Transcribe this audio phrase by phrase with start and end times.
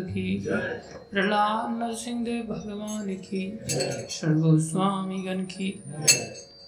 [0.00, 0.46] की।
[1.10, 3.58] प्रहलाद नरसिंह देव भगवान की।
[4.10, 5.82] सर्वोस्वामी गण की।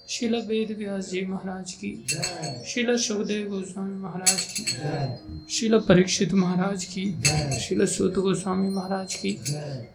[0.09, 2.07] शिल वेद व्यास जी महाराज की,
[2.67, 4.65] शिल सुखदेव गोस्वामी महाराज की,
[5.55, 7.05] शिल परीक्षित महाराज की,
[7.61, 9.37] शिल सूत गोस्वामी महाराज की,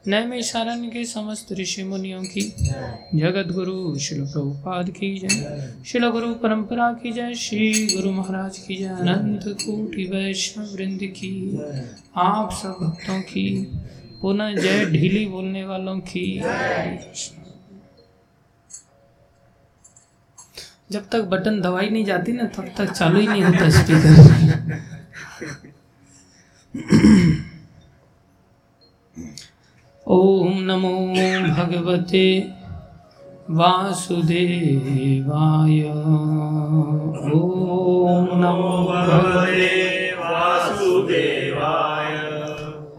[0.08, 2.42] नैमिषारण्य के समस्त ऋषि मुनियों की,
[3.16, 8.76] जगत गुरु शिल प्रभुपाद की जय, शिल गुरु परंपरा की जय, श्री गुरु महाराज की
[8.76, 11.60] जय, अनंत कोटि वैष्णव वृंद की,
[12.16, 13.50] आप सब भक्तों की,
[14.22, 16.42] पुनः जय ढीली बोलने वालों की
[20.92, 24.82] जब तक बटन दबाई नहीं जाती ना तब तक चालू ही नहीं होता स्पीकर
[30.08, 31.14] ओम नमो
[31.56, 32.50] भगवते
[33.50, 35.84] वासुदेवाय।
[37.34, 42.14] ओम नमो भगवते वासुदेवाय।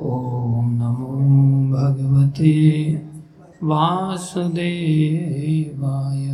[0.00, 1.12] ओम नमो
[1.76, 2.55] भगवते
[3.62, 6.34] वासुदेवाय।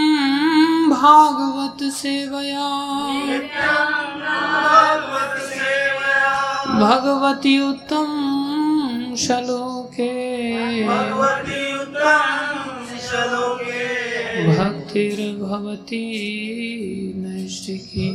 [0.91, 2.67] भागवत सेवया।
[6.79, 8.11] भागवत उत्तम
[9.17, 10.11] श्लोके।
[14.57, 16.03] भक्तिर्भवती
[17.17, 18.07] नैष्ठिकी।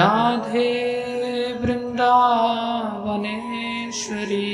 [0.00, 0.70] राधे
[3.92, 4.48] वृन्दावनेश्वरी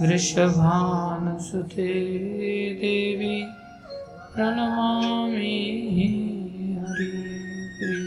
[0.00, 1.86] वृषभानुसुते
[2.80, 3.36] देवी
[4.34, 5.54] प्रणमामि
[6.84, 8.04] हरिप्रिय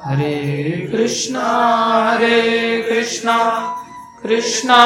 [0.05, 1.49] हरे कृष्णा
[2.11, 3.39] हरे कृष्णा
[4.23, 4.79] कृष्णा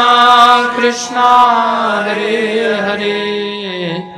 [0.76, 1.26] कृष्णा,
[2.02, 4.17] हरे हरे।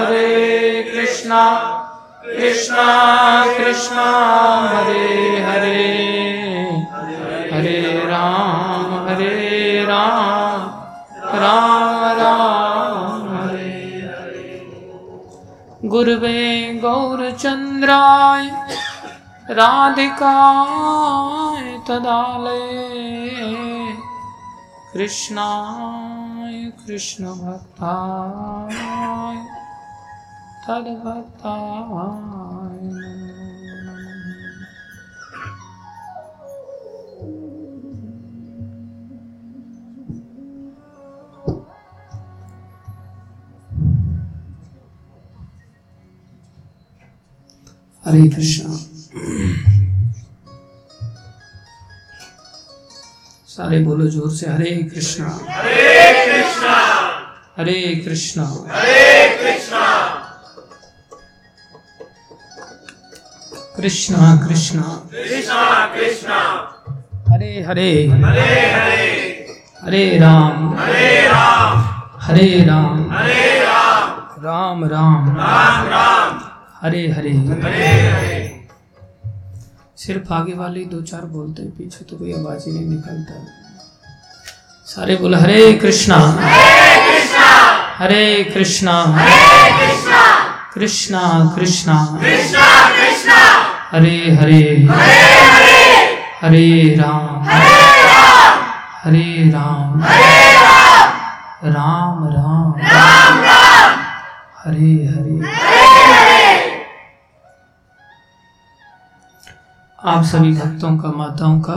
[1.31, 1.87] कृष्णा
[2.23, 2.85] कृष्णा
[3.57, 4.05] कृष्णा,
[4.69, 5.83] हरे हरे।
[7.53, 14.49] हरे राम हरे राम राम राम, हरे हरे।
[15.83, 18.49] गुरुवे गौरचन्द्राय
[19.49, 23.39] राधिकाय तदालये।
[24.93, 29.60] कृष्णाय, कृष्णभक्ताय।
[30.67, 32.21] तद्भक्ताय
[48.05, 48.77] हरे कृष्णा
[53.47, 56.75] सारे बोलो ज़ोर से हरे कृष्णा। हरे कृष्णा।
[57.57, 60.20] हरे कृष्णा। हरे कृष्णा।
[63.81, 66.39] कृष्णा कृष्णा। कृष्णा कृष्णा।
[67.29, 71.77] हरे हरे। हरे हरे। हरे राम। हरे राम।
[72.21, 74.09] हरे राम। हरे राम।
[74.45, 76.41] राम राम। राम राम।
[76.81, 78.67] हरे हरे। हरे हरे।
[79.97, 83.45] सिर्फ़ आगे वाले दो चार बोलते हैं पीछे तो कोई आवाज़ ही नहीं निकलता।
[84.85, 86.17] सारे बोले हरे कृष्णा।
[87.97, 92.70] हरे कृष्णा। कृष्णा। कृष्णा कृष्णा। कृष्णा
[93.91, 94.59] हरे हरे
[96.41, 97.43] हरे राम
[99.03, 100.03] हरे राम
[101.65, 102.79] राम राम
[104.59, 105.35] हरे हरे
[109.99, 111.75] आप सभी भक्तों का माताओं का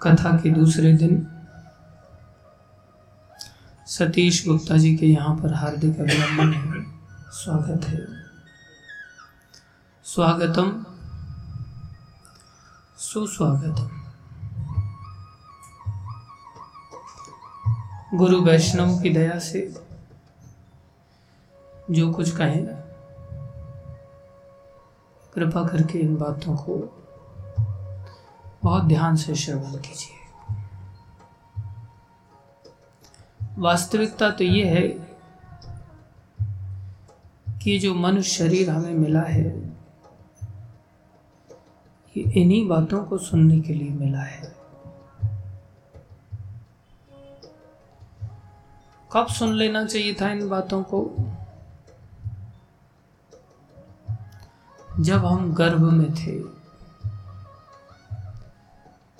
[0.00, 1.26] कथा के दूसरे दिन
[3.86, 6.84] सतीश गुप्ता जी के यहाँ पर हार्दिक अभिनंदन है।
[7.32, 8.15] स्वागत है।
[10.06, 10.86] स्वागतम।
[12.98, 13.88] सुस्वागतम।
[18.14, 19.74] गुरु वैष्णव की दया से
[21.90, 22.66] जो कुछ कहें
[25.34, 26.76] कृपा करके इन बातों को
[28.62, 30.16] बहुत ध्यान से श्रवण कीजिए।
[33.58, 34.88] वास्तविकता तो ये है
[37.62, 39.75] कि जो मनुष्य शरीर हमें मिला है
[42.16, 44.56] ये इन्हीं बातों को सुनने के लिए मिला है।
[49.12, 51.16] कब सुन लेना चाहिए था इन बातों को?
[55.00, 56.40] जब हम गर्भ में थे,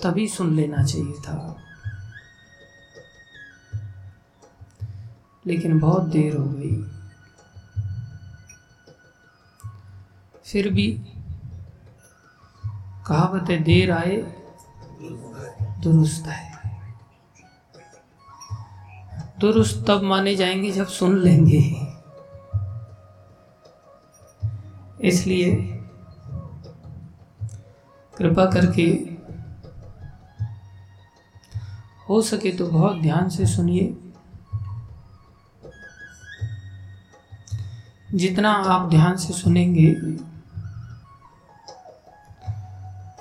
[0.02, 1.56] तभी सुन लेना चाहिए था।
[5.46, 6.96] लेकिन बहुत देर हो गई।
[10.44, 11.12] फिर भी
[13.06, 14.16] कहावत है देर आए,
[15.82, 16.44] दुरुस्त है
[19.40, 21.60] दुरुस्त तब माने जाएँगे जब सुन लेंगे।
[25.00, 25.54] इसलिए
[28.14, 28.86] कृपा करके
[32.08, 33.96] हो सके तो बहुत ध्यान से सुनिए।
[38.14, 39.90] जितना आप ध्यान से सुनेंगे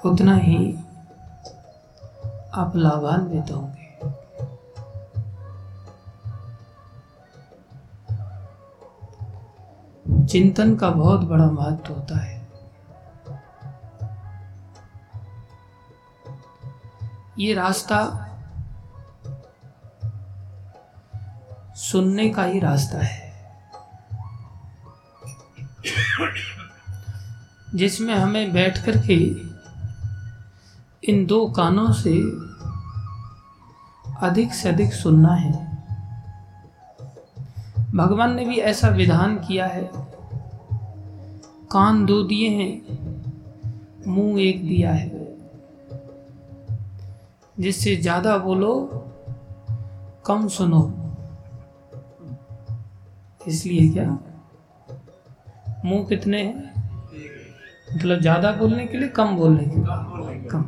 [0.06, 0.76] उतना ही
[2.54, 3.86] आप लाभान्वित होंगे।
[10.28, 12.48] चिंतन का बहुत बड़ा महत्व होता है।
[17.40, 18.22] ये रास्ता
[21.76, 23.26] सुनने का ही रास्ता है।
[27.76, 29.55] जिसमें हमें बैठ कर के
[31.10, 32.14] इन दो कानों से
[34.22, 35.52] अधिक से अधिक सुनना है।
[37.96, 39.92] भगवान ने भी ऐसा विधान किया है।
[41.72, 42.82] कान दो दिए हैं,
[44.08, 45.26] मुँह एक दिया है।
[47.60, 48.74] जिससे ज़्यादा बोलो,
[50.26, 50.82] कम सुनो।
[53.48, 54.18] इसलिए क्या?
[55.86, 56.74] मुँह कितने हैं?
[57.96, 60.64] मतलब ज़्यादा बोलने के लिए, कम बोलने के लिए। कम।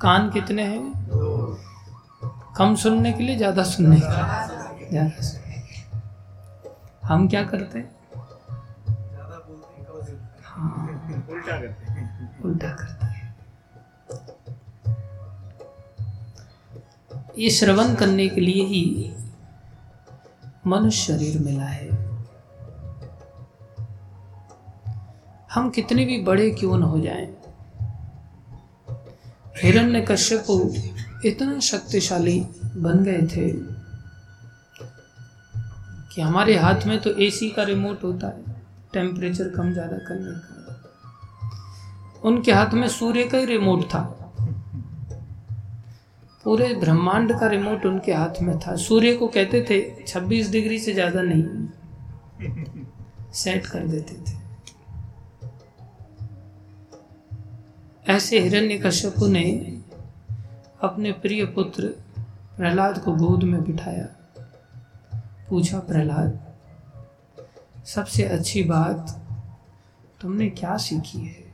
[0.00, 0.82] कान कितने हैं?
[2.56, 5.20] कम सुनने के लिए, ज़्यादा सुनने के लिए। ज़्यादा
[7.02, 7.90] हम क्या करते हैं?
[10.42, 13.14] हाँ उल्टा करते हैं, उल्टा करते हैं।
[17.38, 19.12] ये श्रवण करने के लिए ही
[20.66, 21.88] मनुष्य शरीर मिला है।
[25.54, 27.35] हम कितने भी बड़े क्यों न हो जाएँ
[29.56, 30.46] हिरण्य कश्यप
[31.26, 32.38] इतना शक्तिशाली
[32.78, 33.50] बन गए थे
[36.12, 38.54] कि हमारे हाथ में तो एसी का रिमोट होता है
[38.92, 40.54] टेम्परेचर कम ज़्यादा करने का।
[42.24, 44.00] उनके हाथ में सूर्य का ही रिमोट था।
[46.44, 50.92] पूरे ब्रह्मांड का रिमोट उनके हाथ में था। सूर्य को कहते थे 26 डिग्री से
[50.92, 51.44] ज़्यादा नहीं।
[53.34, 54.35] सेट कर देते थे।
[58.08, 59.78] ऐसे हिरण्य कश्यपु ने
[60.82, 61.86] अपने प्रिय पुत्र
[62.56, 64.06] प्रहलाद को गोद में बिठाया।
[65.48, 66.40] पूछा, प्रहलाद,
[67.84, 69.20] सबसे अच्छी बात
[70.20, 71.46] तुमने क्या सीखी है?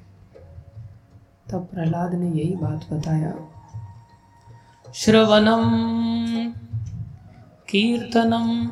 [1.50, 3.34] तब प्रहलाद ने यही बात बताया।
[4.94, 5.70] श्रवणम,
[7.68, 8.70] कीर्तनम,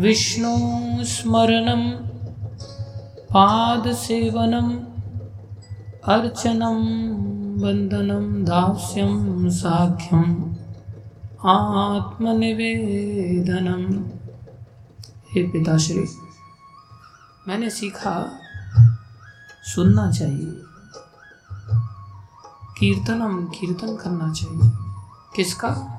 [0.00, 0.56] विष्णु
[1.04, 1.90] स्मरणम,
[3.34, 4.91] पादसेवनम्
[6.04, 6.82] अर्चनं,
[7.62, 10.54] वन्दनं, दास्यं, साख्यम्
[11.46, 14.04] आत्मनिवेदनम
[15.32, 16.04] हे पिताश्री
[17.48, 18.38] मैंने सीखा,
[19.62, 20.62] सुनना चाहिए,
[22.78, 24.70] कीर्तनम कीर्तन करना चाहिए।
[25.36, 25.98] किसका?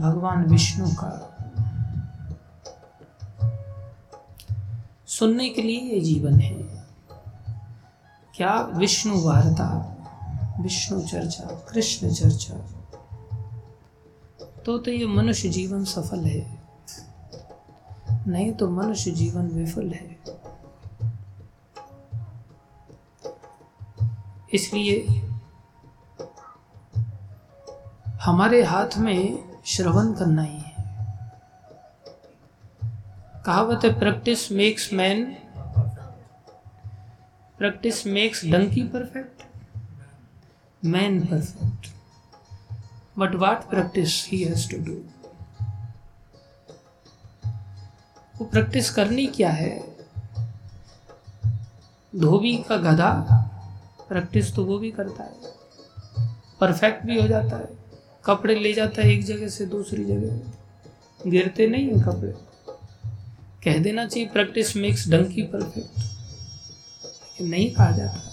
[0.00, 1.30] भगवान विष्णु का।
[5.06, 6.73] सुनने के लिए ये जीवन है।
[8.34, 9.96] क्या विष्णु वार्ता,
[10.60, 12.54] विष्णु चर्चा, कृष्ण चर्चा?
[14.66, 16.58] तो तो ये मनुष्य जीवन सफल है।
[18.26, 20.18] नहीं तो मनुष्य जीवन विफल है।
[24.54, 25.06] इसलिए
[28.22, 30.74] हमारे हाथ में श्रवण करना ही है।
[33.46, 35.43] कहावत है practice makes man
[37.64, 39.42] practice makes donkey perfect
[40.84, 41.86] man perfect
[43.18, 44.94] but what practice he has to do
[48.38, 49.96] वो प्रैक्टिस करनी क्या है?
[52.16, 53.10] धोबी का गधा
[54.08, 55.34] प्रैक्टिस तो वो भी करता है।
[56.60, 57.68] परफेक्ट भी हो जाता है।
[58.24, 62.34] कपड़े ले जाता है एक जगह से दूसरी जगह। गिरते नहीं है कपड़े।
[63.64, 66.13] कह देना चाहिए प्रैक्टिस मेक्स डंकी परफेक्ट
[67.40, 68.30] नहीं कहा जाता।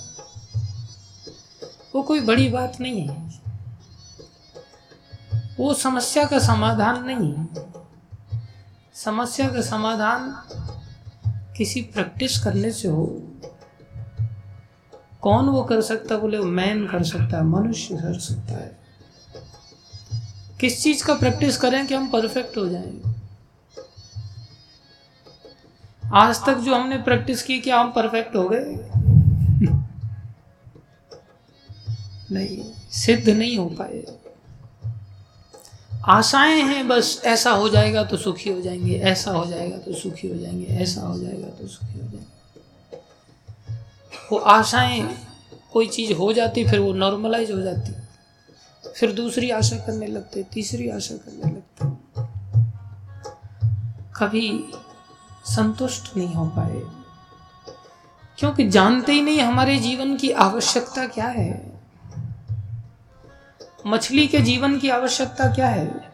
[1.95, 3.41] वो कोई बड़ी बात नहीं है।
[5.59, 7.47] वो समस्या का समाधान नहीं है।
[8.93, 10.43] समस्या का समाधान
[11.57, 13.23] किसी प्रैक्टिस करने से हो।
[15.21, 18.79] कौन वो कर सकता बोले वो मैन कर सकता है, मनुष्य कर सकता है।
[20.59, 23.10] किस चीज़ का प्रैक्टिस करें कि हम परफेक्ट हो जाएँ?
[26.13, 28.65] आज तक जो हमने प्रैक्टिस की क्या हम परफेक्ट हो गए।
[32.31, 34.03] नहीं, सिद्ध नहीं हो पाए।
[36.05, 40.27] आशाएँ हैं, बस ऐसा हो जाएगा तो सुखी हो जाएँगे, ऐसा हो जाएगा तो सुखी
[40.27, 42.97] हो जाएँगे, ऐसा हो जाएगा तो सुखी हो जाएँगे।
[44.31, 45.17] वो आशाएँ,
[45.73, 47.93] कोई चीज़ हो जाती, फिर वो नॉर्मलाइज हो जाती।
[48.99, 51.89] फिर दूसरी आशा करने लगते, तीसरी आशा करने लगते।
[54.15, 54.71] कभी
[55.45, 56.81] संतुष्ट नहीं हो पाए।
[58.37, 61.81] क्योंकि जानते ही नहीं हमारे जीवन की आवश्यकता क्या है।
[63.87, 66.13] मछली के जीवन की आवश्यकता क्या है।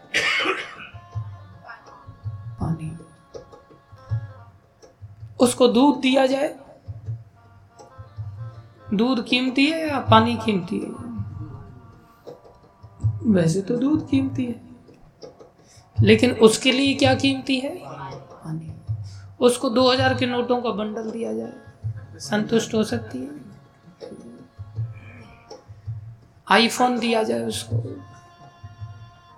[2.61, 2.97] पानी।
[5.39, 6.55] उसको दूध दिया जाए।
[8.93, 11.07] दूध कीमती है या पानी कीमती है?
[13.23, 14.67] वैसे तो दूध कीमती है।
[16.01, 17.86] लेकिन उसके लिए क्या कीमती है?
[19.39, 23.29] उसको दो हज़ार के नोटों का बंडल दिया जाए। संतुष्ट हो सकती है।
[26.47, 27.75] आईफोन दिया जाए उसको।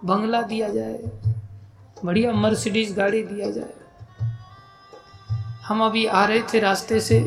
[0.06, 1.12] बंगला दिया जाए।
[2.06, 3.74] बढ़िया मर्सिडीज गाड़ी दिया जाए।
[5.64, 7.20] हम अभी आ रहे थे रास्ते से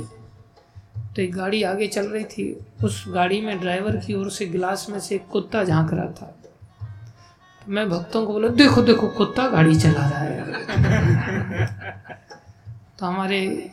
[1.16, 2.44] तो एक गाड़ी आगे चल रही थी।
[2.84, 6.26] उस गाड़ी में ड्राइवर की ओर से गिलास में से कुत्ता झाँक रहा था।
[7.62, 10.40] तो मैं भक्तों को बोला, देखो देखो, कुत्ता गाड़ी चला रहा है।
[13.02, 13.70] तो हमारे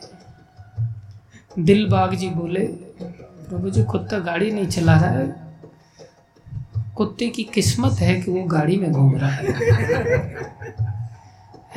[1.58, 2.60] दिल बाग जी बोले,
[3.48, 5.36] प्रभु जी कुत्ता गाड़ी नहीं चला रहा है।
[6.96, 9.46] कुत्ते की किस्मत है कि वो गाड़ी में घूम रहा है।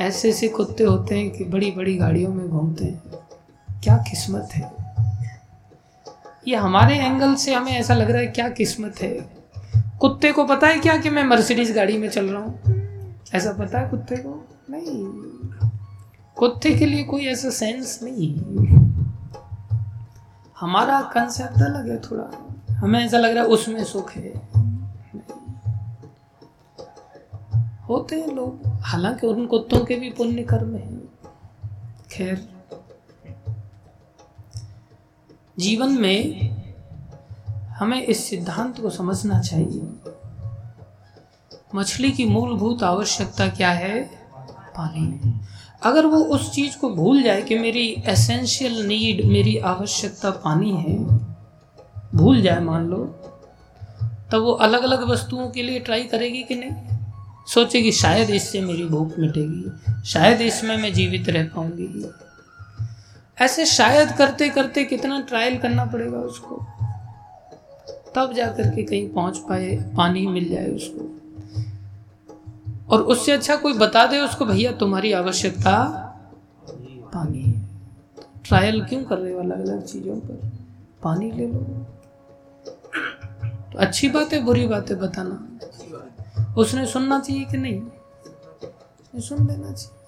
[0.00, 3.02] ऐसे ऐसे कुत्ते होते हैं कि बड़ी बड़ी गाड़ियों में घूमते हैं।
[3.80, 4.72] क्या किस्मत है?
[6.48, 9.28] ये हमारे एंगल से हमें ऐसा लग रहा है, क्या किस्मत है?
[10.00, 12.60] कुत्ते को पता है क्या कि मैं मर्सिडीज गाड़ी में चल रहा हूँ?
[13.34, 14.48] ऐसा पता है कुत्ते को?
[14.70, 15.33] नहीं।
[16.36, 18.36] कुत्ते के लिए कोई ऐसा सेंस नहीं
[20.60, 24.28] हमारा कंसेप्ट अलग है थोड़ा। हमें ऐसा लग रहा है उसमें सुख है।
[27.88, 31.08] होते हैं लोग। हालाँकि उन कुत्तों के भी पुण्य कर्म हैं।
[32.12, 32.48] खैर।
[35.58, 36.54] जीवन में
[37.68, 39.88] हमें इस सिद्धांत को समझना चाहिए।
[41.74, 44.04] मछली की मूलभूत आवश्यकता क्या है?
[44.76, 45.40] पानी।
[45.84, 50.98] अगर वो उस चीज़ को भूल जाए कि मेरी एसेंशियल नीड मेरी आवश्यकता पानी है,
[52.14, 53.04] भूल जाए मान लो,
[54.32, 56.98] तब वो अलग अलग वस्तुओं के लिए ट्राई करेगी कि नहीं?
[57.46, 62.10] सोचेगी, शायद इससे मेरी भूख मिटेगी, शायद इसमें मैं जीवित रह पाऊँगी।
[63.40, 66.66] ऐसे शायद करते करते कितना ट्रायल करना पड़ेगा उसको।
[68.14, 71.13] तब जाकर के कहीं पहुँच पाए, पानी मिल जाए उसको।
[72.88, 76.00] और उससे अच्छा कोई बता दे उसको, भैया, तुम्हारी आवश्यकता
[77.14, 77.64] पानी है।
[78.44, 80.50] ट्रायल क्यों कर रहे हो अलग अलग चीज़ों पर?
[81.02, 81.58] पानी ले लो।
[83.72, 85.48] तो अच्छी बात है, बुरी बात है, बताना।
[86.56, 87.82] उसने सुनना चाहिए कि नहीं?
[89.20, 90.00] सुन लेना चाहिए।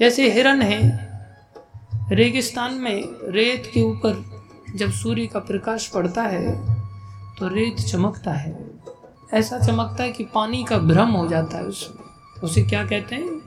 [0.00, 1.08] जैसे हिरन है,
[2.10, 4.24] रेगिस्तान में रेत के ऊपर
[4.76, 6.74] जब सूर्य का प्रकाश पड़ता है
[7.38, 8.67] तो रेत चमकता है।
[9.34, 12.04] ऐसा चमकता है कि पानी का भ्रम हो जाता है उसमें
[12.42, 13.42] उसे क्या कहते हैं?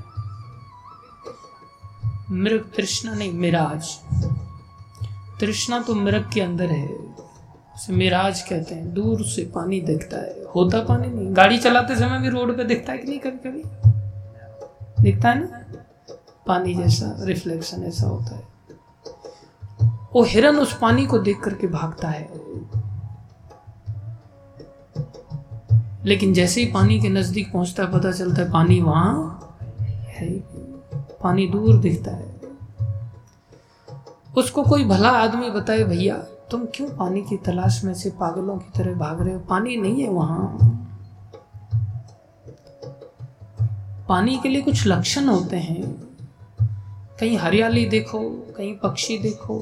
[2.32, 4.00] मृग तृष्णा नहीं, मिराज।
[5.40, 6.88] तृष्णा तो मृग के अंदर है।
[7.76, 12.20] उसे मिराज कहते हैं। दूर से पानी दिखता है। होता पानी नहीं। गाड़ी चलाते समय
[12.20, 13.64] भी रोड पे दिखता है कि नहीं कभी कभी
[15.04, 15.62] दिखता है ना?
[16.48, 18.48] पानी जैसा रिफ्लेक्शन ऐसा होता है।
[20.14, 22.30] वो हिरन उस पानी को देख करके भागता है।
[26.06, 29.38] लेकिन जैसे ही पानी के नज़दीक पहुँचता है, पता चलता है पानी वहाँ
[29.82, 30.40] है।
[30.96, 32.42] पानी दूर दिखता है।
[34.38, 36.18] उसको कोई भला आदमी बताए, भैया,
[36.52, 39.40] तुम क्यों पानी की तलाश में से पागलों की तरह भाग रहे हो?
[39.40, 40.58] पानी नहीं है वहाँ।
[44.10, 45.84] पानी के लिए कुछ लक्षण होते हैं।
[47.20, 48.20] कहीं हरियाली देखो,
[48.58, 49.60] कहीं पक्षी देखो,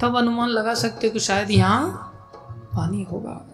[0.00, 2.12] तब अनुमान लगा सकते हो कि शायद यहाँ
[2.76, 3.51] पानी होगा।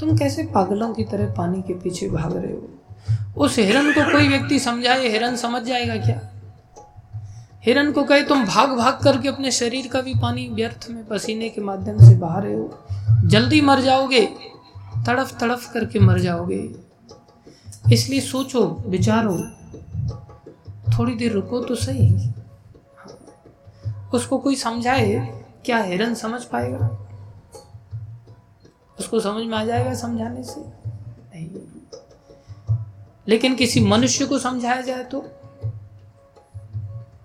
[0.00, 2.68] तुम कैसे पागलों की तरह पानी के पीछे भाग रहे हो?
[3.36, 6.30] उस हिरन को कोई व्यक्ति समझाए, हिरन समझ जाएगा क्या?
[7.64, 11.48] हिरन को कहे, तुम भाग भाग करके अपने शरीर का भी पानी व्यर्थ में पसीने
[11.48, 12.78] के माध्यम से बहा रहे हो।
[13.24, 14.26] जल्दी मर जाओगे,
[15.06, 16.74] तड़फ तड़फ करके मर जाओगे।
[17.92, 19.38] इसलिए सोचो, विचारो।
[20.98, 22.30] थोड़ी देर रुको तो सही।
[24.14, 27.07] उसको कोई समझाए, क्या हिरन समझ पाएगा?
[28.98, 30.60] उसको समझ में आ जाएगा समझाने से?
[30.60, 31.48] नहीं।
[33.28, 35.30] लेकिन किसी मनुष्य को समझाया जाए तो?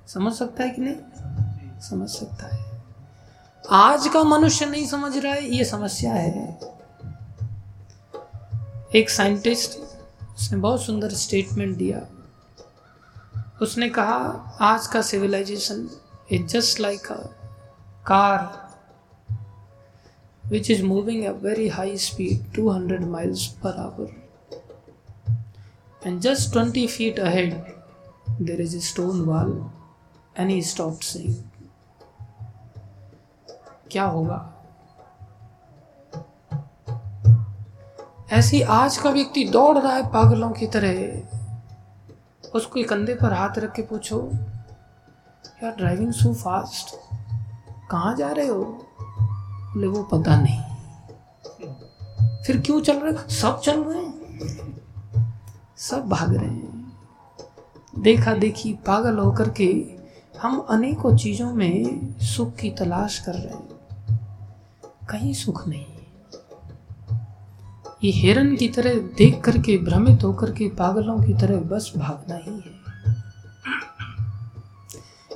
[0.08, 0.96] समझ सकता है कि नहीं?
[1.82, 2.84] समझ सकता है।
[3.72, 6.60] आज का मनुष्य नहीं समझ रहा है, ये समस्या है।
[8.96, 9.80] एक साइंटिस्ट,
[10.40, 12.02] उसने बहुत सुंदर स्टेटमेंट दिया।
[13.62, 14.18] उसने कहा,
[14.62, 15.90] आज का civilization
[16.32, 17.16] is just like a
[18.06, 18.63] car
[20.50, 24.10] which is moving at very high speed 200 miles per hour
[26.02, 27.74] and just 20 feet ahead
[28.40, 29.72] there is a stone wall
[30.36, 31.42] and he stopped saying
[33.92, 34.38] क्या होगा
[38.32, 43.74] ऐसे आज का व्यक्ति दौड़ रहा है पागलों की तरह उसको कंधे पर हाथ रख
[43.76, 44.20] के पूछो
[45.64, 46.96] यार ड्राइविंग सो फास्ट
[47.92, 48.64] कहाँ जा रहे हो
[49.74, 50.62] बोले, वो पता नहीं।
[52.44, 53.36] फिर क्यों चल रहे?
[53.36, 54.14] सब चल रहे हैं।
[55.78, 56.98] सब भाग रहे हैं।
[58.00, 59.86] देखा देखी पागल होकर के
[60.42, 63.70] हम अनेकों चीज़ों में सुख की तलाश कर रहे हैं।
[65.10, 65.86] कहीं सुख नहीं।
[68.04, 72.52] ये हिरन की तरह देख करके, भ्रमित होकर के पागलों की तरह बस भागना ही
[72.52, 72.84] है।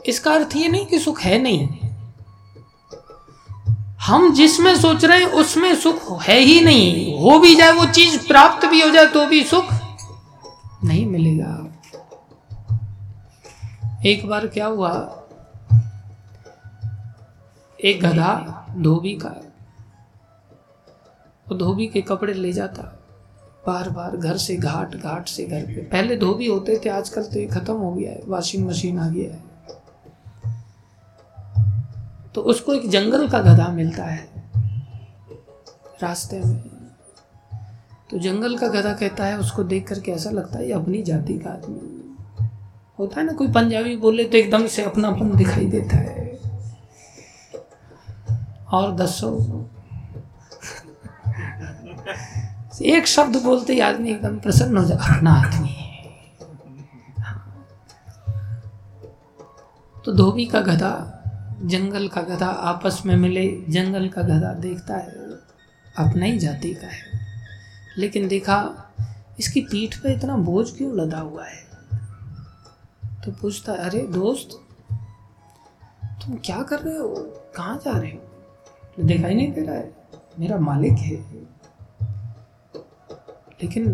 [0.06, 1.87] इसका अर्थ ये नहीं कि सुख है नहीं।
[4.08, 8.18] हम जिसमें सोच रहे हैं, उसमें सुख है ही नहीं। हो भी जाए, वो चीज़
[8.28, 9.74] प्राप्त भी हो जाए तो भी सुख
[10.84, 11.54] नहीं मिलेगा।
[14.06, 14.92] एक बार क्या हुआ?
[17.80, 19.34] एक गधा धोबी का,
[21.48, 22.84] वो धोबी के कपड़े ले जाता।
[23.68, 27.40] बार बार घर से घाट घाट से घर पे। पहले धोबी होते थे, आजकल तो
[27.40, 29.47] ये खत्म हो गया है वॉशिंग मशीन आ गया है।
[32.38, 34.30] तो उसको एक जंगल का गधा मिलता है
[36.02, 36.58] रास्ते में।
[38.12, 41.50] तो जंगल का गधा कहता है, उसको देख करके ऐसा लगता है अपनी जाति का
[41.50, 41.80] आदमी
[43.00, 46.40] होता है ना, कोई पंजाबी बोले तो एकदम से अपनापन दिखाई देता है।
[48.72, 49.32] और दसो।
[52.82, 55.76] एक शब्द बोलते ही आदमी एकदम प्रसन्न हो जाता अपना आदमी
[60.06, 61.17] तो धोबी का गधा
[61.64, 65.10] जंगल का गधा आपस में मिले, जंगल का गधा देखता है
[65.98, 67.02] अपना ही जाति का है।
[67.98, 68.90] लेकिन देखा,
[69.40, 71.68] इसकी पीठ पे इतना बोझ क्यों लदा हुआ है?
[73.26, 74.50] तो पूछता, अरे दोस्त,
[76.26, 77.16] तुम क्या कर रहे हो?
[77.56, 78.18] कहाँ जा रहे हो?
[78.98, 79.96] तो देखा ही नहीं दे रहा है,
[80.40, 81.16] मेरा मालिक है।
[83.64, 83.92] लेकिन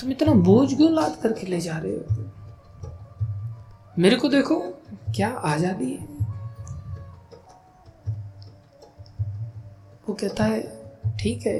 [0.00, 2.30] तुम इतना बोझ क्यों लाद करके ले जा रहे हो?
[3.98, 4.60] मेरे को देखो,
[5.16, 6.17] क्या आज़ादी है।
[10.08, 10.60] वो कहता है,
[11.20, 11.58] ठीक है,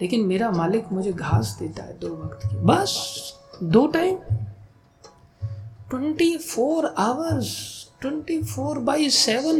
[0.00, 2.92] लेकिन मेरा मालिक मुझे घास देता है दो वक्त की। बस,
[3.62, 4.18] दो time
[5.90, 7.54] twenty four hours
[8.00, 9.58] twenty four by seven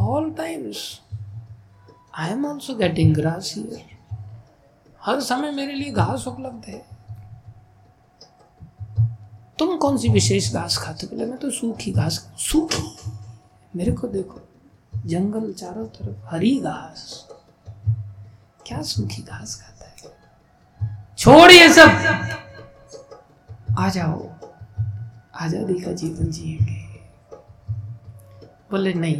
[0.00, 0.78] all times
[2.14, 3.96] I am also getting grass here
[5.00, 6.84] हर समय मेरे लिए घास उपलब्ध है।
[9.58, 12.82] तुम कौन सी विशेष घास खाते बोले, मैं तो सूखी घास सूखी?
[13.74, 14.40] मेरे को देखो।
[15.08, 17.28] जंगल चारों तरफ़ हरी घास।
[18.66, 20.16] क्या सूखी घास खाता है?
[21.18, 21.88] छोड़ ये सब।
[23.78, 24.30] आ जाओ।
[25.34, 26.88] आज़ादी का जीवन जिएँगे।
[28.70, 29.16] बोले, नहीं।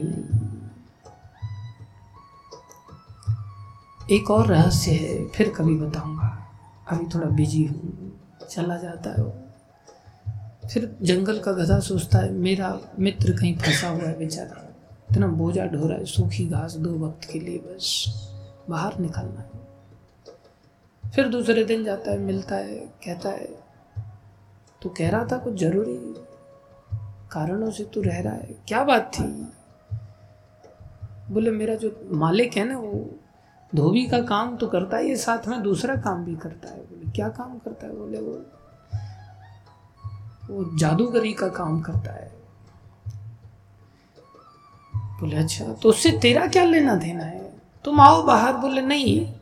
[4.17, 6.49] एक और रहस्य है, फिर कभी बताऊँगा।
[6.91, 8.21] अभी थोड़ा बिज़ी हूँ।
[8.51, 9.45] चला जाता है वो।
[10.69, 14.68] फिर जंगल का गधा सोचता है, मेरा मित्र कहीं फंसा हुआ है बेचारा।
[15.11, 18.07] इतना बोझा ढो रहा है, सूखी घास दो वक्त के लिए बस,
[18.71, 23.49] बाहर निकलना है। फिर दूसरे दिन जाता है, मिलता है, कहता है
[24.83, 26.15] तो कह रहा था कुछ ज़रूरी
[27.33, 29.23] कारणों से तू रह रहा है, क्या बात थी?
[31.31, 33.11] बोले, मेरा जो मालिक है ना, वो
[33.75, 37.11] धोबी का काम तो करता है, ये साथ में दूसरा काम भी करता है। बोले,
[37.11, 37.97] क्या काम करता है?
[37.97, 38.41] बोले, वो
[40.51, 42.38] वो जादूगरी का काम करता है।
[45.21, 47.53] बोले अच्छा तो उससे तेरा क्या लेना देना है?
[47.85, 49.33] तुम आओ बाहर, बोले, नहीं,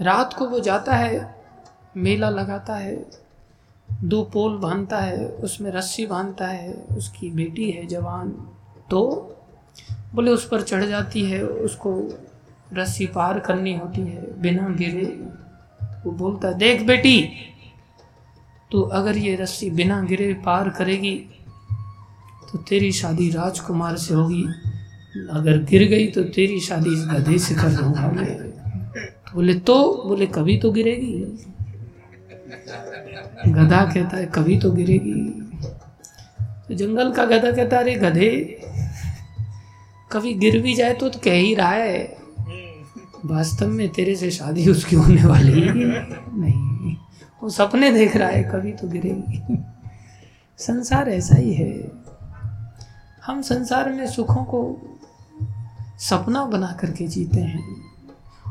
[0.00, 1.34] रात को वो जाता है,
[1.96, 3.10] मेला लगाता है,
[4.04, 8.28] दो पोल बांधता है, उसमें रस्सी बांधता है, उसकी बेटी है जवान
[8.90, 9.00] तो?
[10.14, 12.18] बोले, उस पर चढ़ जाती है, उसको
[12.72, 15.06] रस्सी पार करनी होती है, बिना गिरे।
[16.06, 17.22] वो बोलता है देख बेटी
[18.70, 21.14] तो अगर ये रस्सी बिना गिरे पार करेगी
[22.52, 24.44] तो तेरी शादी राजकुमार से होगी।
[25.30, 30.04] अगर गिर गई तो तेरी शादी इस गधे से कर दूँगा तो बोले तो?
[30.08, 31.24] बोले कभी तो गिरेगी।
[33.48, 35.46] गधा कहता है कभी तो गिरेगी।
[36.68, 38.60] तो जंगल का गधा कहता है अरे गधे
[40.12, 42.16] कभी गिर भी जाए तो, तो कह ही रहा है।
[43.24, 46.96] वास्तव में तेरे से शादी उसकी होने वाली नहीं।
[47.42, 49.58] वो सपने देख रहा है कभी तो गिरेगी।
[50.58, 51.92] संसार ऐसा ही है।
[53.26, 54.86] हम संसार में सुखों को
[56.00, 57.64] सपना बना करके जीते हैं।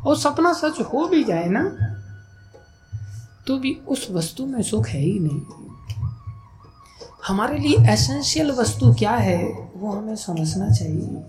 [0.05, 1.63] और सपना सच हो भी जाए ना
[3.47, 5.41] तो भी उस वस्तु में सुख है ही नहीं।
[7.27, 9.43] हमारे लिए एसेंशियल वस्तु क्या है
[9.75, 11.23] वो हमें समझना चाहिए।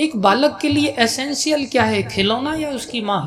[0.00, 3.22] एक बालक के लिए एसेंशियल क्या है खिलौना या उसकी माँ?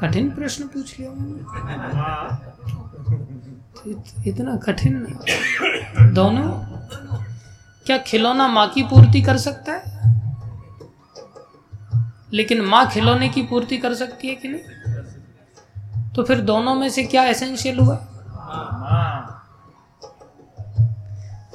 [0.00, 1.40] कठिन प्रश्न पूछ लिया मैंने।
[4.30, 4.94] इतना कठिन
[6.14, 6.69] दोनों
[7.86, 9.98] क्या खिलौना माँ की पूर्ति कर सकता है?
[12.32, 14.60] लेकिन माँ खिलौने की पूर्ति कर सकती है कि नहीं?
[16.14, 17.94] तो फिर दोनों में से क्या एसेंशियल हुआ?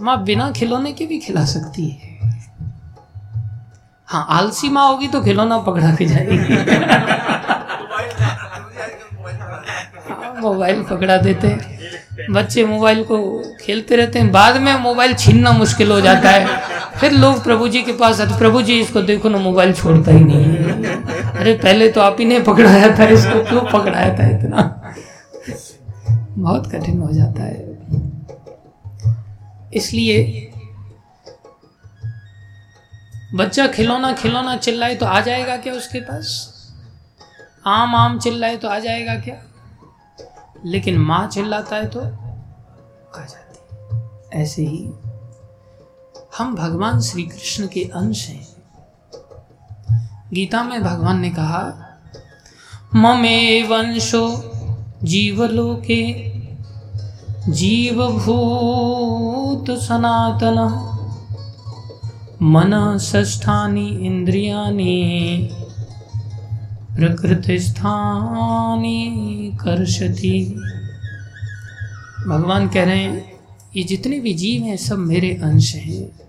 [0.02, 2.14] माँ बिना खिलौने के भी खिला सकती है।
[4.08, 6.38] हाँ आलसी माँ होगी तो खिलौना पकड़ा के जाएगी।
[10.10, 11.75] हाँ मोबाइल पकड़ा देते हैं।
[12.32, 13.18] बच्चे मोबाइल को
[13.62, 16.46] खेलते रहते हैं। बाद में मोबाइल छीनना मुश्किल हो जाता है।
[17.00, 20.24] फिर लोग प्रभु जी के पास आते, प्रभु जी, इसको देखो ना, मोबाइल छोड़ता ही
[20.24, 20.46] नहीं
[21.36, 24.62] अरे, पहले तो आप ही ने पकड़ाया था, इसको क्यों पकड़ाया था इतना?
[26.38, 27.74] बहुत कठिन हो जाता है।
[29.74, 30.52] इसलिए
[33.36, 36.28] बच्चा खिलौना खिलौना चिल्लाए तो आ जाएगा क्या उसके पास?
[37.68, 39.36] आम आम चिल्लाए तो आ जाएगा क्या?
[40.64, 43.60] लेकिन माँ चिल्लाता है तो आ जाती
[44.34, 44.94] ऐसे ही
[46.38, 48.48] हम भगवान श्री कृष्ण के अंश हैं।
[50.34, 51.76] गीता में भगवान ने कहा,
[52.96, 54.52] ममे वंशो
[55.04, 56.32] जीवलोके,
[57.52, 60.92] जीवभूत सनातन
[62.42, 65.50] मन ष्ठानी इंद्रियाणी
[66.96, 69.12] प्रकृति स्थानी
[69.62, 70.62] कर्षति।
[72.28, 73.40] भगवान कह रहे हैं,
[73.76, 76.20] ये जितने भी जीव हैं, सब मेरे अंश हैं।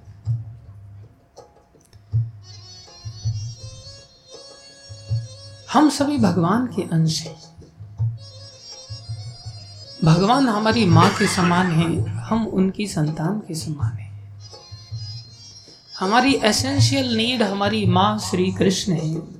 [5.72, 7.36] हम सभी भगवान के अंश हैं।
[10.04, 14.40] भगवान हमारी माँ के समान हैं, हम उनकी संतान के समान हैं।
[15.98, 19.35] हमारी एसेंशियल नीड हमारी माँ श्री कृष्ण है।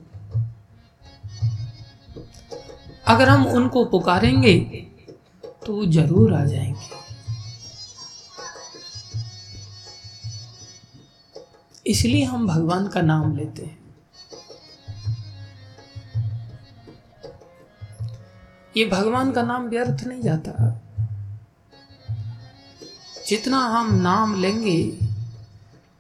[3.08, 4.58] अगर हम उनको पुकारेंगे
[5.66, 6.94] तो वो ज़रूर आ जाएँगे।
[11.86, 13.78] इसलिए हम भगवान का नाम लेते हैं।
[18.76, 20.82] ये भगवान का नाम व्यर्थ नहीं जाता।
[23.28, 24.98] जितना हम नाम लेंगे,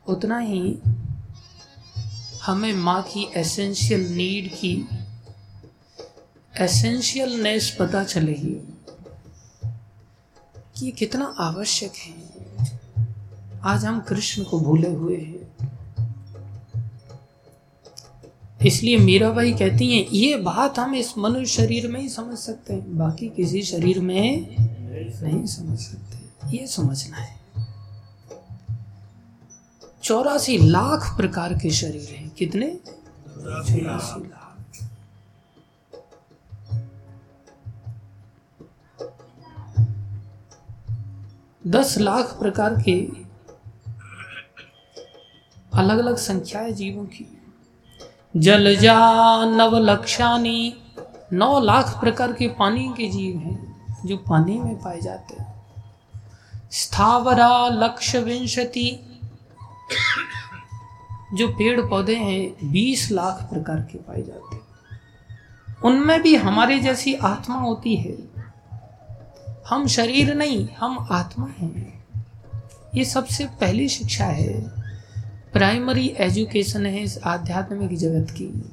[0.06, 0.78] उतना ही
[2.42, 4.74] हमें माँ की एसेंशियल नीड की
[6.60, 8.68] एसेंशियलनेस पता चलेगी।
[10.76, 12.14] कि ये कितना आवश्यक है।
[13.62, 15.46] आज हम कृष्ण को भूले हुए हैं।
[18.66, 22.98] इसलिए मीराबाई कहती हैं, ये बात हम इस मनुष्य शरीर में ही समझ सकते हैं।
[22.98, 24.56] बाकी किसी शरीर में
[25.22, 26.18] नहीं समझ सकते।
[26.56, 27.40] ये समझना है।
[30.02, 32.78] चौरासी लाख प्रकार के शरीर हैं। कितने?
[33.28, 34.35] चौरासी लाख।
[41.66, 43.08] दस लाख प्रकार के
[45.74, 47.42] अलग अलग संख्याएँ जीवों की।
[48.36, 49.00] जलजा
[49.44, 50.74] नव लक्षानी,
[51.32, 55.66] नौ लाख प्रकार के पानी के जीव हैं, जो पानी में पाए जाते हैं।
[56.70, 59.20] स्थावरा, लक्ष, विंशति,
[61.34, 64.62] जो पेड़ पौधे हैं, बीस लाख प्रकार के पाए जाते हैं।
[65.84, 68.35] उनमें भी हमारे जैसी आत्मा होती है।
[69.66, 72.06] हम शरीर नहीं हम आत्मा हैं।
[72.94, 74.60] ये सबसे पहली शिक्षा है।
[75.52, 78.72] प्राइमरी एजुकेशन है इस आध्यात्मिक जगत की।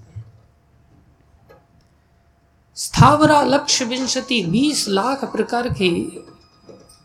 [2.76, 5.90] स्थावरा लक्ष्य विंशति बीस लाख प्रकार के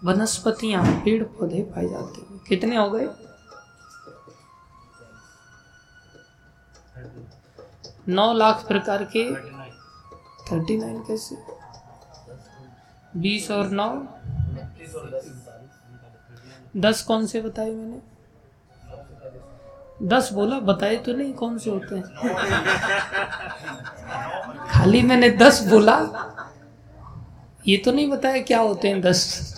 [0.05, 3.09] वनस्पतियाँ पेड़ पौधे पाए जाते हैं। कितने हो गए?
[8.09, 9.35] नौ लाख प्रकार के।
[10.53, 11.58] थर्टी नाइन कैसे?
[13.17, 14.07] बीस और नौ?
[16.77, 17.99] दस कौन से बताए मैंने?
[20.03, 22.05] दस बोला, बताए तो नहीं कौन से होते हैं।
[24.69, 25.99] खाली मैंने दस बोला।
[27.69, 29.55] ये तो नहीं बताया क्या होते हैं दस।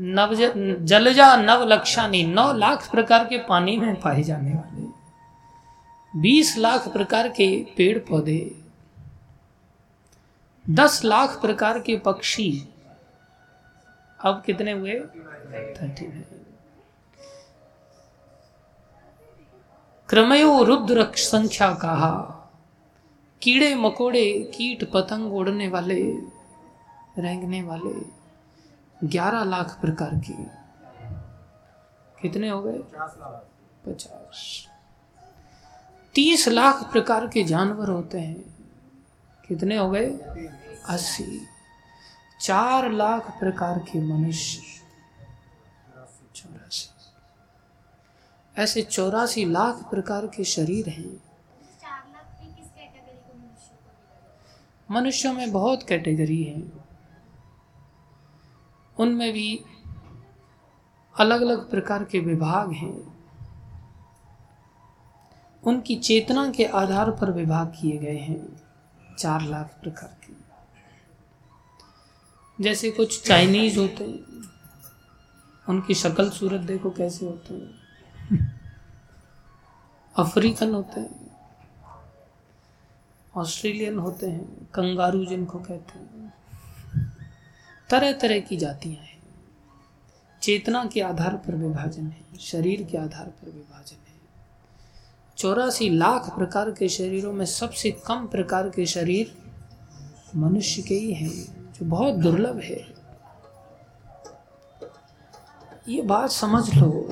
[0.00, 0.34] नव
[0.84, 4.86] जलजा नव लक्षानी, नौ लाख प्रकार के पानी में पाए जाने वाले।
[6.20, 8.65] बीस लाख प्रकार के पेड़ पौधे।
[10.70, 12.68] दस लाख प्रकार के पक्षी
[14.20, 15.00] अब कितने हुए?
[15.74, 16.04] थर्टी
[20.08, 22.32] क्रमयो रुद्र संख्या कहा,
[23.42, 26.02] कीड़े मकोड़े, कीट पतंग उड़ने वाले,
[27.18, 28.06] रेंगने वाले,
[29.06, 30.44] ग्यारह लाख प्रकार के।
[32.22, 32.78] कितने हो गए?
[33.86, 34.68] पचास।
[36.14, 38.55] तीस लाख प्रकार के जानवर होते हैं।
[39.48, 40.06] कितने हो गए?
[40.88, 41.46] अस्सी।
[42.40, 44.62] चार लाख प्रकार के मनुष्य।
[46.34, 46.90] चौरासी।
[48.62, 51.22] ऐसे चौरासी लाख प्रकार के शरीर हैं।
[54.90, 56.62] मनुष्यों में बहुत कैटेगरी है।
[58.98, 59.64] उनमें भी
[61.18, 63.16] अलग अलग प्रकार के विभाग हैं।
[65.64, 68.65] उनकी चेतना के आधार पर विभाग किए गए हैं।
[69.18, 70.32] चार लाख प्रकार के।
[72.60, 74.18] जैसे कुछ चाइनीज़ होते हैं
[75.68, 77.86] उनकी शक्ल सूरत देखो कैसे होते हैं।
[80.16, 81.26] अफ्रीकन होते हैं,
[83.34, 86.34] ऑस्ट्रेलियन होते हैं, कंगारू जिनको कहते हैं।
[87.90, 89.16] तरह तरह की जातियाँ हैं।
[90.42, 94.05] चेतना के आधार पर विभाजन है, शरीर के आधार पर विभाजन है।
[95.38, 99.34] चौरासी लाख प्रकार के शरीरों में सबसे कम प्रकार के शरीर
[100.36, 101.30] मनुष्य के ही हैं,
[101.72, 102.80] जो बहुत दुर्लभ है।
[105.88, 107.08] ये बात समझ लो।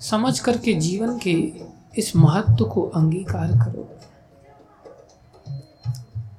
[0.00, 1.32] समझ करके जीवन के
[1.98, 3.88] इस महत्व को अंगीकार करो।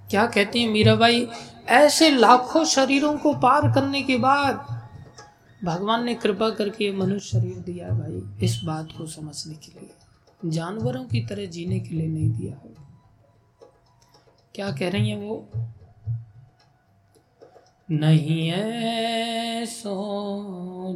[0.09, 1.27] क्या कहते हैं मीराबाई
[1.67, 4.65] ऐसे लाखों शरीरों को पार करने के बाद
[5.63, 9.89] भगवान ने कृपा करके मनुष्य शरीर दिया भाई, इस बात को समझने के लिए।
[10.45, 12.73] जानवरों की तरह जीने के लिए नहीं दिया है।
[14.55, 15.49] क्या कह रही हैं वो?
[17.91, 18.51] नहीं
[19.65, 19.95] सो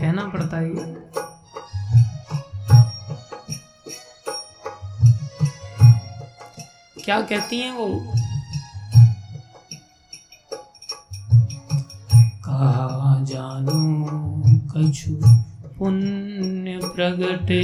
[0.00, 0.70] कहना पड़ता है।
[7.04, 7.86] क्या कहती हैं वो?
[17.48, 17.60] टे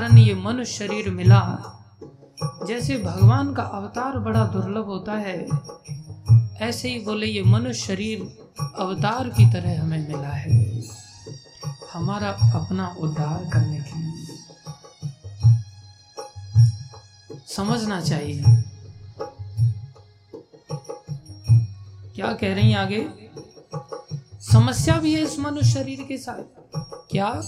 [0.00, 1.40] कारण ये मनुष्य शरीर मिला।
[2.66, 5.46] जैसे भगवान का अवतार बड़ा दुर्लभ होता है,
[6.68, 8.18] ऐसे ही बोले ये मनुष्य शरीर
[8.78, 10.82] अवतार की तरह हमें मिला है।
[11.92, 14.38] हमारा अपना उद्धार करने के लिए।
[17.46, 18.44] समझना चाहिए।
[22.14, 23.30] क्या कह रही आगे?
[24.40, 26.42] समस्या भी है इस मनुष्य शरीर के साथ।
[27.10, 27.42] क्या?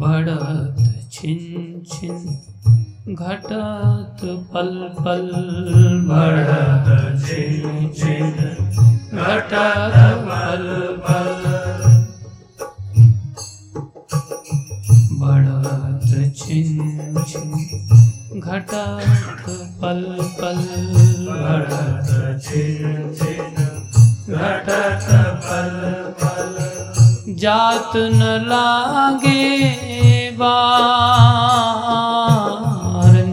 [0.00, 0.76] बढ़त
[1.12, 2.18] छिन छिन,
[3.14, 4.20] घटत
[4.52, 5.24] पल पल
[6.08, 8.30] बढ़त छिन छिन,
[9.24, 9.96] घटत
[10.28, 10.66] पल
[11.06, 11.32] पल
[15.20, 19.44] बढ़त छिन छिन, घटत
[19.82, 20.04] पल
[20.40, 20.64] पल
[21.42, 23.54] बढ़त छिन छिन,
[24.30, 25.08] घटत
[25.48, 25.80] पल
[26.22, 26.77] पल
[27.36, 29.40] जात न लागे
[30.38, 30.48] बार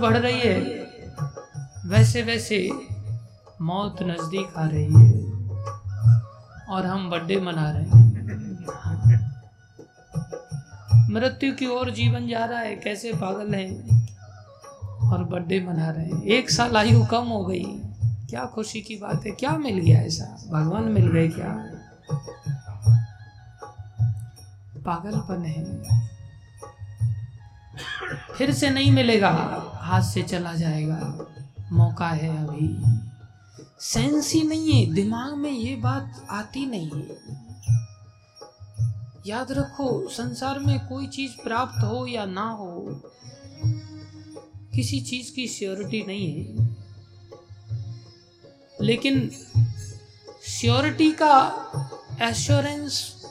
[0.09, 0.59] बढ़ रही है,
[1.87, 2.59] वैसे वैसे
[3.61, 5.11] मौत नज़दीक आ रही है
[6.69, 8.07] और हम बर्थडे मना रहे हैं।
[11.11, 13.67] मृत्यु की ओर जीवन जा रहा है, कैसे पागल है
[15.09, 17.65] और बर्थडे मना रहे हैं। एक साल आयु कम हो गई,
[18.31, 20.25] क्या खुशी की बात है, क्या मिल गया ऐसा?
[20.51, 21.53] भगवान मिल गए क्या?
[24.87, 25.65] पागलपन है।
[28.37, 31.27] फिर से नहीं मिलेगा। हाथ से चला जाएगा।
[31.73, 32.99] मौका है अभी।
[33.81, 37.39] सेंस ही नहीं है। दिमाग में ये बात आती नहीं है।
[39.27, 43.03] याद रखो, संसार में कोई चीज़ प्राप्त हो या ना हो,
[44.75, 46.77] किसी चीज़ की श्योरिटी नहीं है।
[48.83, 49.31] लेकिन
[50.43, 51.53] श्योरिटी का
[52.21, 53.23] एश्योरेंस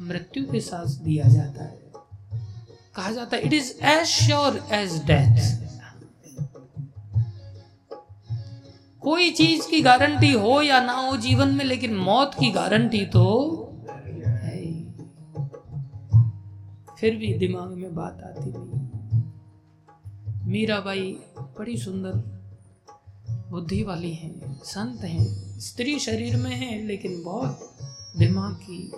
[0.00, 1.83] मृत्यु के साथ दिया जाता है।
[2.96, 5.62] कहा जाता है it is as sure as death
[9.02, 13.24] कोई चीज़ की गारंटी हो या ना हो जीवन में, लेकिन मौत की गारंटी तो
[14.18, 14.62] है।
[16.98, 18.82] फिर भी दिमाग में बात आती नहीं।
[20.52, 21.12] मीराबाई
[21.58, 22.12] बड़ी सुंदर
[23.50, 27.76] बुद्धि वाली हैं, संत हैं, स्त्री शरीर में हैं, लेकिन बहुत
[28.18, 28.92] दिमाग की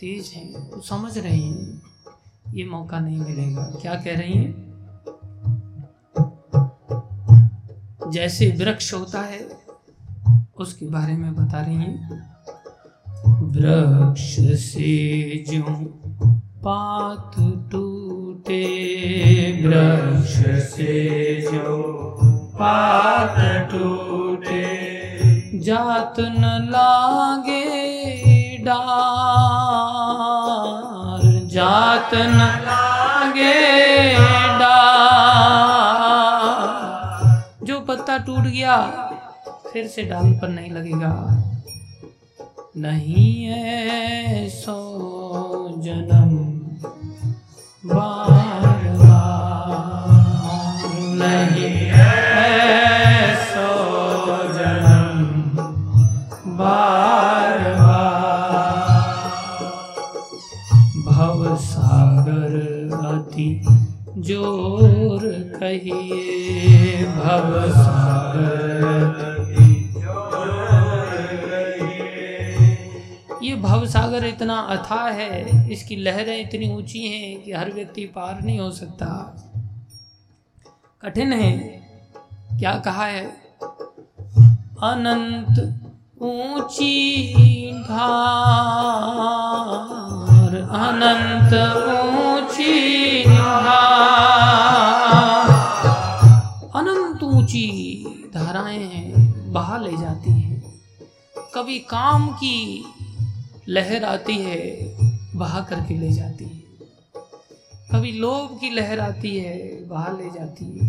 [0.00, 1.87] तेज हैं, वो समझ रहे हैं।
[2.54, 4.68] ये मौका नहीं मिलेगा। क्या कह रही हैं?
[8.10, 9.48] जैसे वृक्ष होता है,
[10.58, 12.28] उसके बारे में बता रही हैं।
[13.26, 15.62] वृक्ष से जो
[16.66, 17.32] पात
[17.72, 18.62] टूटे,
[19.66, 20.36] वृक्ष
[20.74, 21.82] से जो
[22.54, 24.88] पात टूटे,
[25.58, 27.88] जात न लागे
[28.58, 30.07] डार
[32.08, 33.56] जात न लागे
[37.66, 38.76] जो पत्ता टूट गया,
[39.72, 41.12] फिर से डाल पर नहीं लगेगा।
[42.76, 44.76] नहीं है सो
[45.84, 46.32] जन्म
[47.84, 50.08] बार बार
[51.20, 53.68] नहीं है सो
[54.54, 55.20] जन्म
[56.58, 57.07] बार
[64.28, 65.22] ज़ोर
[65.54, 67.54] कहिए भव
[73.42, 78.40] ये भव सागर इतना अथाह है, इसकी लहरें इतनी ऊँची हैं कि हर व्यक्ति पार
[78.42, 79.06] नहीं हो सकता।
[81.02, 81.52] कठिन है,
[82.58, 83.24] क्या कहा है?
[84.82, 85.60] अनंत
[86.22, 86.94] ऊँची
[87.82, 88.78] धार
[90.62, 91.52] अनंत
[92.18, 93.22] ऊँची
[96.74, 98.04] अनंत ऊँची
[98.34, 100.80] धाराएँ हैं बहा ले जाती हैं।
[101.54, 102.84] कभी काम की
[103.68, 104.94] लहर आती है,
[105.34, 106.62] बहा करके ले जाती है।
[107.92, 110.88] कभी लोभ की लहर आती है, बहा ले जाती है।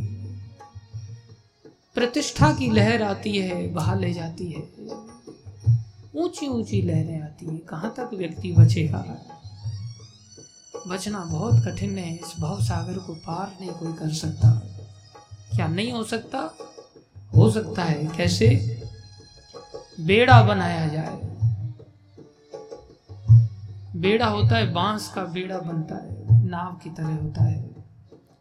[1.95, 4.63] प्रतिष्ठा की लहर आती है, बहा ले जाती है।
[6.15, 9.05] ऊँची ऊँची लहरें आती हैं। कहाँ तक व्यक्ति बचेगा?
[10.87, 14.49] बचना बहुत कठिन है, इस भाव सागर को पार नहीं कोई कर सकता।
[15.55, 16.53] क्या नहीं हो सकता?
[17.35, 18.81] हो सकता है, कैसे?
[19.99, 21.21] बेड़ा बनाया जाए।
[23.95, 27.69] बेड़ा होता है, बाँस का बेड़ा बनता है, नाव की तरह होता है।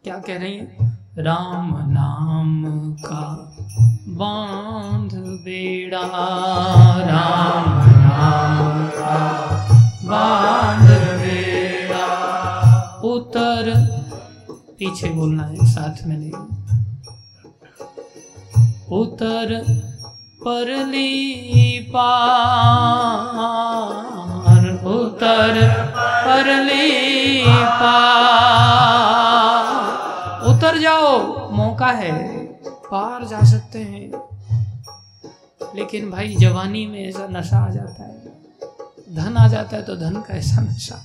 [0.05, 0.77] क्या कह रही है?
[1.19, 2.65] राम नाम
[2.95, 3.57] का
[4.09, 6.01] बाँध बेड़ा,
[7.01, 9.39] राम नाम का
[10.05, 11.08] बाँध
[14.79, 16.33] पीछे बोलना है, साथ में नहीं।
[18.87, 19.65] उतर
[20.47, 34.13] परली पार, उतर परली पार। उतर जाओ, मौका है, पार जा सकते हैं।
[35.77, 38.19] लेकिन भाई, जवानी में ऐसा नशा आ जाता है।
[39.15, 41.03] धन आ जाता है तो धन का ऐसा नशा।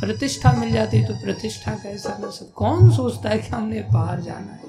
[0.00, 4.38] प्रतिष्ठा मिल जाती तो प्रतिष्ठा का ऐसा नशा कौन सोचता है कि हमने पार जाना
[4.38, 4.60] है?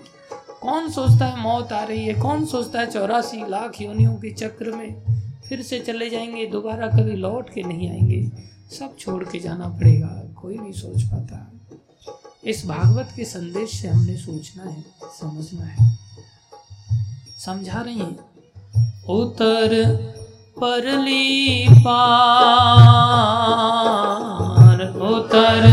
[0.61, 2.13] कौन सोचता है मौत आ रही है?
[2.13, 5.03] कौन सोचता है चौरासी लाख योनियों के चक्र में
[5.49, 8.31] फिर से चले जाएँगे, दोबारा कभी लौट के नहीं आएँगे?
[8.79, 11.51] सब छोड़ के जाना पड़ेगा, कोई नहीं सोच पाता।
[12.43, 14.85] इस भागवत के संदेश से हमने सोचना है,
[15.21, 15.97] समझना है।
[17.45, 18.19] समझा रही हैं?
[19.05, 19.95] उतर
[20.59, 22.85] परली पार
[25.13, 25.69] उतर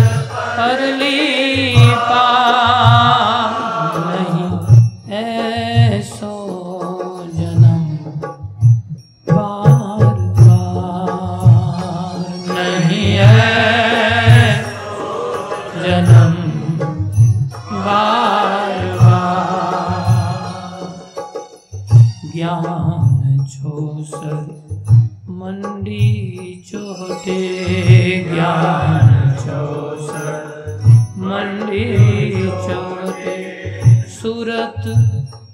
[0.59, 1.76] करी
[2.11, 3.11] पा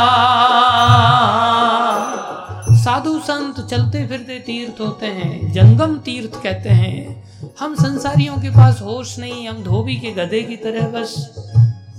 [2.75, 7.23] साधु संत चलते फिरते तीर्थ होते हैं, जंगम तीर्थ कहते हैं।
[7.59, 11.35] हम संसारियों के पास होश नहीं, हम धोबी के गधे की तरह बस।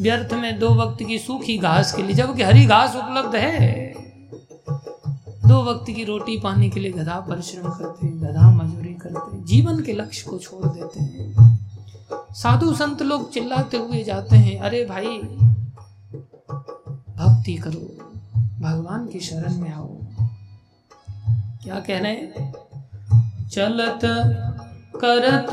[0.00, 3.94] व्यर्थ में दो वक्त की सूखी घास के लिए जबकि हरी घास उपलब्ध है।
[5.46, 9.44] दो वक्त की रोटी पाने के लिए गधा परिश्रम करते हैं, गधा मजूरी करते हैं,
[9.44, 11.58] जीवन के लक्ष्य को छोड़ देते हैं।
[12.32, 15.20] साधु संत लोग चिल्लाते हुए जाते हैं, अरे भाई
[16.50, 17.84] भक्ति करो,
[18.60, 19.88] भगवान की शरण में आओ।
[21.62, 22.52] क्या कह रहे हैं?
[23.48, 24.00] चलत
[24.96, 25.50] करत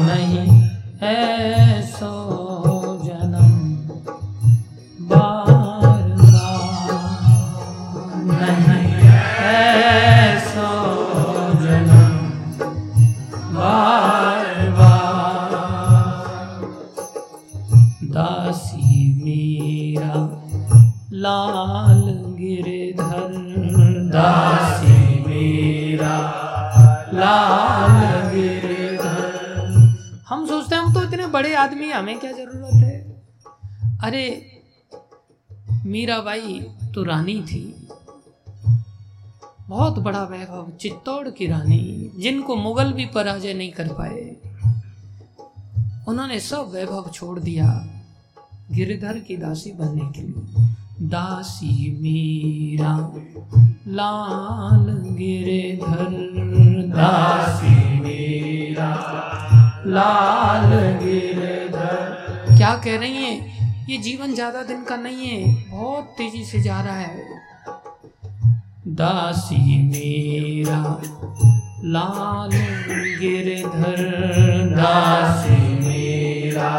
[0.00, 0.46] नहीं
[1.02, 1.71] ऐसो
[21.22, 22.02] लाल
[22.36, 23.32] गिरधर।
[24.12, 26.16] दासी मेरा।
[27.14, 33.22] लाल गिरधर। हम सोचते हैं हम तो इतने बड़े आदमी हैं, हमें क्या ज़रूरत है?
[34.04, 34.24] अरे
[35.86, 36.60] मीराबाई
[36.94, 37.88] तो रानी थी।
[39.68, 44.36] बहुत बड़ा वैभव चित्तौड़ की रानी जिनको मुगल भी पराजय नहीं कर पाए।
[46.08, 47.70] उन्होंने सब वैभव छोड़ दिया
[48.72, 52.92] गिरधर की दासी बनने के लिए। दासी मेरा
[53.88, 54.84] लाल
[55.16, 56.12] गिरधर
[56.88, 58.90] दासी मेरा
[59.86, 63.86] लाल गिरधर क्या कह रही हैं?
[63.88, 67.24] ये जीवन ज़्यादा दिन का नहीं है बहुत तेज़ी से जा रहा है।
[68.88, 70.82] दासी मेरा
[71.84, 72.50] लाल
[73.20, 74.02] गिरधर
[74.76, 76.70] दासी मेरा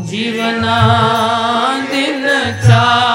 [0.05, 0.77] जीवना
[1.91, 2.25] दिन
[2.67, 3.12] चार।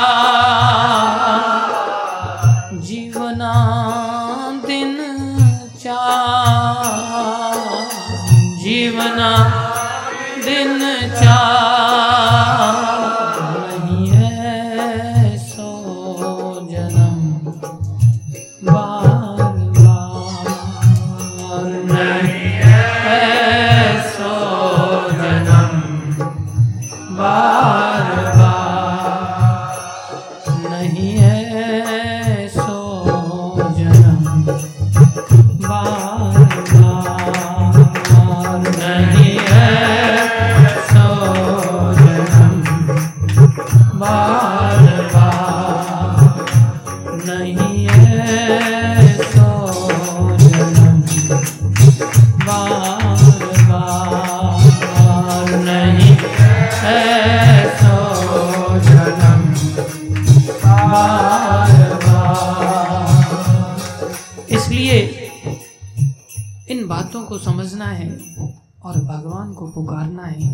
[69.59, 70.49] को पुकारना है।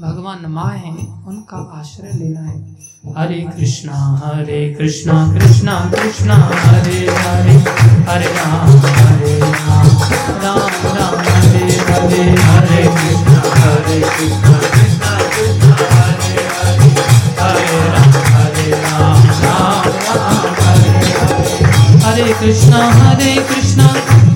[0.00, 0.90] भगवान माँ है,
[1.28, 2.58] उनका आश्रय लेना है।
[3.16, 7.56] हरे कृष्णा हरे कृष्णा कृष्णा कृष्णा, हरे हरे
[8.08, 8.68] हरे राम
[8.98, 9.88] हरे राम
[10.44, 10.60] राम
[10.96, 16.90] राम, हरे हरे हरे कृष्णा हरे कृष्णा कृष्णा कृष्णा हरे हरे
[17.40, 21.58] हरे राम हरे राम राम राम, हरे हरे
[22.04, 23.99] हरे कृष्णा हरे कृष्णा।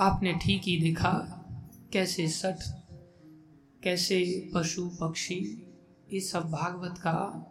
[0.00, 1.10] आपने ठीक ही देखा
[1.92, 2.56] कैसे सठ
[3.82, 5.66] कैसे पशु, पक्षी,
[6.12, 7.44] ये सब भागवत का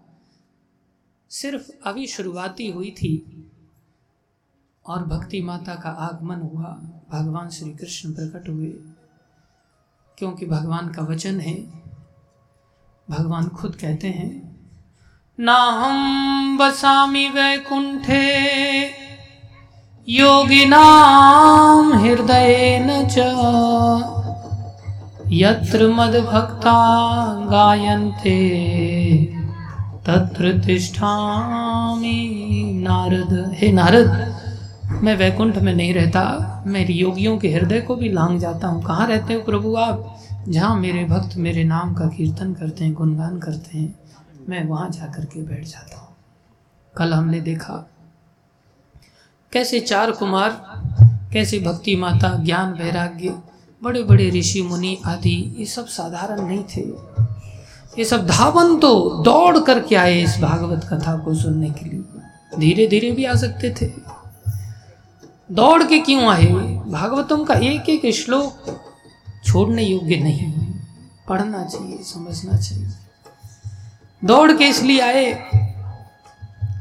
[1.30, 3.44] सिर्फ़ अभी शुरुआती हुई थी
[4.86, 6.70] और भक्ति माता का आगमन हुआ,
[7.10, 8.74] भगवान श्री कृष्ण प्रकट हुए।
[10.18, 11.56] क्योंकि भगवान का वचन है,
[13.10, 14.58] भगवान खुद कहते हैं,
[15.40, 18.97] ना हम वसामि वैकुंठे
[20.10, 22.90] योगिनाम हृदय न
[25.34, 26.76] यत्र मदभक्ता
[27.46, 28.38] गायन्ते
[30.06, 32.14] तत्र तिष्ठामि
[32.84, 34.14] नारद। हे नारद,
[35.04, 39.08] मैं वैकुंठ में नहीं रहता। मेरी योगियों के हृदय को भी लांग जाता हूँ। कहाँ
[39.08, 40.18] रहते हो प्रभु आप?
[40.48, 43.96] जहाँ मेरे भक्त मेरे नाम का कीर्तन करते हैं, गुणगान करते हैं,
[44.50, 46.08] मैं वहाँ जा कर के बैठ जाता हूँ।
[46.98, 47.90] कल हमने देखा
[49.54, 50.52] कैसे चार कुमार,
[51.34, 53.36] कैसे भक्ति माता, ज्ञान वैराग्य
[53.84, 56.82] बड़े बड़े ऋषि, मुनि आदि, ये सब साधारण नहीं थे।
[58.00, 62.04] ये सब धावन तो दौड़ करके आए इस भागवत कथा को सुनने के लिए।
[62.60, 63.92] धीरे धीरे भी आ सकते थे।
[65.52, 66.46] दौड़ के क्यों आए?
[66.88, 68.82] भागवतम का एक एक श्लोक
[69.46, 70.54] छोड़ने योग्य नहीं
[71.30, 72.88] पढ़ना चाहिए, समझना चाहिए।
[74.24, 75.34] दौड़ के इसलिए आए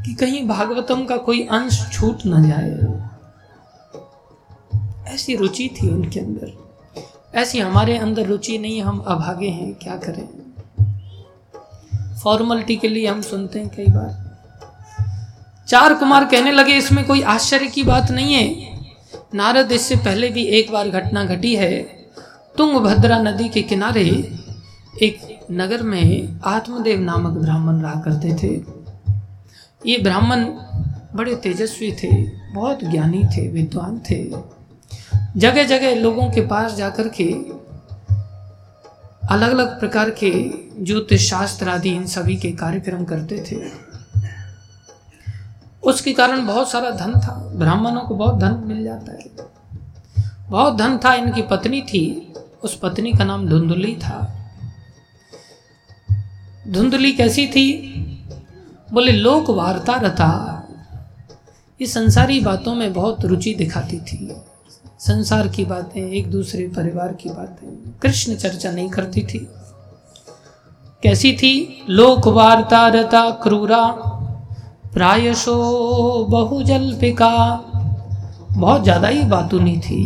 [0.07, 3.07] कि कहीं भागवतम का कोई अंश छूट न जाए।
[5.15, 6.67] ऐसी रुचि थी उनके अंदर।
[7.35, 10.29] ऐसी हमारे अंदर रुचि नहीं, हम अभागे हैं, क्या करें?
[12.23, 14.27] फॉर्मलिटी के लिए हम सुनते हैं कई बार।
[15.69, 18.79] चार कुमार कहने लगे, इसमें कोई आश्चर्य की बात नहीं है।
[19.35, 21.83] नारद, इससे पहले भी एक बार घटना घटी है।
[22.59, 24.39] तुंगभद्रा नदी के किनारे
[25.03, 28.76] एक नगर में आत्मदेव नामक ब्राह्मण रहा करते थे।
[29.87, 30.45] ये ब्राह्मण
[31.15, 34.31] बड़े तेजस्वी थे, बहुत ज्ञानी थे, विद्वान थे।
[35.37, 37.33] जगह जगह लोगों के पास जाकर के
[39.29, 40.51] अलग अलग प्रकार के
[40.85, 43.87] ज्योतिष शास्त्र आदि इन सभी के कार्यक्रम करते थे।
[45.83, 49.25] उसके कारण बहुत सारा धन था। ब्राह्मणों को बहुत धन मिल जाता है।
[50.49, 52.33] बहुत धन था, इनकी पत्नी थी।
[52.63, 54.47] उस पत्नी का नाम धुंधुली था।
[56.69, 57.93] धुंधुली कैसी थी?
[58.93, 60.53] बोले, लोक वार्ता रथा
[61.81, 64.37] ये संसारी बातों में बहुत रुचि दिखाती थी।
[64.99, 67.69] संसार की बातें, एक दूसरे, परिवार की बातें,
[68.03, 69.39] कृष्ण चर्चा नहीं करती थी।
[71.03, 71.85] कैसी थी?
[71.89, 73.83] लोक वार्ता रता क्रूरा,
[74.95, 75.57] प्रायशो
[76.25, 77.33] बहुजल्पिका
[78.51, 80.03] बहुत ज़्यादा ही बातूनी थी।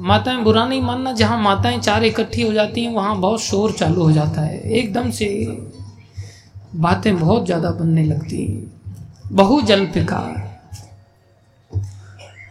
[0.00, 4.02] माताएँ बुरा नहीं मानना, जहाँ माताएँ चार इकट्ठी हो जाती हैं, वहाँ बहुत शोर चालू
[4.02, 5.28] हो जाता है। एकदम से
[6.76, 8.70] बातें बहुत ज़्यादा बनने लगती।
[9.32, 10.20] बहुजल्पिका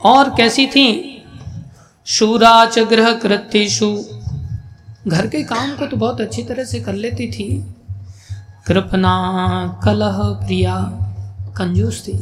[0.06, 1.12] और कैसी थी?
[2.06, 4.04] शूराच ग्रह कृत्यु
[5.08, 7.66] घर के काम को तो बहुत अच्छी तरह से कर लेती थी।
[8.68, 10.76] कृपना, कलह, प्रिया,
[11.58, 12.14] कंजूस थी।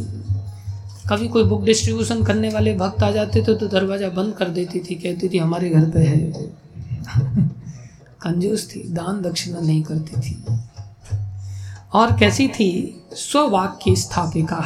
[1.10, 4.80] कभी कोई बुक डिस्ट्रीब्यूशन करने वाले भक्त आ जाते थे तो दरवाज़ा बंद कर देती
[4.80, 6.32] थी, कहती थी, हमारे घर पे है।
[8.22, 10.44] कंजूस थी, दान दक्षिणा नहीं करती थी।
[11.94, 13.04] और कैसी थी?
[13.14, 14.60] स्ववाक्य स्थापिका।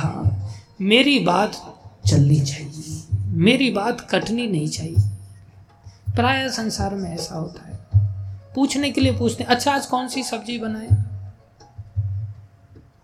[0.82, 1.52] मेरी बात
[2.06, 4.96] चलनी चाहिए। मेरी बात कटनी नहीं चाहिए।
[6.16, 7.78] प्राय संसार में ऐसा होता है।
[8.56, 10.88] पूछने के लिए पूछते अच्छा आज कौन सी सब्ज़ी बनाए?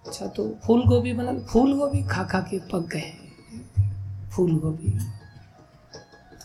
[0.08, 3.14] अच्छा तो फूल गोभी बना फूल गोभी खा खा के पक गए
[4.36, 5.00] फूल गोभी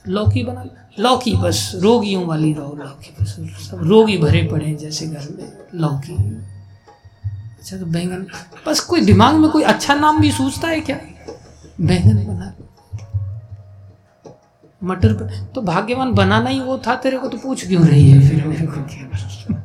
[0.08, 0.64] लौकी बना,
[0.98, 3.28] लौकी बस, रोगियों वाली रहो, लौकी बस,
[3.68, 6.14] सब रोगी भरे पड़े जैसे घर में, लौकी।
[7.68, 8.26] अच्छा तो बैंगन।
[8.66, 10.96] बस कोई दिमाग में कोई अच्छा नाम भी सोचता है क्या?
[11.80, 12.54] बैंगन बना।
[14.82, 18.28] मटर पर तो भाग्यवान बनाना ही वो था, तेरे को तो पूछ क्यों रही है
[18.28, 18.46] फिर?
[18.46, 19.62] मेरे को क्या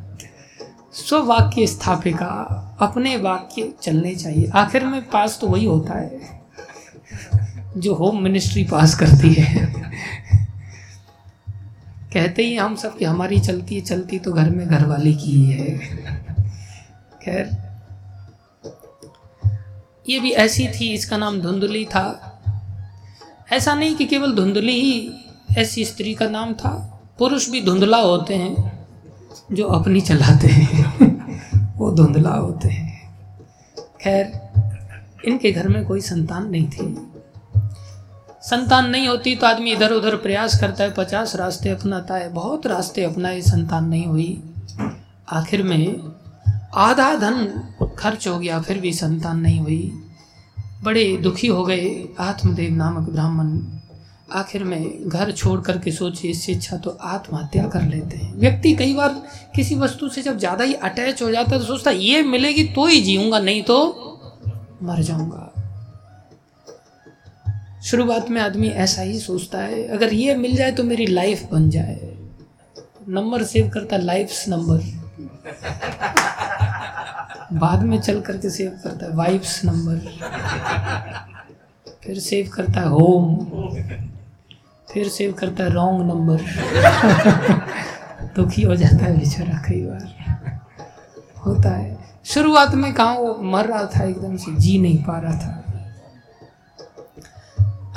[0.93, 2.27] स्व वाक्य स्थापिका,
[2.81, 6.19] अपने वाक्य चलने चाहिए। आखिर में पास तो वही होता है,
[7.77, 9.65] जो होम मिनिस्ट्री पास करती है।
[12.13, 15.31] कहते ही हम सब कि हमारी चलती है चलती तो घर में घर वाले की
[15.31, 15.77] ही है।
[17.21, 17.61] खैर
[20.09, 22.29] ये भी ऐसी थी, इसका नाम धुंधली था।
[23.51, 25.13] ऐसा नहीं कि केवल धुंधली ही
[25.57, 28.87] ऐसी स्त्री का नाम था, पुरुष भी धुंधला होते हैं,
[29.51, 33.15] जो अपनी चलाते हैं, वो धुंधला होते हैं।
[34.01, 34.31] खैर,
[35.25, 37.11] इनके घर में कोई संतान नहीं थी।
[38.41, 42.67] संतान नहीं होती तो आदमी इधर उधर प्रयास करता है, पचास रास्ते अपनाता है, बहुत
[42.67, 44.43] रास्ते अपनाए, संतान नहीं हुई।
[45.31, 45.95] आखिर में
[46.73, 49.91] आधा धन खर्च हो गया, फिर भी संतान नहीं हुई।
[50.83, 53.57] बड़े दुखी हो गए आत्मदेव नामक ब्राह्मण।
[54.31, 58.93] आखिर में घर छोड़ करके सोचे, इससे अच्छा तो आत्महत्या कर लेते हैं। व्यक्ति कई
[58.93, 59.21] बार
[59.55, 62.85] किसी वस्तु से जब ज़्यादा ही अटैच हो जाता है तो सोचता ये मिलेगी तो
[62.85, 63.77] ही जीऊँगा, नहीं तो
[64.83, 65.49] मर जाऊँगा।
[67.83, 71.69] शुरुआत में आदमी ऐसा ही सोचता है, अगर ये मिल जाए तो मेरी लाइफ बन
[71.69, 72.17] जाए।
[73.09, 74.81] नंबर सेव करता लाइफ्स नंबर
[77.53, 79.97] बाद में चल करके सेव करता है। वाइफ्स नंबर
[82.03, 83.35] फिर सेव करता है होम
[84.87, 86.41] फिर सेव करता है रॉन्ग नंबर
[88.35, 90.61] दुखी हो जाता है बेचारा कई बार।
[91.45, 95.33] होता है। शुरुआत में कहाँ वो मर रहा था, एकदम से जी नहीं पा रहा
[95.33, 95.62] था।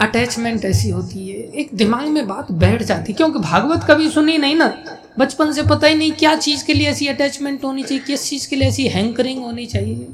[0.01, 4.39] अटैचमेंट ऐसी होती है, एक दिमाग में बात बैठ जाती है, क्योंकि भागवत कभी सुनी
[4.39, 4.85] नहीं ना।
[5.19, 8.49] बचपन से पता ही नहीं क्या चीज़ के लिए ऐसी अटैचमेंट होनी चाहिए, किस चीज़
[8.49, 10.09] के लिए ऐसी हैंकरिंग होनी चाहिए।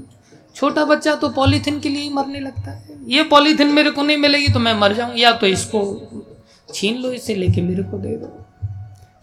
[0.54, 4.16] छोटा बच्चा तो पॉलीथिन के लिए ही मरने लगता है। ये पॉलीथिन मेरे को नहीं
[4.16, 5.80] मिलेगी तो मैं मर जाऊँ, या तो इसको
[6.74, 8.44] छीन लो इसे लेके मेरे को दे दो।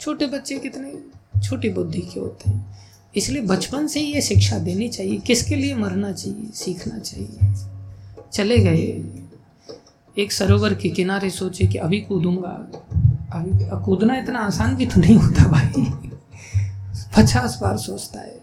[0.01, 0.93] छोटे बच्चे कितने,
[1.41, 2.77] छोटी बुद्धि के होते हैं।
[3.15, 7.53] इसलिए बचपन से ही ये शिक्षा देनी चाहिए, किसके लिए मरना चाहिए, सीखना चाहिए।
[8.33, 9.03] चले गए।
[10.19, 12.49] एक सरोवर के किनारे सोचे कि अभी कूदूँगा।
[13.33, 13.51] अभी
[13.85, 15.85] कूदना इतना आसान भी तो नहीं होता भाई।
[17.17, 18.37] पचास बार सोचता है।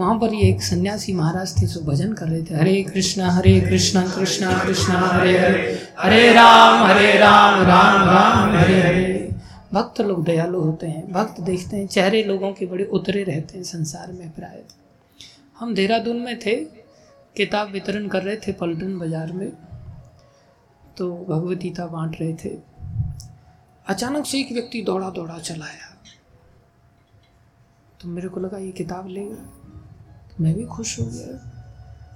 [0.00, 3.60] वहाँ पर ये एक सन्यासी महाराज थे जो भजन कर रहे थे। हरे कृष्णा हरे
[3.60, 9.36] कृष्णा कृष्णा कृष्णा, हरे हरे। हरे राम हरे राम राम राम, हरे हरे।
[9.72, 13.64] भक्त लोग दयालु होते हैं। भक्त देखते हैं, चेहरे लोगों के बड़े उतरे रहते हैं
[13.64, 14.62] संसार में प्राय।
[15.58, 16.54] हम देहरादून में थे,
[17.36, 19.50] किताब वितरण कर रहे थे पलटन बाज़ार में।
[20.98, 22.58] तो भगवत गीता बांट रहे थे।
[23.86, 25.96] अचानक से एक व्यक्ति दौड़ा दौड़ा चलाया।
[28.00, 29.36] तो मेरे को लगा, ये किताब लेगा?
[30.28, 31.54] तो मैं भी खुश हो गया।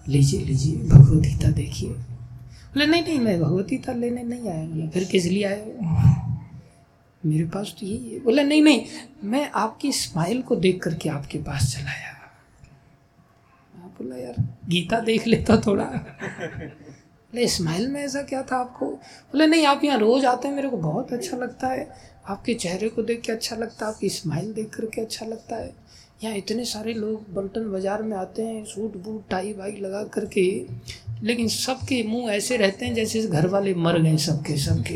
[0.08, 4.88] लीजिए लीजिए, भगवत गीता देखिए। बोले, नहीं नहीं, मैं भगवत गीता लेने नहीं आया बोले
[4.88, 5.78] फिर किस लिए आए
[7.26, 8.86] मेरे पास तो यही है। बोले, नहीं नहीं,
[9.24, 12.12] मैं आपकी स्माइल को देख करके आपके पास चलाया
[14.00, 14.34] बोला, यार,
[14.68, 15.84] गीता देख लेता थोड़ा।
[17.32, 18.86] बोले स्माइल में ऐसा क्या था आपको?
[18.86, 21.88] बोले, नहीं, आप यहाँ रोज आते हैं, मेरे को बहुत अच्छा लगता है।
[22.28, 25.72] आपके चेहरे को देख के अच्छा लगता है, आपकी स्माइल देख करके अच्छा लगता है।
[26.24, 30.44] यहाँ इतने सारे लोग बल्टन बाज़ार में आते हैं, सूट, बूट, टाई, वाई लगा करके
[31.22, 34.94] लेकिन सबके मुँह ऐसे रहते हैं जैसे घर वाले मर गए सबके सबके।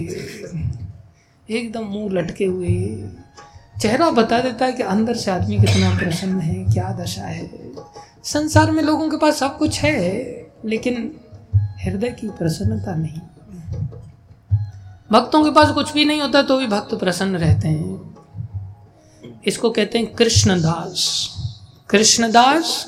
[1.48, 2.68] एकदम मुँह लटके हुए।
[3.82, 7.50] चेहरा बता देता है कि अंदर से आदमी कितना प्रसन्न है, क्या दशा है।
[8.24, 11.10] संसार में लोगों के पास सब कुछ है, लेकिन
[11.86, 13.20] हृदय की प्रसन्नता नहीं।
[15.12, 18.16] भक्तों के पास कुछ भी नहीं होता तो भी भक्त प्रसन्न रहते हैं।
[19.46, 21.28] इसको कहते हैं कृष्णदास।
[21.90, 22.86] कृष्णदास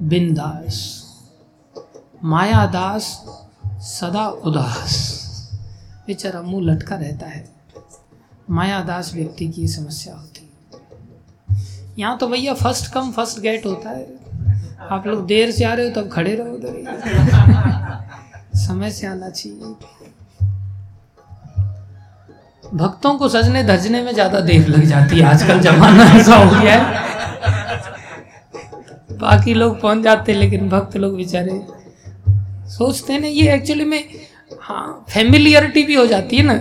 [0.00, 1.04] बिंदास
[2.24, 3.24] मायादास,
[3.66, 4.94] सदा उदास।
[6.06, 7.52] बेचारा मुँह लटका रहता है।
[8.50, 10.48] मायादास व्यक्ति की समस्या होती है।
[11.98, 14.18] यहाँ तो भैया फ़र्स्ट कम फ़र्स्ट गेट होता है।
[14.90, 17.77] आप लोग देर से आ रहे हो तब खड़े रहो उधर
[18.68, 19.74] समय से आना चाहिए।
[22.74, 26.74] भक्तों को सजने धजने में ज़्यादा देर लग जाती है। आजकल जमाना ऐसा हो गया
[26.74, 27.06] है।
[29.18, 31.60] बाकी लोग पहुँच जाते हैं, लेकिन भक्त लोग बेचारे
[32.70, 34.04] सोचते हैं ना, ये एक्चुअली में
[34.60, 36.54] हाँ फैमिलियरिटी भी हो जाती है ना।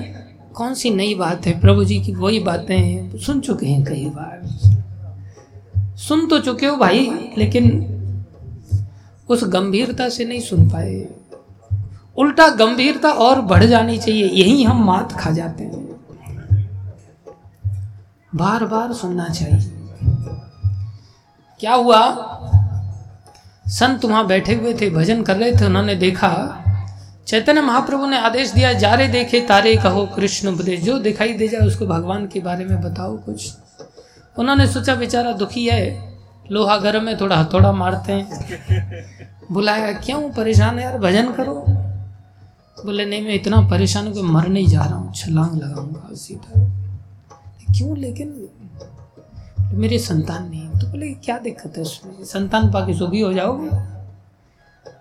[0.55, 1.60] कौन सी नई बात है?
[1.62, 4.41] प्रभु जी की वही बातें हैं। सुन चुके हैं कई बार।
[5.97, 7.70] सुन तो चुके हो भाई, लेकिन
[9.30, 10.95] उस गंभीरता से नहीं सुन पाए।
[12.18, 15.88] उल्टा गंभीरता और बढ़ जानी चाहिए, यही हम मात खा जाते हैं।
[18.36, 19.59] बार बार सुनना चाहिए।
[21.59, 22.34] क्या हुआ?
[23.68, 26.63] संत वहाँ बैठे हुए थे, भजन कर रहे थे, उन्होंने देखा,
[27.28, 31.47] चैतन्य महाप्रभु ने आदेश दिया जा रहे देखे, तारे कहो, कृष्ण उपदेश, जो दिखाई दे
[31.47, 33.53] जाए उसको भगवान के बारे में बताओ कुछ।
[34.38, 36.15] उन्होंने सोचा, बेचारा दुखी है,
[36.51, 38.28] लोहा गर्म में थोड़ा हथौड़ा मारते हैं।
[39.51, 41.65] बुलाया, क्यों, परेशान है यार, भजन करो।
[42.86, 46.51] बोले, नहीं, मैं इतना परेशान हूँ कि मर नहीं जा रहा हूँ, छलांग लगाऊँगा सीधा
[47.78, 47.97] क्यों?
[47.97, 48.49] लेकिन
[49.73, 52.23] मेरे संतान नहीं तो बोले, क्या दिक्कत है उसमें?
[52.23, 53.69] संतान पाके सुखी हो जाओगे?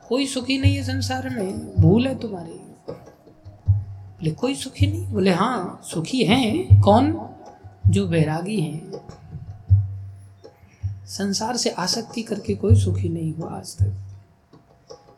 [0.08, 2.60] कोई सुखी नहीं है संसार में। भूल है तुम्हारी।
[2.90, 5.06] बोले, कोई सुखी नहीं?
[5.06, 7.28] बोले हाँ सुखी हैं। कौन?
[7.86, 8.92] जो बैरागी हैं।
[11.06, 13.92] संसार से आसक्ति करके कोई सुखी नहीं हुआ आज तक।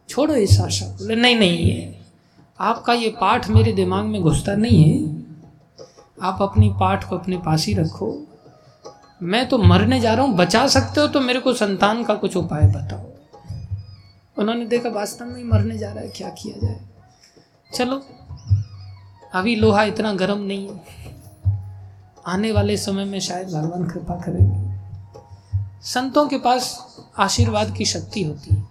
[0.09, 1.98] छोड़ो इस आशा बोले, नहीं नहीं है
[2.61, 5.25] आपका ये पाठ मेरे दिमाग में घुसता नहीं है।
[6.23, 8.27] आप अपनी पाठ को अपने पास ही रखो।
[9.23, 12.37] मैं तो मरने जा रहा हूँ, बचा सकते हो तो मेरे को संतान का कुछ
[12.37, 13.07] उपाय बताओ।
[14.39, 16.81] उन्होंने देखा वास्तव में मरने जा रहा है, क्या किया जाए।
[17.75, 18.03] चलो,
[19.35, 20.85] अभी लोहा इतना गर्म नहीं है।
[22.27, 24.79] आने वाले समय में शायद भगवान कृपा करेंगे।
[25.83, 28.69] संतों के पास आशीर्वाद की शक्ति होती है।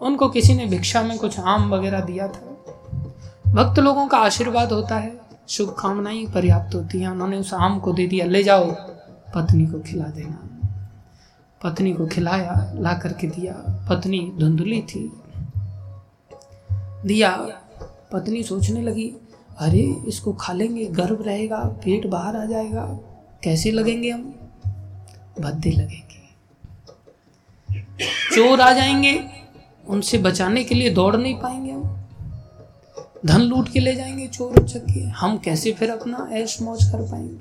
[0.00, 2.55] उनको किसी ने भिक्षा में कुछ आम वगैरह दिया था?
[3.56, 8.06] भक्त लोगों का आशीर्वाद होता है। शुभकामनाएँ पर्याप्त होती हैं। उन्होंने उस आम को दे
[8.06, 8.70] दिया, ले जाओ,
[9.34, 10.68] पत्नी को खिला देना।
[11.62, 15.12] पत्नी को खिलाया, ला करके दिया। पत्नी धुंधली थी।
[17.06, 17.36] दिया।
[18.12, 19.12] पत्नी सोचने लगी,
[19.58, 22.84] अरे, इसको खा लेंगे गर्भ रहेगा, पेट बाहर आ जाएगा।
[23.42, 24.34] कैसे लगेंगे हम?
[25.40, 26.16] भद्दे लगेंगे।
[28.36, 29.24] चोर आ जाएँगे।
[29.88, 31.95] उनसे बचाने के लिए दौड़ नहीं पाएँगे हम।
[33.26, 37.02] धन लूट के ले जाएँगे, चोर उचक के हम कैसे फिर अपना ऐश मौज कर
[37.02, 37.36] पाएँगे?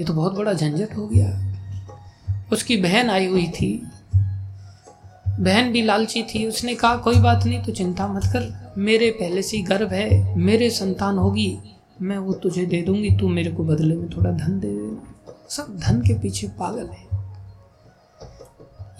[0.00, 1.50] ये तो बहुत बड़ा झंझट हो गया।
[2.52, 3.82] उसकी बहन आई हुई थी।
[5.40, 9.42] बहन भी लालची थी। उसने कहा, कोई बात नहीं, तू चिंता मत कर। मेरे पहले
[9.42, 11.58] से गर्भ है। मेरे संतान होगी।
[12.02, 14.80] मैं वो तुझे दे दूँगी। तू मेरे को बदले में थोड़ा धन दे
[15.48, 17.10] सब धन के पीछे पागल है।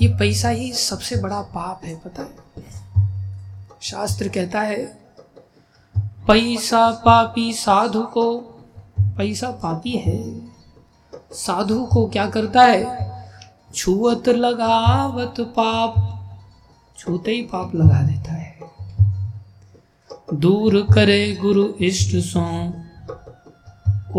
[0.02, 2.62] ये पैसा ही सबसे बड़ा पाप है, पता है।
[3.82, 4.99] शास्त्र कहता है
[6.30, 8.38] पैसा पापी साधु को,
[9.00, 10.48] पैसा पापी है,
[11.32, 13.10] साधु को क्या करता है?
[13.74, 16.20] छुअत लगावत पाप,
[16.98, 18.58] छूते ही पाप लगा देता है।
[20.34, 22.72] दूर करे गुरु इष्ट सो,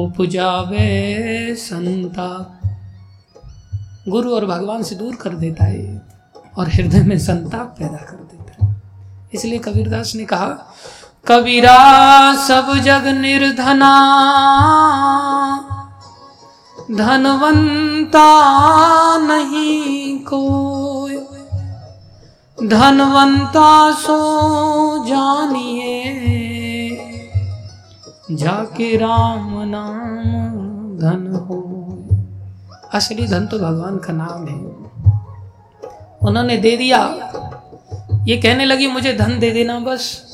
[0.02, 2.60] उपजावे संता।
[4.08, 6.02] गुरु और भगवान से दूर कर देता है
[6.58, 8.82] और हृदय में संताप पैदा कर देता है।
[9.34, 10.74] इसलिए कबीरदास ने कहा
[11.28, 13.92] कबीरा सब जग निर्धना।
[16.92, 18.28] धनवंता
[19.18, 21.16] नहीं कोई।
[22.68, 24.18] धनवंता सो
[25.06, 26.02] जानिए।
[28.32, 31.58] जाके राम नाम धन हो।
[32.94, 34.92] असली धन तो भगवान का नाम है।
[36.22, 37.00] उन्होंने दे दिया।
[38.24, 40.32] ये कहने लगी, मुझे धन दे देना बस।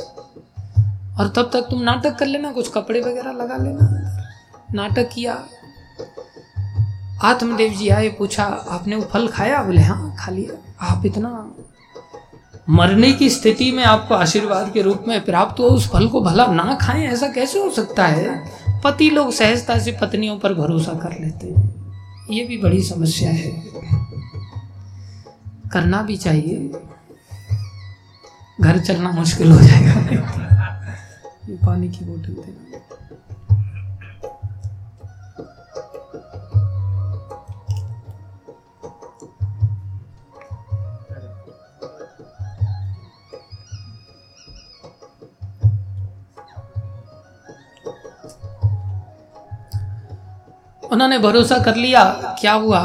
[1.19, 4.18] और तब तक तुम नाटक कर लेना, कुछ कपड़े वगैरह लगा लेना
[4.73, 5.45] नाटक किया।
[7.23, 9.64] आत्मदेव जी आए, पूछा, आपने वो फल खाया?
[9.64, 11.52] बोले हाँ खा लिया। आप इतना
[12.69, 16.45] मरने की स्थिति में आपको आशीर्वाद के रूप में प्राप्त हो उस फल को भला
[16.45, 18.52] ना खाएँ, ऐसा कैसे हो सकता है?
[18.81, 21.77] पति लोग सहजता से पत्नियों पर भरोसा कर लेते हैं।
[22.30, 23.64] ये भी बड़ी समस्या है।
[25.72, 26.72] करना भी चाहिए।
[28.61, 30.57] घर चलना मुश्किल हो जाएगा।
[31.49, 32.64] ये पानी की बोतल देना
[50.91, 52.03] उन्होंने भरोसा कर लिया,
[52.40, 52.82] क्या हुआ?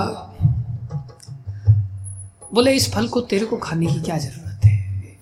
[2.55, 5.17] बोले, इस फल को तेरे को खाने की क्या ज़रूरत है?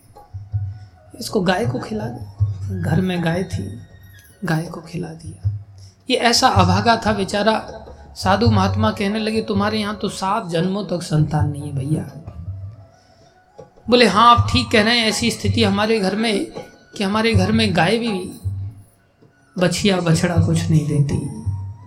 [1.21, 2.30] इसको गाय को खिला दे।
[2.71, 3.63] घर में गाय थी,
[4.45, 5.51] गाय को खिला दिया।
[6.11, 7.55] ये ऐसा अभागा था बेचारा,
[8.17, 12.03] साधु महात्मा कहने लगे, तुम्हारे यहाँ तो सात जन्मों तक संतान नहीं है भैया।
[13.91, 16.47] बोले हाँ आप ठीक कह रहे हैं, ऐसी स्थिति हमारे घर में,
[16.97, 18.11] कि हमारे घर में गाय भी
[19.57, 21.17] बछिया बछड़ा कुछ नहीं देती,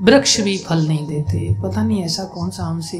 [0.01, 2.97] वृक्ष भी फल नहीं देते। पता नहीं ऐसा कौन सा हमसे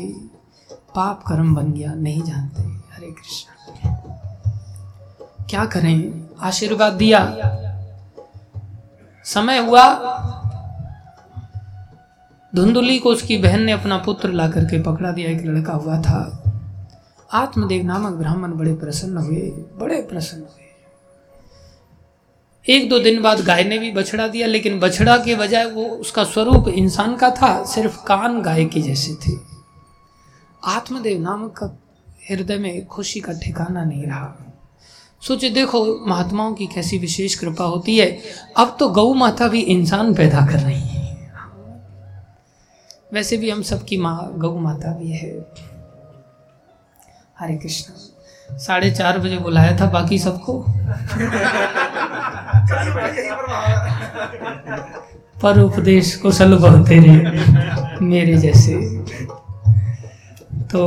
[0.96, 2.64] पाप कर्म बन गया, नहीं जानते।
[2.96, 3.92] हरे कृष्ण।
[5.50, 6.28] क्या करें?
[6.40, 7.20] आशीर्वाद दिया।
[9.24, 9.84] समय हुआ।
[12.56, 16.40] धुंधुली को उसकी बहन ने अपना पुत्र ला करके पकड़ा दिया। एक लड़का हुआ था।
[17.34, 19.42] आत्मदेव नामक ब्राह्मण बड़े प्रसन्न हुए,
[19.78, 20.64] बड़े प्रसन्न हुए।
[22.70, 26.24] एक दो दिन बाद गाय ने भी बछड़ा दिया, लेकिन बछड़ा के बजाय वो उसका
[26.24, 29.32] स्वरूप इंसान का था, सिर्फ़ कान गाय के जैसे थे।
[30.66, 31.78] आत्मदेव नामक का
[32.32, 34.53] हृदय में खुशी का ठिकाना नहीं रहा।
[35.28, 38.20] सोचे देखो, महात्माओं की कैसी विशेष कृपा होती है।
[38.58, 41.18] अब तो गौ माता भी इंसान पैदा कर रही है।
[43.14, 45.46] वैसे भी हम सबकी माँ गौ माता भी है।
[47.40, 47.94] हरे कृष्ण।
[48.58, 50.66] साढ़े चार बजे बुलाया था बाकी सबको।
[55.42, 57.40] पर उपदेश कुशल बहुत रहे,
[58.02, 59.00] मेरे जैसे।
[60.64, 60.80] तो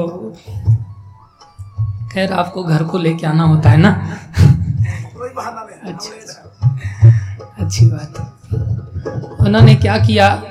[2.12, 4.18] खैर, आपको घर को लेके आना होता है ना?
[5.38, 6.10] अच्छा।
[7.58, 8.32] अच्छी बात
[9.40, 10.42] उन्होंने क्या किया?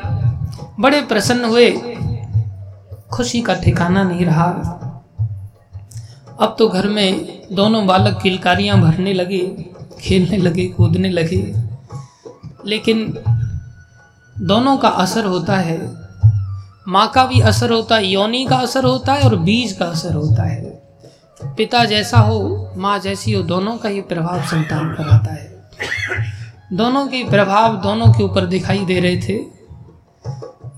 [0.80, 1.72] बड़े प्रसन्न हुए।
[3.12, 4.46] खुशी का ठिकाना नहीं रहा।
[6.40, 9.66] अब तो घर में दोनों बालक किलकारियाँ भरने लगे
[10.02, 11.56] खेलने लगे कूदने लगे।
[12.66, 13.20] लेकिन
[14.40, 15.96] दोनों का असर होता है।
[16.88, 20.14] माँ का भी असर होता है योनि का असर होता है और बीज का असर
[20.14, 20.84] होता है।
[21.58, 25.70] पिता जैसा हो माँ जैसी हो दोनों का ये प्रभाव संतान पर आता है।
[26.74, 29.40] दोनों के प्रभाव दोनों के ऊपर दिखाई दे रहे थे।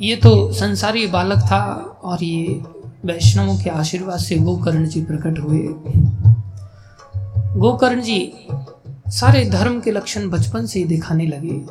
[0.02, 1.64] ये तो संसारी बालक था
[2.03, 2.61] और ये
[3.06, 5.60] वैष्णवों के आशीर्वाद से गोकर्ण जी प्रकट हुए।
[7.60, 8.34] गोकर्ण जी
[9.07, 11.65] सारे धर्म के लक्षण बचपन से ही दिखाने लगे।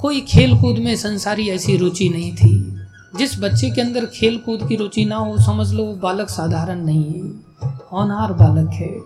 [0.00, 2.76] कोई खेल कूद में संसारी ऐसी रुचि नहीं थी।
[3.18, 6.84] जिस बच्चे के अंदर खेल कूद की रुचि ना हो, समझ लो वो बालक साधारण
[6.84, 8.96] नहीं है। होनहार बालक है।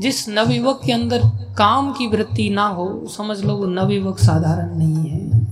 [0.00, 1.22] जिस नवयुवक के अंदर
[1.58, 5.48] काम की वृत्ति ना हो, समझ लो वो नवयुवक साधारण नहीं है।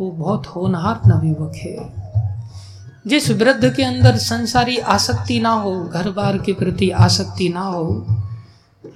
[0.00, 2.00] वो बहुत होनहार नवयुवक है।
[3.06, 8.06] जिस वृद्ध के अंदर संसारी आसक्ति ना हो घर बार के प्रति आसक्ति ना हो,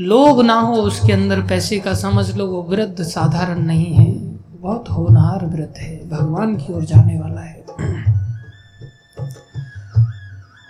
[0.00, 4.12] लोभ ना हो, उसके अंदर पैसे का, समझ लो वो वृद्ध साधारण नहीं है।
[4.60, 7.64] बहुत होनहार व्रत है। भगवान की ओर जाने वाला है।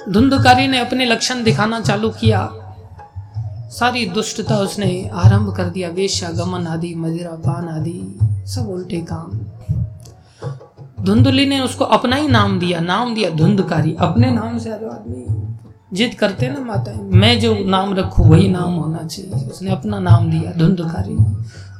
[0.08, 2.50] धुंधकारी ने अपने लक्षण दिखाना चालू किया।
[3.70, 9.30] सारी दुष्टता उसने आरंभ कर दिया। वेश्या, गमन आदि, मदिरा, पान आदि, सब उल्टे काम।
[11.04, 15.24] धुंधली ने उसको अपना ही नाम दिया। नाम दिया धुंधकारी। अपने नाम से जो आदमी
[15.92, 20.30] जिद करते ना माता मैं जो नाम रखूँ, वही नाम होना चाहिए। उसने अपना नाम
[20.30, 21.16] दिया धुंधकारी।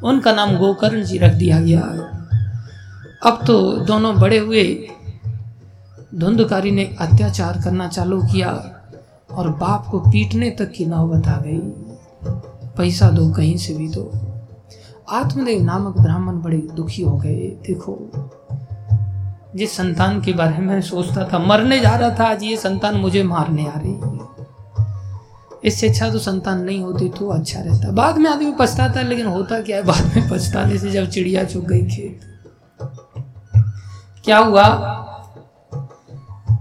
[0.09, 1.81] उनका नाम गोकर्ण जी रख दिया गया।
[3.27, 4.89] अब तो दोनों बड़े हुए।
[6.15, 8.51] धुंधकारी ने अत्याचार करना चालू किया
[9.33, 11.59] और बाप को पीटने तक की नौबत आ गई।
[12.77, 14.13] पैसा दो, कहीं से भी दो।
[15.11, 18.11] आत्मदेव नामक ब्राह्मण बड़े दुखी हो गए। देखो,
[19.57, 23.23] जिस संतान के बारे में सोचता था, मरने जा रहा था, आज ये संतान मुझे
[23.23, 24.19] मारने आ रही है।
[25.65, 29.27] इससे अच्छा तो संतान नहीं होती तो अच्छा रहता। बाद में आदमी पछताता है लेकिन
[29.27, 29.83] होता क्या है?
[29.83, 32.21] बाद में पछताने से जब चिड़िया चुग गई खेत।
[34.25, 35.11] क्या हुआ?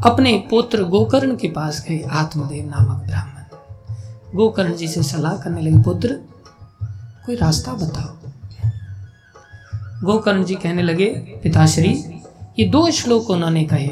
[0.06, 3.44] अपने पुत्र गोकर्ण के पास गए आत्मदेव नामक ब्राह्मण।
[4.36, 6.20] गोकर्ण जी से सलाह करने लगे, पुत्र,
[7.26, 8.14] कोई रास्ता बताओ।
[10.04, 11.06] गोकर्ण जी कहने लगे,
[11.44, 12.22] पिताश्री,
[12.60, 13.90] ये दो श्लोक उन्होंने कहे।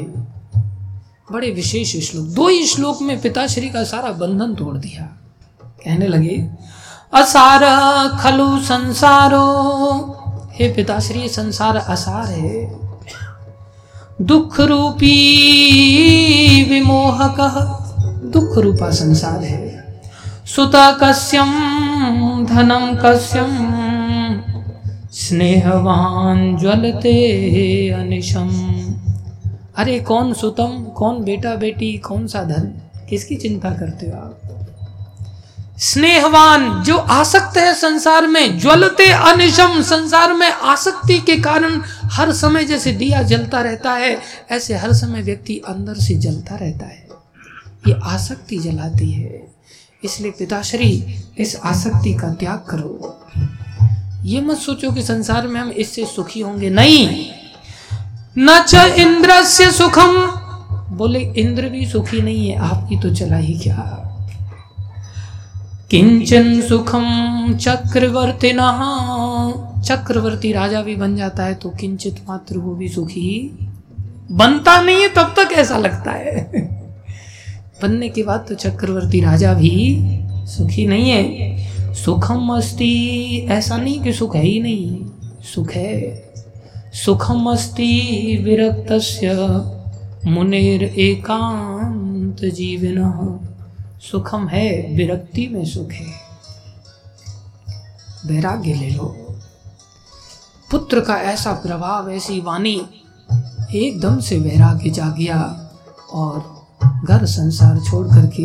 [1.32, 5.02] बड़े विशेष श्लोक। दो ही श्लोक में पिताश्री का सारा बंधन तोड़ दिया।
[5.84, 6.50] कहने लगे,
[7.14, 7.60] असार
[8.18, 9.42] खलु संसारो।
[10.52, 12.91] हे पिताश्री संसार असार है।
[14.20, 15.14] दुख रूपी
[16.70, 17.36] विमोहक।
[18.32, 20.00] दुख रूपा संसार है।
[20.46, 21.52] सुता कस्यम
[22.46, 23.52] धनम कस्यम
[25.12, 27.16] स्नेहवान ज्वलते
[27.90, 28.50] अनिशम
[29.76, 32.82] अरे, कौन सुतम, कौन बेटा बेटी कौन सा धन?
[33.10, 34.61] किसकी चिंता करते हो आप?
[35.84, 42.64] स्नेहवान जो आसक्त है संसार में, ज्वलते अनिशम संसार में आसक्ति के कारण हर समय
[42.64, 47.08] जैसे दिया जलता रहता है, ऐसे हर समय व्यक्ति अंदर से जलता रहता है।
[47.88, 49.54] ये आसक्ति जलाती है।
[50.04, 53.24] इसलिए पिताश्री, इस आसक्ति का त्याग करो।
[54.24, 57.26] ये मत सोचो कि संसार में हम इससे सुखी होंगे। नहीं।
[58.38, 60.12] न च इंद्र से सुखम।
[60.96, 64.08] बोले, इंद्र भी सुखी नहीं है, आपकी तो चला ही क्या?
[65.92, 67.04] किंचन सुखम
[67.60, 68.52] चक्रवर्ती
[69.82, 73.58] चक्रवर्ती राजा भी बन जाता है तो किंचित मात्र वो भी सुखी।
[74.30, 76.52] बनता नहीं है, तब तक ऐसा लगता है।
[77.82, 79.98] बनने के बाद तो चक्रवर्ती राजा भी
[80.46, 85.04] सुखी नहीं है। सुखम अस्ति, ऐसा नहीं कि सुख है ही नहीं,
[85.54, 86.22] सुख है।
[87.04, 87.90] सुखम अस्ति
[88.44, 88.92] विरक्त
[90.26, 93.38] मुनेर एकांत जीवन।
[94.10, 96.14] सुखम है, विरक्ति में सुख है।
[98.26, 99.16] वैराग्य ले लो।
[100.70, 102.86] पुत्र का ऐसा प्रभाव, ऐसी वाणी
[103.74, 105.70] एकदम से वैराग्य जा गया
[106.12, 106.62] और
[107.04, 108.44] घर संसार छोड़ करके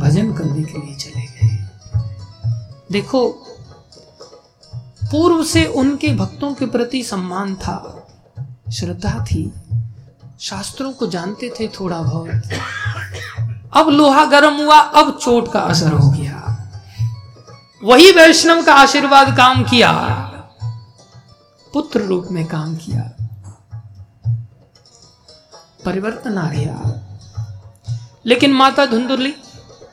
[0.00, 1.68] भजन करने के लिए चले गए।
[2.92, 3.28] देखो,
[5.10, 8.06] पूर्व से उनके भक्तों के प्रति सम्मान था,
[8.72, 9.52] श्रद्धा थी।
[10.40, 12.28] शास्त्रों को जानते थे थोड़ा बहुत।
[13.76, 16.38] अब लोहा गर्म हुआ, अब चोट का असर हो गया।
[17.84, 19.92] वही वैष्णव का आशीर्वाद काम किया।
[21.72, 23.28] पुत्र रूप में काम किया।
[25.84, 26.82] परिवर्तन आ गया।
[28.26, 29.34] लेकिन माता धुंधुरली,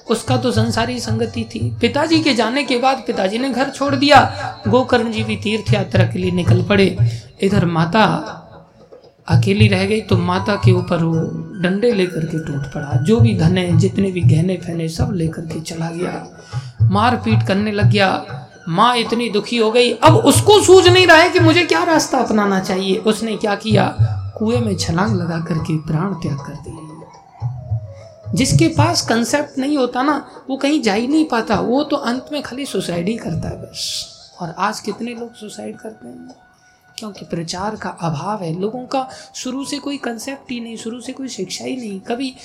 [0.10, 4.34] उसका तो संसारी संगति थी। पिताजी के जाने के बाद पिताजी ने घर छोड़ दिया।
[4.68, 6.98] गोकर्ण जी भी तीर्थ यात्रा के लिए निकल पड़े।
[7.42, 8.36] इधर माता
[9.30, 11.14] अकेली रह गई तो माता के ऊपर वो
[11.62, 15.60] डंडे लेकर के टूट पड़ा। जो भी धन जितने भी गहने फहने सब लेकर के
[15.62, 16.42] चला गया।
[16.82, 18.26] मार पीट करने लग गया।
[18.70, 22.18] माँ इतनी दुखी हो गई। अब उसको सूझ नहीं रहा है कि मुझे क्या रास्ता
[22.18, 23.96] अपनाना चाहिए। उसने क्या किया?
[24.38, 26.86] कुएँ में छलांग लगा करके प्राण त्याग कर दिए
[28.36, 32.26] जिसके पास कंसेप्ट नहीं होता ना, वो कहीं जा ही नहीं पाता। वो तो अंत
[32.32, 34.08] में खाली सुसाइड ही करता है बस।
[34.42, 36.49] और आज कितने लोग सुसाइड करते हैं?
[37.00, 41.14] क्योंकि प्रचार का अभाव है। लोगों का शुरू से कोई कंसेप्ट ही नहीं, शुरू से
[41.14, 42.36] कोई शिक्षा ही नहीं। कभी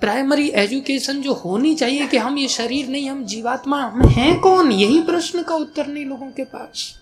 [0.00, 4.72] प्राइमरी एजुकेशन जो होनी चाहिए कि हम ये शरीर नहीं, हम जीवात्मा हम हैं कौन?
[4.72, 6.94] यही प्रश्न का उत्तर नहीं लोगों के पास।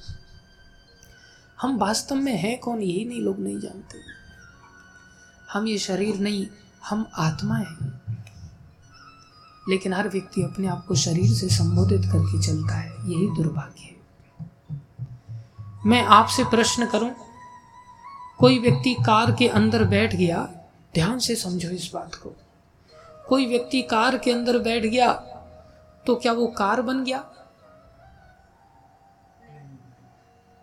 [1.60, 2.82] हम वास्तव में हैं कौन?
[2.82, 3.98] यही नहीं, लोग नहीं जानते।
[5.52, 6.46] हम ये शरीर नहीं,
[6.88, 8.00] हम आत्मा हैं।
[9.68, 13.95] लेकिन हर व्यक्ति अपने आप को शरीर से संबोधित करके चलता है। यही दुर्भाग्य है।
[15.86, 17.10] मैं आपसे प्रश्न करूँ?
[18.38, 20.38] कोई व्यक्ति कार के अंदर बैठ गया,
[20.94, 22.34] ध्यान से समझो इस बात को।
[23.28, 25.12] कोई व्यक्ति कार के अंदर बैठ गया
[26.06, 27.18] तो क्या वो कार बन गया?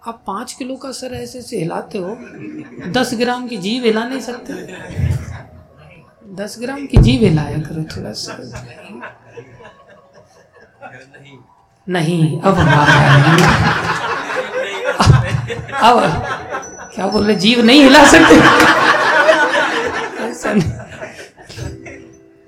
[0.02, 2.16] आप पाँच किलो का सर ऐसे से हिलाते हो,
[2.92, 4.54] दस ग्राम की जीव हिला नहीं सकते।
[6.36, 8.38] दस ग्राम की जीव हिलाया करो थोड़ा सा।
[11.88, 12.56] नहीं, अब
[15.84, 16.00] अब
[16.96, 18.36] क्या बोल रहे जीव नहीं हिला सकते?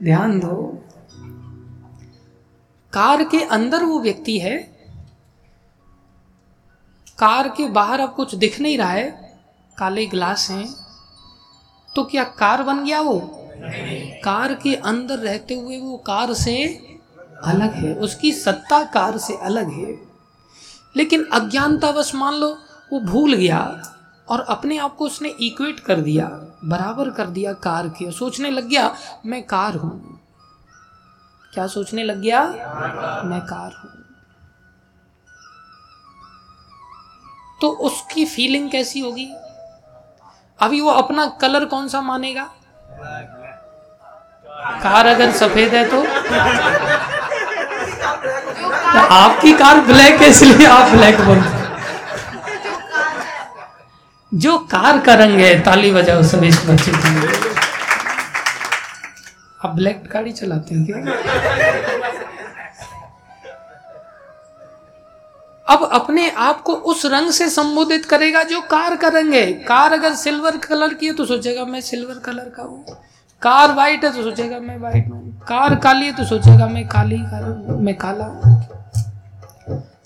[0.04, 0.84] ध्यान दो।
[2.94, 4.58] कार के अंदर वो व्यक्ति है।
[7.20, 9.40] कार के बाहर अब कुछ दिख नहीं रहा है।
[9.78, 10.76] काले ग्लास हैं।
[11.96, 13.32] तो क्या कार बन गया वो?
[14.24, 16.66] कार के अंदर रहते हुए वो कार से
[17.44, 20.00] अलग है। उसकी सत्ता कार से अलग है।
[20.98, 22.58] लेकिन अज्ञानतावश मान लो
[22.92, 23.60] वो भूल गया
[24.30, 26.26] और अपने आप को उसने इक्वेट कर दिया
[26.64, 28.96] बराबर कर दिया कार के सोचने लग गया
[29.26, 30.20] मैं कार हूँ।
[31.54, 32.42] क्या सोचने लग गया?
[33.26, 33.92] मैं कार हूँ।
[37.62, 39.28] तो उसकी फीलिंग कैसी होगी?
[40.60, 42.44] अभी वो अपना कलर कौन सा मानेगा?
[44.84, 46.02] कार अगर सफ़ेद है तो,
[48.94, 51.65] तो आपकी कार ब्लैक है इसलिए आप ब्लैक बोलते
[54.32, 56.92] जो कार का रंग है ताली बजाओ सब इस बच्चे
[59.62, 60.98] आप ब्लैक गाड़ी चलाते हैं क्या?
[65.68, 69.94] अब अपने आप को उस रंग से संबोधित करेगा जो कार का रंग है कार
[69.94, 72.86] अगर सिल्वर कलर की है तो सोचेगा, मैं सिल्वर कलर का हूँ।
[73.42, 77.18] कार वाइट है तो सोचेगा, मैं वाइट हूँ। कार काली है तो सोचेगा, मैं काली
[77.24, 78.26] का मैं काला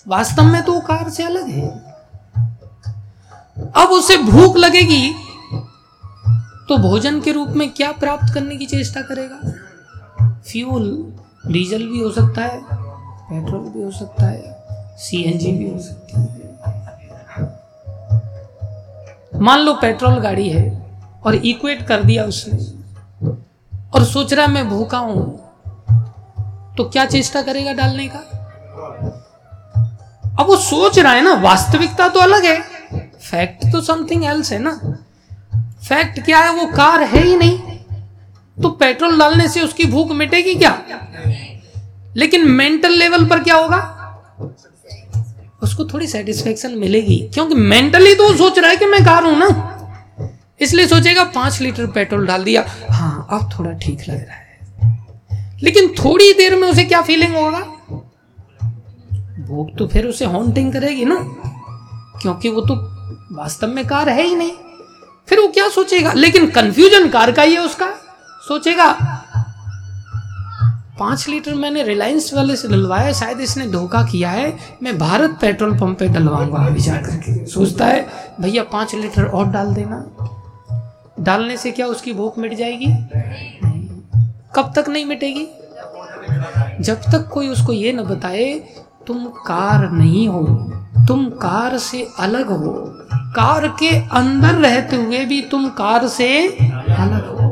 [0.06, 1.89] वास्तव में तो वो कार से अलग है।
[3.76, 5.12] अब उसे भूख लगेगी
[6.68, 9.40] तो भोजन के रूप में क्या प्राप्त करने की चेष्टा करेगा?
[10.42, 10.84] फ्यूल,
[11.46, 12.60] डीजल भी हो सकता है,
[13.30, 16.28] पेट्रोल भी हो सकता है, सीएनजी भी हो सकती है।
[19.40, 20.64] मान लो पेट्रोल गाड़ी है
[21.26, 22.58] और इक्वेट कर दिया उसने
[23.94, 25.24] और सोच रहा मैं भूखा हूँ
[26.76, 28.18] तो क्या चेष्टा करेगा डालने का?
[30.32, 32.69] अब वो सोच रहा है ना, वास्तविकता तो अलग है।
[33.30, 34.70] फैक्ट तो समथिंग एल्स है ना।
[35.88, 37.58] फैक्ट क्या है, वो कार है ही नहीं।
[38.62, 40.82] तो पेट्रोल डालने से उसकी भूख मिटेगी क्या?
[42.16, 43.96] लेकिन मेंटल लेवल पर क्या होगा?
[45.62, 49.76] उसको थोड़ी सेटिस्फेक्शन मिलेगी। क्योंकि मेंटली तो सोच रहा है कि मैं कार हूँ ना।
[50.60, 54.58] इसलिए सोचेगा, पाँच लीटर पेट्रोल डाल दिया। हाँ अब थोड़ा ठीक लग रहा है।
[55.62, 57.60] लेकिन थोड़ी देर में उसे क्या फीलिंग होगा?
[59.46, 61.16] भूख तो फिर उसे हॉन्टिंग करेगी ना।
[62.22, 62.99] क्योंकि वो तो
[63.32, 64.52] वास्तव में कार है ही नहीं।
[65.28, 66.12] फिर वो क्या सोचेगा?
[66.12, 67.90] लेकिन कंफ्यूजन कार का ही है उसका।
[68.48, 68.92] सोचेगा,
[70.98, 75.78] पाँच लीटर मैंने रिलायंस वाले से डलवाया, शायद इसने धोखा किया है। मैं भारत पेट्रोल
[75.78, 78.08] पंप पे डलवाऊँगा अभी जाकर के सोचता है,
[78.40, 80.06] भैया, पाँच लीटर और डाल देना।
[81.20, 82.86] डालने से क्या उसकी भूख मिट जाएगी?
[84.54, 85.46] कब तक नहीं मिटेगी?
[86.80, 88.54] जब तक कोई उसको ये न बताए,
[89.06, 90.72] तुम कार नहीं हो
[91.08, 92.72] तुम कार से अलग हो।
[93.14, 97.48] कार के अंदर रहते हुए भी तुम कार से अलग हो।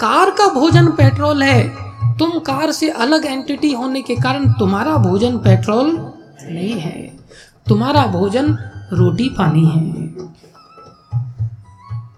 [0.00, 1.68] कार का भोजन पेट्रोल है।
[2.18, 6.12] तुम कार से अलग एंटिटी होने के कारण तुम्हारा भोजन पेट्रोल
[6.42, 7.12] नहीं है।
[7.68, 8.58] तुम्हारा भोजन
[8.92, 10.06] रोटी पानी है।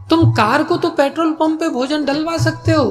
[0.08, 2.84] तुम कार को तो पेट्रोल पंप पे भोजन डलवा सकते हो।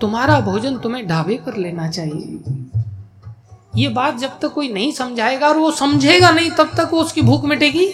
[0.00, 2.40] तुम्हारा भोजन तुम्हें ढाबे पर लेना चाहिए।
[3.76, 7.22] ये बात जब तक कोई नहीं समझाएगा और वो समझेगा नहीं तब तक वो उसकी
[7.22, 7.86] भूख मिटेगी?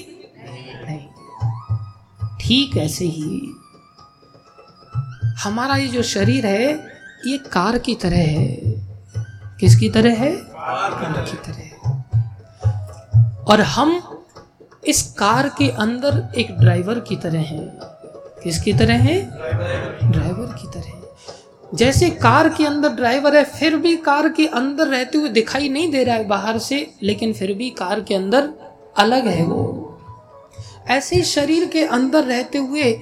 [0.49, 0.99] नहीं
[2.41, 3.55] ठीक ऐसे ही।
[5.45, 6.73] हमारा ये जो शरीर है
[7.27, 8.49] ये कार की तरह है।
[9.61, 10.37] किसकी तरह है?
[10.37, 11.71] कार की तरह। है
[13.49, 14.01] और हम
[14.87, 17.69] इस कार के अंदर एक ड्राइवर की तरह हैं।
[18.45, 19.23] किसकी तरह है?
[20.11, 20.98] ड्राइवर। की तरह
[21.75, 25.91] जैसे कार के अंदर ड्राइवर है, फिर भी कार के अंदर रहते हुए दिखाई नहीं
[25.91, 28.51] दे रहा है बाहर से, लेकिन फिर भी कार के अंदर
[28.99, 29.85] अलग है वो।
[30.89, 33.01] ऐसे शरीर के अंदर रहते हुए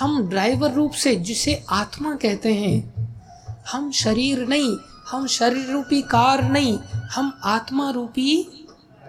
[0.00, 2.94] हम ड्राइवर रूप से, जिसे आत्मा कहते हैं,
[3.72, 4.76] हम शरीर नहीं,
[5.08, 6.78] हम शरीर रूपी कार नहीं,
[7.14, 8.48] हम आत्मा रूपी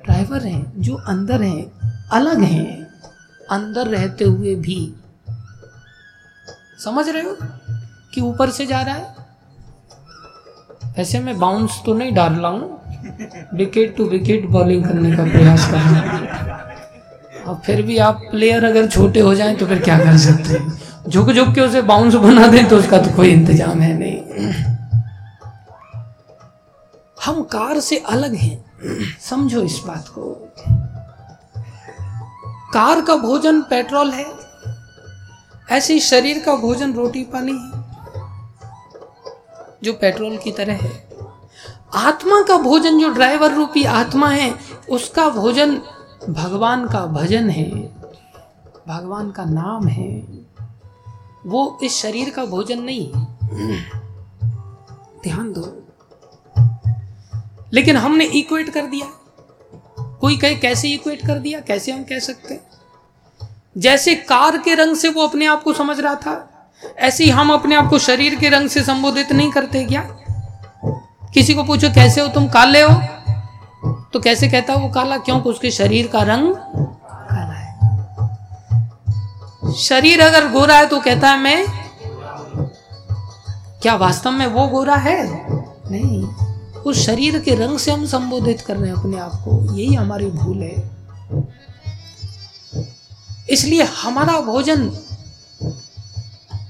[0.06, 1.72] ड्राइवर हैं, जो अंदर हैं,
[2.10, 2.84] अलग हैं,
[3.52, 4.94] अंदर रहते हुए भी।
[6.80, 7.38] समझ रहे हो?
[8.14, 9.16] कि ऊपर से जा रहा है?
[10.98, 12.80] वैसे मैं बाउंस तो नहीं डाल रहा हूँ।
[13.56, 16.28] विकेट टू विकेट बॉलिंग करने का प्रयास कर रहा हूँ।
[17.44, 20.80] और फिर भी आप प्लेयर अगर छोटे हो जाएँ तो फिर क्या कर सकते हैं?
[21.10, 24.54] झुक झुक के उसे बाउंस बना दें तो उसका तो कोई इंतज़ाम है नहीं।
[27.26, 30.32] हम कार से अलग हैं। समझो इस बात को।
[32.74, 34.26] कार का भोजन पेट्रोल है।
[35.72, 37.83] ऐसे शरीर का भोजन रोटी पानी है।
[39.84, 41.10] जो पेट्रोल की तरह है।
[41.94, 44.56] आत्मा का भोजन, जो ड्राइवर रूपी आत्मा है,
[44.90, 45.76] उसका भोजन
[46.30, 47.70] भगवान का भजन है।
[48.88, 50.20] भगवान का नाम है।
[51.46, 53.12] वो इस शरीर का भोजन नहीं
[55.24, 55.80] ध्यान दो।
[57.74, 59.08] लेकिन हमने इक्वेट कर दिया।
[60.00, 61.60] कोई कहे, कैसे इक्वेट कर दिया?
[61.60, 62.60] कैसे हम कह सकते?
[63.78, 66.50] जैसे कार के रंग से वो अपने आप को समझ रहा था
[67.00, 70.02] ऐसे ही हम अपने आप को शरीर के रंग से संबोधित नहीं करते क्या?
[71.34, 72.48] किसी को पूछो, कैसे हो तुम?
[72.48, 73.02] काले हो?
[74.14, 75.18] तो कैसे कहता वो काला?
[75.18, 77.74] क्योंकि उसके शरीर का रंग काला है।
[79.74, 81.68] शरीर अगर गोरा है तो कहता है, मैं
[83.82, 85.46] क्या वास्तव में वो गोरा है?
[85.92, 86.26] नहीं।
[86.84, 90.26] उस शरीर के रंग से हम संबोधित कर रहे हैं अपने आप को। यही हमारी
[90.26, 90.92] भूल है।
[93.50, 94.92] इसलिए हमारा भोजन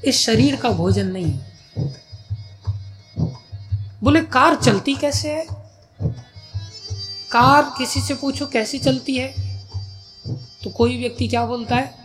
[0.05, 1.39] इस शरीर का भोजन नहीं
[4.03, 5.45] बोले, कार चलती कैसे है?
[7.31, 9.35] कार किसी से पूछो कैसी चलती है?
[10.63, 11.95] तो कोई व्यक्ति क्या बोलता है?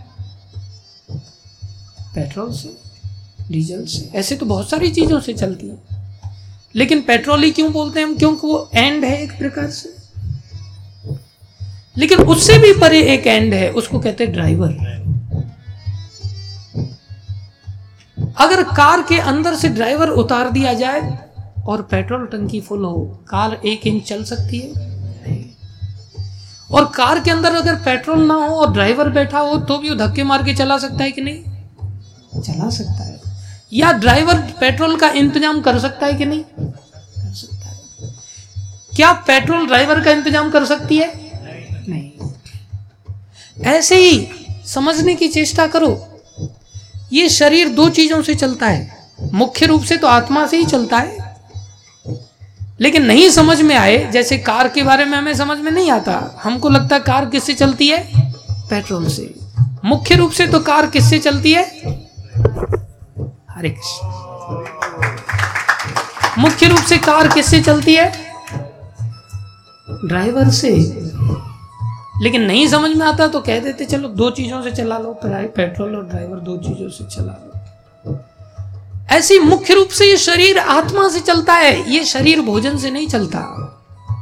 [2.15, 2.77] पेट्रोल से,
[3.51, 5.79] डीजल से, ऐसे तो बहुत सारी चीज़ों से चलती है।
[6.75, 8.19] लेकिन पेट्रोल ही क्यों बोलते हैं हम?
[8.19, 9.97] क्योंकि वो एंड है एक प्रकार से।
[11.97, 15.08] लेकिन उससे भी परे एक एंड है, उसको कहते हैं ड्राइवर।
[18.39, 21.01] अगर कार के अंदर से ड्राइवर उतार दिया जाए
[21.67, 24.69] और पेट्रोल टंकी फुल हो कार एक इंच चल सकती है?
[26.71, 29.95] और कार के अंदर अगर पेट्रोल ना हो और ड्राइवर बैठा हो तो भी वो
[29.97, 32.43] धक्के मार के चला सकता है कि नहीं?
[32.43, 33.21] चला सकता है।
[33.73, 36.43] या ड्राइवर पेट्रोल का इंतज़ाम कर सकता है कि नहीं?
[36.43, 38.11] कर सकता है।
[38.97, 41.13] क्या पेट्रोल ड्राइवर का इंतज़ाम कर सकती है?
[41.89, 42.11] नहीं।
[43.67, 44.29] ऐसे ही
[44.67, 45.91] समझने की चेष्टा करो।
[47.13, 50.99] ये शरीर दो चीज़ों से चलता है। मुख्य रूप से तो आत्मा से ही चलता
[50.99, 51.37] है।
[52.81, 56.41] लेकिन नहीं समझ में आए, जैसे कार के बारे में हमें समझ में नहीं आता,
[56.43, 58.13] हमको लगता है कार किससे चलती है?
[58.51, 59.35] पेट्रोल से।
[59.85, 61.65] मुख्य रूप से तो कार किससे चलती है?
[63.51, 64.09] हरे कृष्ण।
[66.39, 68.13] मुख्य रूप से कार किससे चलती है?
[70.05, 70.71] ड्राइवर से।
[72.23, 75.97] लेकिन नहीं समझ में आता तो कह देते, चलो, दो चीज़ों से चला लो पेट्रोल
[75.97, 78.19] और ड्राइवर दो चीज़ों से चला लो।
[79.11, 83.09] ऐसी मुख्य रूप से ये शरीर आत्मा से चलता है। ये शरीर भोजन से नहीं
[83.09, 83.75] चलता।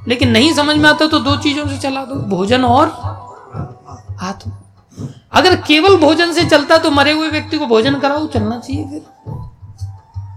[0.08, 2.86] लेकिन नहीं समझ में आता तो दो चीज़ों से चला दो, भोजन और
[4.20, 4.62] आत्मा।
[5.32, 9.02] अगर केवल भोजन से चलता तो मरे हुए व्यक्ति को भोजन कराओ, चलना चाहिए फिर।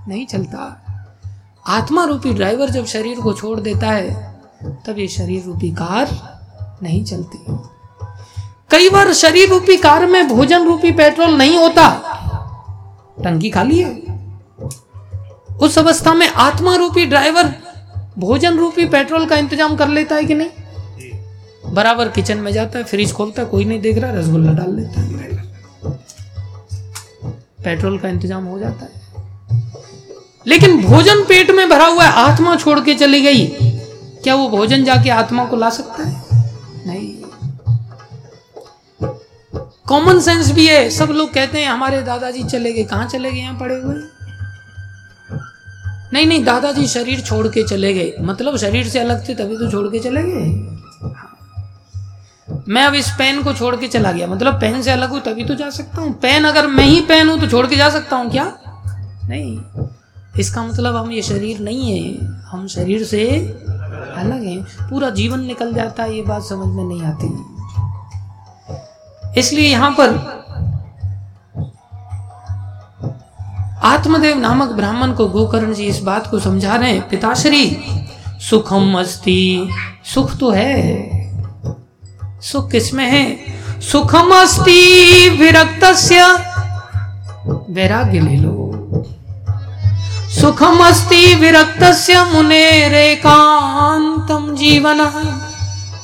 [0.07, 0.85] नहीं चलता।
[1.67, 4.39] आत्मा रूपी ड्राइवर जब शरीर को छोड़ देता है,
[4.87, 6.38] तब ये शरीर रूपी कार
[6.83, 7.37] नहीं चलती।
[8.71, 11.89] कई बार शरीर रूपी कार में भोजन रूपी पेट्रोल नहीं होता।
[13.23, 13.91] टंकी खाली है।
[15.61, 17.53] उस अवस्था में आत्मा रूपी ड्राइवर
[18.17, 20.49] भोजन रूपी पेट्रोल का इंतज़ाम कर लेता है कि नहीं?
[21.73, 25.01] बराबर किचन में जाता है, फ्रिज खोलता है, कोई नहीं देख रहा, रसगुल्ला डाल लेता
[25.01, 25.07] है।
[27.63, 28.91] पेट्रोल का इंतज़ाम हो जाता है।
[30.47, 33.45] लेकिन भोजन पेट में भरा हुआ है, आत्मा छोड़ के चली गई।
[34.23, 36.28] क्या वो भोजन जाके आत्मा को ला सकता है?
[36.87, 37.15] नहीं।
[39.87, 43.39] कॉमन सेंस भी है। सब लोग कहते हैं, हमारे दादाजी चले गए। कहाँ चले गए?
[43.39, 43.95] यहाँ पड़े हुए।
[46.13, 49.71] नहीं नहीं, दादाजी शरीर छोड़ के चले गए। मतलब शरीर से अलग थे, तभी तो
[49.71, 50.75] छोड़ के चले गए।
[52.67, 55.45] मैं अब इस पेन को छोड़ के चला गया। मतलब पेन से अलग हूँ, तभी
[55.45, 58.15] तो जा सकता हूँ। पेन अगर मैं ही पेन हूँ तो छोड़ के जा सकता
[58.15, 58.57] हूँ क्या?
[59.27, 59.59] नहीं।
[60.39, 63.27] इसका मतलब हम ये शरीर नहीं है। हम शरीर से
[63.99, 67.27] अलग हैं। पूरा जीवन निकल जाता है, ये बात समझ में नहीं आती।
[69.39, 70.39] इसलिए यहाँ पर
[73.83, 77.77] आत्मदेव नामक ब्राह्मण को गोकर्ण जी इस बात को समझा रहे हैं, पिताश्री,
[78.49, 79.69] सुखम अस्ति।
[80.13, 81.09] सुख तो है।
[82.41, 83.37] सुख किसमें है?
[83.81, 85.83] सुखम अस्ति विरक्त
[87.69, 88.68] वैराग्य ले लो।
[90.29, 94.99] सुखम अस्ति विरक्त मुनेरेकांतम जीवन।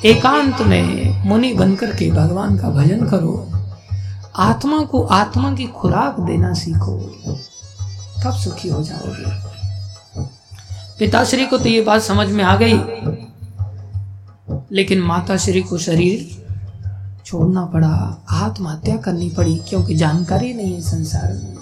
[0.05, 3.49] एकांत में मुनि बनकर के भगवान का भजन करो।
[4.35, 7.15] आत्मा को आत्मा की खुराक देना सीखो।
[8.23, 9.45] तब सुखी हो जाओगे।
[10.99, 12.79] पिताश्री को तो ये बात समझ में आ गई।
[14.71, 16.45] लेकिन माता श्री को शरीर
[17.25, 21.54] छोड़ना पड़ा। आत्महत्या करनी पड़ी, क्योंकि जानकारी नहीं है संसार में।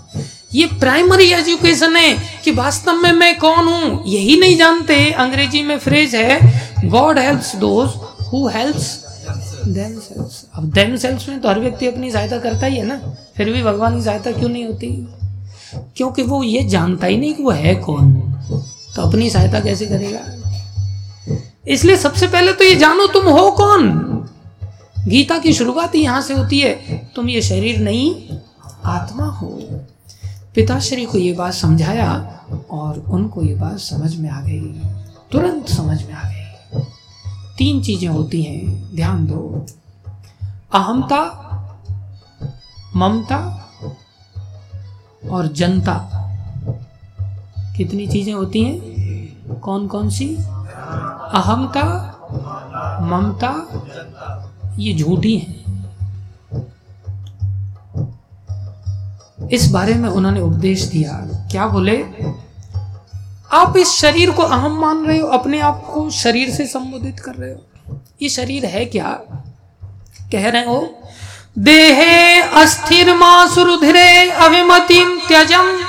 [0.54, 2.14] ये प्राइमरी एजुकेशन है
[2.44, 4.04] कि वास्तव में मैं कौन हूँ?
[4.08, 7.90] यही नहीं जानते। अंग्रेज़ी में फ्रेज है God helps those
[8.24, 8.92] who helps
[9.66, 12.98] themselves अब देमसेल्व्स में तो हर व्यक्ति अपनी सहायता करता ही है ना।
[13.38, 14.88] फिर भी भगवान की सहायता क्यों नहीं होती?
[15.98, 18.12] क्योंकि वो ये जानता ही नहीं कि वो है कौन।
[18.96, 20.20] तो अपनी सहायता कैसे करेगा?
[21.68, 23.90] इसलिए सबसे पहले तो ये जानो तुम हो कौन।
[25.08, 28.14] गीता की शुरुआत यहाँ से होती है, तुम ये शरीर नहीं,
[28.86, 29.50] आत्मा हो।
[30.56, 32.40] पिताश्री को ये बात समझाया
[32.72, 34.62] और उनको ये बात समझ में आ गई।
[35.32, 36.80] तुरंत समझ में आ गई।
[37.58, 39.66] तीन चीज़ें होती हैं। ध्यान दो।
[40.74, 41.22] अहमता
[42.96, 43.70] ममता
[45.32, 46.10] और जनता।
[47.78, 48.80] कितनी चीज़ें होती हैं?
[49.60, 50.36] कौन कौन सी?
[51.34, 52.10] अहमता
[53.02, 53.52] ममता,
[54.80, 55.63] ये झूठी हैं।
[59.52, 61.12] इस बारे में उन्होंने उपदेश दिया।
[61.52, 62.04] क्या बोले?
[63.52, 65.28] आप इस शरीर को अहम मान रहे हो?
[65.28, 67.68] अपने आप को शरीर से संबोधित कर रहे हो?
[68.22, 69.10] ये शरीर है क्या?
[70.32, 71.02] कह रहे हो,
[71.60, 75.80] देहे अस्थिर मासुरुधिरे अभिमतिम त्यजम।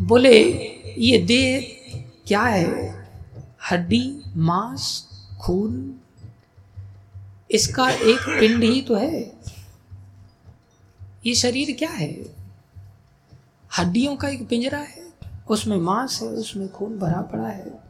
[0.00, 0.38] बोले,
[0.98, 1.76] ये देह
[2.26, 2.94] क्या है?
[3.70, 5.08] हड्डी, मांस,
[5.40, 5.94] खून?
[7.50, 9.32] इसका एक पिंड ही तो है।
[11.26, 12.42] ये शरीर क्या है?
[13.78, 15.12] हड्डियों का एक पिंजरा है,
[15.48, 17.82] उसमें मांस है, उसमें खून भरा पड़ा है।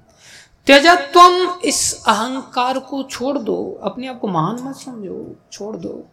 [0.66, 6.06] त्यजा तुम इस अहंकार को छोड़ दो, अपने आप को महान मत समझो, छोड़ दो।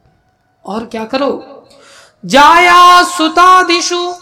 [0.66, 1.66] और क्या करो?
[2.26, 4.14] जाया सुतादिशु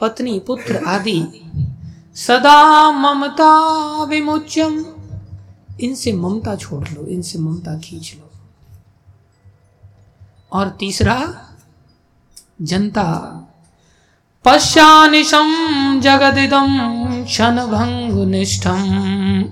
[0.00, 1.50] पत्नी, पुत्र आदि,
[2.16, 4.86] सदा ममता विमुच्यम।
[5.80, 8.30] इनसे ममता छोड़ लो, इनसे ममता खींच लो।
[10.52, 11.46] और तीसरा
[12.62, 13.36] जनता।
[14.44, 15.50] पश्चानिशम
[16.00, 16.76] जगदिदम
[17.24, 19.44] क्षण भंग निष्ठम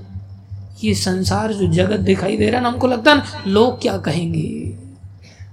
[0.85, 4.79] ये संसार जो जगत दिखाई दे रहा है ना, हमको लगता है लोग क्या कहेंगे?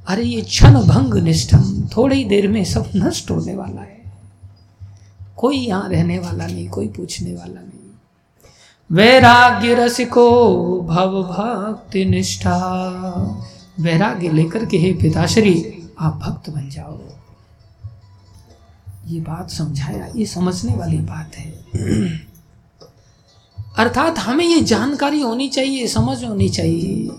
[0.08, 4.14] अरे, ये क्षण भंग निष्ठम थोड़ी देर में सब नष्ट होने वाला है।
[5.38, 7.80] कोई यहाँ रहने वाला नहीं, कोई पूछने वाला नहीं।
[8.92, 10.52] वैराग्य रसिको
[10.82, 12.58] भव भक्ति निष्ठा
[13.80, 17.00] वैराग्य लेकर के हे पिताश्री, आप भक्त बन जाओ।
[19.08, 21.52] ये बात समझाया ये समझने वाली बात है।
[23.78, 27.12] अर्थात हमें ये जानकारी होनी चाहिए समझ होनी चाहिए।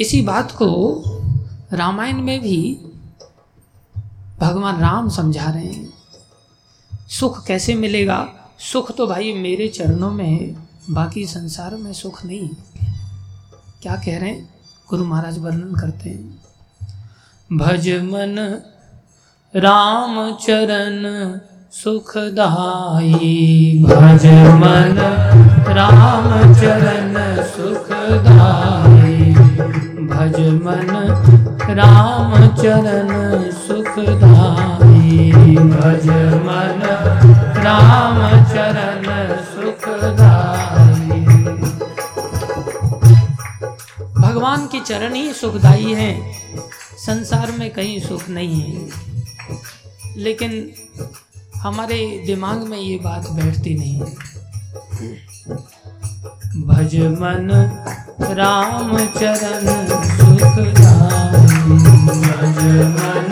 [0.00, 1.02] इसी बात को
[1.72, 2.80] रामायण में भी
[4.40, 5.92] भगवान राम समझा रहे हैं।
[7.08, 8.28] सुख कैसे मिलेगा?
[8.58, 12.48] सुख तो भाई मेरे चरणों में है बाकी संसार में सुख नहीं।
[13.82, 14.54] क्या कह रहे हैं?
[14.90, 16.42] गुरु महाराज वर्णन करते हैं।
[17.52, 18.62] भज मन
[19.56, 21.02] राम चरण
[21.72, 23.08] सुखदाई
[23.84, 24.24] भज
[24.60, 24.96] मन
[25.68, 29.34] राम चरण सुखदाई
[30.06, 30.90] भज मन
[31.70, 33.12] राम चरण
[33.50, 35.26] सुखदाई
[35.56, 36.08] भज
[36.46, 36.82] मन
[37.66, 38.18] राम
[38.54, 39.06] चरण
[39.52, 41.20] सुखदाई
[44.18, 46.16] भगवान के चरण ही सुखदाई हैं।
[47.06, 49.10] संसार में कहीं सुख नहीं है।
[50.16, 50.72] लेकिन
[51.56, 54.00] हमारे दिमाग में ये बात बैठती नहीं
[56.66, 57.50] भज मन
[58.38, 59.66] राम चरण
[60.16, 60.58] सुख
[62.28, 62.58] भज
[62.94, 63.30] मन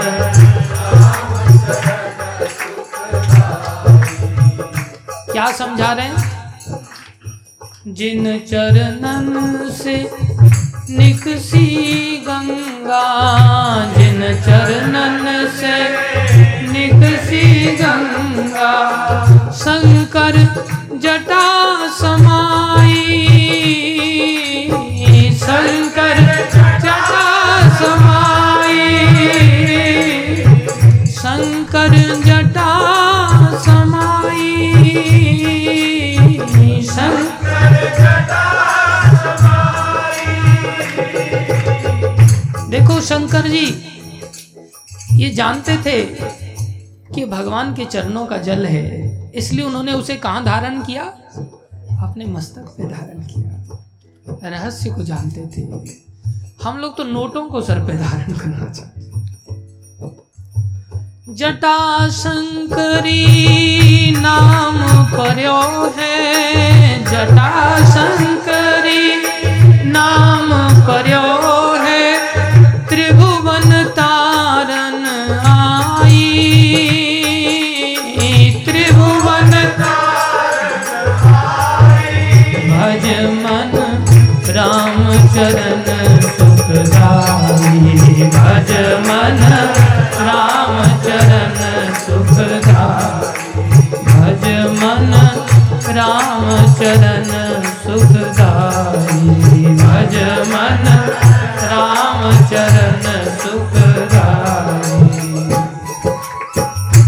[5.33, 6.29] क्या समझा रहे हैं?
[7.89, 9.97] जिन चरणन से
[10.99, 11.67] निकसी
[12.27, 13.03] गंगा
[13.97, 15.27] जिन चरणन
[15.59, 15.77] से
[16.73, 17.43] निकसी
[17.81, 18.73] गंगा
[19.61, 20.39] शंकर
[21.05, 21.47] जटा
[22.01, 23.29] समाई।
[25.43, 26.30] शंकर
[43.11, 43.67] शंकर जी,
[45.13, 46.01] ये जानते थे
[47.15, 51.05] कि भगवान के चरणों का जल है, इसलिए उन्होंने उसे कहाँ धारण किया?
[52.03, 55.63] अपने मस्तक पे धारण किया। रहस्य को जानते थे।
[56.63, 58.99] हम लोग तो नोटों को सर पे धारण करना चाहते
[61.35, 63.27] जटा शंकरी
[64.17, 64.79] नाम
[65.09, 65.61] पर्यो
[65.99, 67.51] है। जटा
[67.91, 69.03] शंकरी
[69.91, 70.49] नाम
[70.87, 71.40] पर्यो
[89.21, 89.41] मन
[90.21, 91.57] राम चरण
[91.95, 93.49] सुखदाई
[94.05, 94.45] भज
[94.79, 95.13] मन,
[95.97, 97.29] राम चरण
[97.83, 99.29] सुखदाई
[99.81, 100.17] भज
[100.49, 100.87] मन,
[101.73, 103.05] राम चरण
[103.37, 104.89] सुखदाई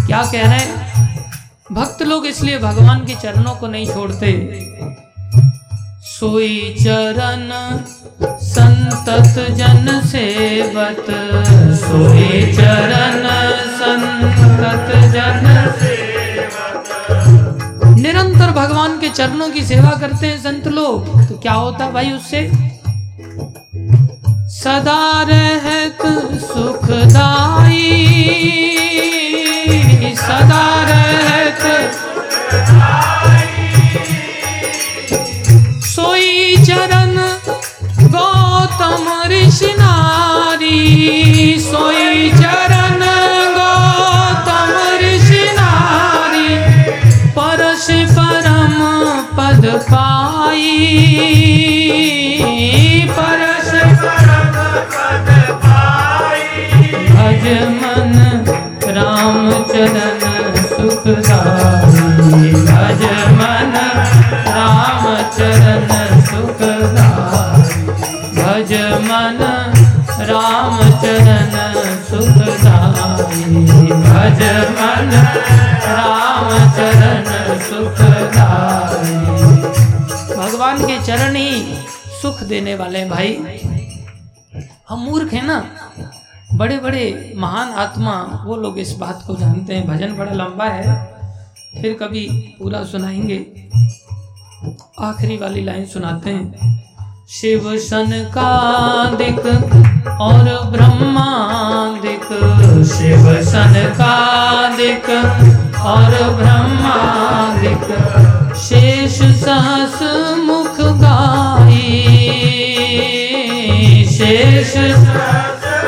[0.06, 0.68] क्या कह रहे हैं?
[1.72, 4.32] भक्त लोग इसलिए भगवान के चरणों को नहीं छोड़ते।
[6.22, 7.48] सोई चरण
[8.42, 11.06] संतत जन सेवत।
[11.78, 13.24] सोई चरण
[13.78, 15.48] संतत जन
[18.00, 22.42] निरंतर भगवान के चरणों की सेवा करते हैं संत लोग। तो क्या होता भाई उससे?
[24.54, 26.06] सदा रहत
[26.42, 27.82] सुखदाई।
[30.16, 31.64] सदा रहत
[32.62, 33.11] सोई
[39.54, 40.78] गौतम
[41.60, 43.02] सोई चरण
[43.56, 44.70] गौतम
[45.02, 46.48] ऋषि नारी
[47.36, 47.86] परश
[48.18, 48.78] परम
[49.38, 50.70] पद पाई।
[53.18, 53.70] परश
[57.10, 57.44] भज
[57.80, 58.16] मन
[58.96, 60.11] राम चरण
[75.88, 77.24] राम चरण
[77.58, 79.14] सुखदाई
[80.36, 81.74] भगवान के चरण ही
[82.22, 83.32] सुख देने वाले हैं भाई।
[84.88, 85.64] हम मूर्ख हैं ना।
[86.54, 91.14] बड़े बड़े महान आत्मा, वो लोग इस बात को जानते हैं। भजन बड़ा लंबा है,
[91.82, 93.38] फिर कभी पूरा सुनाएँगे।
[95.00, 96.82] आखिरी वाली लाइन सुनाते हैं।
[97.40, 98.48] शिव सन का
[99.18, 99.38] दिक
[100.20, 102.24] और ब्रह्मादिक
[102.86, 104.16] शिव सन का
[104.76, 105.08] दिक
[105.80, 107.86] और ब्रह्मादिक
[108.56, 109.98] शेष सहस
[110.38, 111.88] मुख गाई।
[114.12, 114.76] शेष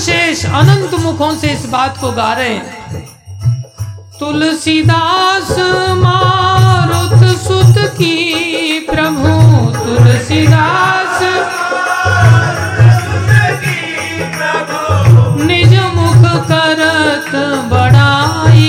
[0.00, 3.04] शेष अनंत मुखों से इस बात को गा रहे हैं।
[4.20, 5.50] तुलसीदास
[5.98, 8.14] मारुत सुत की
[8.90, 9.28] प्रभु,
[9.78, 11.22] तुलसीदास।
[15.42, 17.30] निज मुख करत
[17.72, 18.68] बड़ाई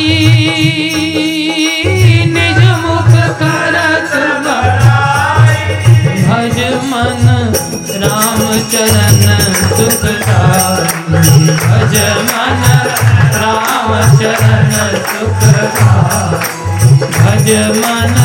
[8.70, 11.96] चरण सुखदाई भज
[12.28, 12.64] मन
[13.42, 13.90] राम
[14.20, 14.72] चरण
[15.10, 16.36] सुखदाई
[17.18, 17.48] भज
[17.78, 18.16] मन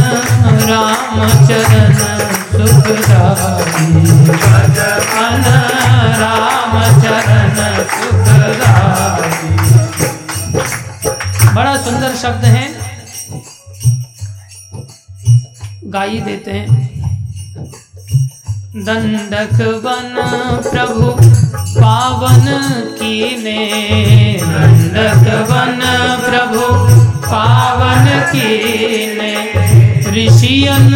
[0.71, 1.99] राम चरण
[2.53, 3.87] सुखदाई
[4.45, 4.79] भज
[5.15, 5.47] मन
[6.21, 7.59] राम चरण
[7.95, 9.35] सुखदाई
[11.55, 12.65] बड़ा सुंदर शब्द है।
[15.91, 16.67] गाई देते हैं।
[18.77, 20.17] दंडक वन
[20.71, 21.11] प्रभु
[21.81, 22.47] पावन
[22.99, 23.69] कीने।
[24.43, 25.81] दंडक वन
[26.25, 26.67] प्रभु
[27.27, 29.33] पावन कीने।
[30.11, 30.91] ऋषियन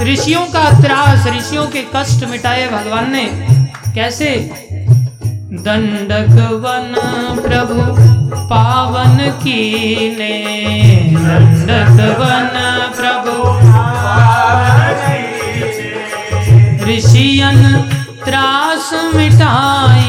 [0.03, 3.25] ऋषियों का त्रास, ऋषियों के कष्ट मिटाए भगवान ने।
[3.95, 4.68] कैसे?
[5.65, 6.93] दंडक वन
[7.41, 7.81] प्रभु
[8.49, 10.33] पावन कीने।
[11.15, 12.55] दंडक वन
[12.97, 13.35] प्रभु
[16.89, 17.61] ऋषियन
[18.25, 20.08] त्रास मिटाए।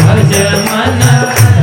[0.00, 0.34] भज
[0.68, 1.57] मन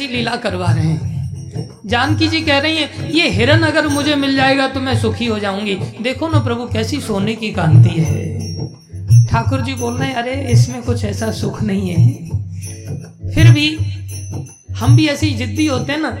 [0.00, 1.00] ऐसी लीला करवा रहे हैं।
[1.86, 5.38] जानकी जी कह रही हैं, ये हिरन अगर मुझे मिल जाएगा तो मैं सुखी हो
[5.38, 8.40] जाऊँगी। देखो ना प्रभु, कैसी सोने की कांति है।
[9.26, 12.14] ठाकुर जी बोल रहे हैं, अरे, इसमें कुछ ऐसा सुख नहीं है।
[13.34, 13.78] फिर भी
[14.76, 16.18] हम भी ऐसे जिद्दी होते हैं ना,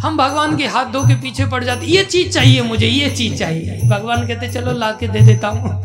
[0.00, 3.34] हम भगवान के हाथ धो के पीछे पड़ जाते, ये चीज़ चाहिए मुझे, ये चीज़
[3.34, 5.84] चाहिए। भगवान कहते, चलो ला के दे देता हूँ।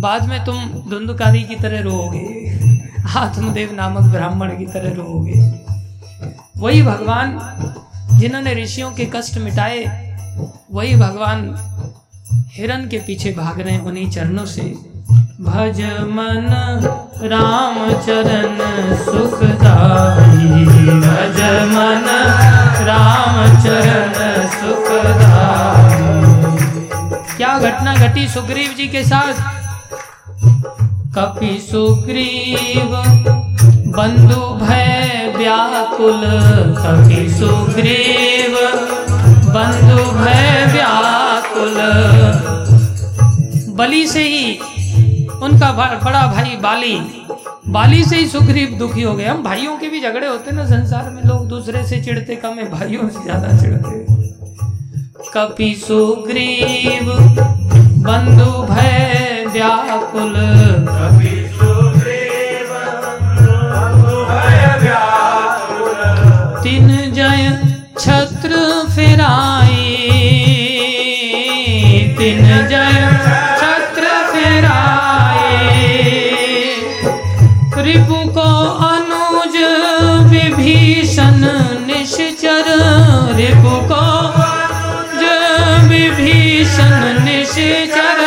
[0.00, 2.52] बाद में तुम धुंधकारी की तरह रोओगे।
[3.16, 5.61] आत्मदेव नामक ब्राह्मण की तरह रोओगे।
[6.62, 7.38] वही भगवान
[8.18, 9.78] जिन्होंने ऋषियों के कष्ट मिटाए,
[10.72, 11.40] वही भगवान
[12.52, 14.62] हिरन के पीछे भाग रहे उन्हीं चरणों से।
[15.40, 16.46] भज मन
[17.22, 17.76] राम
[18.06, 18.58] चरण
[18.96, 20.64] सुखदाई
[21.00, 21.40] भज
[21.72, 22.06] मन
[22.86, 24.14] राम चरण
[24.54, 26.00] सुखदाई
[27.36, 29.34] क्या घटना घटी सुग्रीव जी के साथ?
[31.16, 32.96] कपि सुग्रीव
[33.96, 36.22] बंधु भय व्याकुल
[36.76, 38.54] कपि सुग्रीव।
[39.48, 41.76] बंधु भय व्याकुल।
[43.76, 44.58] बलि से ही
[45.42, 45.72] उनका
[46.04, 46.94] बड़ा भाई बाली।
[47.68, 51.10] बाली से ही सुग्रीव दुखी हो गए। हम भाइयों के भी झगड़े होते ना संसार
[51.10, 53.94] में। लोग दूसरे से चिढ़ते, कम है, भाइयों से ज़्यादा चिढ़ते।
[55.34, 57.12] कपि सुग्रीव,
[58.06, 60.34] बंधु भय व्याकुल।
[61.14, 61.41] तीन
[68.02, 68.56] छत्र
[68.90, 69.76] फेराई
[72.18, 72.96] तीन जय
[73.60, 75.84] छत्र फेराई
[77.82, 78.48] रिपु को
[78.86, 79.56] अनुज
[80.32, 81.38] विभीषण
[81.86, 82.70] निश्चर।
[83.36, 84.02] रिपु को
[85.88, 88.20] विभीषण निश्चर।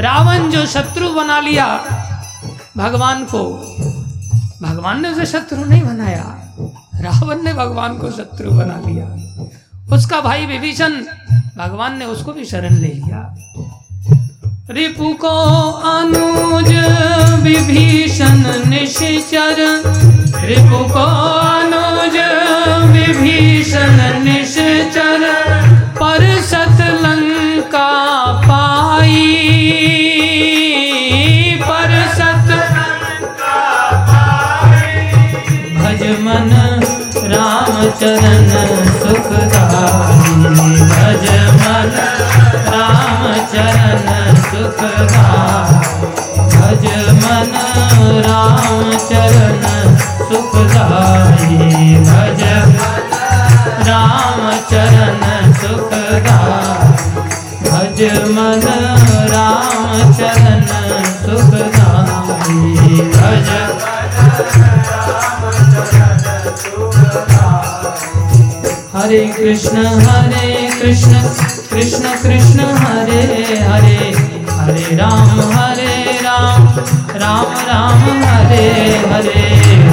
[0.00, 1.66] रावण जो शत्रु बना लिया,
[2.76, 3.44] भगवान को।
[4.62, 6.47] भगवान ने उसे शत्रु नहीं बनाया।
[7.00, 9.06] रावण ने भगवान को शत्रु बना लिया।
[9.96, 10.92] उसका भाई विभीषण,
[11.56, 13.34] भगवान ने उसको भी शरण ले लिया।
[14.70, 15.34] रिपु को
[15.90, 16.72] अनुज
[17.42, 19.56] विभीषण निश्चर,
[20.44, 21.06] रिपु को
[21.48, 22.16] अनुज
[22.92, 25.47] विभीषण निश्चर।
[38.00, 38.50] चरण
[38.98, 40.34] सुखदाई
[40.90, 41.24] भज
[41.62, 41.96] मन
[42.72, 45.96] राम चरण सुखदाई
[46.54, 46.86] भज
[47.22, 47.50] मन
[48.28, 49.96] राम चरण
[50.30, 52.44] सुखदाई भज
[53.88, 57.22] राम चरण सुखदाई
[57.68, 58.02] भज
[58.38, 58.68] मन
[59.34, 60.77] राम चरण
[69.08, 70.48] हरे कृष्ण हरे
[70.80, 71.20] कृष्ण
[71.68, 73.20] कृष्ण कृष्ण, हरे
[73.60, 73.94] हरे
[74.50, 76.66] हरे राम हरे राम
[77.22, 78.66] राम राम, हरे
[79.12, 79.44] हरे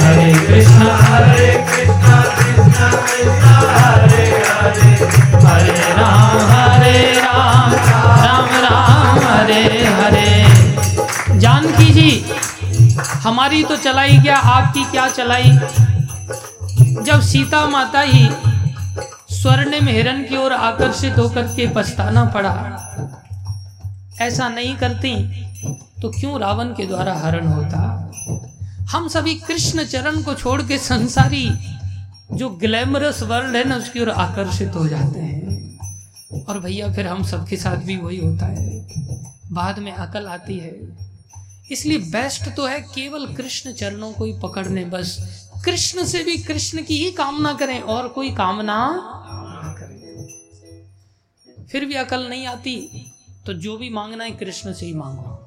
[0.02, 4.90] हरे कृष्ण हरे कृष्ण कृष्ण कृष्ण, हरे हरे
[5.46, 7.72] हरे राम हरे राम
[8.24, 9.62] राम राम, हरे
[10.00, 12.24] हरे। जानकी
[13.24, 15.58] हमारी तो चलाई क्या, आपकी क्या चलाई?
[17.02, 18.28] जब सीता माता ही
[19.46, 22.54] स्वर्ण हिरण की ओर आकर्षित होकर के पछताना पड़ा।
[24.20, 25.12] ऐसा नहीं करती
[26.02, 28.12] तो क्यों रावण के द्वारा हरण होता?
[28.90, 31.50] हम सभी कृष्ण चरण को छोड़ के संसारी
[32.32, 35.78] जो ग्लैमरस वर्ल्ड है ना, उसकी ओर आकर्षित हो जाते हैं।
[36.44, 38.88] और भैया, फिर हम सबके साथ भी वही होता है।
[39.52, 40.76] बाद में अकल आती है।
[41.70, 45.06] इसलिए बेस्ट तो है केवल कृष्ण चरणों को ही पकड़ने, बस
[45.64, 49.12] कृष्ण से भी कृष्ण की ही कामना करें। और कोई कामना?
[51.68, 52.76] फिर भी अकल नहीं आती
[53.46, 55.38] तो जो भी मांगना है कृष्ण से ही मांगो।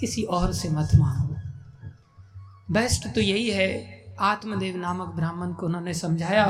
[0.00, 1.34] किसी और से मत मांगो।
[2.72, 3.68] बेस्ट तो यही है,
[4.20, 6.46] आत्मदेव नामक ब्राह्मण को उन्होंने समझाया,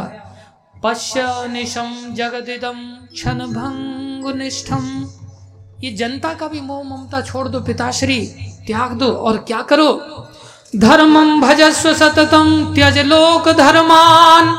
[0.85, 2.79] पश्य निशम जगदिदम
[3.13, 4.87] क्षण भंग निष्ठम
[5.85, 8.21] ये जनता का भी मोह ममता छोड़ दो पिताश्री,
[8.67, 9.93] त्याग दो, और क्या करो?
[10.73, 14.55] धर्मम भजस्व सततम त्यज लोक धर्मान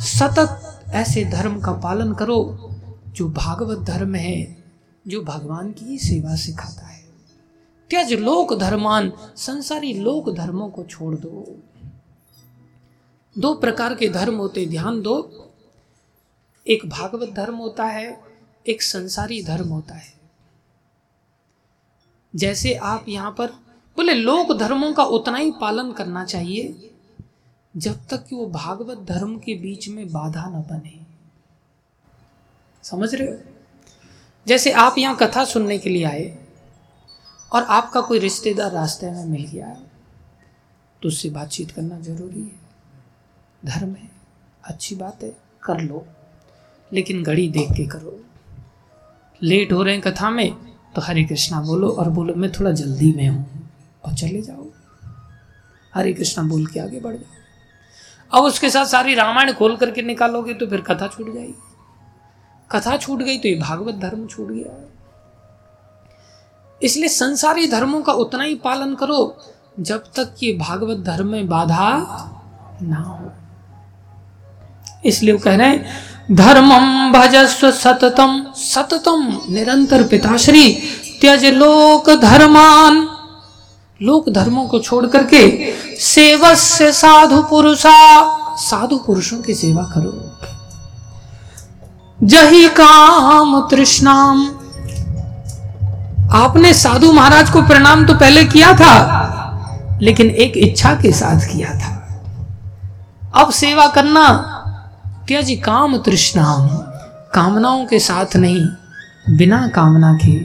[0.00, 0.60] सतत
[0.94, 2.70] ऐसे धर्म का पालन करो
[3.08, 4.64] जो भागवत धर्म है,
[5.06, 7.04] जो भगवान की ही सेवा सिखाता है।
[7.90, 11.58] त्यज लोक धर्मान, संसारी लोक धर्मों को छोड़ दो।
[13.38, 15.50] दो प्रकार के धर्म होते, ध्यान दो।
[16.66, 18.20] एक भागवत धर्म होता है,
[18.68, 20.14] एक संसारी धर्म होता है।
[22.36, 23.46] जैसे आप यहाँ पर,
[23.96, 26.93] बोले, लोक धर्मों का उतना ही पालन करना चाहिए।
[27.74, 30.98] जब तक कि वो भागवत धर्म के बीच में बाधा न बने।
[32.84, 33.38] समझ रहे हो?
[34.46, 36.26] जैसे आप यहाँ कथा सुनने के लिए आए
[37.52, 39.68] और आपका कोई रिश्तेदार रास्ते में मिल गया
[41.02, 42.62] तो उससे बातचीत करना ज़रूरी है।
[43.64, 44.10] धर्म है,
[44.64, 45.30] अच्छी बात है,
[45.62, 46.06] कर लो,
[46.92, 48.20] लेकिन घड़ी देख के करो।
[49.42, 50.50] लेट हो रहे हैं कथा में
[50.94, 53.70] तो हरे कृष्णा बोलो और बोलो, मैं थोड़ा जल्दी में हूँ।
[54.04, 54.66] और चले जाओ।
[55.94, 57.42] हरे कृष्णा बोल के आगे बढ़ जाओ।
[58.34, 61.54] अब उसके साथ सारी रामायण खोल करके निकालोगे तो फिर कथा छूट जाएगी।
[62.70, 64.72] कथा छूट गई तो ये भागवत धर्म छूट गया।
[66.80, 69.36] इसलिए संसारी धर्मों का उतना ही पालन करो
[69.80, 71.90] जब तक ये भागवत धर्म में बाधा
[72.82, 73.30] ना हो।
[75.04, 80.72] इसलिए वो कह रहे हैं धर्मम भजस्व सततम। सततम निरंतर पिताश्री,
[81.20, 83.06] त्यज लोक धर्मान।
[84.00, 85.40] लोक धर्मों को छोड़ करके
[85.96, 87.98] सेवस से साधु पुरुषा,
[88.58, 90.12] साधु पुरुषों की सेवा करो।
[92.18, 94.46] जही काम तृष्णाम।
[96.34, 101.70] आपने साधु महाराज को प्रणाम तो पहले किया था, लेकिन एक इच्छा के साथ किया
[101.74, 101.92] था।
[103.34, 104.26] अब सेवा करना
[105.28, 106.68] त्यज काम तृष्णाम?
[107.34, 108.64] कामनाओं के साथ नहीं,
[109.36, 110.38] बिना कामना के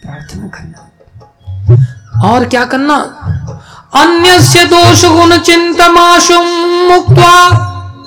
[0.00, 0.80] प्रार्थना करना।
[2.22, 2.94] और क्या करना?
[3.94, 6.46] अन्य दोष गुण चिंतमाशुम
[6.92, 7.60] मुक्ता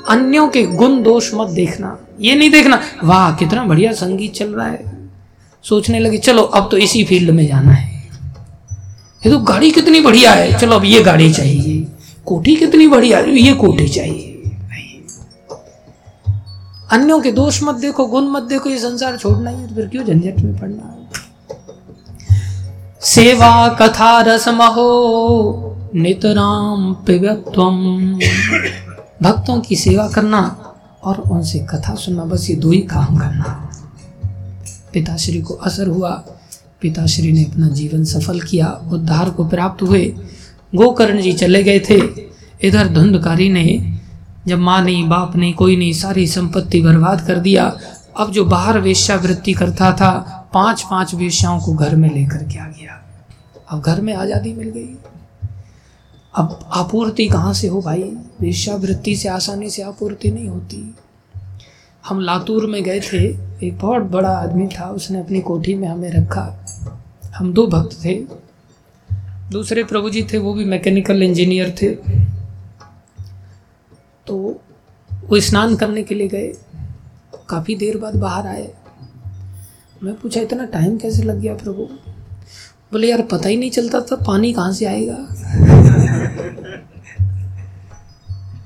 [0.09, 4.67] अन्यों के गुण दोष मत देखना। ये नहीं देखना, वाह, कितना बढ़िया संगीत चल रहा
[4.67, 5.09] है।
[5.63, 8.09] सोचने लगे, चलो, अब तो इसी फ़ील्ड में जाना है।
[9.25, 11.87] ये तो गाड़ी कितनी बढ़िया है। चलो, अब ये गाड़ी चाहिए।
[12.25, 14.33] कोठी कितनी बढ़िया है। ये कोठी चाहिए।
[16.91, 19.87] अन्यों के दोष मत देखो, गुण मत देखो, ये संसार छोड़ना ही है तो फिर
[19.87, 20.93] क्यों झंझट में पड़ना
[23.01, 28.13] सेवा कथा रस महो नितराम पिबत्वम।
[29.23, 33.69] भक्तों की सेवा करना और उनसे कथा सुनना, बस ये दो ही काम करना।
[34.93, 36.23] पिताश्री को असर हुआ।
[36.81, 40.15] पिताश्री ने अपना जीवन सफल किया। उद्धार को प्राप्त हुए।
[40.75, 42.01] गोकर्ण जी चले गए थे।
[42.67, 43.97] इधर धुंधकारी ने,
[44.47, 47.77] जब माँ नहीं बाप नहीं कोई नहीं, सारी संपत्ति बर्बाद कर दिया।
[48.17, 52.67] अब जो बाहर वेश्यावृत्ति करता था पाँच पाँच वेश्याओं को घर में लेकर के आ
[52.67, 53.03] गया।
[53.69, 54.97] अब घर में आज़ादी मिल गई।
[56.35, 58.03] अब आपूर्ति कहाँ से हो भाई?
[58.41, 60.95] वेश्यावृत्ति से आसानी से आपूर्ति नहीं होती।
[62.05, 63.23] हम लातूर में गए थे।
[63.67, 66.65] एक बहुत बड़ा आदमी था। उसने अपनी कोठी में हमें रखा।
[67.35, 68.25] हम दो भक्त थे।
[69.51, 71.89] दूसरे प्रभु जी थे, वो भी मैकेनिकल इंजीनियर थे।
[74.27, 74.61] तो
[75.27, 76.53] वो स्नान करने के लिए गए।
[77.49, 78.73] काफ़ी देर बाद बाहर आए।
[80.03, 81.89] मैं पूछा, इतना टाइम कैसे लग गया प्रभु?
[82.91, 85.17] बोले, यार, पता ही नहीं चलता था, पानी कहाँ से आएगा?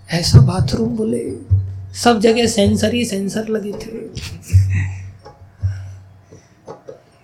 [0.10, 1.34] ऐसा बाथरूम बोले,
[1.94, 4.08] सब जगह सेंसर ही सेंसर लगे थे।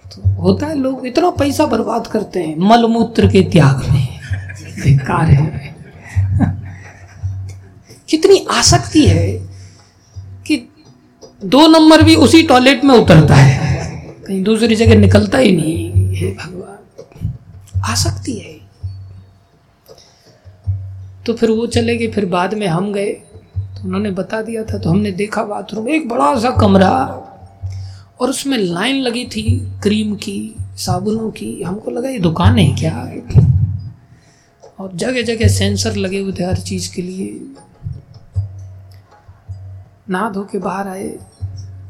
[0.09, 4.19] तो होता है लोग, इतना पैसा बर्बाद करते हैं, मलमूत्र के त्याग में।
[4.79, 5.75] बेकार है।
[8.09, 9.47] कितनी आसक्ति है
[10.47, 10.69] कि
[11.45, 13.76] दो नंबर भी उसी टॉयलेट में उतरता है।
[14.27, 17.33] कहीं दूसरी जगह निकलता ही नहीं हे। भगवान।
[17.85, 18.67] आसक्ति है।
[21.25, 23.13] तो फिर वो चले गए, फिर बाद में हम गए।
[23.57, 27.23] तो उन्होंने बता दिया था तो हमने देखा बाथरूम, एक बड़ा सा कमरा।
[28.21, 33.11] और उसमें लाइन लगी थी, क्रीम की, साबुनों की। हमको लगा, ये दुकान है क्या?
[34.79, 37.41] और जगह जगह सेंसर लगे हुए थे हर चीज़ के लिए।
[40.09, 41.17] नहा धो के बाहर आए।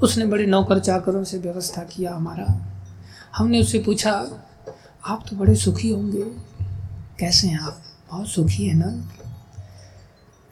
[0.03, 2.73] उसने बड़े नौकर चाकरों से व्यवस्था किया हमारा।
[3.37, 4.11] हमने उससे पूछा,
[5.07, 6.23] आप तो बड़े सुखी होंगे।
[7.19, 7.83] कैसे हैं आप?
[8.11, 9.11] बहुत सुखी है ना?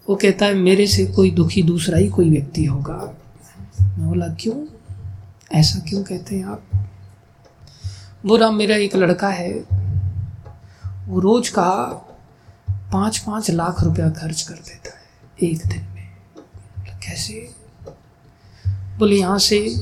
[0.09, 3.17] वो कहता है, मेरे से कोई दुखी दूसरा ही कोई व्यक्ति होगा।
[3.81, 4.65] मैं बोला, क्यों?
[5.51, 6.89] ऐसा क्यों कहते हैं आप?
[8.26, 9.53] बोला मेरा एक लड़का है।
[11.05, 11.73] वो रोज का
[12.72, 15.05] पाँच पाँच लाख रुपया खर्च कर देता है
[15.49, 16.07] एक दिन में।
[16.80, 17.55] कैसे?
[18.99, 19.76] बोले, यहाँ से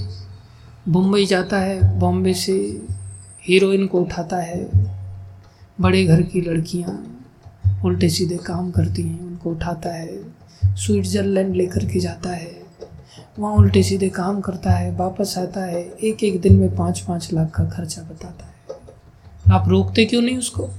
[0.88, 2.82] मुंबई जाता है, बॉम्बे से
[3.48, 4.70] हीरोइन को उठाता है।
[5.82, 7.20] बड़े घर की लड़कियाँ
[7.86, 10.20] उल्टे सीधे काम करती हैं, उनको उठाता है।
[10.76, 12.64] स्विट्ज़रलैंड लेकर के जाता है।
[13.40, 17.30] वहाँ उल्टे सीधे काम करता है, वापस आता है। एक एक दिन में पाँच पाँच
[17.34, 18.54] लाख का खर्चा बताता है।
[19.54, 20.70] आप रोकते क्यों नहीं उसको?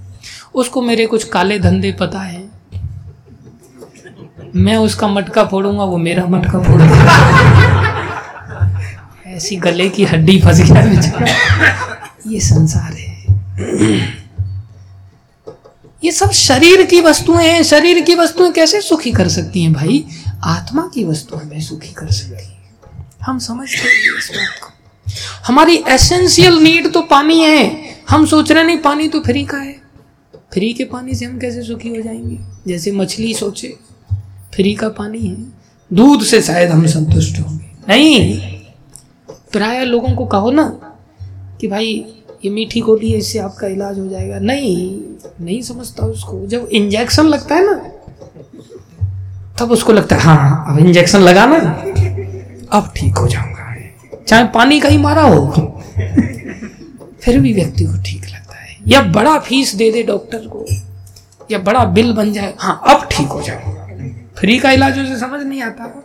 [0.55, 2.45] उसको मेरे कुछ काले धंधे पता है।
[4.57, 7.94] मैं उसका मटका फोड़ूँगा, वो मेरा मटका फोड़ूँगा।
[9.35, 10.83] ऐसी गले की हड्डी फंस गया
[12.27, 13.27] ये संसार है।
[16.05, 20.05] ये सब शरीर की वस्तुएँ हैं। शरीर की वस्तुएँ कैसे सुखी कर सकती हैं भाई?
[20.45, 22.77] आत्मा की वस्तुएँ हमें सुखी कर सकती हैं।
[23.23, 24.69] हम समझते हैं इस बात को।
[25.45, 29.77] हमारी एसेंशियल नीड तो पानी है। हम सोच रहे नहीं, पानी तो फ्री का है।
[30.53, 32.39] फ्री के पानी से हम कैसे सुखी हो जाएँगे?
[32.67, 33.77] जैसे मछली सोचे,
[34.55, 35.37] फ्री का पानी है।
[35.93, 38.54] दूध से शायद हम संतुष्ट होंगे। नहीं।
[39.55, 40.65] प्राय लोगों को कहो ना
[41.61, 41.89] कि भाई,
[42.45, 45.01] ये मीठी गोली है, इससे आपका इलाज हो जाएगा। नहीं
[45.41, 47.75] नहीं समझता उसको। जब इंजेक्शन लगता है ना,
[49.61, 51.57] तब उसको लगता है हाँ अब इंजेक्शन लगा ना
[52.73, 53.75] अब ठीक हो जाऊँगा।
[54.27, 55.47] चाहे पानी का ही मारा हो,
[57.23, 60.65] फिर भी व्यक्ति को ठीक लगता है। या बड़ा फ़ीस दे दे डॉक्टर को,
[61.51, 63.87] या बड़ा बिल बन जाए हाँ अब ठीक हो जाऊँगा।
[64.37, 66.04] फ्री का इलाज उसे समझ नहीं आता।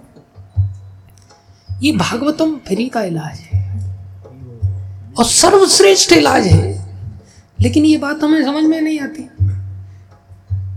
[1.81, 3.89] ये भागवतम फ्री का इलाज है।
[5.17, 6.89] और सर्वश्रेष्ठ इलाज है।
[7.61, 9.29] लेकिन ये बात हमें समझ में नहीं आती।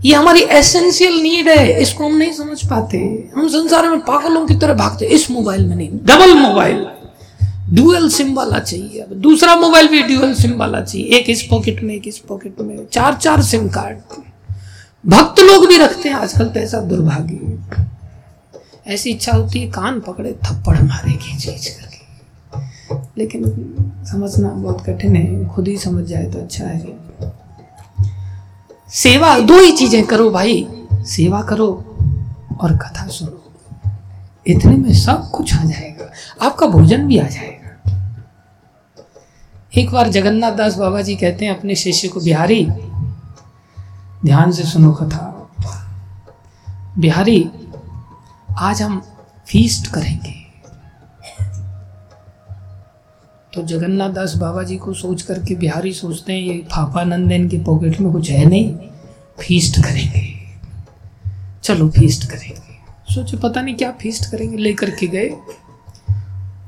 [0.09, 2.97] ये हमारी एसेंशियल नीड है, इसको हम नहीं समझ पाते।
[3.35, 6.85] हम संसार में पागलों की तरह भागते इस मोबाइल में नहीं। डबल मोबाइल
[7.69, 11.83] ड्यूअल सिम वाला चाहिए। अब दूसरा मोबाइल भी ड्यूअल सिम वाला चाहिए। एक इस पॉकेट
[11.83, 13.97] में, एक इस पॉकेट में। चार चार सिम कार्ड
[15.05, 17.37] भक्त लोग भी रखते हैं आजकल तो ऐसा दुर्भाग्य।
[18.87, 21.93] ऐसी इच्छा होती है, कान पकड़े, थप्पड़ मारे खींच खींच करके।
[23.17, 23.41] लेकिन
[24.11, 26.85] समझना बहुत कठिन है, खुद ही समझ जाए तो अच्छा है।
[28.89, 31.67] सेवा, दो ही चीज़ें करो भाई। सेवा करो
[32.61, 33.53] और कथा सुनो।
[34.47, 36.11] इतने में सब कुछ आ जाएगा।
[36.45, 37.53] आपका भोजन भी आ जाएगा।
[39.77, 42.65] एक बार जगन्नाथ दास बाबा जी कहते हैं, अपने शिष्य को, बिहारी,
[44.25, 45.51] ध्यान से सुनो कथा।
[46.97, 47.51] बिहारी
[48.59, 49.01] आज हम
[49.47, 50.33] फीस्ट करेंगे।
[53.53, 57.57] तो जगन्नाथ दास बाबा जी को सोच करके बिहारी सोचते हैं, ये फाफा नंदन के
[57.57, 58.75] पॉकेट में कुछ है नहीं
[59.39, 60.21] फीस्ट करेंगे।
[61.63, 65.29] चलो फीस्ट करेंगे। सोचे पता नहीं क्या फीस्ट करेंगे, लेकर के गए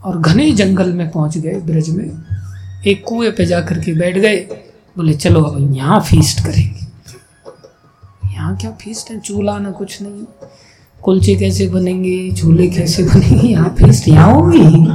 [0.04, 2.06] और घने जंगल में पहुँच गए ब्रज में।
[2.88, 4.38] एक कुएँ पे जाकर के बैठ गए,
[4.98, 6.86] बोले, चलो अब यहाँ फीस्ट करेंगे।
[8.34, 9.20] यहाँ क्या फीस्ट है?
[9.20, 10.24] चूल्हा ना कुछ नहीं।
[11.06, 14.86] कुलचे कैसे बनेंगे झूले कैसे बनेंगे, यहाँ फीस्ट यहाँ होगी।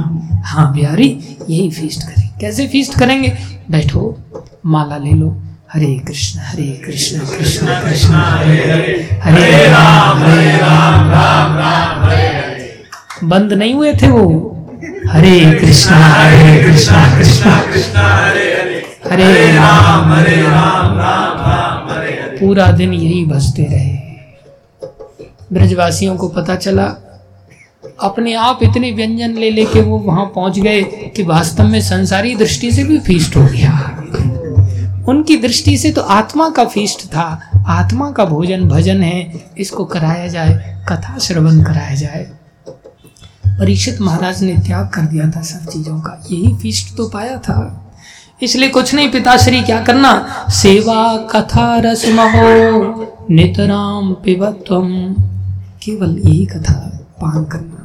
[0.45, 1.07] हाँ बिहारी
[1.49, 3.31] यही फीस्ट करें। कैसे फीस्ट करेंगे?
[3.71, 4.01] बैठो,
[4.65, 5.29] माला ले लो।
[5.73, 12.27] हरे कृष्ण हरे कृष्ण कृष्ण कृष्ण, हरे हरे। हरे राम हरे राम राम राम, हरे
[13.23, 14.27] बंद नहीं हुए थे वो।
[15.11, 22.37] हरे कृष्ण हरे कृष्ण कृष्ण कृष्ण, हरे हरे। हरे राम हरे राम राम राम, हरे
[22.39, 24.00] पूरा दिन यही बजते रहे।
[25.53, 26.85] ब्रजवासियों को पता चला,
[28.01, 30.81] अपने आप इतने व्यंजन ले लेके वो वहाँ पहुँच गए
[31.15, 33.71] कि वास्तव में संसारी दृष्टि से भी फीस्ट हो गया।
[35.07, 40.27] उनकी दृष्टि से तो आत्मा का फीस्ट था, आत्मा का भोजन भजन है, इसको कराया
[40.27, 42.25] जाए, कथा श्रवण कराया जाए।
[43.59, 47.87] परीक्षित महाराज ने त्याग कर दिया था सब चीज़ों का, यही फीस्ट तो पाया था।
[48.43, 50.13] इसलिए कुछ नहीं, पिताश्री, क्या करना?
[50.49, 54.87] सेवा, कथा, रस, महो, नितराम, पिबत्वम।
[55.83, 56.73] केवल यही कथा
[57.21, 57.77] पान करना।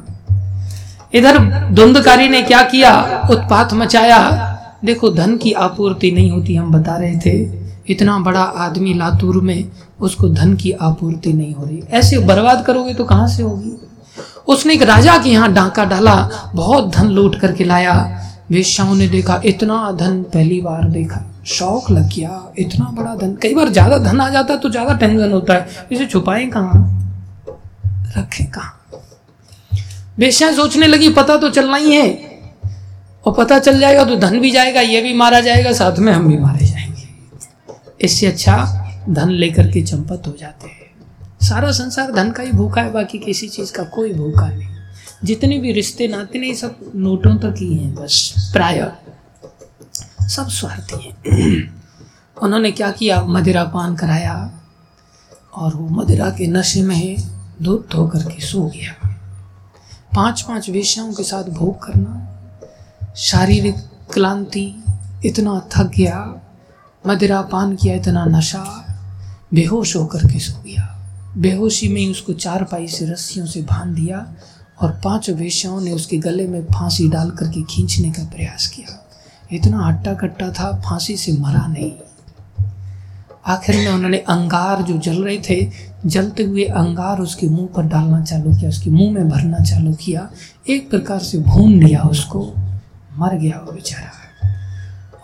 [1.13, 1.37] इधर
[1.71, 2.91] द्वंदकारी ने क्या किया?
[3.31, 4.19] उत्पात मचाया।
[4.85, 9.69] देखो, धन की आपूर्ति नहीं होती, हम बता रहे थे। इतना बड़ा आदमी लातूर में,
[9.99, 13.71] उसको धन की आपूर्ति नहीं हो रही। ऐसे बर्बाद करोगे तो कहाँ से होगी?
[14.47, 16.15] उसने एक राजा के यहाँ डांका डाला,
[16.55, 17.95] बहुत धन लूट करके लाया।
[18.51, 23.53] वेश्याओं ने देखा, इतना धन पहली बार देखा। शौक लग गया, इतना बड़ा धन। कई
[23.55, 26.96] बार ज़्यादा धन आ जाता है तो ज़्यादा टेंशन होता है। इसे छुपाएँ कहाँ?
[28.17, 28.73] रखें कहाँ
[30.19, 32.09] वेश्या सोचने लगी, पता तो चलना ही है।
[33.25, 36.27] और पता चल जाएगा तो धन भी जाएगा, ये भी मारा जाएगा, साथ में हम
[36.27, 37.07] भी मारे जाएँगे।
[38.01, 40.91] इससे अच्छा धन लेकर के चंपत हो जाते हैं।
[41.41, 44.67] सारा संसार धन का ही भूखा है, बाकी किसी चीज़ का कोई भूखा नहीं।
[45.23, 48.91] जितने भी रिश्ते नाते नहीं, सब नोटों तक ही हैं, बस प्राय।
[50.21, 51.83] सब स्वार्थी हैं।
[52.43, 53.23] उन्होंने क्या किया?
[53.23, 54.51] मदिरा पान कराया।
[55.55, 59.09] और वो मदिरा के नशे में दूध धो करके सो गया।
[60.15, 62.23] पाँच पाँच वेश्याओं के साथ भोग करना,
[63.15, 63.75] शारीरिक
[64.13, 64.83] क्लांति,
[65.25, 66.41] इतना थक गया
[67.07, 68.63] मदिरा पान किया इतना नशा,
[69.53, 70.93] बेहोश होकर के सो गया।
[71.37, 74.35] बेहोशी में ही उसको चार पाई से रस्सियों से बाँध दिया
[74.81, 79.09] और पाँच वेश्याओं ने उसके गले में फांसी डाल करके खींचने का प्रयास किया।
[79.51, 81.91] इतना हट्टा कट्टा था, फांसी से मरा नहीं।
[83.47, 85.71] आखिर में उन्होंने अंगार जो जल रहे थे,
[86.05, 90.29] जलते हुए अंगार उसके मुँह पर डालना चालू किया, उसके मुँह में भरना चालू किया।
[90.69, 92.53] एक प्रकार से भून लिया उसको।
[93.17, 94.11] मर गया वो बेचारा।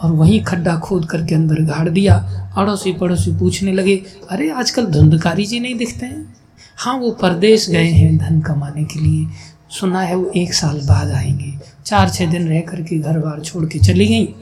[0.01, 2.15] और वहीं खड्डा खोद करके अंदर गाड़ दिया।
[2.57, 6.35] अड़ोसी पड़ोसी पूछने लगे, अरे, आजकल धुंधकारी जी नहीं दिखते हैं?
[6.77, 9.27] हाँ वो परदेश गए हैं धन कमाने के लिए।
[9.69, 11.53] सुना है वो एक साल बाद आएँगे।
[11.85, 14.25] चार छः दिन रह करके घर बार छोड़ के चली गई।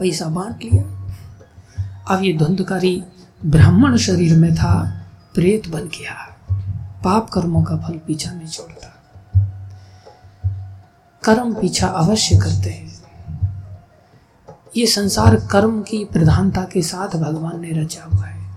[0.00, 0.97] पैसा बांट लिया।
[2.10, 3.04] अब ये धुंधकारी
[3.46, 5.02] ब्राह्मण शरीर में था,
[5.34, 6.36] प्रेत बन गया।
[7.04, 8.94] पाप कर्मों का फल पीछा नहीं छोड़ता।
[11.24, 12.88] कर्म पीछा अवश्य करते हैं।
[14.76, 18.50] ये संसार कर्म की प्रधानता के साथ भगवान ने रचा हुआ है।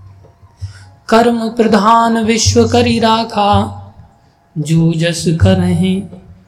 [1.09, 3.77] कर्म प्रधान विश्व करी राखा,
[4.57, 6.01] जो जस करहे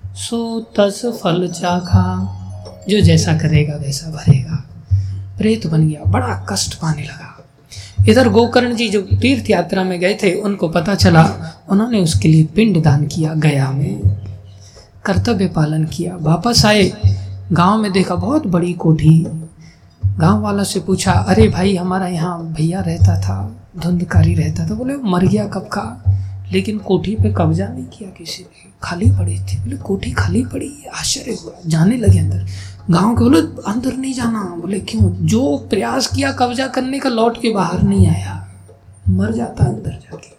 [0.07, 2.39] सो तस फल चाखा।
[2.89, 4.72] जो जैसा करेगा, वैसा भरेगा।
[5.37, 7.29] प्रेत बन गया, बड़ा कष्ट पाने लगा।
[8.09, 12.43] इधर गोकर्ण जी जो तीर्थ यात्रा में गए थे, उनको पता चला, उन्होंने उसके लिए
[12.43, 14.01] पिंड दान किया गया में।
[15.05, 16.91] कर्तव्य पालन किया। वापस आए,
[17.51, 19.27] गाँव में देखा बहुत बड़ी कोठी।
[20.05, 24.95] गाँव वालों से पूछा, अरे भाई, हमारा यहाँ भैया रहता था, धुंधकारी रहता था। बोले,
[24.95, 26.03] मर गया कब का?
[26.51, 30.85] लेकिन कोठी पे कब्जा नहीं किया किसी ने। खाली पड़ी थी। बोले, कोठी खाली पड़ी
[30.95, 32.45] आश्चर्य हुआ। जाने लगे अंदर।
[32.89, 35.13] गाँव के बोले, अंदर नहीं जाना। बोले, क्यों?
[35.25, 38.51] जो प्रयास किया कब्जा करने का, लौट के बाहर नहीं आया।
[39.09, 40.33] मर जाता अंदर जाके।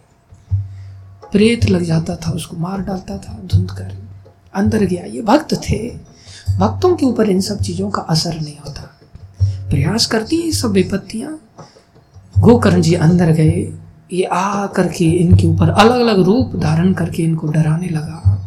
[1.32, 3.94] प्रेत लग जाता था, उसको मार डालता था, धुंध कर।
[4.54, 5.96] अंदर गया। ये भक्त थे।
[6.58, 9.00] भक्तों के ऊपर इन सब चीज़ों का असर नहीं होता।
[9.42, 11.40] प्रयास करती है सब विपत्तियाँ।
[12.38, 13.78] गोकर्ण जी अंदर गए।
[14.12, 18.40] ये आ करके इनके ऊपर अलग अलग रूप धारण करके इनको डराने लगा।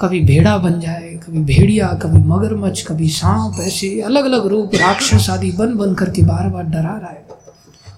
[0.00, 5.30] कभी भेड़ा बन जाए कभी भेड़िया, कभी मगरमच्छ, कभी सांप, ऐसे अलग अलग रूप, राक्षस
[5.30, 7.24] आदि बन बन करके बार बार डरा रहा है।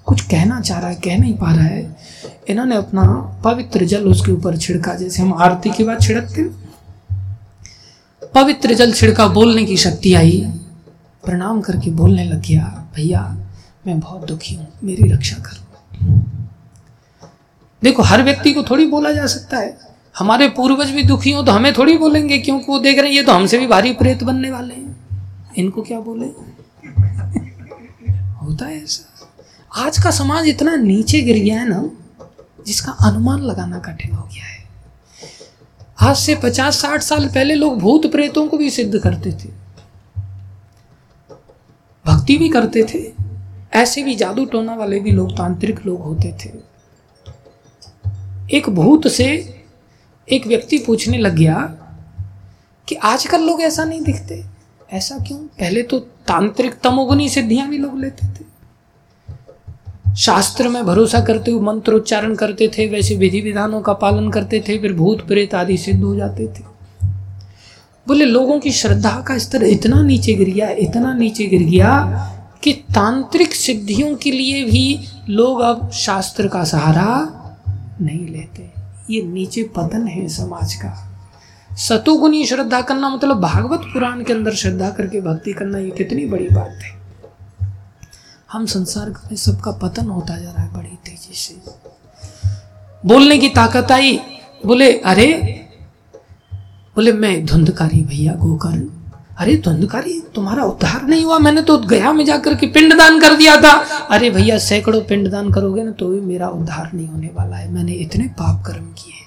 [0.07, 1.97] कुछ कहना चाह रहा है, कह नहीं पा रहा है।
[2.49, 3.03] इन्होंने अपना
[3.45, 6.51] पवित्र जल उसके ऊपर छिड़का, जैसे हम आरती के बाद छिड़कते
[8.35, 10.41] पवित्र जल छिड़का, बोलने की शक्ति आई।
[11.25, 13.37] प्रणाम करके बोलने लग गया, भैया,
[13.87, 15.61] मैं बहुत दुखी हूँ, मेरी रक्षा करो।
[17.83, 21.53] देखो, हर व्यक्ति को थोड़ी बोला जा सकता है। हमारे पूर्वज भी दुखी हो तो
[21.53, 24.51] हमें थोड़ी बोलेंगे, क्योंकि वो देख रहे हैं, ये तो हमसे भी भारी प्रेत बनने
[24.51, 26.27] वाले हैं। इनको क्या बोले?
[28.43, 31.91] होता है ऐसा। आज का समाज इतना नीचे गिर गया है ना,
[32.67, 34.65] जिसका अनुमान लगाना कठिन हो गया है।
[36.01, 39.49] आज से पचास, साठ साल पहले लोग भूत प्रेतों को भी सिद्ध करते थे।
[42.07, 43.01] भक्ति भी करते थे।
[43.73, 46.51] ऐसे भी जादू टोना वाले भी लोग, तांत्रिक लोग होते थे।
[48.57, 49.52] एक भूत से
[50.33, 51.55] एक व्यक्ति पूछने लग गया
[52.89, 54.45] कि आजकल लोग ऐसा नहीं दिखते।
[54.93, 55.39] ऐसा क्यों?
[55.39, 58.53] पहले तो तांत्रिक तमोगुनी सिद्धियाँ भी लोग लेते थे।
[60.17, 64.65] शास्त्र में भरोसा करते हुए मंत्र उच्चारण करते थे, वैसे विधि विधानों का पालन करते
[64.69, 66.73] थे, फिर भूत, प्रेत आदि सिद्ध हो जाते थे।
[68.09, 71.99] बोले, लोगों की श्रद्धा का स्तर इतना नीचे गिर गया, इतना नीचे गिर गया
[72.63, 77.39] कि तांत्रिक सिद्धियों के लिए भी लोग अब शास्त्र का सहारा
[78.01, 78.72] नहीं लेते।
[79.13, 81.09] ये नीचे पतन है समाज का।
[81.77, 86.49] सतोगुणी श्रद्धा करना मतलब भागवत पुराण के अंदर श्रद्धा करके भक्ति करना, ये कितनी बड़ी
[86.53, 87.03] बात है।
[88.53, 91.57] हम संसार में सबका पतन होता जा रहा है बड़ी तेज़ी से।
[93.07, 94.21] बोलने की ताकत आई,
[94.67, 95.33] बोले, अरे,
[96.95, 98.89] बोले, मैं धुंधकारी भैया गोकर्ण
[99.39, 103.57] अरे धुंधकारी तुम्हारा उद्धार नहीं हुआ, मैंने तो गया में जाकर के पिंडदान कर दिया
[103.57, 103.73] था।
[104.11, 107.93] अरे भैया, सैकड़ों पिंडदान करोगे ना तो भी मेरा उद्धार नहीं होने वाला है। मैंने
[107.95, 109.21] इतने पाप कर्म किए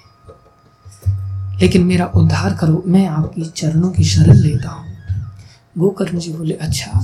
[1.62, 4.94] लेकिन मेरा उद्धार करो, मैं आपकी चरणों की शरण लेता हूँ।
[5.78, 7.02] गोकर्ण जी बोले अच्छा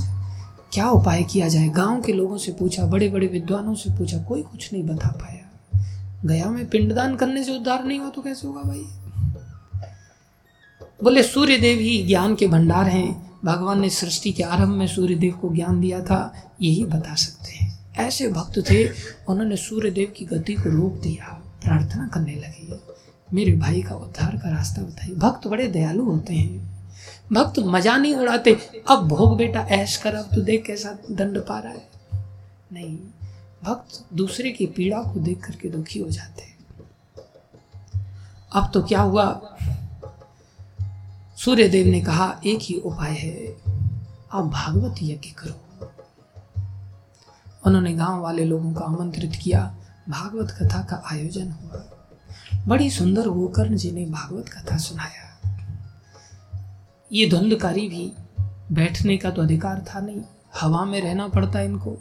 [0.72, 1.68] क्या उपाय किया जाए?
[1.68, 5.38] गाँव के लोगों से पूछा बड़े बड़े विद्वानों से पूछा, कोई कुछ नहीं बता पाया।
[6.24, 8.84] गया में पिंडदान करने से उद्धार नहीं हुआ तो कैसे होगा भाई?
[11.02, 15.14] बोले सूर्य देव ही ज्ञान के भंडार हैं। भगवान ने सृष्टि के आरंभ में सूर्य
[15.14, 18.88] देव को ज्ञान दिया था। यही बता सकते हैं। ऐसे भक्त थे,
[19.28, 22.74] उन्होंने सूर्य देव की गति को रोक दिया। प्रार्थना करने लगे।
[23.34, 26.72] मेरे भाई का उद्धार का रास्ता बताइए। भक्त बड़े दयालु होते हैं।
[27.32, 28.58] भक्त मज़ा नहीं उड़ाते।
[28.90, 31.88] अब भोग बेटा, ऐश कर। अब तो देख कैसा दंड पा रहा है।
[32.72, 32.98] नहीं,
[33.64, 36.52] भक्त दूसरे की पीड़ा को देख करके दुखी हो जाते। हैं
[38.52, 39.56] अब तो क्या हुआ?
[41.44, 43.56] सूर्य देव ने कहा, एक ही उपाय है।
[44.32, 45.90] आप भागवत यज्ञ करो।
[47.66, 49.76] उन्होंने गाँव वाले लोगों को आमंत्रित किया।
[50.08, 51.90] भागवत कथा का आयोजन हुआ।
[52.66, 55.40] बड़ी सुंदर गोकर्ण जी ने भागवत कथा सुनाया।
[57.12, 58.12] ये धुंधकारी भी
[58.72, 60.20] बैठने का तो अधिकार था नहीं।
[60.60, 61.96] हवा में रहना पड़ता इनको।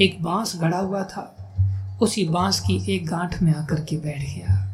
[0.00, 1.54] एक बाँस गड़ा हुआ था।
[2.02, 4.71] उसी बाँस की एक गांठ में आकर के बैठ गया।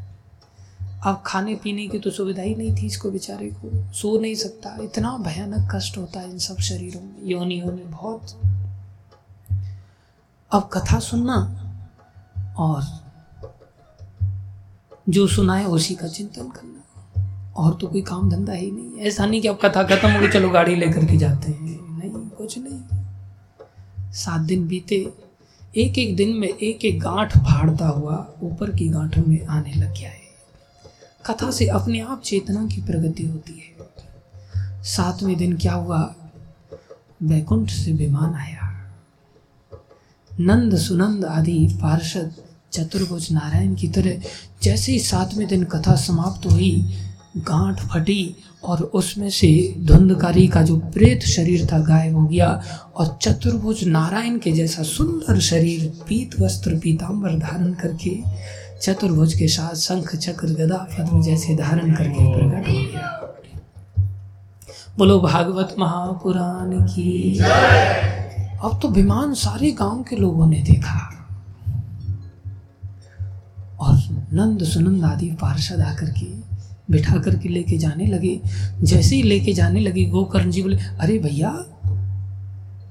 [1.06, 4.78] अब खाने पीने की तो सुविधा ही नहीं थी इसको बेचारे को। सो नहीं सकता।
[4.82, 8.40] इतना भयानक कष्ट होता है इन सब शरीरों में, योनियों में बहुत।
[10.52, 11.38] अब कथा सुनना
[12.58, 12.84] और
[15.08, 16.74] जो सुना है उसी का चिंतन करना।
[17.56, 20.28] और तो कोई काम धंधा ही नहीं ऐसा नहीं कि अब कथा खत्म हो गई,
[20.28, 25.08] चलो गाड़ी लेकर के जाते हैं। नहीं, कुछ नहीं। सात दिन बीते
[25.76, 29.94] एक एक दिन में एक एक गांठ फाड़ता हुआ ऊपर की गांठों में आने लग
[29.98, 30.18] गया है।
[31.30, 33.78] कथा से अपने आप चेतना की प्रगति होती है।
[34.82, 36.14] सातवें दिन क्या हुआ?
[37.22, 38.64] वैकुंठ से विमान आया।
[40.40, 42.34] नंद सुनंद आदि पार्षद
[42.72, 44.22] चतुर्भुज नारायण की तरह
[44.62, 46.94] जैसे ही सातवें दिन कथा समाप्त हुई,
[47.36, 52.62] गांठ फटी और उसमें से धुंधकारी का जो प्रेत शरीर था गायब हो गया
[52.96, 58.18] और चतुर्भुज नारायण के जैसा सुंदर शरीर पीत वस्त्र पीताम्बर धारण करके
[58.82, 63.24] चतुर्भुज के साथ शंख, चक्र, गदा, पद्म जैसे धारण करके प्रकट हो गया।
[64.98, 67.38] बोलो, भागवत महापुराण की।
[68.62, 71.26] अब तो विमान सारे गाँव के लोगों ने देखा।
[73.80, 76.26] और नंद सुनंद आदि पार्षद आकर के
[76.90, 78.40] बिठा करके लेके जाने लगे।
[78.82, 81.50] जैसे ही लेके जाने लगे, गोकर्ण जी बोले, अरे भैया,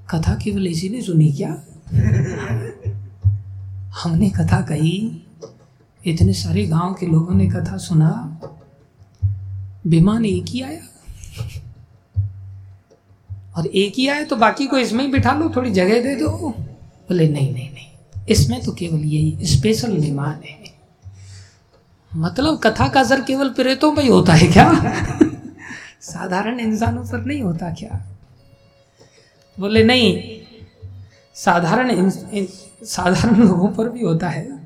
[0.09, 1.57] कथा केवल इसी ने सुनी क्या?
[4.03, 5.26] हमने कथा कही
[6.07, 8.39] इतने सारे गाँव के लोगों ने कथा सुना।
[9.87, 10.81] विमान एक ही आया।
[13.57, 16.29] और एक ही आया तो बाकी को इसमें ही बिठा लो, थोड़ी जगह दे दो।
[16.57, 20.63] बोले, नहीं नहीं नहीं, इसमें तो केवल यही स्पेशल विमान है।
[22.15, 24.73] मतलब कथा का असर केवल प्रेतों पर ही होता है क्या?
[26.01, 28.07] साधारण इंसानों पर नहीं होता क्या?
[29.59, 30.23] बोले, नहीं,
[31.35, 32.09] साधारण
[32.83, 34.56] साधारण लोगों पर भी होता है।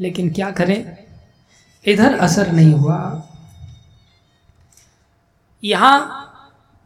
[0.00, 0.96] लेकिन क्या करें?
[1.86, 3.28] इधर असर नहीं हुआ।
[5.64, 6.24] यहाँ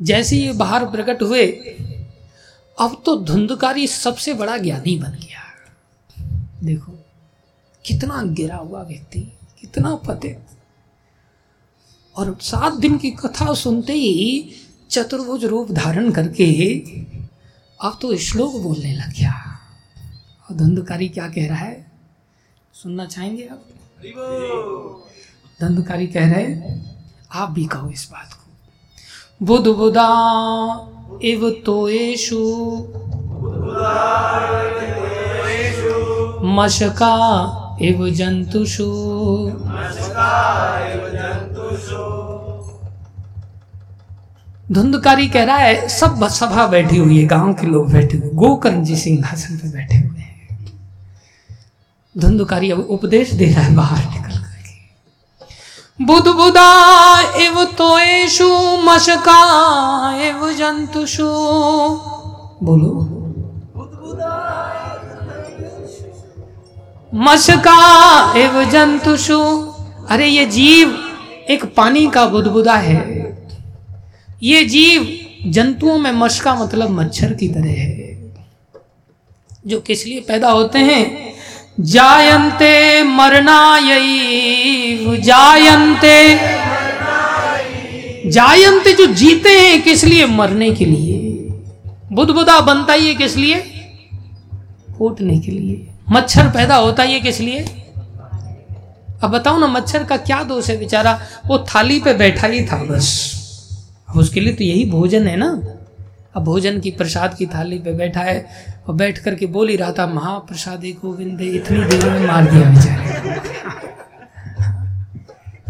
[0.02, 1.46] जैसे ये बाहर प्रकट हुए,
[2.80, 5.42] अब तो धुंधकारी सबसे बड़ा ज्ञानी बन गया।
[6.64, 6.92] देखो,
[7.84, 9.20] कितना गिरा हुआ व्यक्ति,
[9.60, 10.38] कितना पते
[12.16, 14.52] और सात दिन की कथा सुनते ही
[14.90, 16.78] चतुर्भुज रूप धारण करके
[17.80, 19.58] अब तो श्लोक बोलने लग गया।
[20.50, 21.91] और धुंधकारी क्या कह रहा है?
[22.74, 23.62] सुनना चाहेंगे आप?
[25.60, 26.96] दंडकारी कह रहे हैं
[27.34, 30.08] आप भी कहो इस बात को। बुध बुधा
[31.22, 32.38] इव तोएशु
[36.56, 37.16] मशका
[37.82, 38.88] इव जंतुषु।
[44.72, 48.84] धुंधकारी कह रहा है सब सभा बैठी हुई है गाँव के लोग बैठे हुए गोकर्ण
[48.84, 50.11] जी सिंहासन पे बैठे हुए।
[52.16, 56.68] धुंधकारी अब उपदेश दे रहा है बाहर निकल करके। बुध बुदा
[57.36, 58.48] एव तोएशु
[58.84, 59.38] मशका
[60.20, 61.28] एव जंतुषु।
[62.62, 63.08] बोलो
[67.14, 67.78] मशका
[68.36, 69.40] एव जंतुषु।
[70.10, 70.94] अरे ये जीव
[71.50, 73.00] एक पानी का बुदबुदा है।
[74.42, 75.08] ये जीव
[75.46, 78.32] जंतुओं में मशका मतलब मच्छर की तरह है
[79.66, 81.31] जो किस लिए पैदा होते हैं?
[81.80, 84.02] जायन्ते मरणायै
[85.20, 86.34] जायन्ते।
[88.30, 90.26] जायंत जो जीते हैं किस लिए?
[90.26, 91.18] मरने के लिए।
[92.12, 93.56] बुदबुदा बनता ही है किस लिए?
[94.98, 97.58] फूटने के लिए। मच्छर पैदा होता ही है किस लिए?
[99.22, 101.20] अब बताओ ना, मच्छर का क्या दोष है बेचारा?
[101.46, 103.32] वो थाली पे बैठा ही था बस।
[104.08, 105.62] अब उसके लिए तो यही भोजन है ना।
[106.34, 108.46] अब भोजन की प्रसाद की थाली पे बैठा है
[108.88, 113.40] और बैठ करके बोल ही रहा था, महाप्रसाद गोविंद, इतनी देर में मार दिया बेचारे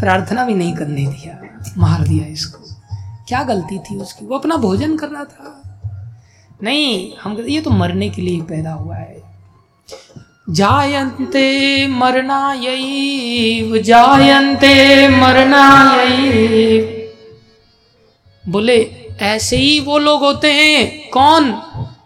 [0.00, 1.38] प्रार्थना भी नहीं करने दिया,
[1.78, 2.58] मार दिया इसको।
[3.28, 4.26] क्या गलती थी उसकी?
[4.26, 5.58] वो अपना भोजन कर रहा था।
[6.62, 9.20] नहीं, हम ये तो मरने के लिए पैदा हुआ है।
[10.50, 16.98] जायन्ते मरणायैव जायन्ते मरणायैव।
[18.44, 18.91] बोले
[19.22, 21.52] ऐसे ही वो लोग होते हैं। कौन?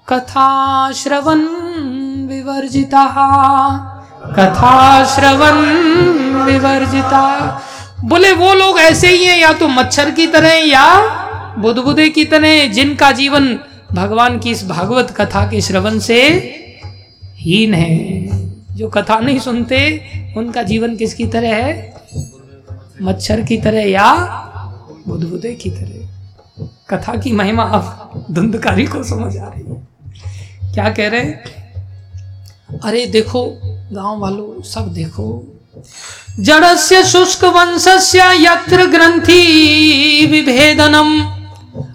[0.08, 1.38] कथा श्रवण
[2.26, 3.06] विवर्जिता।
[4.38, 5.52] कथा श्रवण
[6.44, 7.62] विवर्जिता।
[8.04, 11.00] बोले, वो लोग ऐसे ही हैं, या तो मच्छर की तरह या
[11.58, 13.58] बुधबुदे की तरह जिनका जीवन
[13.92, 16.22] भगवान की इस भागवत कथा के श्रवण से
[17.24, 18.26] हीन है।
[18.76, 21.96] जो कथा नहीं सुनते, उनका जीवन किसकी तरह है?
[23.02, 24.14] मच्छर की तरह या
[25.08, 26.05] बुधबुदे की तरह?
[26.90, 29.88] कथा की महिमा अब धुंधकारी को समझ आ रही है।
[30.74, 31.20] क्या कह रहे
[32.84, 33.58] अरे देखो,
[33.92, 35.56] गाँव वालों, सब देखो।
[36.40, 39.40] जड़स्य शुष्क वंशस्य यत्र ग्रंथि
[40.30, 41.20] विभेदनम।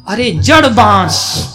[0.07, 1.47] अरे जड़ बाँस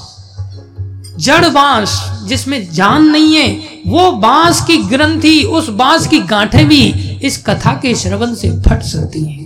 [1.19, 6.85] जड़ बाँस, जिसमें जान नहीं है, वो बाँस की ग्रंथि, उस बाँस की गांठें भी
[7.23, 9.46] इस कथा के श्रवण से फट सकती हैं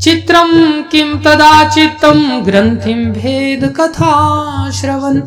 [0.00, 5.20] चित्रम किम तदा चित्तम ग्रंथिम भेद कथा श्रवण।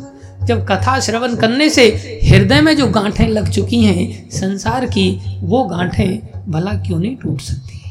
[0.45, 1.85] जब कथा श्रवण करने से
[2.23, 7.41] हृदय में जो गांठें लग चुकी हैं, संसार की वो गांठें भला क्यों नहीं टूट
[7.41, 7.81] सकती?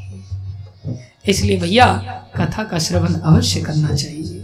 [1.28, 1.86] इसलिए भैया,
[2.36, 4.37] कथा का श्रवण अवश्य करना चाहिए।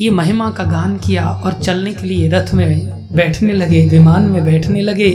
[0.00, 4.44] ये महिमा का गान किया और चलने के लिए रथ में बैठने लगे, विमान में
[4.44, 5.08] बैठने लगे।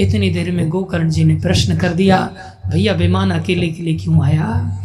[0.00, 2.30] इतनी देर में गोकर्ण जी ने प्रश्न कर दिया,
[2.66, 4.78] भैया, विमान अकेले के लिए क्यों आया?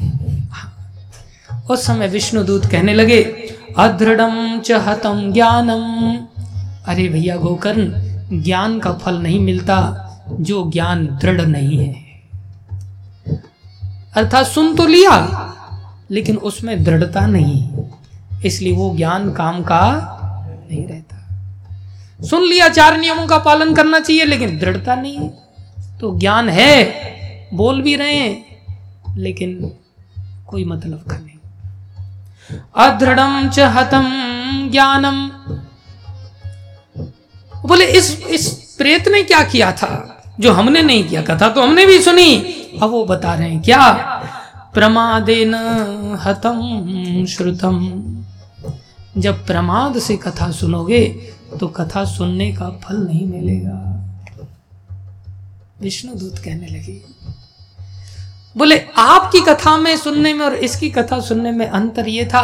[1.69, 3.23] उस समय विष्णुदूत कहने लगे,
[3.77, 4.21] अदृढ़
[4.59, 6.17] च हतम ज्ञानम
[6.87, 7.93] अरे भैया गोकर्ण,
[8.43, 9.77] ज्ञान का फल नहीं मिलता
[10.39, 11.95] जो ज्ञान दृढ़ नहीं है।
[14.15, 15.15] अर्थात सुन तो लिया,
[16.11, 17.69] लेकिन उसमें दृढ़ता नहीं।
[18.45, 20.17] इसलिए वो ज्ञान काम का
[20.71, 21.17] नहीं रहता।
[22.25, 25.27] सुन लिया, चार नियमों का पालन करना चाहिए, लेकिन दृढ़ता नहीं है।
[25.99, 26.93] तो ज्ञान है,
[27.53, 28.45] बोल भी रहे हैं,
[29.17, 29.71] लेकिन
[30.47, 31.37] कोई मतलब का नहीं।
[32.75, 34.05] अदृढ़ च हतम
[34.71, 35.27] ज्ञानम
[37.65, 38.47] बोले, इस इस
[38.77, 41.21] प्रेत ने क्या किया था, जो हमने नहीं किया?
[41.21, 42.35] कथा तो हमने भी सुनी।
[42.81, 43.93] अब वो बता रहे हैं, क्या?
[44.73, 45.55] प्रमादेन
[46.23, 48.03] हतम श्रुतम।
[49.17, 51.05] जब प्रमाद से कथा सुनोगे
[51.59, 53.79] तो कथा सुनने का फल नहीं मिलेगा।
[55.81, 57.01] विष्णु दूत कहने लगे
[58.55, 62.39] बोले आपकी कथा में सुनने में और इसकी कथा सुनने में अंतर ये था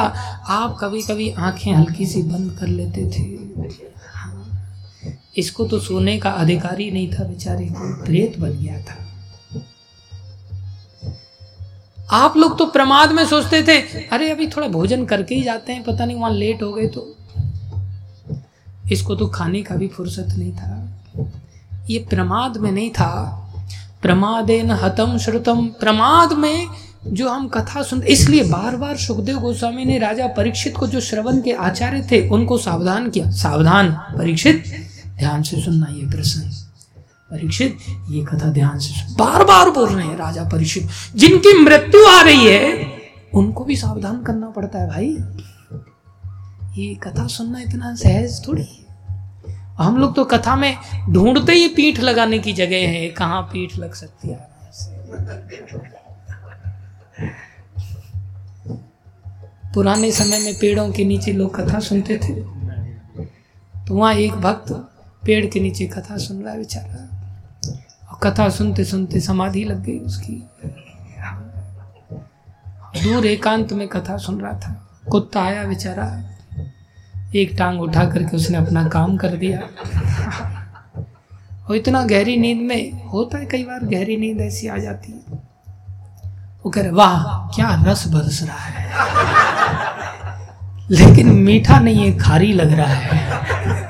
[0.50, 3.24] आप कभी कभी आँखें हल्की सी बंद कर लेते थे।
[4.14, 4.46] हाँ,
[5.38, 9.07] इसको तो सोने का अधिकारी नहीं था बेचारे को प्रेत बन गया था।
[12.12, 15.84] आप लोग तो प्रमाद में सोचते थे, अरे, अभी थोड़ा भोजन करके ही जाते हैं,
[15.84, 17.16] पता नहीं वहाँ लेट हो गए तो।
[18.92, 21.02] इसको तो खाने का भी फुर्सत नहीं था।
[21.90, 23.44] ये प्रमाद में नहीं था।
[24.02, 26.68] प्रमादेन हतम श्रुतम। प्रमाद में
[27.08, 31.42] जो हम कथा सुन, इसलिए बार बार सुखदेव गोस्वामी ने राजा परीक्षित को जो श्रवण
[31.42, 34.64] के आचार्य थे, उनको सावधान किया। सावधान, परीक्षित।
[35.18, 36.67] ध्यान से सुनना ये प्रश्न
[37.32, 37.78] परीक्षित,
[38.10, 42.46] ये कथा ध्यान से बार बार बोल रहे हैं राजा परीक्षित। जिनकी मृत्यु आ रही
[42.46, 42.86] है,
[43.34, 45.18] उनको भी सावधान करना पड़ता है भाई।
[46.78, 48.68] ये कथा सुनना इतना सहज थोड़ी
[49.78, 50.76] हम लोग तो कथा में
[51.10, 54.50] ढूंढते ही पीठ लगाने की जगह है, कहाँ पीठ लग सकती है?
[59.74, 62.34] पुराने समय में पेड़ों के नीचे लोग कथा सुनते थे।
[63.88, 64.72] तो वहाँ एक भक्त
[65.24, 67.17] पेड़ के नीचे कथा सुन रहा है बेचारा।
[68.24, 70.50] कथा सुनते सुनते समाधि लग गई उसकी।
[73.04, 76.24] दूर एकांत में कथा सुन रहा था। कुत्ता आया बेचारा।
[77.36, 79.60] एक टांग उठा करके उसने अपना काम कर दिया।
[81.70, 85.40] और इतना गहरी नींद में, होता है कई बार गहरी नींद ऐसी आ जाती है।
[86.66, 88.88] वो कह रहे, वाह, क्या रस बरस रहा है।
[90.92, 93.87] लेकिन मीठा नहीं है खारी लग रहा है।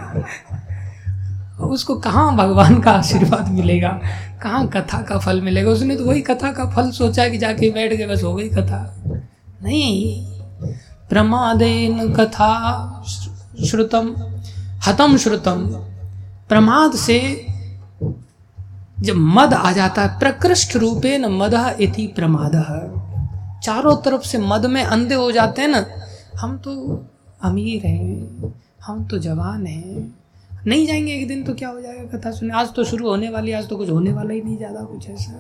[1.68, 4.02] उसको कहाँ भगवान का आशीर्वाद मिलेगा?
[4.44, 5.72] कहाँ कथा का फल मिलेगा?
[5.72, 9.04] उसने तो वही कथा का फल सोचा कि जाके बैठ गए, बस हो गई कथा।
[9.64, 10.26] नहीं।
[11.10, 13.04] प्रमादेन कथा
[13.66, 14.16] श्रुतम,
[14.88, 15.58] हतम श्रुतम।
[16.50, 17.48] प्रमाद से
[19.00, 22.52] जब मद आ जाता है, प्रकृष्ट रूपे न मद इति प्रमाद।
[23.64, 25.86] चारों तरफ़ से मद में अंधे हो जाते हैं ना।
[26.38, 27.06] हम तो
[27.44, 28.38] अमीर हैं,
[28.84, 30.17] हम तो जवान हैं।
[30.68, 33.52] नहीं जाएँगे एक दिन तो क्या हो जाएगा कथा सुने आज तो शुरू होने वाली
[33.52, 35.32] आज तो कुछ होने वाला ही नहीं, ज़्यादा कुछ ऐसा।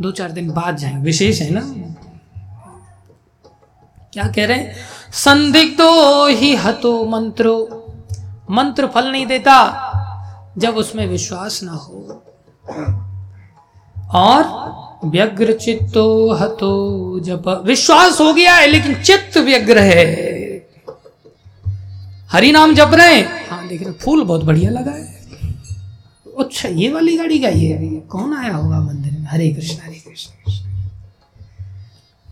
[0.00, 1.60] दो चार दिन बाद जाएँगे विशेष है ना?
[4.12, 4.74] क्या कह रहे हैं?
[5.12, 7.80] संदिग्धो ही हतो मंत्रो।
[8.50, 9.54] मंत्र फल नहीं देता,
[10.58, 12.22] जब उसमें विश्वास ना हो।
[14.14, 20.53] और व्यग्र चित्तो हतो जब विश्वास हो गया है, लेकिन चित्त व्यग्र है।
[22.34, 25.52] हरि नाम जप रहे हैं। हाँ देख रहे फूल बहुत बढ़िया लगा है।
[26.38, 29.26] अच्छा ये वाली गाड़ी का ये अभी कौन आया होगा मंदिर में?
[29.26, 30.52] हरे कृष्ण हरे कृष्ण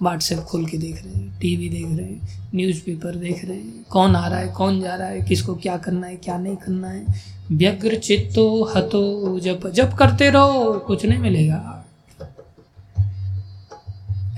[0.02, 4.16] व्हाट्सएप खोल के देख रहे हैं टीवी देख रहे हैं न्यूज़पेपर देख रहे हैं, कौन
[4.16, 7.04] आ रहा है, कौन जा रहा है, किसको क्या करना है, क्या नहीं करना है।
[7.52, 11.84] व्यग्र चित्तो हतो जब जब करते रहो, कुछ नहीं मिलेगा।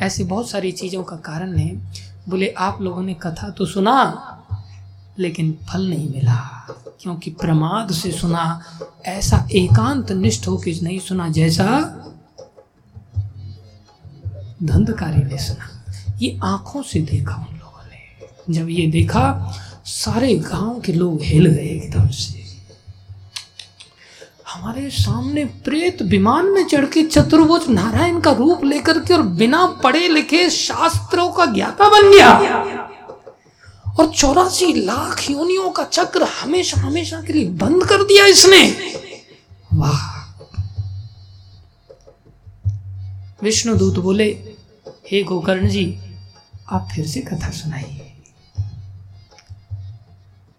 [0.03, 1.75] ऐसी बहुत सारी चीज़ों का कारण है।
[2.29, 4.34] बोले, आप लोगों ने कथा तो सुना
[5.19, 6.37] लेकिन फल नहीं मिला,
[7.03, 8.63] क्योंकि प्रमाद से सुना
[9.07, 11.67] ऐसा एकांत निष्ठ होकर नहीं सुना जैसा
[14.63, 15.71] धंधकारी ने सुना।
[16.23, 19.53] ये आँखों से देखा उन लोगों ने। जब ये देखा,
[19.85, 22.43] सारे गाँव के लोग हिल गए एकदम से।
[24.49, 29.67] हमारे सामने प्रेत विमान में चढ़ के चतुर्भुज नारायण का रूप लेकर के और बिना
[29.83, 32.31] पढ़े लिखे शास्त्रों का ज्ञाता बन गया।
[34.01, 38.95] और चौरासी लाख योनियों का चक्र हमेशा हमेशा के लिए बंद कर दिया इसने।
[39.73, 40.25] वाह।
[43.43, 44.55] विष्णु दूत बोले,
[45.11, 46.01] हे गोकर्ण जी,
[46.71, 48.23] आप फिर से कथा सुनाइए।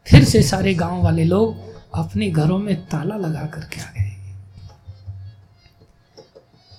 [0.07, 4.34] फिर से सारे गाँव वाले लोग अपने घरों में ताला लगा करके आ गए।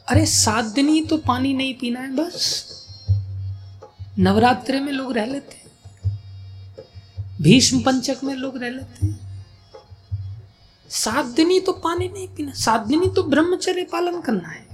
[0.09, 2.67] अरे, सात दिन ही तो पानी नहीं पीना है बस।
[4.19, 5.66] नवरात्रे में लोग रह लेते
[7.43, 9.19] भीष्म पंचक में लोग रह लेते हैं।
[10.91, 14.65] सात दिन ही तो पानी नहीं पीना, सात दिन ही तो ब्रह्मचर्य पालन करना है।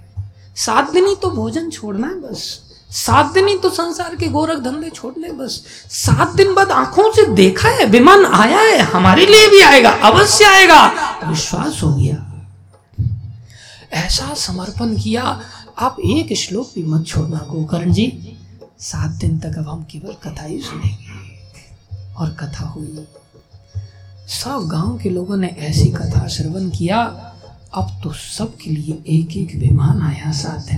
[0.56, 2.60] सात दिन ही तो भोजन छोड़ना है बस।
[2.90, 7.26] सात दिन ही तो संसार के गोरख धंधे छोड़ने बस। सात दिन बाद आँखों से
[7.26, 10.86] देखा है विमान आया है, हमारे लिए भी आएगा, अवश्य आएगा।
[11.28, 12.28] विश्वास हो गया।
[13.92, 15.22] ऐसा समर्पण किया,
[15.78, 18.36] आप एक श्लोक भी मत छोड़ना गोकर्ण जी।
[18.80, 21.11] सात दिन तक अब हम केवल कथा ही सुनेंगे।
[22.16, 23.06] और कथा हुई।
[24.28, 26.98] सब गाँव के लोगों ने ऐसी कथा श्रवण किया,
[27.74, 30.74] अब तो सबके लिए एक एक विमान आया साथ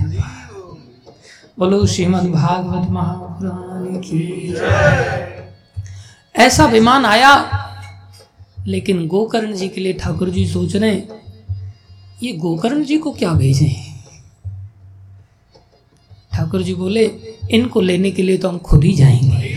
[1.59, 4.55] बोलो श्रीमद भागवत महापुराण की
[6.35, 7.33] ऐसा विमान आया,
[8.67, 10.95] लेकिन गोकर्ण जी के लिए ठाकुर जी सोच रहे
[12.23, 13.75] ये गोकर्ण जी को क्या भेजे?
[16.33, 17.05] ठाकुर जी बोले,
[17.51, 19.53] इनको लेने के लिए तो हम खुद ही जाएँगे।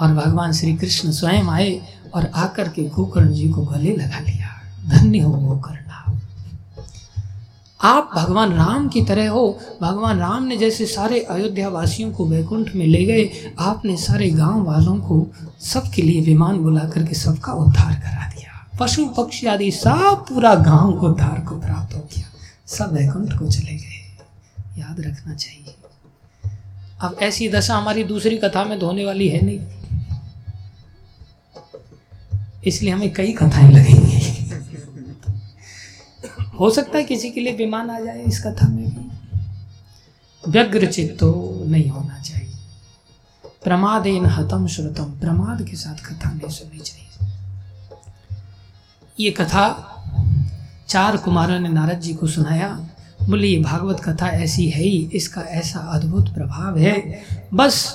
[0.00, 1.82] और भगवान श्री कृष्ण स्वयं आए
[2.14, 5.84] और आकर के गोकर्ण जी को गले लगा लिया। धन्य हो वो करना
[7.80, 12.74] आप भगवान राम की तरह हो। भगवान राम ने जैसे सारे अयोध्या वासियों को वैकुंठ
[12.74, 15.26] में ले गए, आपने सारे गाँव वालों को
[15.60, 20.88] सबके लिए विमान बुला करके सबका उद्धार करा दिया। पशु पक्षी आदि सब पूरा गाँव
[20.88, 22.24] उद्धार को प्राप्त हो गया।
[22.66, 24.18] सब वैकुंठ को चले गए।
[24.78, 25.74] याद रखना चाहिए।
[27.00, 29.60] अब ऐसी दशा हमारी दूसरी कथा में धोने वाली है नहीं।
[32.66, 34.34] इसलिए हमें कई कथाएँ लगेंगी।
[36.60, 39.10] हो सकता है किसी के लिए विमान आ जाए इस कथा में भी।
[40.50, 42.52] व्यग्र चित्त तो नहीं होना चाहिए।
[43.64, 47.32] प्रमाद इन हतम श्रुतम, प्रमाद के साथ कथा नहीं सुननी चाहिए।
[49.20, 49.90] ये कथा
[50.88, 52.88] चार कुमारों ने नारद जी को सुनाया।
[53.22, 57.24] बोले, ये भागवत कथा ऐसी है ही, इसका ऐसा अद्भुत प्रभाव है।
[57.54, 57.94] बस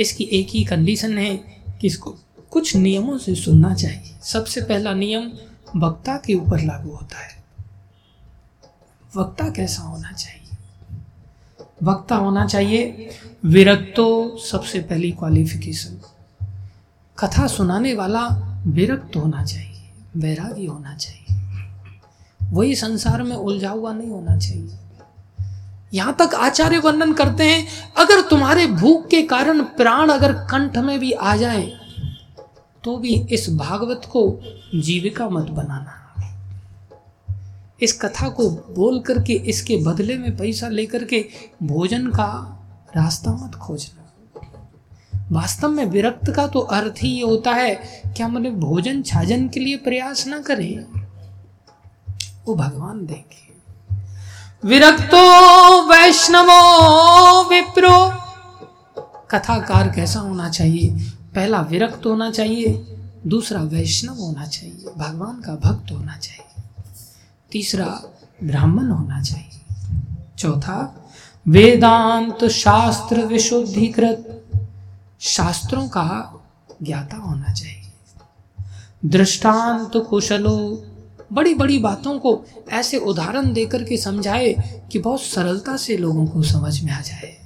[0.00, 1.36] इसकी एक ही कंडीशन है
[1.80, 2.16] कि इसको
[2.50, 5.32] कुछ नियमों से सुनना चाहिए। सबसे पहला नियम
[5.76, 7.44] वक्ता के ऊपर लागू होता है।
[9.16, 10.56] वक्ता कैसा होना चाहिए?
[11.82, 13.10] वक्ता होना चाहिए,
[13.44, 16.00] विरक्तो सबसे पहली क्वालिफिकेशन
[17.18, 18.26] कथा सुनाने वाला
[18.66, 21.36] विरक्त होना चाहिए, वैरागी होना चाहिए।
[22.42, 24.76] वही संसार में उलझा हुआ नहीं होना चाहिए।
[25.94, 27.66] यहाँ तक आचार्य वर्णन करते हैं,
[27.96, 31.79] अगर तुम्हारे भूख के कारण प्राण अगर कंठ में भी आ जाए
[32.84, 34.40] तो भी इस भागवत को
[34.74, 35.96] जीविका मत बनाना।
[37.82, 41.24] इस कथा को बोल करके, इसके बदले में पैसा लेकर के
[41.62, 42.26] भोजन का
[42.96, 43.96] रास्ता मत खोजना।
[45.32, 47.74] वास्तव में विरक्त का तो अर्थ ही ये होता है
[48.16, 50.84] कि हम मतलब भोजन छाजन के लिए प्रयास ना करें?
[52.46, 53.48] वो भगवान देंगे
[54.64, 55.22] विरक्तो
[55.82, 57.98] वैष्णवो विप्रो।
[59.30, 61.09] कथाकार कैसा होना चाहिए?
[61.34, 62.96] पहला विरक्त होना चाहिए,
[63.26, 66.62] दूसरा वैष्णव होना चाहिए, भगवान का भक्त होना चाहिए,
[67.50, 68.02] तीसरा
[68.44, 69.74] ब्राह्मण होना चाहिए,
[70.38, 70.96] चौथा
[71.48, 74.42] वेदांत शास्त्र विशुद्धिकृत
[75.20, 76.32] शास्त्रों का
[76.82, 77.92] ज्ञाता होना चाहिए।
[79.04, 80.84] दृष्टांत कुशलो
[81.32, 84.52] बड़ी बड़ी बातों को ऐसे उदाहरण देकर के समझाए
[84.92, 87.36] कि बहुत सरलता से लोगों को समझ में आ जाए।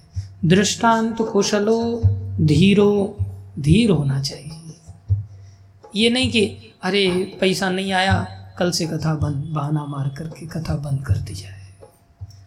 [0.44, 2.02] दृष्टांत कुशलो,
[2.40, 3.16] धीरो
[3.58, 4.80] धीर होना चाहिए।
[5.96, 8.26] ये नहीं कि, अरे, पैसा नहीं आया,
[8.58, 11.74] कल से कथा बंद, बहाना मार करके कथा बंद कर दी जाए।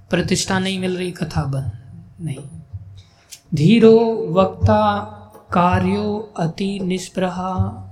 [0.10, 1.72] प्रतिष्ठा नहीं मिल रही, कथा बंद।
[2.22, 2.38] नहीं।
[3.54, 5.00] धीरो, वक्ता,
[5.54, 7.84] कार्यो, अति निष्प्रहा।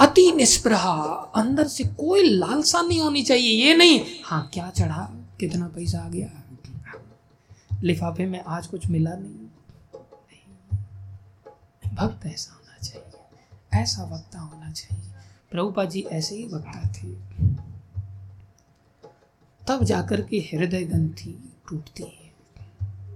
[0.00, 1.02] अति निष्प्रहा,
[1.34, 6.08] अंदर से कोई लालसा नहीं होनी चाहिए। ये नहीं हाँ क्या चढ़ा, कितना पैसा आ
[6.08, 6.28] गया?
[7.82, 9.43] लिफाफे में आज कुछ मिला नहीं।
[11.94, 15.04] भक्त ऐसा होना चाहिए, ऐसा वक्ता होना चाहिए।
[15.50, 17.08] प्रभुपा जी ऐसे ही वक्ता थे।
[19.68, 22.24] तब जाकर के हृदय ग्रंथि टूटती है।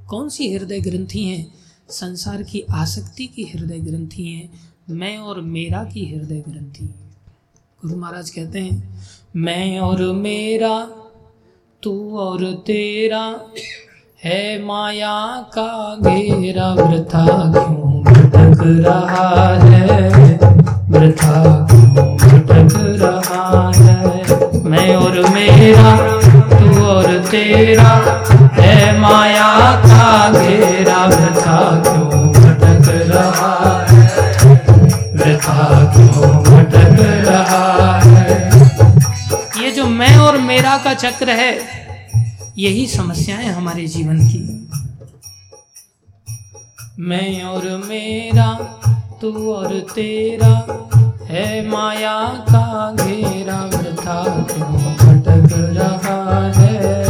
[0.06, 1.55] कौन सी हृदय ग्रंथि हैं?
[1.90, 4.50] संसार की आसक्ति की हृदय ग्रंथि हैं,
[4.90, 6.84] मैं और मेरा की हृदय ग्रंथि।
[7.82, 9.00] गुरु महाराज कहते हैं,
[9.36, 10.84] मैं और मेरा,
[11.82, 13.48] तू और तेरा,
[14.24, 17.88] है माया का घेरा वृथा क्यों?
[18.62, 20.09] रहा है।
[20.89, 21.43] वृथा
[22.14, 24.09] भटक रहा है।
[24.64, 25.97] मैं और मेरा,
[26.59, 34.09] तू और तेरा है माया का घेरा। वृथा क्यों भटक रहा है?
[35.14, 36.97] वृथा क्यों भटक
[37.28, 38.51] रहा है?
[39.62, 41.59] ये जो मैं और मेरा का चक्र है,
[42.59, 44.70] यही समस्याएँ हमारे जीवन की।
[47.00, 48.54] मैं और मेरा,
[49.22, 50.88] तू और तेरा,
[51.22, 57.04] है माया का घेरा, वृथा क्यों भटक रहा है?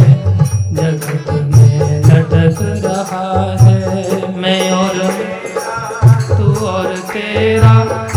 [0.74, 4.98] जगत में लटक रहा है। मैं और
[6.38, 8.07] तू और तेरा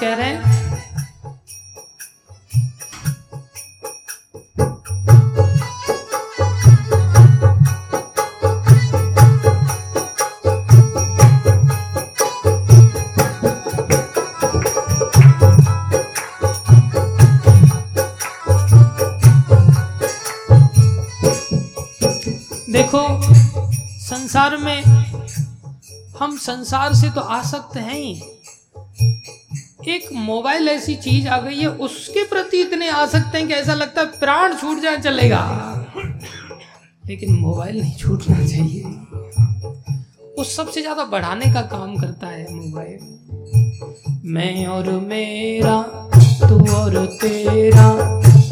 [0.00, 0.28] कह रहे?
[0.30, 0.68] हैं
[22.70, 23.02] देखो
[24.00, 24.82] संसार में
[26.20, 28.22] हम संसार से तो आ सकते हैं ही।
[29.90, 33.74] एक मोबाइल ऐसी चीज़ आ गई है, उसके प्रति इतने आ सकते हैं कि ऐसा
[33.74, 35.42] लगता है प्राण छूट जाए, चलेगा।
[37.06, 38.82] लेकिन मोबाइल नहीं छूटना चाहिए।
[40.38, 42.98] वो सबसे ज़्यादा बढ़ाने का काम करता है मोबाइल।
[44.24, 45.82] मैं और मेरा,
[46.48, 47.88] तू और तेरा,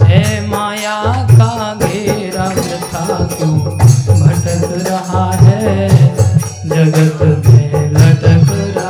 [0.07, 0.97] है माया
[1.31, 3.59] का घेरा क्यों?
[4.21, 5.89] भटक रहा है
[6.69, 8.47] जगत में लटक
[8.77, 8.88] रहा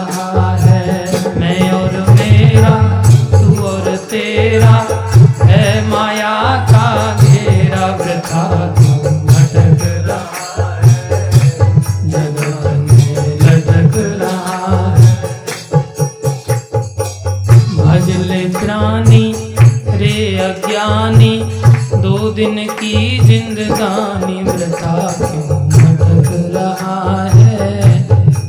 [23.68, 28.08] जिंदगानी वृथा क्यों भटक रहा है?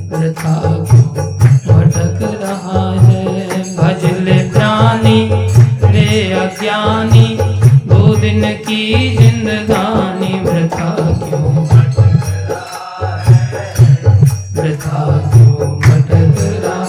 [0.09, 1.07] वृथा क्यों
[1.67, 3.47] भटक रहा है?
[3.75, 5.29] भजले प्राणी
[5.91, 7.37] रे अज्ञानी,
[7.85, 13.69] दो दिन की जिंदगानी। वृथा क्यों भटक रहा है?
[14.53, 16.88] वृथा क्यों भटक रहा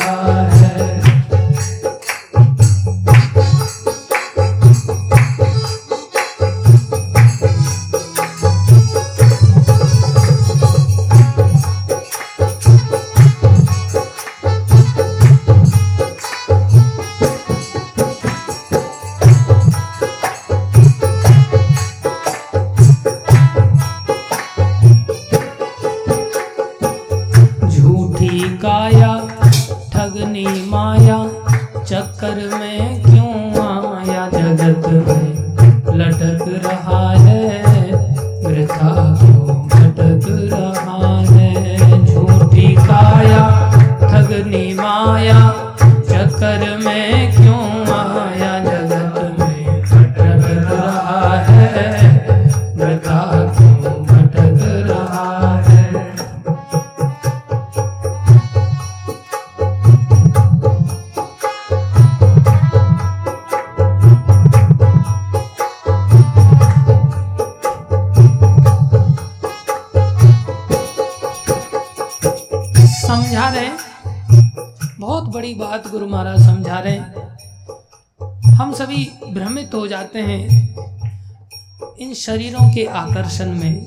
[82.21, 83.85] शरीरों के आकर्षण में।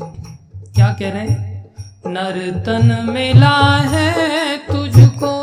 [0.75, 1.73] क्या कह रहे हैं?
[2.07, 5.33] नर्तन मिला है तुझको।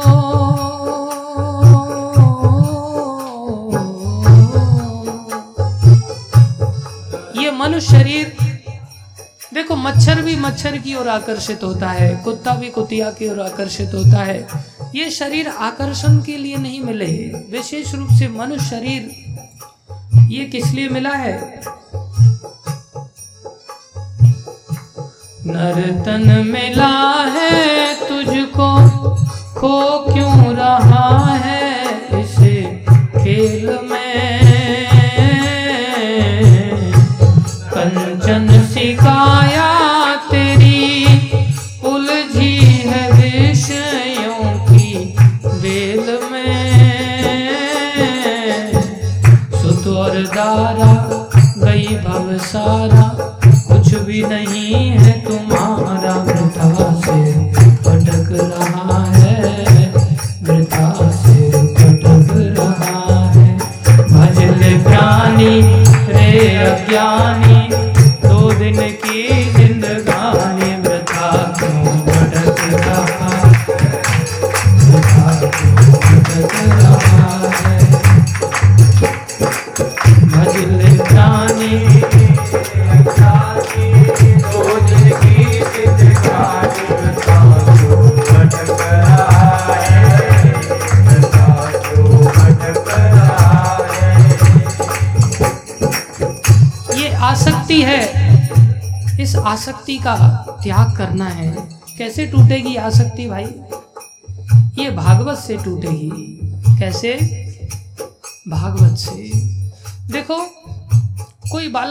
[7.41, 8.37] ये मनुष्य शरीर,
[9.55, 13.95] देखो, मच्छर भी मच्छर की ओर आकर्षित होता है, कुत्ता भी कुतिया की ओर आकर्षित
[13.95, 14.47] होता है।
[14.95, 17.13] ये शरीर आकर्षण के लिए नहीं मिले
[17.51, 19.11] विशेष रूप से मनुष्य शरीर,
[20.31, 21.61] ये किस लिए मिला है?
[25.53, 26.93] नर्तन मिला
[27.37, 28.71] है तुझको
[29.61, 29.77] खो
[30.13, 31.09] क्यों रहा
[31.45, 31.60] है?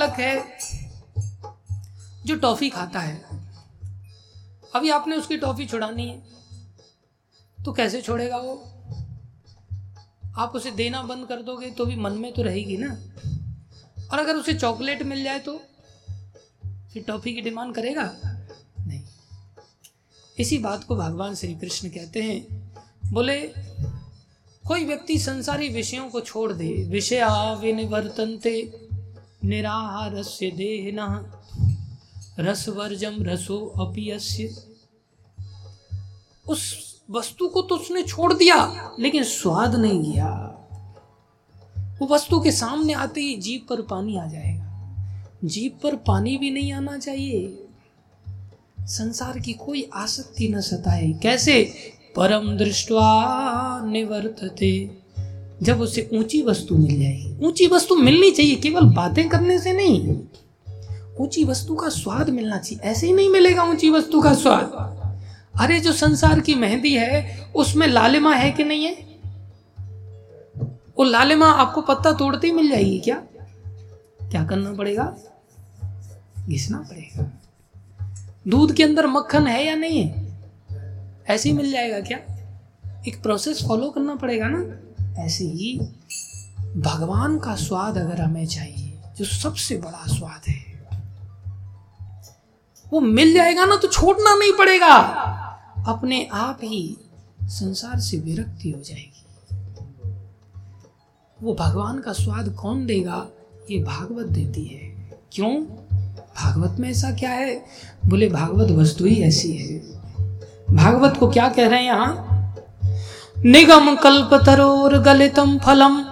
[0.10, 0.34] बालक है
[2.26, 3.22] जो टॉफी खाता है।
[4.76, 6.18] अभी आपने उसकी टॉफी छुड़ानी है
[7.58, 8.56] तो कैसे छोड़ेगा वो?
[10.38, 12.90] आप उसे देना बंद कर दोगे तो भी मन में तो रहेगी ना।
[14.12, 15.58] और अगर उसे चॉकलेट मिल जाए तो
[16.94, 18.12] फिर टॉफी की डिमांड करेगा?
[18.80, 19.04] नहीं।
[20.38, 22.72] इसी बात को भगवान श्री कृष्ण कहते हैं।
[23.12, 23.40] बोले,
[24.64, 28.89] कोई व्यक्ति संसारी विषयों को छोड़ दे, विषया विनिवर्तनते
[29.46, 31.36] निराहारस्य देहना
[32.40, 34.64] रसवर्जम रसो अपियस्य
[36.50, 40.56] उस वस्तु को तो उसने छोड़ दिया, लेकिन स्वाद नहीं गया।
[42.00, 44.70] वो वस्तु के सामने आते ही जीप पर पानी आ जाएगा।
[45.44, 47.68] जीप पर पानी भी नहीं आना चाहिए।
[48.80, 51.74] संसार की कोई आसक्ति न सताए। कैसे?
[52.16, 54.99] परम दृष्टवा निवर्तते।
[55.64, 60.18] जब उसे ऊँची वस्तु मिल जाएगी। ऊँची वस्तु मिलनी चाहिए, केवल बातें करने से नहीं।
[61.18, 65.00] ऊँची वस्तु का स्वाद मिलना चाहिए। ऐसे ही नहीं मिलेगा ऊँची वस्तु का स्वाद।
[65.60, 69.10] अरे, जो संसार की मेहंदी है, उसमें लालिमा है कि नहीं है?
[70.98, 73.24] वो लालिमा आपको पत्ता तोड़ते ही मिल जाएगी क्या?
[74.22, 75.18] क्या करना पड़ेगा?
[76.50, 77.42] घिसना पड़ेगा।
[78.48, 80.38] दूध के अंदर मक्खन है या नहीं है?
[81.28, 82.18] ऐसे ही मिल जाएगा क्या?
[83.08, 85.80] एक प्रोसेस फॉलो करना पड़ेगा ना। ऐसे ही
[86.78, 90.70] भगवान का स्वाद अगर हमें चाहिए, जो सबसे बड़ा स्वाद है,
[92.94, 94.96] वो मिल जाएगा ना तो छोड़ना नहीं पड़ेगा।
[95.88, 96.98] अपने आप ही
[97.44, 99.26] संसार से विरक्ति हो जाएगी।
[101.44, 103.28] वो भगवान का स्वाद कौन देगा,
[103.72, 105.62] ये भागवत देती है। क्यों?
[106.44, 107.66] भागवत में ऐसा क्या है?
[108.06, 109.80] बोले, भागवत वस्तु ही ऐसी है।
[110.76, 112.29] भागवत को क्या कह रहे हैं यहाँ?
[113.46, 116.06] निगम कल्पतरोर गलितम फलम।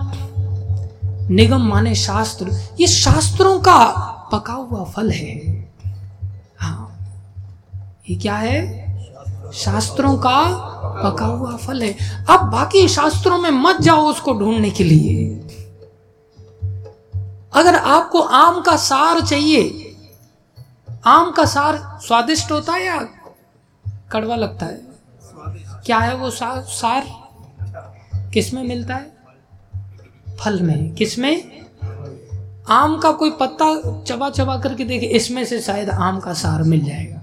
[1.29, 3.85] निगम माने शास्त्र। ये शास्त्रों का
[4.31, 5.61] पका हुआ फल है।
[6.59, 6.97] हाँ।
[8.09, 8.87] ये क्या है?
[9.53, 10.43] शास्त्रों का
[11.03, 11.97] पका हुआ फल है।
[12.29, 15.39] अब बाकी शास्त्रों में मत जाओ उसको ढूँढने के लिए।
[17.53, 19.95] अगर आपको आम का सार चाहिए,
[21.05, 22.99] आम का सार स्वादिष्ट होता है या
[24.11, 24.87] कड़वा लगता है?
[25.85, 27.16] क्या है वो सार सार?
[28.33, 29.11] किसमें मिलता है?
[30.39, 31.57] फल में। किसमें
[32.69, 33.67] आम का कोई पत्ता
[34.07, 37.21] चबा चबा करके देखे, इसमें से शायद आम का सार मिल जाएगा।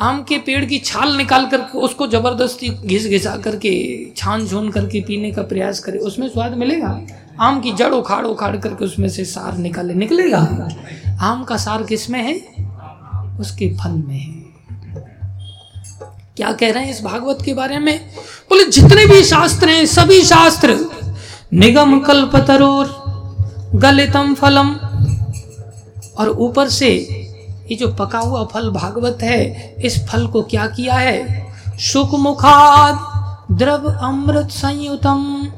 [0.00, 3.72] आम के पेड़ की छाल निकाल कर उसको ज़बरदस्ती घिस घिसा करके
[4.16, 7.00] छान छून करके पीने का प्रयास करे, उसमें स्वाद मिलेगा?
[7.40, 10.38] आम की जड़ उखाड़ उखाड़ करके उसमें से सार निकाले, निकलेगा?
[11.20, 12.34] आम का सार किसमें है?
[13.40, 14.35] उसके फल में है।
[16.36, 18.00] क्या कह रहे हैं इस भागवत के बारे में?
[18.50, 20.78] बोले, जितने भी शास्त्र हैं, सभी शास्त्र,
[21.54, 23.06] निगम कल्पतरोर
[23.74, 24.70] गलितम फलम।
[26.18, 26.92] और ऊपर से
[27.70, 31.46] ये जो पका हुआ फल भागवत है, इस फल को क्या किया है?
[31.78, 32.98] सुख मुखाद
[33.58, 35.48] द्रव अमृत संयुतम।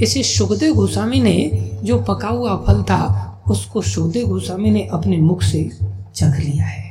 [0.00, 5.42] इसे सुखदेव गोस्वामी ने जो पका हुआ फल था, उसको सुखदेव गोस्वामी ने अपने मुख
[5.42, 5.70] से
[6.14, 6.87] चख लिया है।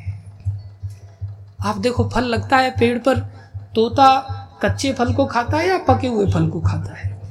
[1.67, 3.19] आप देखो, फल लगता है पेड़ पर,
[3.75, 4.07] तोता
[4.61, 7.21] कच्चे फल को खाता है या पके हुए फल को खाता है?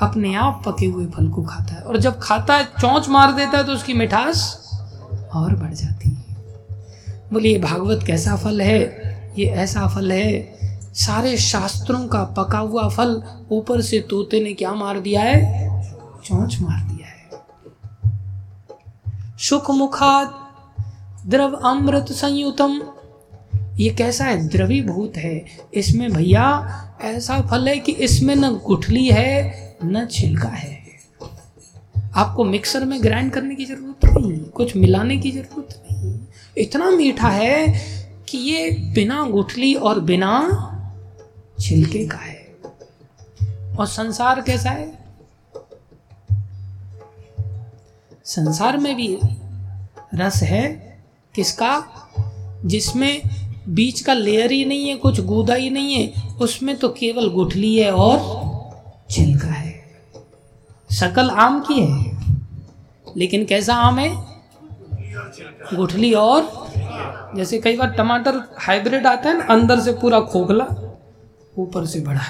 [0.00, 3.58] अपने आप पके हुए फल को खाता है। और जब खाता है, चौंच मार देता
[3.58, 4.70] है तो उसकी मिठास
[5.34, 6.36] और बढ़ जाती है।
[7.32, 8.78] बोलिए भागवत कैसा फल है?
[9.38, 10.58] ये ऐसा फल है,
[10.94, 15.40] सारे शास्त्रों का पका हुआ फल, ऊपर से तोते ने क्या मार दिया है?
[16.24, 17.30] चौंच मार दिया है।
[19.38, 20.34] सुख मुखाद
[21.26, 22.80] द्रव अमृत संयुतम
[23.76, 24.48] ये कैसा है?
[24.48, 26.72] द्रवीभूत है। इसमें भैया
[27.02, 30.86] ऐसा फल है कि इसमें न गुठली है, न छिलका है।
[32.14, 36.18] आपको मिक्सर में ग्राइंड करने की ज़रूरत नहीं, कुछ मिलाने की ज़रूरत नहीं।
[36.58, 37.66] इतना मीठा है
[38.28, 40.62] कि ये बिना गुठली और बिना
[41.60, 42.56] छिलके का है।
[43.78, 44.98] और संसार कैसा है?
[48.24, 49.18] संसार में भी
[50.14, 50.98] रस है
[51.34, 51.86] किसका?
[52.64, 53.22] जिसमें
[53.68, 57.76] बीच का लेयर ही नहीं है, कुछ गूदा ही नहीं है, उसमें तो केवल गुठली
[57.76, 58.18] है और
[59.10, 59.84] छिलका है।
[60.92, 62.22] शकल आम की है,
[63.16, 64.26] लेकिन कैसा आम है?
[65.74, 66.72] गुठली और,
[67.36, 70.66] जैसे कई बार टमाटर हाइब्रिड आता है ना, अंदर से पूरा खोखला,
[71.58, 72.22] ऊपर से बड़ा।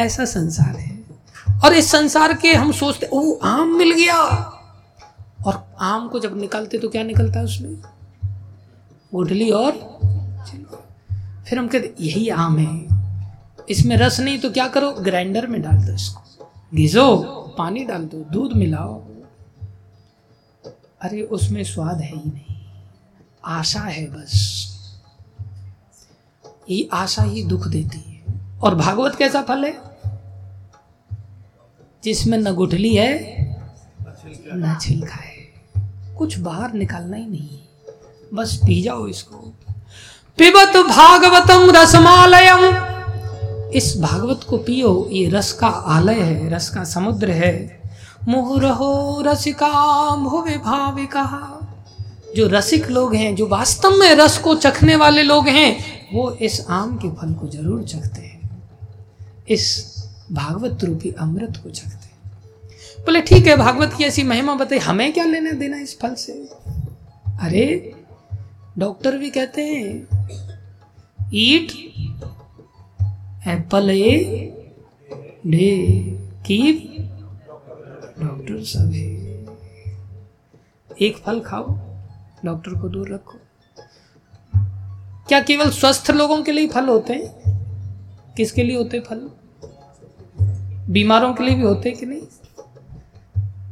[0.00, 1.00] ऐसा संसार है।
[1.64, 4.16] और इस संसार के हम सोचते ओ आम मिल गया।
[5.46, 7.95] और आम को जब निकालते तो क्या निकलता है उसमें?
[9.14, 9.72] गुठली और
[11.48, 12.86] फिर हम कहते, यही आम है।
[13.70, 14.92] इसमें रस नहीं तो क्या करो?
[14.92, 17.16] ग्राइंडर में डाल दो इसको। घिसो,
[17.58, 19.04] पानी डाल दो, दूध मिलाओ।
[21.00, 22.56] अरे, उसमें स्वाद है ही नहीं।
[23.44, 24.66] आशा है बस।
[26.70, 29.96] ये आशा ही दुख देती है। और भागवत कैसा फल है?
[32.04, 33.36] जिसमें न गुठली है,
[34.46, 35.36] न छिलका है।
[36.16, 37.65] कुछ बाहर निकालना ही नहीं।
[38.34, 39.36] बस पी जाओ इसको।
[40.38, 42.64] पिबत भागवतम रसमालयम।
[43.72, 47.54] इस भागवत को पियो ये रस का आलय है रस का समुद्र है।
[48.28, 49.70] मोह रहो रसिका
[50.16, 51.24] भुवे भाविका
[52.36, 55.70] जो रसिक लोग हैं जो वास्तव में रस को चखने वाले लोग हैं
[56.12, 58.34] वो इस आम के फल को ज़रूर चखते हैं।
[59.48, 59.64] इस
[60.32, 65.12] भागवत रूपी अमृत को चखते हैं। बोले ठीक है भागवत की ऐसी महिमा बताई हमें
[65.12, 66.32] क्या लेना देना इस फल से?
[67.42, 67.94] अरे
[68.78, 70.08] डॉक्टर भी कहते हैं,
[71.34, 71.72] eat,
[73.46, 74.24] apple a,
[75.46, 75.86] day
[76.46, 76.92] keep
[78.18, 78.92] doctor सब
[81.00, 81.66] एक फल खाओ,
[82.44, 83.38] डॉक्टर को दूर रखो।
[85.28, 87.34] क्या केवल स्वस्थ लोगों के लिए फल होते हैं?
[88.36, 89.30] किसके लिए होते फल?
[90.88, 92.22] बीमारों के लिए भी होते हैं कि नहीं?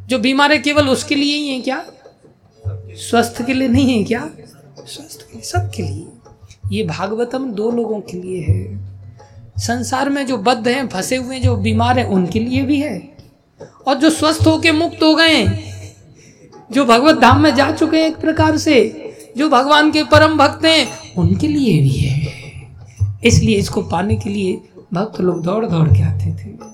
[0.06, 1.86] जो बीमार है केवल उसके लिए ही है क्या?
[2.90, 4.30] स्वस्थ के लिए नहीं है क्या?
[4.86, 6.06] स्वस्थ के लिए, सबके लिए।
[6.72, 8.88] ये भागवतम दो लोगों के लिए है।
[9.58, 13.16] संसार में जो बद्ध हैं, फंसे हुए जो बीमार हैं, उनके लिए भी है।
[13.86, 15.44] और जो स्वस्थ होके मुक्त हो गए
[16.72, 18.76] जो भगवत धाम में जा चुके हैं एक प्रकार से,
[19.36, 22.32] जो भगवान के परम भक्त हैं, उनके लिए भी है।
[23.24, 24.60] इसलिए इसको पाने के लिए
[24.92, 26.73] भक्त लोग दौड़ दौड़ के आते थे।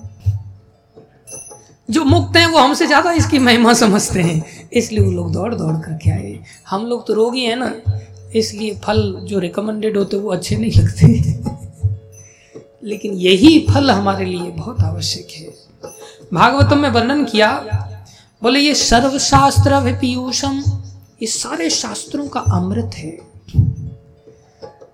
[1.91, 5.75] जो मुक्त हैं, वो हमसे ज़्यादा इसकी महिमा समझते हैं। इसलिए वो लोग दौड़ दौड़
[5.75, 6.39] करके आए।
[6.69, 7.73] हम लोग तो रोगी हैं ना,
[8.35, 11.07] इसलिए फल जो रिकमेंडेड होते वो अच्छे नहीं लगते।
[12.83, 15.53] लेकिन यही फल हमारे लिए बहुत आवश्यक है।
[16.33, 17.51] भागवतम में वर्णन किया,
[18.43, 20.63] बोले, ये सर्वशास्त्र पीयूषम
[21.21, 23.11] ये सारे शास्त्रों का अमृत है।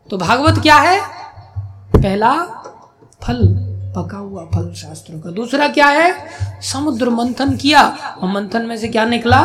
[0.10, 1.00] तो भागवत क्या है?
[2.02, 2.34] पहला
[3.24, 3.67] फल
[3.98, 6.30] पका हुआ फल शास्त्रों का। दूसरा क्या है?
[6.62, 9.40] समुद्र मंथन किया। और मंथन में से क्या निकला?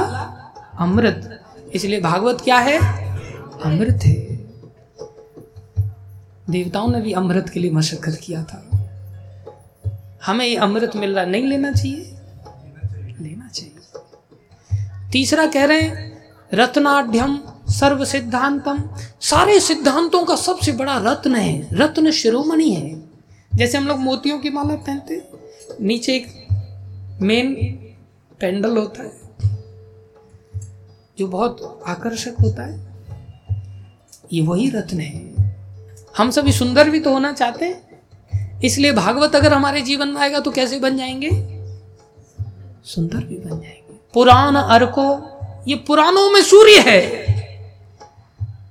[0.78, 1.42] अमृत।
[1.74, 2.78] इसलिए भागवत क्या है?
[3.64, 4.32] अमृत है।
[6.50, 8.68] देवताओं ने भी अमृत के लिए मशक्कत किया था।
[10.26, 12.16] हमें ये अमृत मिल रहा, नहीं लेना चाहिए।
[13.20, 13.72] लेना चाहिए।
[15.12, 16.24] तीसरा कह रहे हैं
[16.55, 17.31] रत्नाढ़
[17.72, 18.84] सर्व सिद्धांतम
[19.20, 23.11] सारे सिद्धांतों का सबसे बड़ा रत्न है। रत्न शिरोमणि है।
[23.55, 25.22] जैसे हम लोग मोतियों की माला पहनते
[25.81, 26.26] नीचे एक
[27.22, 27.55] मेन
[28.40, 29.12] पेंडल होता है,
[31.18, 32.81] जो बहुत आकर्षक होता है।
[34.32, 35.52] ये वही रत्न है।
[36.16, 40.40] हम सभी सुंदर भी तो होना चाहते हैं, इसलिए भागवत अगर हमारे जीवन में आएगा
[40.40, 41.31] तो कैसे बन जाएँगे?
[42.84, 45.05] सुंदर भी बन जाएँगे। पुराण अर्को,
[45.68, 47.22] ये पुराणों में सूर्य है।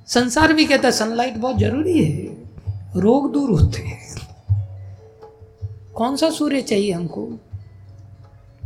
[0.08, 2.26] संसार भी कहता है सनलाइट बहुत ज़रूरी है।
[2.96, 4.11] रोग दूर होते हैं।
[6.02, 7.26] कौन सा सूर्य चाहिए हमको?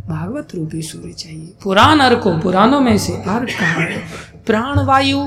[0.07, 3.87] भागवत रूपी सूर्य चाहिए। पुराण अर्को, पुराणों में से अर्क कहा
[4.45, 5.19] प्राण वायु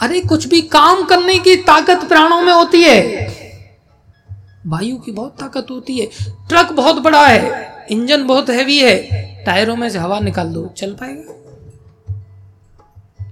[0.00, 3.26] अरे, कुछ भी काम करने की ताकत प्राणों में होती है।
[4.66, 6.06] वायु की बहुत ताकत होती है।
[6.48, 8.98] ट्रक बहुत बड़ा है। इंजन बहुत हैवी है।
[9.44, 11.32] टायरों में से हवा निकाल दो, चल पाएगा?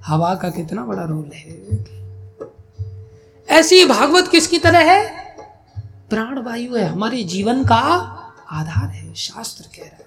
[0.04, 1.84] हवा का कितना बड़ा रोल है।
[3.48, 5.23] ऐसी भागवत किसकी तरह है?
[6.14, 7.76] प्राण वायु है, हमारे जीवन का
[8.50, 10.04] आधार है, शास्त्र कह रहा है।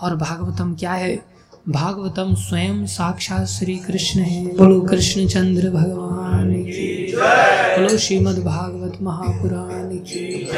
[0.00, 1.24] और भागवतम क्या है?
[1.68, 9.96] भागवतम स्वयं साक्षात श्री कृष्ण है। बोलो कृष्ण चंद्र भगवान की बोलो, श्रीमद भागवत महापुराण
[9.96, 10.48] की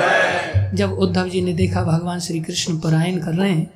[0.76, 3.70] जब उद्धव जी ने देखा भगवान श्री कृष्ण परायण कर रहे हैं,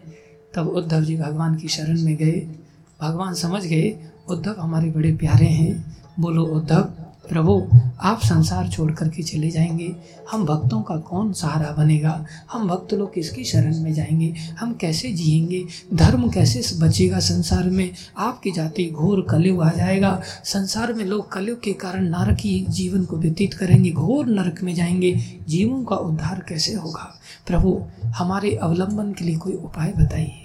[0.54, 2.54] तब उद्धव जी भगवान की शरण में गए।
[3.02, 3.98] भगवान समझ गए,
[4.28, 6.88] उद्धव हमारे बड़े प्यारे हैं। बोलो, उद्धव
[7.28, 7.68] प्रभु,
[8.00, 9.96] आप संसार छोड़ करके चले जाएँगे।
[10.32, 12.26] हम भक्तों का कौन सहारा बनेगा?
[12.52, 14.34] हम भक्त लोग किसकी शरण में जाएँगे?
[14.58, 15.64] हम कैसे जिएँगे?
[15.94, 17.90] धर्म कैसे बचेगा संसार में?
[18.18, 23.16] आपकी जाति घोर कलयुग आ जाएगा। संसार में लोग कलयुग के कारण नारकी जीवन को
[23.16, 27.20] व्यतीत करेंगे, घोर नरक में जाएँगे। जीवों का उद्धार कैसे होगा?
[27.46, 30.38] प्रभु, हमारे अवलंबन के लिए कोई उपाय बताइए।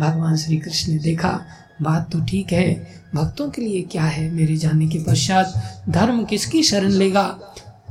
[0.00, 1.40] भगवान श्री कृष्ण ने देखा
[1.82, 5.52] बात तो ठीक है। भक्तों के लिए क्या है मेरे जाने के पश्चात?
[5.88, 7.26] धर्म किसकी शरण लेगा?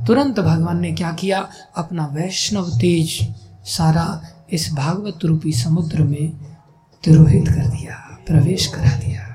[0.06, 1.48] तुरंत भगवान ने क्या किया?
[1.76, 6.32] अपना वैष्णव तेज सारा इस भागवत रूपी समुद्र में
[7.04, 9.28] तिरोहित कर दिया, प्रवेश करा दिया।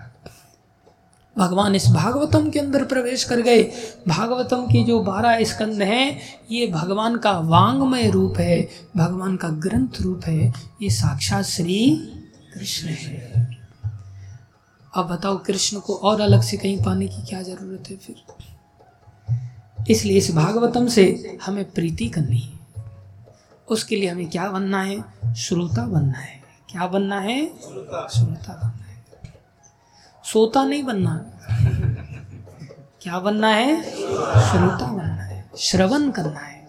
[1.38, 3.64] भगवान इस भागवतम के अंदर प्रवेश कर गए।
[4.08, 6.20] भागवतम की जो बारह स्कंद हैं,
[6.52, 11.90] ये भगवान का वांगमय रूप है, भगवान का ग्रंथ रूप है, ये साक्षात श्री
[12.54, 13.57] कृष्ण है।
[14.96, 18.16] अब बताओ कृष्ण को और अलग से कहीं पाने की क्या ज़रूरत है फिर?
[19.90, 22.60] इसलिए इस भागवतम से हमें प्रीति करनी है।
[23.70, 25.04] उसके लिए हमें क्या बनना है?
[25.36, 27.48] श्रोता बनना है। क्या बनना है?
[27.48, 29.06] श्रोता बनना है।
[30.24, 31.26] सोता नहीं बनना।
[33.02, 33.84] क्या बनना है?
[34.52, 36.68] श्रोता बनना है। श्रवण करना है।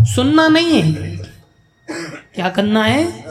[0.00, 1.16] सुनना नहीं है।
[2.34, 3.24] क्या करना है?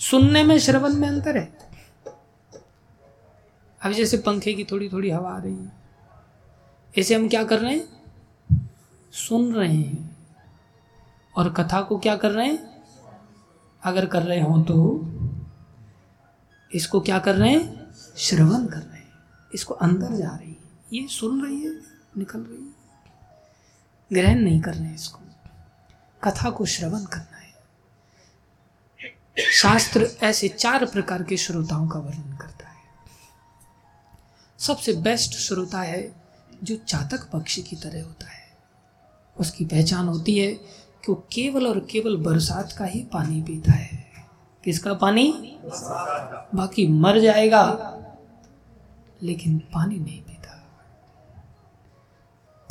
[0.00, 1.61] सुनने में श्रवण में अंतर है।
[3.82, 5.72] अभी जैसे पंखे की थोड़ी थोड़ी हवा आ रही है।
[6.98, 8.02] ऐसे हम क्या कर रहे हैं?
[9.12, 10.16] सुन रहे हैं।
[11.36, 12.84] और कथा को क्या कर रहे हैं?
[13.84, 15.00] अगर कर रहे हो तो
[16.74, 17.94] इसको क्या कर रहे हैं?
[18.16, 19.12] श्रवण कर रहे हैं।
[19.54, 20.56] इसको अंदर जा रही है।
[20.92, 21.80] ये सुन रही है,
[22.16, 22.72] निकल रही है।
[24.12, 25.18] ग्रहण नहीं कर रहे हैं इसको।
[26.24, 27.54] कथा को श्रवण करना है।
[29.52, 32.31] शास्त्र ऐसे चार प्रकार के श्रोताओं का वर्णन
[34.62, 36.14] सबसे बेस्ट श्रोता है
[36.64, 38.42] जो चातक पक्षी की तरह होता है।
[39.40, 40.54] उसकी पहचान होती है
[41.04, 44.12] कि वो केवल और केवल बरसात का ही पानी पीता है।
[44.64, 45.58] किसका पानी?
[46.54, 47.62] बाकी मर जाएगा,
[49.22, 50.64] लेकिन पानी नहीं पीता।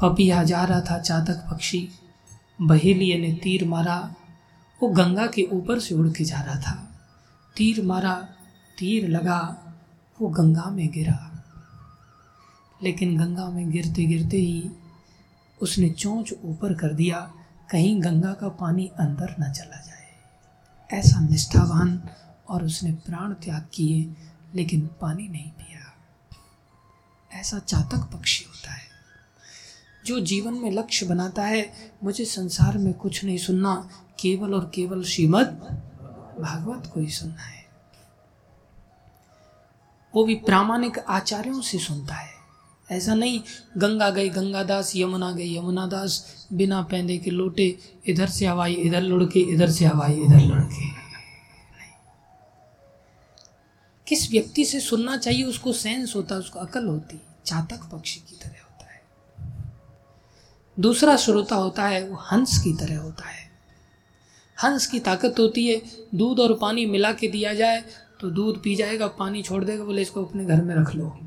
[0.02, 1.90] पपिया जा रहा था चातक पक्षी।
[2.62, 4.16] बहेलिए ने तीर मारा,
[4.84, 7.00] वो गंगा के ऊपर से उड़ के जा रहा था।
[7.58, 8.28] तीर मारा,
[8.80, 9.58] तीर लगा,
[10.22, 11.28] वो गंगा में गिरा।
[12.84, 14.72] लेकिन गंगा में गिरते गिरते ही
[15.62, 17.34] उसने चोंच ऊपर कर दिया,
[17.72, 20.08] कहीं गंगा का पानी अंदर न चला जाए।
[21.00, 22.10] ऐसा निष्ठावान
[22.50, 24.16] और उसने प्राण त्याग किए,
[24.56, 25.94] लेकिन पानी नहीं पिया।
[27.40, 28.88] ऐसा चातक पक्षी होता है,
[30.06, 35.04] जो जीवन में लक्ष्य बनाता है। मुझे संसार में कुछ नहीं सुनना, केवल और केवल
[35.04, 35.46] श्रीमद
[36.40, 37.66] भागवत को ही सुनना है।
[40.16, 42.41] वो भी प्रामाणिक आचार्यों से सुनता है।
[42.92, 43.42] ऐसा नहीं,
[43.78, 48.74] गंगा गई गंगा दास यमुना गई यमुना दास बिना पैंदे के लोटे, इधर से हवाई,
[48.74, 50.90] इधर लुढ़के, इधर से हवाई, इधर लुढ़के।
[54.08, 58.36] किस व्यक्ति से सुनना चाहिए, उसको सेंस होता है, उसको अकल होती चातक पक्षी की
[58.36, 59.02] तरह होता है।
[60.80, 63.50] दूसरा श्रोता होता है, वो हंस की तरह होता है।
[64.64, 65.82] हंस की ताकत होती है,
[66.16, 67.84] दूध और पानी मिला के दिया जाए
[68.22, 71.18] तो दूध पी जाएगा, पानी छोड़ देगा, बोले इसको अपने घर में रख लो।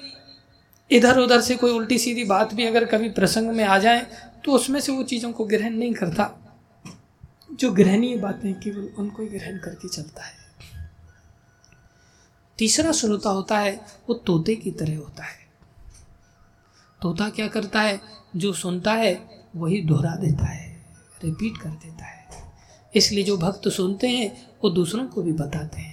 [0.90, 4.06] इधर उधर से कोई उल्टी सीधी बात भी अगर कभी प्रसंग में आ जाए
[4.44, 6.30] तो उसमें से वो चीज़ों को ग्रहण नहीं करता।
[7.52, 10.36] जो ग्रहणीय बातें केवल उनको ही ग्रहण करके चलता है।
[12.58, 15.38] तीसरा श्रोता होता है, वो तोते की तरह होता है।
[17.02, 18.00] तोता क्या करता है?
[18.36, 19.12] जो सुनता है,
[19.56, 20.84] वही दोहरा देता है
[21.24, 22.28] रिपीट कर देता है।
[22.94, 25.91] इसलिए जो भक्त सुनते हैं, वो दूसरों को भी बताते हैं।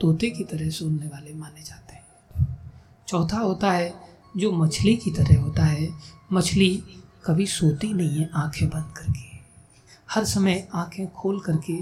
[0.00, 2.04] तोते की तरह सुनने वाले माने जाते हैं।
[3.08, 3.94] चौथा होता है,
[4.36, 5.88] जो मछली की तरह होता है,
[6.32, 6.82] मछली
[7.24, 9.34] कभी सोती नहीं है आँखें बंद करके।
[10.10, 11.80] हर समय आँखें खोल करके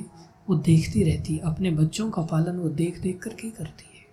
[0.48, 4.06] वो देखती रहती है, अपने बच्चों का पालन वो देख देख करके करती है।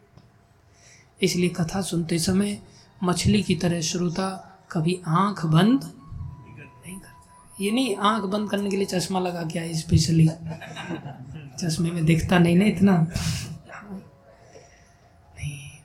[1.21, 2.61] इसलिए कथा सुनते समय
[3.03, 8.77] मछली की तरह श्रोता कभी आँख बंद नहीं करता। ये नहीं, आँख बंद करने के
[8.77, 10.29] लिए चश्मा लगा के आए स्पेशली
[11.59, 13.07] चश्मे में दिखता नहीं ना इतना।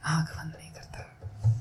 [0.05, 1.55] आँख बंद नहीं करता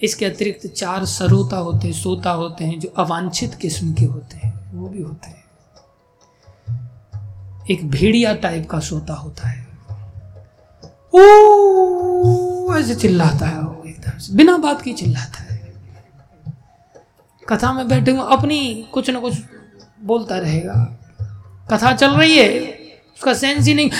[0.00, 4.52] इसके अतिरिक्त चार सरोता होते हैं सोता होते हैं जो अवांछित किस्म के होते हैं
[4.72, 5.44] वो भी होते हैं
[7.70, 9.64] एक भेड़िया टाइप का सोता होता है
[11.14, 15.54] ओ ऐसे चिल्लाता है वो एकदम से बिना बात की चिल्लाता है
[17.46, 19.34] कथा में बैठे हुए अपनी कुछ ना कुछ
[20.04, 20.74] बोलता रहेगा
[21.70, 22.48] कथा चल रही है
[23.14, 23.90] उसका सेंस ही नहीं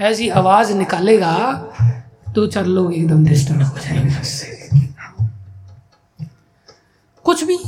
[0.00, 1.32] ऐसी आवाज़ निकालेगा
[2.28, 4.68] दो चार लोग एकदम डिस्टर्ब हो जाएँगे। उससे
[7.24, 7.58] कुछ भी।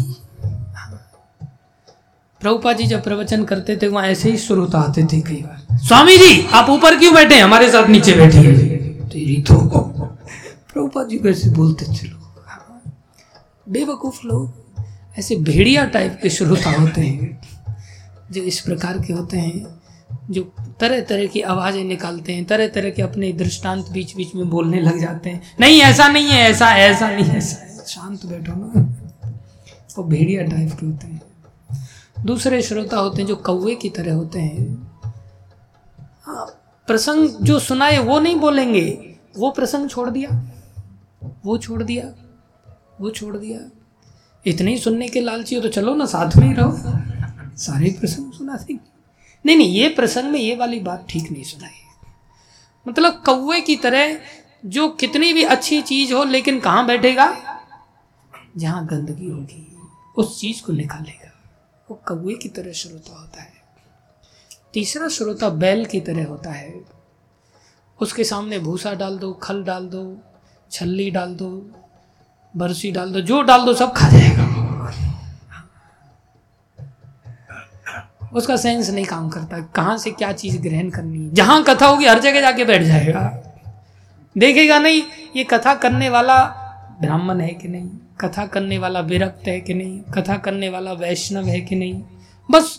[2.41, 6.17] प्रभुपा जी जब प्रवचन करते थे, वहाँ ऐसे ही श्रोता आते थे कई बार। स्वामी
[6.19, 8.53] जी, आप ऊपर क्यों बैठे हमारे साथ नीचे बैठिए।
[9.13, 9.57] तेरी तो
[10.73, 12.19] प्रभुपा जी कैसे बोलते चलो
[13.69, 14.55] बेवकूफ़ लोग।
[15.19, 17.41] ऐसे भेड़िया टाइप के श्रोता होते हैं,
[18.31, 19.78] जो इस प्रकार के होते हैं।
[20.31, 20.43] जो
[20.81, 24.81] तरह तरह की आवाज़ें निकालते हैं तरह तरह के अपने दृष्टांत बीच बीच में बोलने
[24.81, 29.31] लग जाते हैं। नहीं, ऐसा नहीं है, ऐसा ऐसा नहीं ऐसा शांत बैठो ना।
[29.99, 31.21] वो भेड़िया टाइप के होते हैं।
[32.25, 34.93] दूसरे श्रोता होते हैं जो कौवे की तरह होते हैं।
[36.23, 36.47] हाँ
[36.89, 40.51] प्रसंग जो सुनाए, वो नहीं बोलेंगे। वो प्रसंग छोड़ दिया।
[41.45, 42.05] वो छोड़ दिया।
[43.01, 43.59] वो छोड़ दिया।
[44.47, 46.73] इतने ही सुनने के लालची हो तो चलो ना, साथ में ही रहो।
[47.57, 48.98] सारे प्रसंग सुना देंगे।
[49.47, 52.07] नहीं नहीं, ये प्रसंग में ये वाली बात ठीक नहीं सुनाई।
[52.89, 54.21] मतलब कौवे की तरह
[54.67, 57.59] जो कितनी भी अच्छी चीज़ हो, लेकिन कहाँ बैठेगा?
[58.57, 59.77] जहाँ गंदगी होगी,
[60.17, 61.33] उस चीज़ को निकालेगा।
[61.91, 63.53] वो कौवे की तरह श्रोता होता है।
[64.75, 66.81] तीसरा श्रोता बैल की तरह होता है।
[68.01, 70.19] उसके सामने भूसा डाल दो, खल डाल दो,
[70.71, 71.71] छल्ली डाल दो,
[72.57, 74.58] बरसी डाल दो, जो डाल दो, सब खा जाएगा।
[78.33, 81.35] उसका सेंस नहीं काम करता। कहाँ से क्या चीज़ ग्रहण करनी है?
[81.35, 83.23] जहाँ कथा होगी, हर जगह जाके बैठ जाएगा।
[84.39, 85.03] देखेगा नहीं,
[85.37, 86.39] ये कथा करने वाला
[87.01, 87.89] ब्राह्मण है कि नहीं?
[88.21, 90.01] कथा करने वाला विरक्त है कि नहीं?
[90.01, 92.03] कथा करने वाला वैष्णव है कि नहीं?
[92.51, 92.79] बस,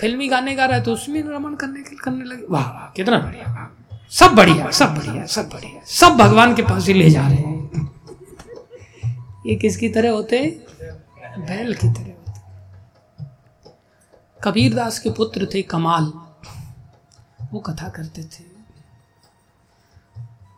[0.00, 3.18] फिल्मी गाने गा रहा है तो उसमें रमन करने के, करने लगे। वाह वाह, कितना
[3.18, 3.70] बढ़िया
[4.10, 7.90] सब बढ़िया सब बढ़िया सब बढ़िया। सब भगवान के पास ही ले जा रहे हैं।
[9.46, 10.60] ये किसकी तरह होते?
[11.38, 12.15] बैल की तरह।
[14.46, 16.12] कबीरदास के पुत्र थे कमाल।
[17.52, 18.44] वो कथा करते थे।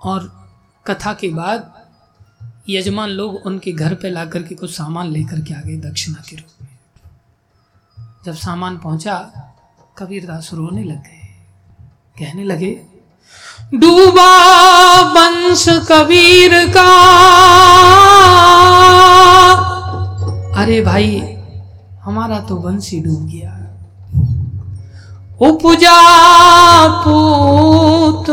[0.03, 0.51] और
[0.87, 1.89] कथा के बाद
[2.69, 6.37] यजमान लोग उनके घर पे ला करके कुछ सामान लेकर के आ गए दक्षिणा के
[6.37, 6.79] रूप में।
[8.27, 9.33] जब सामान पहुँचा,
[9.99, 11.45] कबीरदास रोने लग गए।
[12.19, 12.87] कहने लगे,
[13.75, 14.49] डूबा
[15.01, 17.19] वंश कबीर का।
[20.63, 21.35] अरे भाई,
[22.01, 23.68] हमारा तो वंश ही डूब गया।
[25.41, 25.99] उपजा
[26.89, 28.27] पूत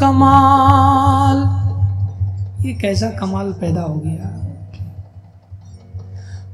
[0.00, 1.38] कमाल।
[2.66, 4.40] ये कैसा कमाल पैदा हो गया?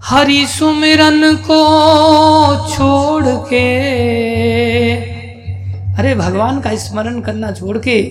[0.05, 1.59] हरि सुमिरन को
[2.69, 3.67] छोड़ के।
[5.95, 8.03] अरे भगवान का स्मरण करना छोड़ के।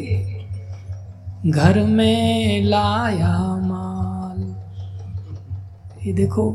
[1.50, 4.56] घर में लाया माल।
[6.08, 6.52] ये देखो,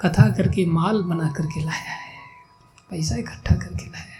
[0.00, 2.06] कथा करके माल बना करके लाया है।
[2.90, 4.15] पैसा इकट्ठा करके लाया है।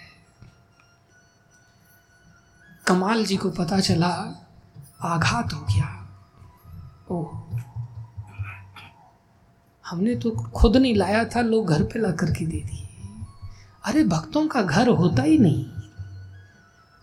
[2.87, 4.43] कमाल जी को पता चला,
[5.03, 6.09] आघात हो गया।
[7.11, 7.61] ओह।
[9.87, 12.89] हमने तो खुद नहीं लाया था, लोग घर पे ला करके दे दिए।
[13.85, 15.65] अरे, भक्तों का घर होता ही नहीं।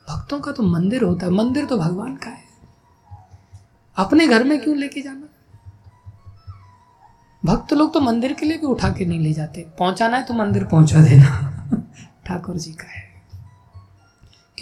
[0.09, 2.43] भक्तों का तो मंदिर होता है, मंदिर तो भगवान का है।
[3.95, 5.23] अपने घर में क्यों लेके जाना?
[7.45, 10.33] भक्त लोग तो मंदिर के लिए भी उठा के नहीं ले जाते। पहुंचाना है तो
[10.33, 11.59] मंदिर पहुँचा देना।
[12.25, 13.12] ठाकुर जी का है।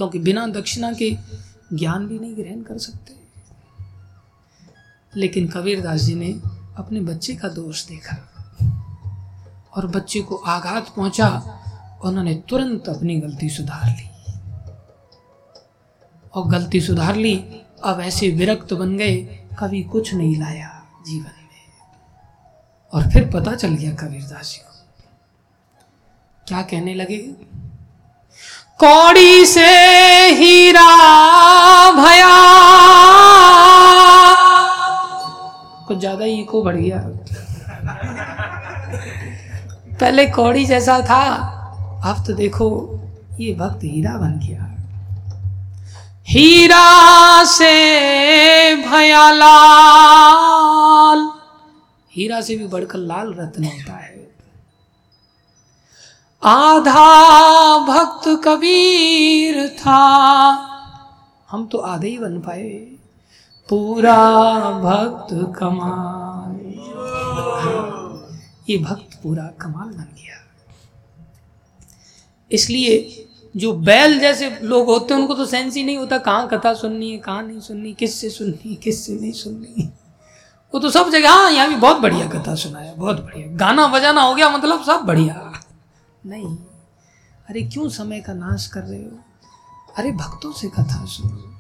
[0.01, 1.17] क्योंकि बिना दक्षिणा के
[1.73, 3.15] ज्ञान भी नहीं ग्रहण कर सकते।
[5.15, 6.33] लेकिन कबीरदास जी ने
[6.77, 8.15] अपने बच्चे का दोष देखा
[9.75, 11.27] और बच्चे को आघात पहुँचा,
[12.03, 14.09] उन्होंने तुरंत अपनी गलती सुधार ली।
[16.35, 19.17] और गलती सुधार ली, अब ऐसे विरक्त बन गए,
[19.59, 21.89] कभी कुछ नहीं लाया जीवन में।
[22.93, 24.71] और फिर पता चल गया कबीरदास जी को।
[26.47, 27.35] क्या कहने लगे?
[28.81, 29.67] कौड़ी से
[30.35, 30.91] हीरा
[31.91, 32.37] भया।
[35.87, 36.99] कुछ ज़्यादा ही को बढ़ गया।
[39.99, 41.23] पहले कौड़ी जैसा था,
[42.05, 42.67] अब तो देखो,
[43.39, 44.67] ये भक्त हीरा बन गया।
[46.27, 47.73] हीरा से
[48.75, 51.29] भया लाल।
[52.13, 54.10] हीरा से भी बढ़कर लाल रत्न होता है।
[56.43, 59.97] आधा भक्त कबीर था।
[61.49, 62.69] हम तो आधे ही बन पाए।
[63.69, 64.15] पूरा
[64.79, 66.57] भक्त कमाल।
[68.69, 70.37] ये भक्त पूरा कमाल बन गया।
[72.51, 76.73] इसलिए जो बैल जैसे लोग होते हैं, उनको तो सेंस ही नहीं होता, कहाँ कथा
[76.73, 79.89] सुननी है, कहाँ नहीं सुननी, किससे सुननी किससे नहीं सुननी
[80.73, 84.21] वो तो सब जगह हाँ यहाँ भी बहुत बढ़िया कथा सुनाया, बहुत बढ़िया। गाना बजाना
[84.21, 85.50] हो गया मतलब सब बढ़िया।
[86.25, 86.58] नहीं।
[87.50, 89.19] अरे क्यों समय का नाश कर रहे हो?
[89.98, 91.51] अरे भक्तों से कथा सुनो।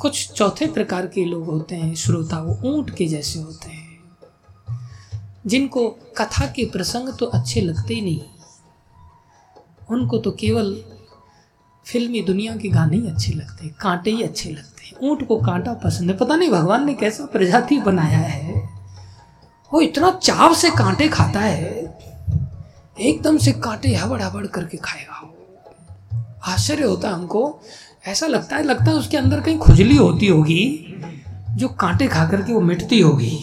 [0.00, 3.86] कुछ चौथे प्रकार के लोग होते हैं, श्रोता वो ऊँट के जैसे होते हैं।
[5.46, 8.22] जिनको कथा के प्रसंग तो अच्छे लगते ही नहीं।
[9.90, 10.82] उनको तो केवल
[11.86, 15.36] फिल्मी दुनिया के गाने ही अच्छे लगते हैं, कांटे ही अच्छे लगते हैं। ऊँट को
[15.36, 18.52] कांटा पसंद है। पता नहीं भगवान ने कैसा प्रजाति बनाया है।
[19.74, 21.85] वो इतना चाव से कांटे खाता है।
[23.00, 25.12] एकदम से कांटे हबड़ हबड़ करके खाएगा
[26.52, 27.60] आश्चर्य होता है हमको।
[28.06, 30.94] ऐसा लगता है लगता है उसके अंदर कहीं खुजली होती होगी,
[31.50, 33.38] जो कांटे खा करके वो मिटती होगी।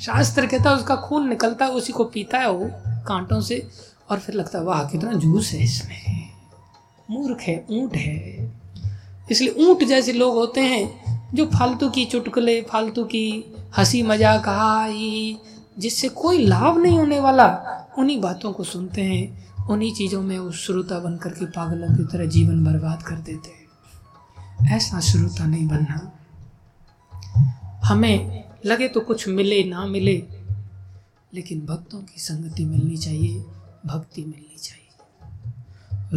[0.00, 2.70] शास्त्र कहता है, उसका खून निकलता है, उसी को पीता है वो
[3.06, 3.68] कांटों से,
[4.10, 6.28] और फिर लगता है, वाह, कितना जूस है इसमें।
[7.10, 8.52] मूर्ख है, ऊँट है।
[9.30, 15.38] इसलिए ऊँट जैसे लोग होते हैं, जो फालतू की चुटकुले, फालतू की हँसी मज़ाक हाई
[15.78, 17.58] जिससे कोई लाभ नहीं होने वाला,
[17.98, 22.26] उन्हीं बातों को सुनते हैं, उन्हीं चीज़ों में वो श्रोता बन करके पागलों की तरह
[22.26, 23.62] जीवन बर्बाद कर देते हैं।
[24.76, 26.12] ऐसा श्रोता नहीं बनना।
[27.84, 30.26] हमें लगे तो कुछ मिले, ना मिले,
[31.34, 33.44] लेकिन भक्तों की संगति मिलनी चाहिए,
[33.86, 34.88] भक्ति मिलनी चाहिए।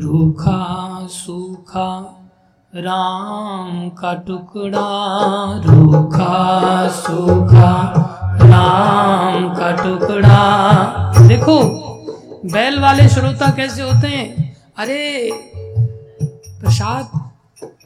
[0.01, 2.21] रूखा, सूखा,
[2.75, 4.87] राम का टुकड़ा,
[5.65, 8.11] रूखा, सूखा
[8.41, 11.59] राम का टुकड़ा। देखो,
[12.45, 14.57] बैल वाले श्रोता कैसे होते हैं?
[14.77, 15.29] अरे,
[16.61, 17.29] प्रसाद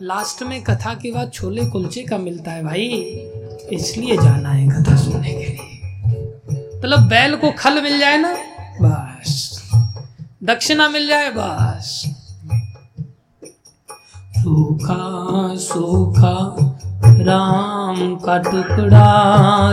[0.01, 2.87] लास्ट में कथा के बाद छोले कुलचे का मिलता है भाई।
[3.73, 5.79] इसलिए जाना है कथा सुनने के लिए।
[6.77, 8.37] मतलब बैल को खल मिल जाए ना,
[8.81, 9.59] बस।
[10.43, 12.05] दक्षिणा मिल जाए, बस।
[14.37, 14.99] सूखा
[15.55, 16.55] सूखा
[17.03, 19.11] राम का टुकड़ा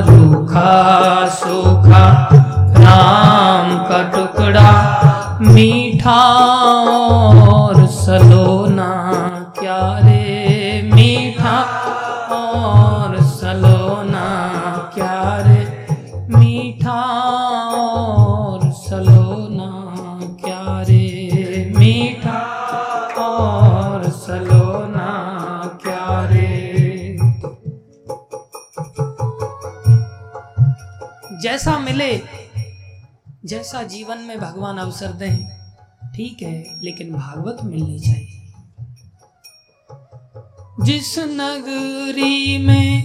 [0.08, 2.04] रूखा सूखा।
[2.78, 4.70] राम का टुकड़ा
[5.40, 6.20] मीठा
[7.52, 8.90] और सलोना
[9.58, 10.15] क्या रे?
[31.56, 32.22] जैसा मिले,
[33.44, 35.36] जैसा जीवन में भगवान अवसर दें,
[36.16, 38.42] ठीक है, लेकिन भागवत मिलनी चाहिए।
[40.84, 43.04] जिस नगरी में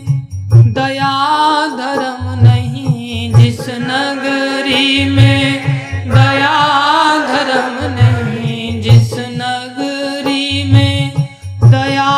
[0.73, 1.13] दया
[1.77, 5.63] धर्म नहीं, जिस नगरी में
[6.09, 6.57] दया
[7.27, 11.13] धर्म नहीं, जिस नगरी में
[11.63, 12.11] दया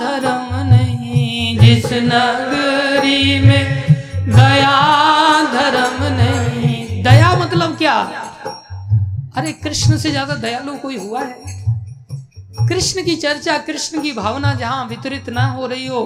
[0.00, 3.81] धर्म नहीं, जिस नगरी में
[4.32, 4.76] दया
[5.52, 7.94] धर्म नहीं। दया मतलब क्या?
[9.36, 11.62] अरे, कृष्ण से ज़्यादा दयालु कोई हुआ है?
[12.68, 16.00] कृष्ण की चर्चा, कृष्ण की भावना जहाँ वितरित ना हो रही हो,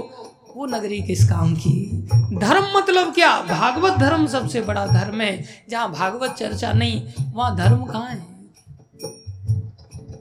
[0.57, 2.09] वो नगरी किस काम की?
[2.35, 3.41] धर्म मतलब क्या?
[3.41, 8.37] भागवत धर्म सबसे बड़ा धर्म है। जहाँ भागवत चर्चा नहीं, वहाँ धर्म कहाँ है?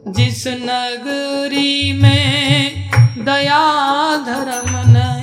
[0.07, 2.89] जिस नगरी में
[3.25, 3.61] दया
[4.17, 5.14] धर्म नहीं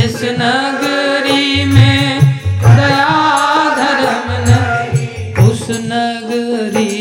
[0.00, 2.20] जिस नगरी में
[2.62, 3.08] दया
[3.78, 6.99] धर्म नहीं उस नगरी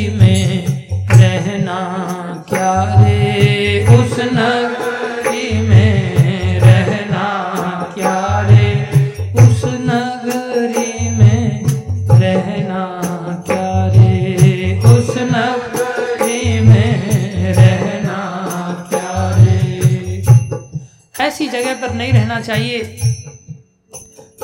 [22.39, 22.99] रहना चाहिए।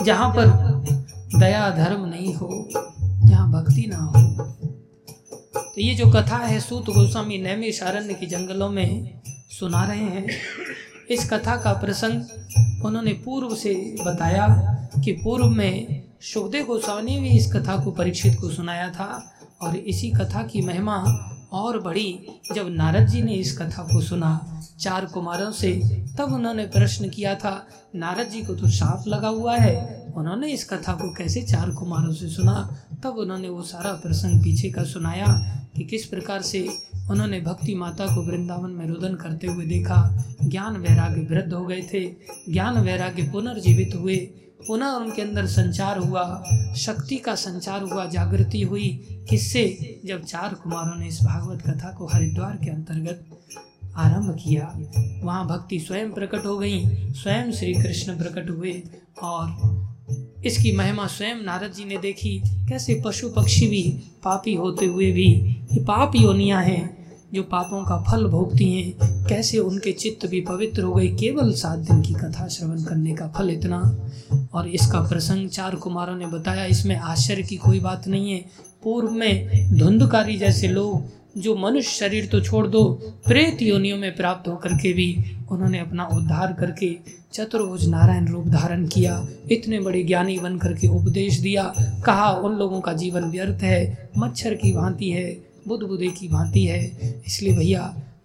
[0.03, 0.45] जहाँ पर
[1.39, 2.67] दया धर्म नहीं हो,
[3.27, 4.43] जहाँ भक्ति ना हो।
[5.55, 9.21] तो ये जो कथा है, सूत गोस्वामी नैमी शारण्य की जंगलों में
[9.59, 10.27] सुना रहे हैं।
[11.09, 12.23] इस कथा का प्रसंग
[12.85, 14.47] उन्होंने पूर्व से बताया
[15.03, 19.75] कि पूर्व में सुखदेव गोस्वामी ने भी इस कथा को परीक्षित को सुनाया था और
[19.75, 21.03] इसी कथा की महिमा
[21.51, 22.19] और बढ़ी
[22.55, 25.71] जब नारद जी ने इस कथा को सुना चार कुमारों से,
[26.17, 30.69] तब उन्होंने प्रश्न किया था, नारद जी को तो साफ़ लगा हुआ है। उन्होंने इस
[30.69, 32.83] कथा को कैसे चार कुमारों से सुना?
[33.03, 36.69] तब उन्होंने वो सारा प्रसंग पीछे का सुनाया कि किस प्रकार से
[37.11, 41.81] उन्होंने भक्ति माता को वृंदावन में रुदन करते हुए देखा। ज्ञान वैराग्य वृद्ध हो गए
[41.93, 42.05] थे।
[42.53, 44.29] ज्ञान वैराग्य पुनर्जीवित हुए।
[44.67, 46.43] पुनः उनके अंदर संचार हुआ,
[46.77, 49.99] शक्ति का संचार हुआ, जागृति हुई। किससे?
[50.05, 53.25] जब चार कुमारों ने इस भागवत कथा को हरिद्वार के अंतर्गत
[53.95, 54.79] आरंभ किया,
[55.23, 58.83] वहाँ भक्ति स्वयं प्रकट हो गई, स्वयं श्री कृष्ण प्रकट हुए
[59.23, 59.75] और
[60.45, 65.57] इसकी महिमा स्वयं नारद जी ने देखी। कैसे पशु पक्षी भी, पापी होते हुए भी,
[65.71, 67.04] ये पाप योनियाँ हैं।
[67.35, 71.79] जो पापों का फल भोगती हैं, कैसे उनके चित्त भी पवित्र हो गए, केवल सात
[71.79, 74.09] दिन की कथा श्रवण करने का फल इतना।
[74.53, 78.45] और इसका प्रसंग चार कुमारों ने बताया, इसमें आश्चर्य की कोई बात नहीं है।
[78.83, 81.03] पूर्व में धुंधकारी जैसे लोग,
[81.37, 82.83] जो मनुष्य शरीर तो छोड़ दो,
[83.27, 85.17] प्रेत योनियों में प्राप्त होकर के भी
[85.51, 86.95] उन्होंने अपना उद्धार करके
[87.33, 91.73] चतुर्भुज नारायण रूप धारण किया। इतने बड़े ज्ञानी बन करके उपदेश दिया।
[92.05, 96.65] कहा, उन लोगों का जीवन व्यर्थ है, मच्छर की भांति है बुद्ध बुद्धे की भांति
[96.65, 97.81] है। इसलिए भैया,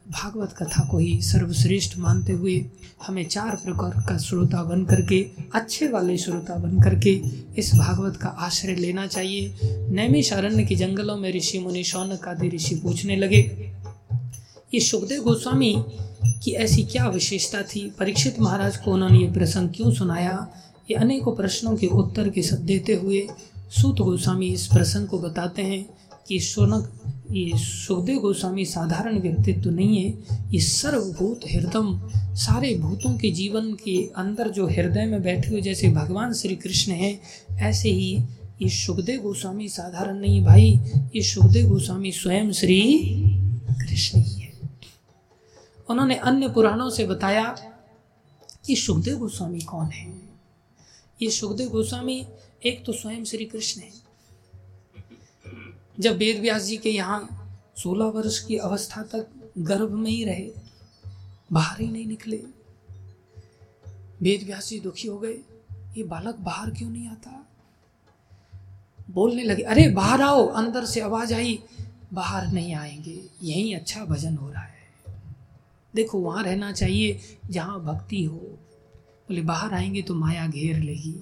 [0.08, 2.64] भागवत कथा को ही सर्वश्रेष्ठ मानते हुए
[3.06, 5.20] हमें चार प्रकार का श्रोता बन करके,
[5.54, 7.10] अच्छे वाले श्रोता बन करके
[7.58, 9.58] इस भागवत का आश्रय लेना चाहिए।
[9.90, 13.40] नैमिषारण्य के जंगलों में ऋषि मुनि शौनक आदि ऋषि पूछने लगे,
[14.74, 15.74] ये सुखदेव गोस्वामी
[16.42, 17.90] की ऐसी क्या विशेषता थी?
[17.98, 20.48] परीक्षित महाराज को उन्होंने ये प्रसंग क्यों सुनाया?
[20.90, 23.26] ये अनेकों प्रश्नों के उत्तर के देते हुए
[23.70, 25.84] सूत गोस्वामी इस प्रसंग को बताते हैं
[26.28, 26.92] कि शौनक
[27.30, 30.10] ये सुखदेव गोस्वामी साधारण व्यक्तित्व नहीं है।
[30.52, 35.88] ये सर्वभूत हृदय, सारे भूतों के जीवन के अंदर जो हृदय में बैठे हुए जैसे
[35.88, 37.20] भगवान श्री कृष्ण हैं,
[37.58, 38.24] ऐसे ही
[38.62, 40.80] ये सुखदेव गोस्वामी साधारण नहीं भाई।
[41.16, 42.80] ये सुखदेव गोस्वामी स्वयं श्री
[43.70, 44.52] कृष्ण ही है।
[45.90, 47.44] उन्होंने अन्य पुराणों से बताया
[48.66, 50.12] कि सुखदेव गोस्वामी कौन है।
[51.22, 52.26] ये सुखदेव गोस्वामी
[52.66, 54.09] एक तो स्वयं श्री कृष्ण है।
[55.98, 57.36] जब वेद व्यास जी के यहाँ
[57.76, 60.50] सोलह वर्ष की अवस्था तक गर्भ में ही रहे,
[61.52, 62.36] बाहर ही नहीं निकले।
[64.22, 65.34] वेद व्यास जी दुखी हो गए,
[65.96, 67.48] ये बालक बाहर क्यों नहीं आता?
[69.10, 71.62] बोलने लगे, अरे, बाहर आओ, अंदर से आवाज़ आई,
[72.12, 74.80] बाहर नहीं आएँगे, यही अच्छा भजन हो रहा है।
[75.94, 81.20] देखो, वहाँ रहना चाहिए, जहाँ भक्ति हो। बोले, बाहर आएँगे तो माया घेर लेगी।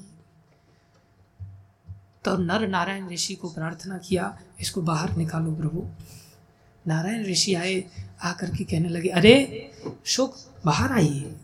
[2.25, 5.89] तो नर नारायण ऋषि को प्रार्थना किया इसको बाहर निकालो प्रभु।
[6.87, 7.85] नारायण ऋषि आए,
[8.23, 9.71] आकर के कहने लगे, अरे,
[10.05, 11.37] शोक, बाहर आइए।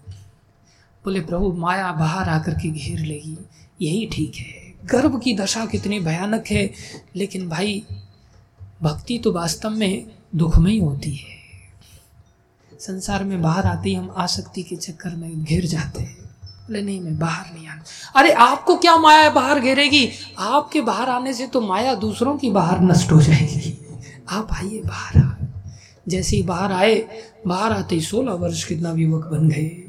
[1.05, 3.39] बोले, प्रभु, माया बाहर आकर के घेर लेगी।
[3.83, 6.71] यही ठीक है। गर्भ की दशा कितनी भयानक है,
[7.17, 7.87] लेकिन भाई,
[8.83, 11.37] भक्ति तो वास्तव में दुखमय होती है।
[12.81, 16.24] संसार में बाहर आते ही हम आसक्ति के चक्कर में घिर जाते हैं।
[16.65, 17.83] बोले, नहीं, मैं बाहर नहीं आना
[18.17, 20.11] अरे, आपको क्या माया बाहर घेरेगी?
[20.39, 23.87] आपके बाहर आने से तो माया दूसरों की बाहर नष्ट हो जाएगी।
[24.29, 25.31] आप आइए बाहर आ।
[26.09, 27.09] जैसे ही बाहर आए,
[27.47, 29.81] बाहर आते ही सोलह वर्ष के नवयुवक बन गए।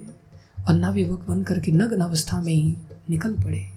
[0.67, 2.77] और नवयुवक बन करके नग्न अवस्था में ही
[3.09, 3.69] निकल पड़े।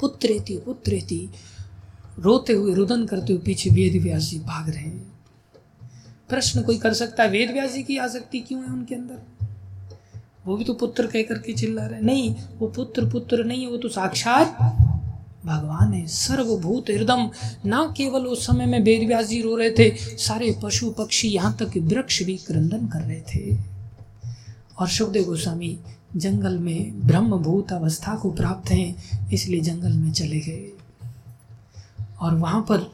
[0.00, 1.30] पुत्रेति पुत्रेति,
[2.18, 5.12] रोते हुए, रुदन करते हुए पीछे वेद व्यास जी भाग रहे हैं।
[6.28, 7.30] प्रश्न कोई कर सकता है?
[7.30, 9.39] वेद व्यास जी की आसक्ति क्यों है उनके अंदर?
[10.46, 13.76] वो भी तो पुत्र कह करके चिल्ला रहे नहीं, वो पुत्र पुत्र नहीं है, वो
[13.76, 14.56] तो साक्षात
[15.44, 17.30] भगवान है, सर्वभूत हृदम।
[17.66, 21.56] ना केवल उस समय में वेद व्यास जी रो रहे थे, सारे पशु पक्षी यहाँ
[21.62, 23.56] तक वृक्ष भी क्रंदन कर रहे थे।
[24.80, 25.78] और सुखदेव गोस्वामी,
[26.16, 30.70] जंगल में ब्रह्मभूत अवस्था को प्राप्त हैं, इसलिए जंगल में चले गए।
[32.20, 32.90] और वहाँ पर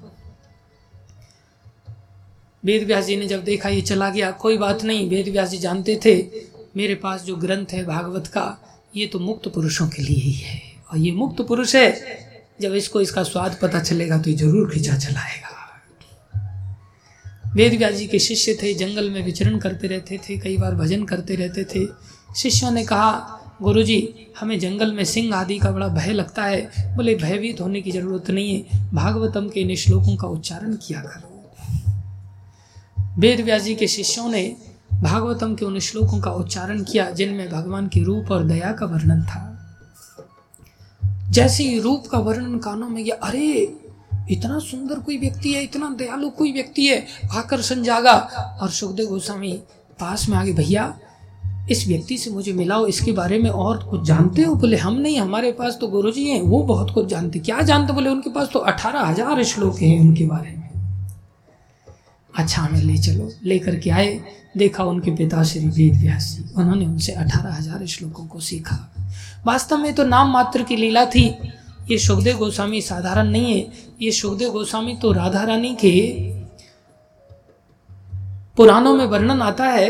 [2.62, 5.58] वेद व्यास जी ने जब देखा, ये चला गया, कोई बात नहीं वेद व्यास जी
[5.58, 6.16] जानते थे
[6.76, 8.58] मेरे पास जो ग्रंथ है भागवत का,
[8.96, 10.60] ये तो मुक्त पुरुषों के लिए ही है।
[10.92, 11.92] और ये मुक्त पुरुष है,
[12.60, 15.54] जब इसको इसका स्वाद पता चलेगा तो ये ज़रूर खींचा चलाएगा।
[17.54, 21.04] वेद व्यास जी के शिष्य थे, जंगल में विचरण करते रहते थे, कई बार भजन
[21.04, 21.86] करते रहते थे।
[22.36, 23.32] शिष्यों ने कहा
[23.62, 27.80] गुरु जी हमें जंगल में सिंह आदि का बड़ा भय लगता है। बोले, भयभीत होने
[27.82, 31.34] की ज़रूरत नहीं है, भागवतम के इन श्लोकों का उच्चारण किया करो।
[33.18, 34.44] वेद व्यास जी के शिष्यों ने
[35.02, 39.22] भागवतम के उन श्लोकों का उच्चारण किया, जिनमें भगवान के रूप और दया का वर्णन
[39.22, 39.52] था।
[41.30, 43.76] जैसे ही रूप का वर्णन कानों में गया, अरे,
[44.30, 48.14] इतना सुंदर कोई व्यक्ति है, इतना दयालु कोई व्यक्ति है, आकर्षण जागा।
[48.62, 49.52] और सुखदेव गोस्वामी
[50.00, 50.98] पास में आगे, भैया,
[51.70, 54.54] इस व्यक्ति से मुझे मिलाओ, इसके बारे में और कुछ जानते हो?
[54.54, 57.92] बोले, हम नहीं, हमारे पास तो गुरु जी हैं, वो बहुत कुछ जानते क्या जानते
[57.92, 60.65] बोले, उनके पास तो अठारह हज़ार श्लोक हैं उनके बारे में।
[62.36, 64.20] अच्छा हमें ले चलो। लेकर के आए,
[64.56, 68.76] देखा उनके पिता श्री वेद व्यास जी। उन्होंने उनसे अठारह हज़ार श्लोकों को सीखा।
[69.46, 71.26] वास्तव में तो नाम मात्र की लीला थी।
[71.90, 73.66] ये सुखदेव गोस्वामी साधारण नहीं है।
[74.02, 75.92] ये सुखदेव गोस्वामी तो राधा रानी के
[78.56, 79.88] पुराणों में वर्णन आता है।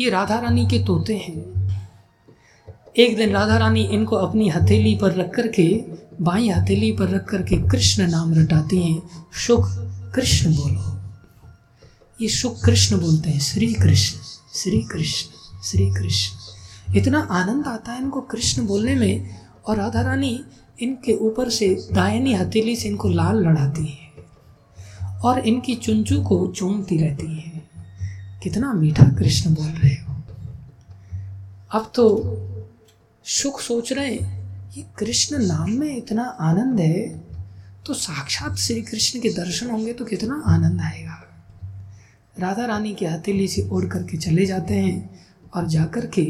[0.00, 1.34] ये राधा रानी के तोते हैं।
[2.96, 5.68] एक दिन राधा रानी इनको अपनी हथेली पर रख कर के
[6.20, 9.02] बाई हथेली पर रख कर के कृष्ण नाम रटाती हैं।
[9.46, 9.68] सुख,
[10.14, 10.93] कृष्ण बोलो।
[12.20, 14.18] ये सुख कृष्ण बोलते हैं, श्री कृष्ण
[14.54, 20.38] श्री कृष्ण श्री कृष्ण। इतना आनंद आता है इनको कृष्ण बोलने में और राधा रानी
[20.78, 26.96] इनके ऊपर से दायनी हथेली से इनको लाल लड़ाती है और इनकी चुंचू को चूमती
[26.98, 27.62] रहती है।
[28.42, 30.14] कितना मीठा कृष्ण बोल रहे हो।
[31.70, 32.06] अब तो
[33.26, 37.08] सुख सोच रहे हैं, ये कृष्ण नाम में इतना आनंद है
[37.86, 41.13] तो साक्षात श्री कृष्ण के दर्शन होंगे तो कितना आनंद आएगा।
[42.36, 45.20] राधा रानी की हथेली से ओढ़ करके चले जाते हैं
[45.54, 46.24] और जाकर के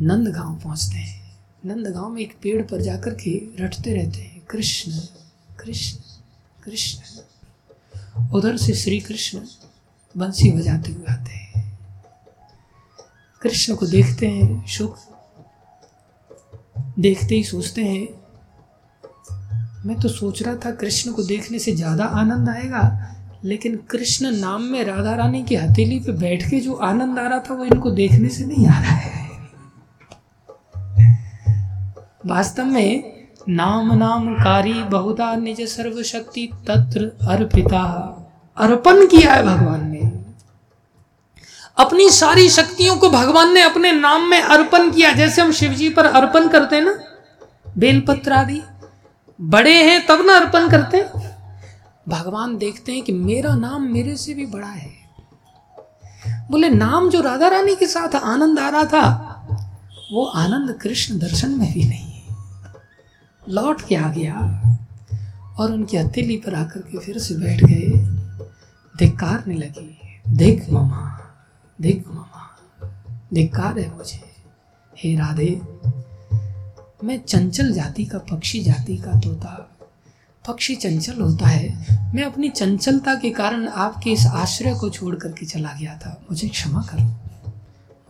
[0.00, 4.44] नंद गाँव पहुँचते हैं। नंद गाँव में एक पेड़ पर जाकर के रटते रहते हैं।
[4.50, 4.92] कृष्ण
[5.58, 5.98] कृष्ण
[6.64, 6.98] कृष्ण।
[8.34, 9.40] उधर से श्री कृष्ण
[10.14, 11.64] बंसी बजाते हुए आते हैं।
[13.42, 14.98] कृष्ण को देखते हैं सुख
[16.98, 18.08] देखते ही सोचते हैं,
[19.86, 22.80] मैं तो सोच रहा था कृष्ण को देखने से ज़्यादा आनंद आएगा।
[23.44, 27.38] लेकिन कृष्ण नाम में राधा रानी की हथेली पे बैठ के जो आनंद आ रहा
[27.38, 29.28] था, वो इनको देखने से नहीं आ रहा है।
[32.26, 33.18] वास्तव में
[33.48, 38.14] नाम नाम कारी बहुधा निज सर्वशक्ति तत्र अर्पिता।
[38.56, 40.10] अर्पण किया है भगवान ने।
[41.78, 45.88] अपनी सारी शक्तियों को भगवान ने अपने नाम में अर्पण किया। जैसे हम शिव जी
[45.88, 46.98] पर अर्पण करते हैं ना,
[47.78, 48.62] बेलपत्र आदि,
[49.40, 51.27] बड़े हैं तब ना अर्पण करते हैं।
[52.08, 54.90] भगवान देखते हैं कि मेरा नाम मेरे से भी बड़ा है।
[56.50, 59.06] बोले, नाम जो राधा रानी के साथ आनंद आ रहा था,
[60.12, 62.22] वो आनंद कृष्ण दर्शन में भी नहीं है।
[63.48, 64.34] लौट के आ गया
[65.58, 67.88] और उनकी हथेली पर आकर के फिर से बैठ गए।
[68.98, 71.14] धिक्कारने लगी, देख मामा
[71.80, 72.50] देख मामा,
[73.34, 74.20] धिक्कार है मुझे।
[74.98, 75.60] हे राधे,
[77.04, 79.77] मैं चंचल जाति का, पक्षी जाति का तोता
[80.48, 85.46] पक्षी चंचल होता है। मैं अपनी चंचलता के कारण आपके इस आश्रय को छोड़ करके
[85.46, 87.04] चला गया था। मुझे क्षमा करो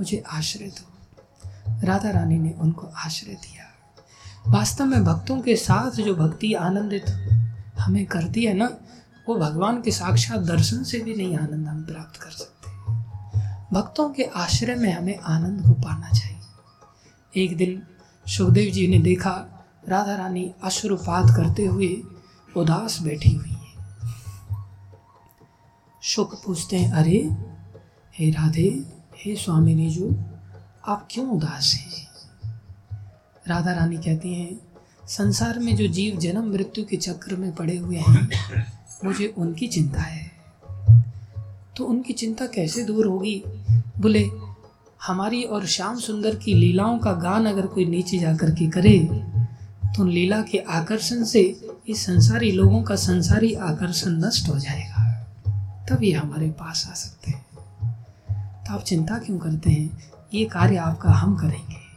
[0.00, 0.88] मुझे आश्रय दो।
[1.84, 3.64] राधा रानी ने उनको आश्रय दिया।
[4.48, 7.04] वास्तव में भक्तों के साथ जो भक्ति आनंदित
[7.78, 8.76] हमें करती है ना,
[9.28, 12.70] वो भगवान के साक्षात दर्शन से भी नहीं आनंद हम प्राप्त कर सकते।
[13.74, 17.82] भक्तों के आश्रय में हमें आनंद को पाना चाहिए। एक दिन
[18.26, 22.02] सुखदेव जी ने देखा राधा रानी अश्रुपात करते हुए
[22.56, 23.58] उदास बैठी हुई है।
[26.02, 27.28] शुक पूछते हैं, अरे,
[28.14, 28.84] हे राधे,
[29.16, 30.10] हे स्वामिनी जो
[30.86, 32.08] आप क्यों उदास हैं?
[33.48, 34.60] राधा रानी कहती हैं,
[35.08, 38.28] संसार में जो जीव जन्म मृत्यु के चक्र में पड़े हुए हैं,
[39.04, 40.32] मुझे उनकी चिंता है।
[41.76, 43.42] तो उनकी चिंता कैसे दूर होगी?
[43.98, 44.30] बोले,
[45.02, 48.98] हमारी और श्याम सुंदर की लीलाओं का गान अगर कोई नीचे जाकर के करे
[49.96, 55.08] तो लीला के आकर्षण से इस संसारी लोगों का संसारी आकर्षण नष्ट हो जाएगा।
[55.90, 57.46] तब ये हमारे पास आ सकते हैं।
[58.64, 60.12] तो आप चिंता क्यों करते हैं?
[60.34, 61.88] ये कार्य आपका हम करेंगे।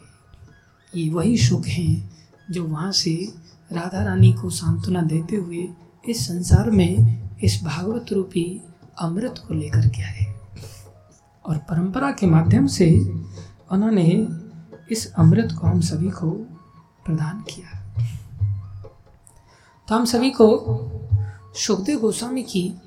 [1.00, 2.12] ये वही सुख हैं
[2.52, 3.34] जो वहाँ से
[3.72, 5.68] राधा रानी को सांत्वना देते हुए
[6.10, 8.62] इस संसार में इस भागवत रूपी
[9.02, 10.36] अमृत को लेकर के आए।
[11.46, 13.00] और परंपरा के माध्यम से
[13.72, 14.28] उन्होंने
[14.92, 16.32] इस अमृत को हम सभी को
[17.06, 17.71] प्रदान किया।
[19.92, 20.66] तो हम सभी को
[21.56, 22.82] सुखदेव गोस्वामी की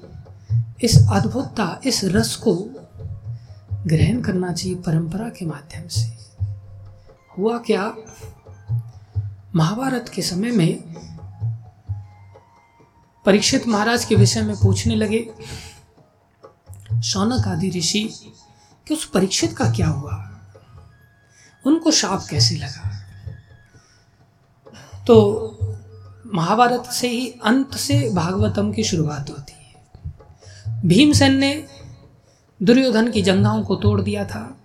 [0.82, 2.54] इस अद्भुतता, इस रस को
[3.86, 6.18] ग्रहण करना चाहिए परंपरा के माध्यम से।
[7.38, 7.94] हुआ क्या?
[9.56, 10.82] महाभारत के समय में
[13.26, 15.34] परीक्षित महाराज के विषय में पूछने लगे
[17.04, 18.12] शौनक आदि ऋषि
[18.88, 20.30] कि उस परीक्षित का क्या हुआ?
[21.66, 22.90] उनको शाप कैसे लगा?
[25.06, 25.73] तो
[26.34, 31.66] महाभारत से ही अंत से भागवतम की शुरुआत होती है। भीमसेन ने
[32.62, 34.56] दुर्योधन की जंगाओं को तोड़ दिया था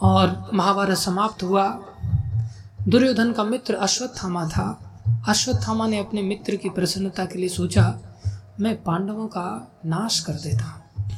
[0.00, 1.66] और महाभारत समाप्त हुआ।
[2.88, 4.68] दुर्योधन का मित्र अश्वत्थामा था।
[5.28, 8.00] अश्वत्थामा ने अपने मित्र की प्रसन्नता के लिए सोचा,
[8.60, 11.08] मैं पांडवों का नाश कर देता हूँ।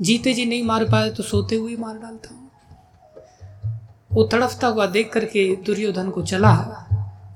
[0.00, 2.50] जीते जी नहीं मार पाए तो सोते हुए मार डालता हूँ।
[4.12, 6.86] वो तड़फता हुआ देख करके दुर्योधन को चला।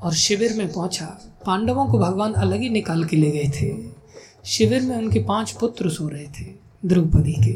[0.04, 1.06] और शिविर में पहुँचा।
[1.46, 3.72] पांडवों को भगवान अलग ही निकाल के ले गए थे।
[4.44, 6.44] शिविर में उनके पाँच पुत्र सो रहे थे,
[6.84, 7.52] द्रौपदी के।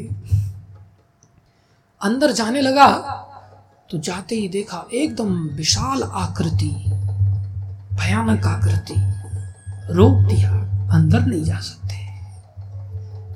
[2.01, 2.87] अंदर जाने लगा
[3.89, 6.69] तो जाते ही देखा एकदम विशाल आकृति,
[7.93, 8.95] भयानक आकृति।
[9.93, 10.51] रोक दिया,
[10.93, 11.97] अंदर नहीं जा सकते।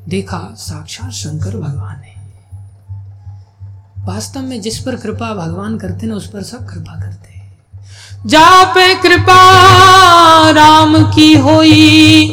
[0.10, 2.16] देखा साक्षात शंकर भगवान है।
[4.06, 7.33] वास्तव में जिस पर कृपा भगवान करते ना उस पर सब कृपा करते
[8.26, 9.42] जा पे कृपा
[10.50, 12.28] राम की होई,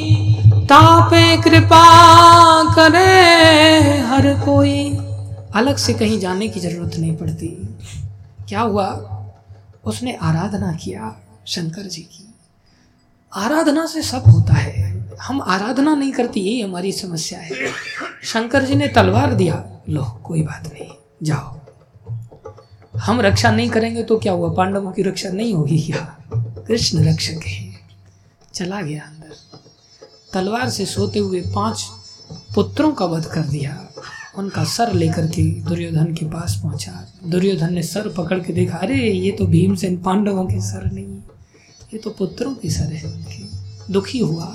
[0.47, 4.97] तापे कृपा करे हर कोई।
[5.55, 7.47] अलग से कहीं जाने की ज़रूरत नहीं पड़ती।
[8.49, 8.89] क्या हुआ?
[9.85, 12.35] उसने आराधना किया शंकर जी की।
[13.35, 17.51] आराधना से सब होता है। हम आराधना नहीं करती, यही हमारी समस्या है।
[18.25, 20.89] शंकर जी ने तलवार दिया, लो, कोई बात नहीं,
[21.23, 21.60] जाओ।
[22.95, 24.53] हम रक्षा नहीं करेंगे तो क्या हुआ?
[24.53, 26.19] पांडवों की रक्षा नहीं होगी क्या
[26.67, 27.73] कृष्ण रक्षक है।
[28.55, 29.33] चला गया अंदर।
[30.33, 31.85] तलवार से सोते हुए पाँच
[32.55, 33.87] पुत्रों का वध कर दिया।
[34.39, 38.97] उनका सर लेकर के दुर्योधन के पास पहुँचा। दुर्योधन ने सर पकड़ के देखा, अरे,
[38.97, 41.19] ये तो भीमसेन पांडवों के सर नहीं,
[41.95, 43.45] ये तो पुत्रों के सर है उनके।
[43.93, 44.55] दुखी हुआ।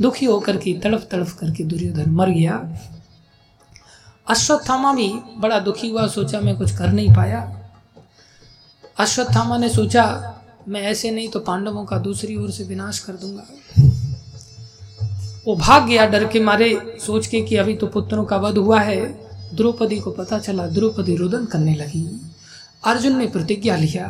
[0.00, 2.78] दुखी होकर के तड़फ तड़फ करके दुर्योधन मर गया।
[4.28, 7.58] अश्वत्थामा भी बड़ा दुखी हुआ, सोचा, मैं कुछ कर नहीं पाया।
[8.98, 10.04] अश्वत्थामा ने सोचा,
[10.68, 13.44] मैं ऐसे नहीं तो पांडवों का दूसरी ओर से विनाश कर दूँगा।
[15.46, 18.80] वो भाग गया डर के मारे, सोच के कि अभी तो पुत्रों का वध हुआ
[18.80, 19.00] है।
[19.54, 22.04] द्रौपदी को पता चला, द्रौपदी रुदन करने लगी।
[22.84, 24.06] अर्जुन ने प्रतिज्ञा लिया,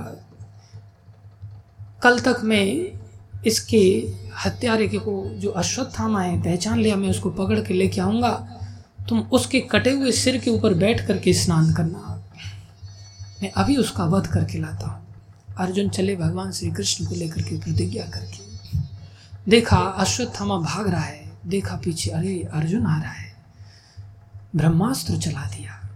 [2.03, 2.67] कल तक मैं
[3.47, 4.13] इसके
[4.45, 8.31] हत्यारे के को जो अश्वत्थामा है, पहचान लिया, मैं उसको पकड़ के लेके आऊँगा।
[9.09, 12.12] तुम उसके कटे हुए सिर के ऊपर बैठ करके स्नान करना।
[13.43, 15.07] मैं अभी उसका वध करके लाता हूँ।
[15.59, 18.53] अर्जुन चले भगवान श्री कृष्ण को लेकर के प्रतिज्ञा करके।
[19.51, 23.35] देखा अश्वत्थामा भाग रहा है, देखा पीछे अरे अर्जुन आ रहा है।
[24.57, 25.91] ब्रह्मास्त्र चला दिया।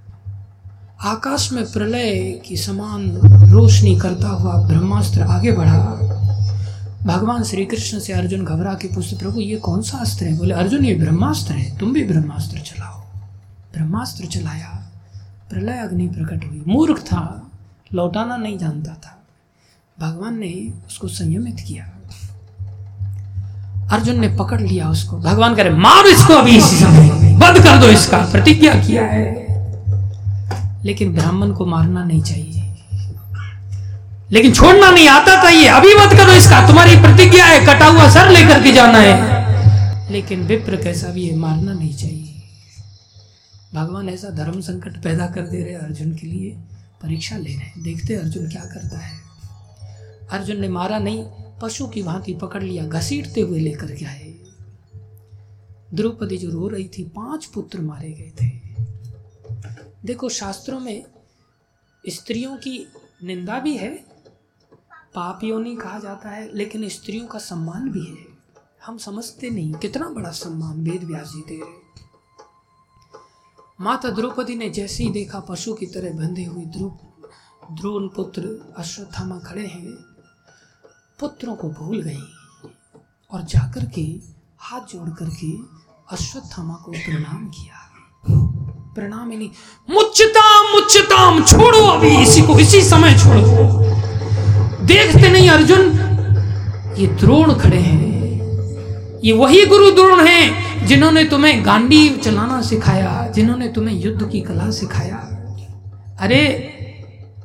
[1.01, 3.11] आकाश में प्रलय की समान
[3.51, 5.79] रोशनी करता हुआ ब्रह्मास्त्र आगे बढ़ा।
[7.05, 10.39] भगवान श्री कृष्ण से अर्जुन घबरा के पूछते, प्रभु, ये कौन सा अस्त्र है?
[10.39, 13.01] बोले, अर्जुन, ये ब्रह्मास्त्र है, तुम भी ब्रह्मास्त्र चलाओ।
[13.73, 14.86] ब्रह्मास्त्र चलाया।
[15.51, 17.51] प्रलय अग्नि प्रकट हुई। मूर्ख था,
[17.93, 19.23] लौटाना नहीं जानता था।
[20.01, 21.93] भगवान ने उसको संयमित किया।
[23.93, 27.77] अर्जुन ने पकड़ लिया उसको। भगवान कह रहे, मारो इसको अभी इसी समय। बंद कर
[27.77, 29.47] दो इसका। प्रतिज्ञा किया है।
[30.85, 32.77] लेकिन ब्राह्मण को मारना नहीं चाहिए।
[34.31, 38.09] लेकिन छोड़ना नहीं आता था ये। अभी मत करो इसका। तुम्हारी प्रतिज्ञा है। कटा हुआ
[38.09, 39.47] सर लेकर के जाना है।
[40.13, 42.36] लेकिन विप्र कैसा भी है मारना नहीं चाहिए।
[43.77, 46.59] भगवान ऐसा धर्म संकट पैदा कर दे रहे अर्जुन के लिए,
[47.03, 49.21] परीक्षा ले रहे देखते अर्जुन क्या करता है।
[50.31, 51.25] अर्जुन ने मारा नहीं,
[51.63, 54.39] पशु की भांति पकड़ लिया, घसीटते हुए लेकर के आए।
[55.95, 58.61] द्रौपदी जो रो रही थी, पाँच पुत्र मारे गए थे।
[60.05, 61.05] देखो, शास्त्रों में
[62.09, 62.87] स्त्रियों की
[63.25, 64.05] निंदा भी है,
[65.15, 68.27] पापियों नहीं कहा जाता है, लेकिन स्त्रियों का सम्मान भी है।
[68.87, 71.86] हम समझते नहीं, कितना बड़ा सम्मान वेद व्यास जी दे रहे
[73.79, 76.93] माता द्रौपदी ने जैसे ही देखा पशु की तरह बंधे हुए ध्रुव
[77.73, 79.93] द्रोण पुत्र अश्वत्थामा खड़े हैं,
[81.21, 82.23] पुत्रों को भूल गई
[83.31, 84.03] और जाकर के
[84.61, 85.51] हाथ जोड़ करके
[86.13, 87.83] अश्वत्थामा को प्रणाम किया।
[88.95, 89.51] प्रणाम नहीं
[89.91, 95.83] मुच्चताम छोड़ो अभी, इसी को इसी समय छोड़ो। देखते नहीं अर्जुन,
[96.99, 103.69] ये द्रोण खड़े हैं, ये वही गुरु द्रोण हैं जिन्होंने तुम्हें गांडी चलाना सिखाया, जिन्होंने
[103.69, 105.17] तुम्हें युद्ध की कला सिखाया।
[106.21, 106.73] अरे,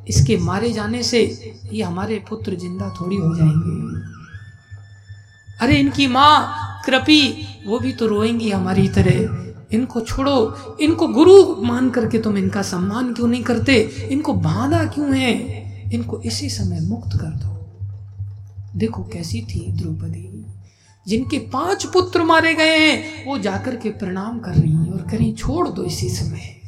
[0.08, 4.12] इसके मारे जाने से ये हमारे पुत्र ज़िंदा थोड़ी हो जाएँगे।
[5.60, 9.42] अरे, इनकी माँ कृपी, वो भी तो रोएँगी हमारी तरह।
[9.78, 13.74] इनको छोड़ो, इनको गुरु मान करके तुम इनका सम्मान क्यों नहीं करते?
[14.12, 15.62] इनको बांधा क्यों है?
[15.94, 17.52] इनको इसी समय मुक्त कर दो।
[18.76, 20.41] देखो कैसी थी द्रौपदी।
[21.08, 25.70] जिनके पाँच पुत्र मारे गए हैं, वो जाकर के प्रणाम कर रही और कहीं, छोड़
[25.70, 26.62] दो इसी समय।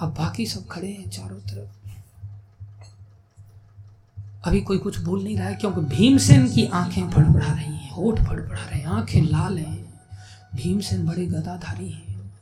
[0.00, 1.90] अब बाकी सब खड़े हैं चारों तरफ़।
[4.44, 8.20] अभी कोई कुछ बोल नहीं रहा है, क्योंकि भीमसेन की आँखें फड़फड़ा रही हैं, होठ
[8.20, 10.00] फड़फड़ा रहे हैं, आँखें लाल हैं।
[10.54, 12.32] भीमसेन बड़े गदाधारी हैं।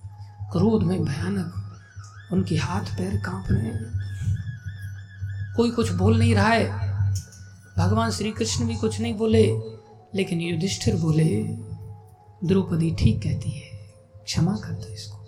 [0.53, 1.79] क्रोध में भयानक
[2.33, 4.07] उनके हाथ पैर काँप रहे हैं।
[5.57, 6.86] कोई कुछ बोल नहीं रहा है
[7.79, 9.47] भगवान श्री कृष्ण भी कुछ नहीं बोले,
[10.15, 11.43] लेकिन युधिष्ठिर बोले,
[12.45, 13.71] द्रौपदी ठीक कहती है,
[14.25, 15.25] क्षमा कर दो इसको।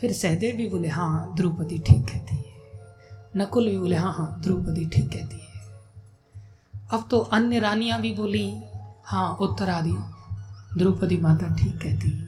[0.00, 2.44] फिर सहदेव भी बोले हाँ द्रौपदी ठीक कहती है।
[3.36, 5.46] नकुल भी बोले हाँ हाँ द्रौपदी ठीक कहती है।
[6.92, 8.62] अब तो अन्य रानियाँ भी बोली
[9.04, 9.96] हाँ उत्तरादि,
[10.78, 12.26] द्रौपदी माता ठीक कहती है।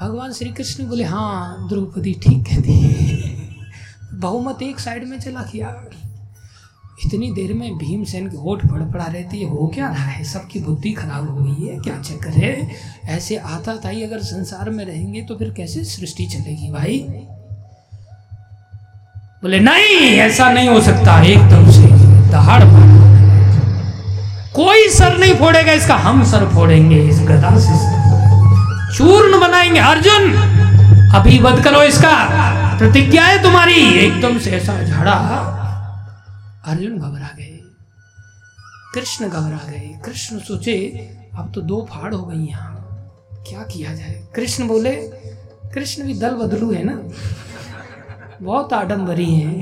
[0.00, 3.36] भगवान श्री कृष्ण बोले हाँ द्रौपदी ठीक कहती है।
[4.20, 5.68] बहुमत एक साइड में चला किया
[7.06, 10.24] इतनी देर में भीमसेन के होठ फड़फड़ा रहती है, हो क्या रहा है?
[10.24, 12.68] सबकी बुद्धि खराब हो गई है, क्या चक्कर है?
[13.04, 16.98] ऐसे आता ताई अगर संसार में रहेंगे तो फिर कैसे सृष्टि चलेगी भाई?
[19.42, 21.82] बोले, नहीं, ऐसा नहीं हो सकता। एकदम से
[22.30, 22.62] दहाड़
[24.54, 27.98] कोई सर नहीं फोड़ेगा, इसका हम सर फोड़ेंगे, इस गदा से।
[28.98, 30.32] चूर्ण बनाएँगे, अर्जुन!
[31.14, 32.14] अभी वध करो इसका।
[32.78, 35.14] प्रतिज्ञा है तुम्हारी। एकदम से ऐसा झाड़ा
[36.68, 37.58] अर्जुन घबरा गए,
[38.94, 40.74] कृष्ण घबरा गए। कृष्ण सोचे,
[41.34, 42.74] अब तो दो फाड़ हो गई यहाँ।
[43.48, 44.12] क्या किया जाए?
[44.34, 44.94] कृष्ण बोले,
[45.74, 46.96] कृष्ण भी दल बदलू है ना?
[48.42, 49.56] बहुत आडम्बरी हैं,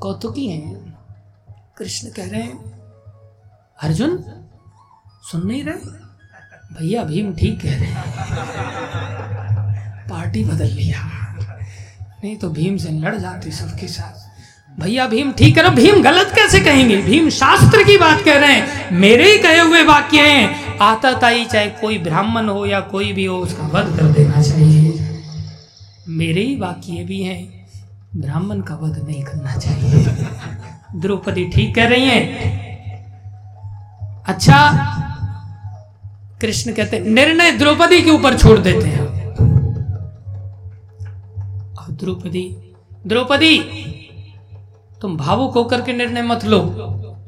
[0.00, 0.74] कौतुकी हैं।
[1.78, 2.56] कृष्ण कह रहे हैं,
[3.82, 4.16] अर्जुन,
[5.32, 5.76] सुन नहीं रहे?
[6.74, 8.04] भैया भीम ठीक कह रहे हैं।
[10.08, 11.00] पार्टी बदल लिया।
[12.24, 14.19] नहीं तो भीम से लड़ जाते सबके साथ।
[14.80, 16.96] भैया भीम, ठीक करो भीम गलत कैसे कहेंगे?
[16.96, 21.44] भीम शास्त्र की बात कह रहे हैं। मेरे ही कहे हुए वाक्य हैं। आता ताई,
[21.44, 25.16] चाहे कोई ब्राह्मण हो या कोई भी हो, उसका वध कर देना चाहिए।
[26.08, 27.66] मेरे ही वाक्य भी हैं।
[28.16, 30.04] ब्राह्मण का वध नहीं करना चाहिए।
[31.00, 32.24] द्रौपदी ठीक कह रही हैं।
[34.26, 34.58] अच्छा
[36.40, 39.06] कृष्ण कहते निर्णय द्रौपदी के ऊपर छोड़ देते हैं
[41.74, 42.56] और द्रौपदी
[43.06, 43.58] द्रौपदी
[45.02, 46.60] तुम भावुक होकर के निर्णय मत लो।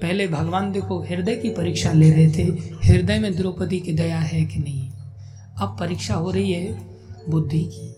[0.03, 2.43] पहले भगवान देखो, हृदय की परीक्षा ले रहे थे।
[2.85, 4.91] हृदय में द्रौपदी की दया है कि नहीं?
[5.61, 6.79] अब परीक्षा हो रही है
[7.29, 7.97] बुद्धि की।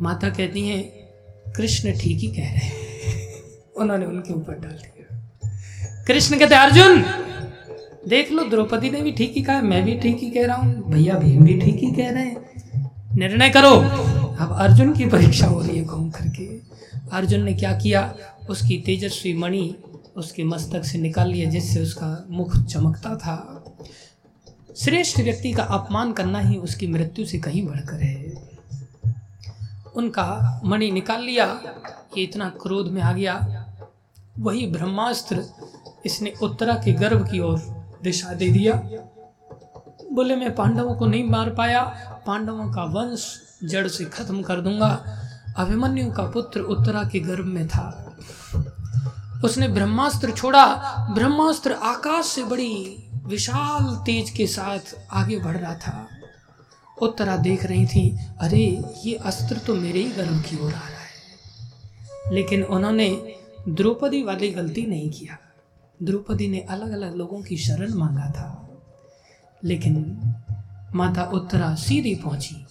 [0.00, 0.82] माता कहती हैं,
[1.56, 2.72] कृष्ण ठीक ही कह रहे हैं।
[3.76, 5.18] उन्होंने उनके ऊपर डाल दिया।
[6.06, 7.04] कृष्ण कहते, अर्जुन,
[8.08, 10.92] देख लो, द्रौपदी ने भी ठीक ही कहा मैं भी ठीक ही कह रहा हूँ,
[10.92, 13.74] भैया भीम भी ठीक ही कह रहे हैं। निर्णय करो।
[14.36, 16.75] अब अर्जुन की परीक्षा हो रही है घूम करके।
[17.12, 18.16] अर्जुन ने क्या किया?
[18.50, 19.76] उसकी तेजस्वी मणि
[20.16, 23.64] उसके मस्तक से निकाल लिया, जिससे उसका मुख चमकता था।
[24.76, 28.48] श्रेष्ठ व्यक्ति का अपमान करना ही उसकी मृत्यु से कहीं बढ़कर है।
[29.96, 31.60] उनका मणि निकाल लिया,
[32.18, 33.66] ये इतना क्रोध में आ गया।
[34.38, 35.44] वही ब्रह्मास्त्र
[36.06, 37.58] इसने उत्तरा के गर्भ की ओर
[38.02, 38.74] दिशा दे दिया।
[40.12, 41.82] बोले, मैं पांडवों को नहीं मार पाया,
[42.26, 45.22] पांडवों का वंश जड़ से खत्म कर दूँगा।
[45.56, 48.16] अभिमन्यु का पुत्र उत्तरा के गर्भ में था।
[49.44, 50.66] उसने ब्रह्मास्त्र छोड़ा।
[51.14, 56.08] ब्रह्मास्त्र आकाश से बड़ी, विशाल तेज के साथ आगे बढ़ रहा था।
[57.02, 60.88] उत्तरा देख रही थी, अरे, ये अस्त्र तो मेरे ही गर्भ की ओर आ रहा
[60.88, 61.06] है।
[62.34, 63.34] लेकिन उन्होंने
[63.68, 65.38] द्रौपदी वाली गलती नहीं किया।
[66.02, 68.62] द्रौपदी ने अलग अलग लोगों की शरण मांगा था।
[69.64, 70.20] लेकिन
[70.94, 72.66] माता उत्तरा सीधी पहुँची।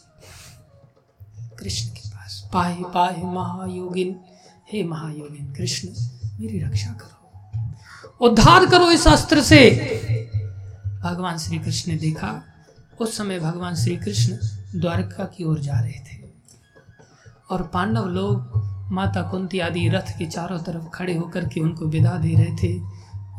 [1.59, 1.94] कृष्ण
[2.55, 4.19] पाए पाए महायोगिन।
[4.71, 5.89] हे महायोगिन कृष्ण,
[6.39, 7.15] मेरी रक्षा करो।
[8.25, 9.59] उद्धार करो इस अस्त्र से।
[11.03, 12.43] भगवान श्री कृष्ण ने देखा,
[13.01, 14.37] उस समय भगवान श्री कृष्ण
[14.79, 16.29] द्वारका की ओर जा रहे थे।
[17.51, 18.51] और पांडव लोग,
[18.91, 22.81] माता कुंती आदि रथ के चारों तरफ़ खड़े होकर के उनको विदा दे रहे थे।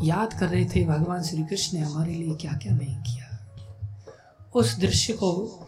[0.03, 3.47] याद कर रहे थे, भगवान श्री कृष्ण ने हमारे लिए क्या क्या नहीं किया।
[4.55, 5.61] उस दृश्य को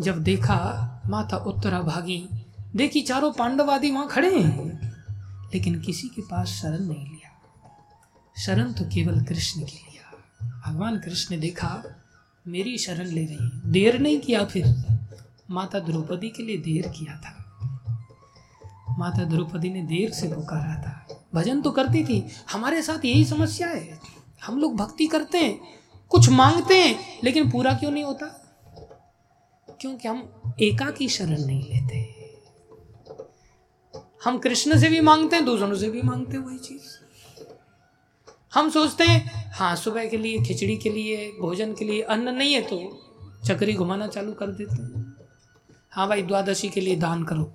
[0.00, 2.41] जब देखा, माता उत्तरा भागी
[2.76, 4.92] देखी चारों पांडव आदि वहाँ खड़े हैं।
[5.54, 7.42] लेकिन किसी के पास शरण नहीं लिया।
[8.42, 10.18] शरण तो केवल कृष्ण की लिया
[10.66, 11.82] भगवान कृष्ण ने देखा,
[12.48, 14.84] मेरी शरण ले रही देर नहीं किया फिर।
[15.50, 17.38] माता द्रौपदी के लिए देर किया था।
[18.98, 23.68] माता द्रौपदी ने देर से पुकारा था। भजन तो करती थी। हमारे साथ यही समस्या
[23.68, 24.00] है।
[24.44, 25.60] हम लोग भक्ति करते हैं,
[26.08, 28.26] कुछ मांगते हैं, लेकिन पूरा क्यों नहीं होता?
[29.80, 32.11] क्योंकि हम एका की शरण नहीं लेते।
[34.24, 36.82] हम कृष्ण से भी मांगते हैं, दूसरों से भी मांगते हैं वही चीज़।
[38.54, 42.54] हम सोचते हैं हाँ सुबह के लिए, खिचड़ी के लिए, भोजन के लिए, अन्न नहीं
[42.54, 42.98] है तो
[43.46, 45.14] चक्री घुमाना चालू कर देते हैं।
[45.90, 47.52] हाँ भाई, द्वादशी के लिए दान करो।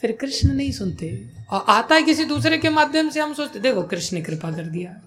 [0.00, 3.82] फिर कृष्ण नहीं सुनते। और आता है किसी दूसरे के माध्यम से, हम सोचते, देखो,
[3.82, 5.02] कृष्ण ने कृपा कर दिया।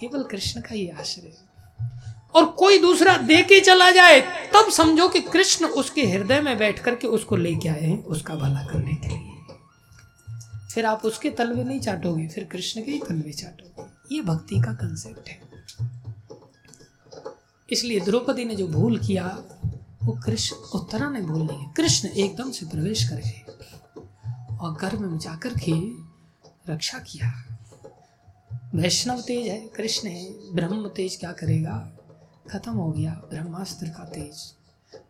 [0.00, 1.51] केवल कृष्ण का ही आश्रय
[2.34, 6.78] और कोई दूसरा दे के चला जाए, तब समझो कि कृष्ण उसके हृदय में बैठ
[6.78, 9.32] करके उसको लेके आए हैं उसका भला करने के लिए।
[10.74, 14.72] फिर आप उसके तलवे नहीं चाटोगे, फिर कृष्ण के ही तलवे चाटोगे। ये भक्ति का
[14.72, 15.40] कंसेप्ट है।
[17.70, 19.44] इसलिए द्रौपदी ने जो भूल किया,
[20.02, 23.42] वो कृष्ण उत्तरा ने भूल नहीं कृष्ण एकदम से प्रवेश कर गए
[24.58, 25.72] और गर्भ में जाकर के
[26.72, 27.58] रक्षा किया।
[28.74, 31.98] वैष्णव तेज है, कृष्ण है, ब्रह्म तेज क्या करेगा?
[32.50, 34.54] खत्म हो गया, ब्रह्मास्त्र का तेज।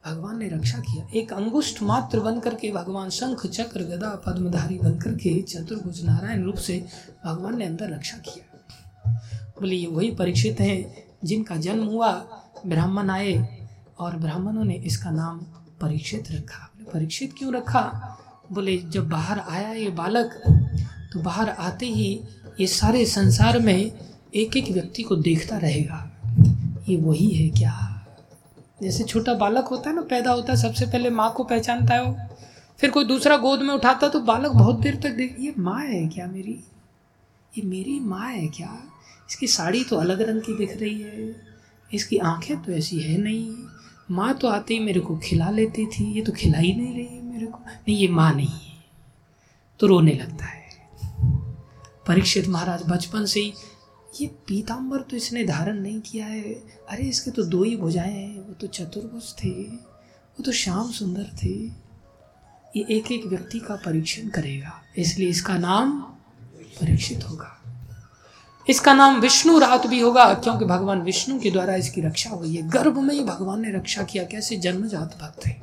[0.06, 4.98] भगवान ने रक्षा किया। एक अंगुष्ठ मात्र बन करके भगवान शंख, चक्र, गदा, पद्मधारी बन
[4.98, 6.86] करके चतुर्भुज नारायण रूप से
[7.24, 8.48] भगवान ने अंदर रक्षा किया।
[9.60, 12.12] बोले, ये वही परीक्षित हैं जिनका जन्म हुआ,
[12.66, 13.66] ब्राह्मण आए
[13.98, 15.38] और ब्राह्मणों ने इसका नाम
[15.80, 18.18] परीक्षित रखा। परीक्षित क्यों रखा?
[18.52, 20.30] बोले, जब बाहर आया ये बालक
[21.12, 22.24] तो बाहर आते ही
[22.60, 23.92] ये सारे संसार में
[24.34, 26.11] एक एक व्यक्ति को देखता रहेगा।
[26.88, 27.98] ये वही है क्या?
[28.82, 32.04] जैसे छोटा बालक होता है ना, पैदा होता है, सबसे पहले माँ को पहचानता है
[32.04, 32.16] वो।
[32.78, 36.08] फिर कोई दूसरा गोद में उठाता तो बालक बहुत देर तक देख, ये माँ है
[36.08, 36.60] क्या मेरी?
[37.58, 38.78] ये मेरी माँ है क्या?
[39.30, 41.36] इसकी साड़ी तो अलग रंग की दिख रही है।
[41.94, 43.54] इसकी आँखें तो ऐसी है नहीं।
[44.10, 47.20] माँ तो आते ही मेरे को खिला लेती थी, ये तो खिला ही नहीं रही
[47.20, 48.84] मेरे को। नहीं, ये माँ नहीं है।
[49.78, 50.62] तो रोने लगता है।
[52.06, 53.52] परीक्षित महाराज बचपन से ही
[54.20, 58.46] ये पीताम्बर तो इसने धारण नहीं किया है। अरे, इसके तो दो ही भुजाएँ हैं।
[58.48, 61.54] वो तो चतुर्भुज थे, वो तो श्याम सुंदर थे।
[62.76, 66.00] ये एक एक व्यक्ति का परीक्षण करेगा, इसलिए इसका नाम
[66.80, 67.58] परीक्षित होगा।
[68.66, 72.68] इसका नाम विष्णु रात भी होगा, क्योंकि भगवान विष्णु के द्वारा इसकी रक्षा हुई है।
[72.68, 75.60] गर्भ में ही भगवान ने रक्षा किया, कैसे जन्मजात भक्त है?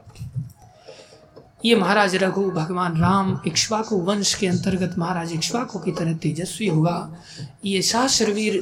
[1.65, 7.17] ये महाराज रघु भगवान राम इक्ष्वाकु वंश के अंतर्गत महाराज इक्ष्वाकु की तरह तेजस्वी होगा।
[7.65, 8.61] ये शास्त्रवीर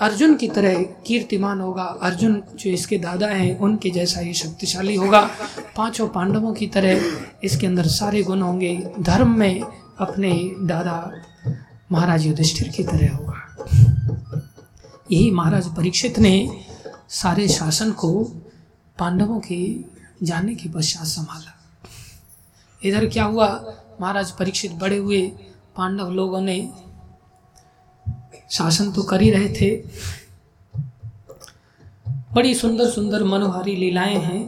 [0.00, 5.20] अर्जुन की तरह कीर्तिमान होगा। अर्जुन जो इसके दादा हैं, उनके जैसा ये शक्तिशाली होगा।
[5.76, 7.00] पाँचों पांडवों की तरह
[7.44, 9.60] इसके अंदर सारे गुण होंगे। धर्म में
[10.00, 10.98] अपने दादा
[11.92, 13.40] महाराज युधिष्ठिर की तरह होगा।
[15.12, 16.34] यही महाराज परीक्षित ने
[17.08, 18.24] सारे शासन को
[18.98, 19.64] पांडवों के
[20.22, 21.53] जाने के पश्चात संभाला।
[22.84, 23.48] इधर क्या हुआ?
[24.00, 25.20] महाराज परीक्षित बड़े हुए
[25.76, 26.56] पांडव लोगों ने
[28.50, 29.70] शासन तो कर ही रहे थे।
[32.34, 34.42] बड़ी सुंदर सुंदर मनोहारी लीलाएँ हैं।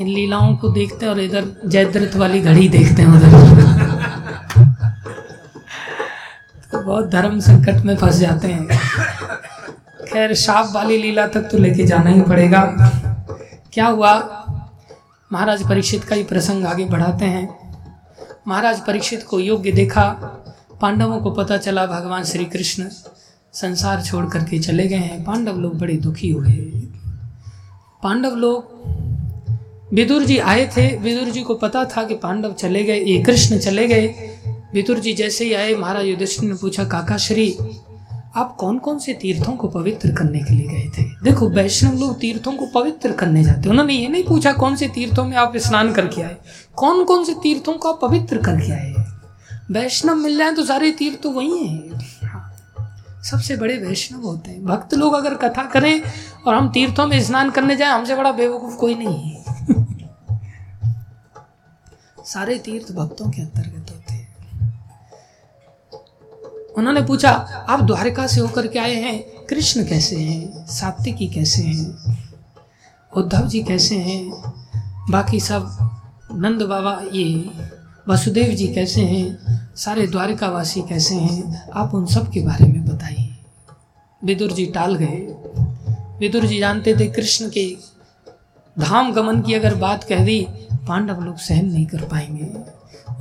[0.00, 3.30] इन लीलाओं को देखते हैं और इधर जयद्रथ वाली घड़ी देखते हैं उधर।
[6.72, 8.66] तो बहुत धर्म संकट में फंस जाते हैं।
[10.12, 12.62] खैर, शाप वाली लीला तक तो लेके जाना ही पड़ेगा।
[13.72, 14.12] क्या हुआ?
[15.32, 17.72] महाराज परीक्षित का ही प्रसंग आगे बढ़ाते हैं।
[18.48, 20.08] महाराज परीक्षित को योग्य देखा,
[20.80, 22.88] पांडवों को पता चला भगवान श्री कृष्ण
[23.52, 26.52] संसार छोड़ करके चले गए हैं। पांडव लोग बड़े दुखी हुए।
[28.02, 33.00] पांडव लोग, विदुर जी आए थे। विदुर जी को पता था कि पांडव चले गए,
[33.00, 34.06] ये कृष्ण चले गए।
[34.74, 37.58] विदुर जी जैसे ही आए, महाराज युधिष्ठिर ने पूछा, काका श्री
[38.38, 41.02] आप कौन कौन से तीर्थों को पवित्र करने के लिए गए थे?
[41.22, 44.88] देखो, वैष्णव लोग तीर्थों को पवित्र करने जाते हैं। उन्होंने ये नहीं पूछा कौन से
[44.88, 46.36] तीर्थों में आप स्नान करके आए।
[46.76, 48.94] कौन कौन से तीर्थों को आप पवित्र करके आए?
[49.70, 52.00] वैष्णव मिल जाए तो सारे तीर्थ तो वही हैं।
[53.22, 56.02] सबसे बड़े वैष्णव होते हैं। भक्त लोग अगर कथा करें
[56.46, 59.44] और हम तीर्थों में स्नान करने जाए, हमसे बड़ा बेवकूफ़ कोई नहीं है।
[62.24, 63.87] सारे तीर्थ भक्तों के अंतर्गत हैं।
[66.78, 67.30] उन्होंने पूछा,
[67.68, 69.22] आप द्वारका से होकर के आए हैं?
[69.22, 70.66] कृष्ण कैसे हैं?
[70.66, 71.98] सात्विकी कैसे हैं?
[73.16, 74.52] उद्धव जी कैसे हैं?
[75.10, 75.78] बाकी सब,
[76.32, 77.50] नंद बाबा, ये
[78.08, 79.38] वसुदेव जी कैसे हैं?
[79.76, 81.70] सारे द्वारिकावासी कैसे हैं?
[81.70, 83.36] आप उन सब के बारे में बताइए।
[84.24, 85.34] विदुर जी टाल गए।
[86.20, 87.76] विदुर जी जानते थे कृष्ण के
[88.78, 92.50] धाम गमन की अगर बात कह दी, पांडव लोग सहन नहीं कर पाएँगे।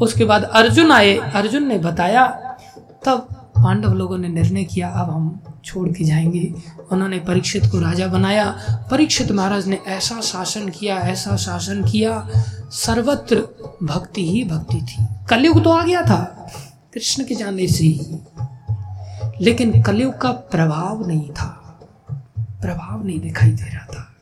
[0.02, 2.28] उसके बाद अर्जुन आए। अर्जुन ने बताया,
[3.06, 6.54] तब पांडव लोगों ने निर्णय किया, अब हम छोड़ के जाएँगे।
[6.92, 8.58] उन्होंने परीक्षित को राजा बनाया।
[8.92, 12.30] परीक्षित महाराज ने ऐसा शासन किया, ऐसा शासन किया,
[12.72, 13.36] सर्वत्र
[13.84, 16.52] भक्ति ही भक्ति थी। कलयुग तो आ गया था,
[16.94, 18.20] कृष्ण के जाने से ही।
[19.42, 21.80] लेकिन कलयुग का प्रभाव नहीं था,
[22.62, 24.14] प्रभाव नहीं दिखाई दे रहा था।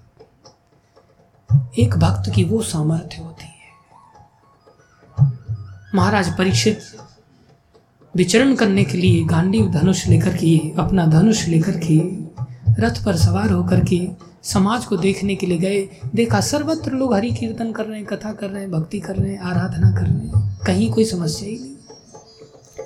[1.79, 3.55] एक भक्त की वो सामर्थ्य होती है।
[5.95, 6.81] महाराज परीक्षित
[8.15, 11.99] विचरण करने के लिए गांडीव धनुष लेकर के, अपना धनुष लेकर के,
[12.81, 14.07] रथ पर सवार होकर के
[14.43, 18.31] समाज को देखने के लिए गए। देखा, सर्वत्र लोग हरि कीर्तन कर रहे हैं, कथा
[18.31, 21.55] कर रहे हैं, भक्ति कर रहे हैं, आराधना कर रहे हैं। कहीं कोई समस्या ही
[21.55, 21.71] नहीं।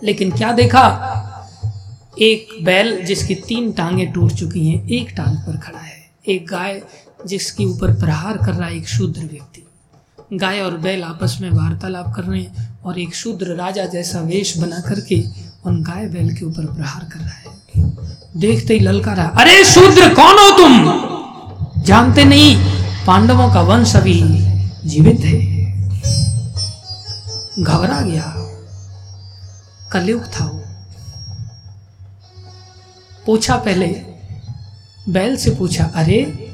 [0.04, 1.16] लेकिन क्या देखा?
[2.20, 6.82] एक बैल जिसकी तीन टांगे टूट चुकी हैं, एक टांग पर खड़ा है। एक गाय
[7.28, 9.68] जिसके ऊपर प्रहार कर रहा है, एक शूद्र व्यक्ति।
[10.34, 14.58] गाय और बैल आपस में वार्तालाप कर रहे हैं। और एक शूद्र राजा जैसा वेश
[14.58, 15.24] बना करके
[15.66, 17.60] उन गाय बैल के ऊपर प्रहार कर रहा है।
[18.38, 21.00] देखते ही ललकारा अरे शूद्र, कौन हो तुम?
[21.84, 22.58] जानते नहीं,
[23.06, 24.22] पांडवों का वंश अभी
[24.90, 25.60] जीवित है।
[27.64, 28.36] घबरा गया।
[29.92, 30.64] कलयुग था वो।
[33.26, 33.88] पूछा पहले,
[35.10, 36.52] बैल से पूछा, अरे,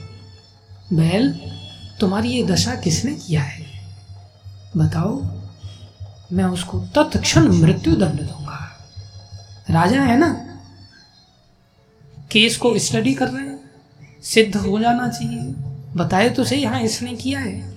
[0.94, 1.32] बैल,
[2.00, 3.66] तुम्हारी ये दशा किसने किया है?
[4.78, 5.35] बताओ।
[6.34, 8.88] मैं उसको तत्क्षण मृत्यु दंड दूँगा।
[9.70, 10.60] राजा है ना?
[12.32, 13.72] केस को स्टडी कर रहे हैं।
[14.24, 15.42] सिद्ध हो जाना चाहिए।
[15.96, 17.76] बताए तो सही हाँ इसने किया है।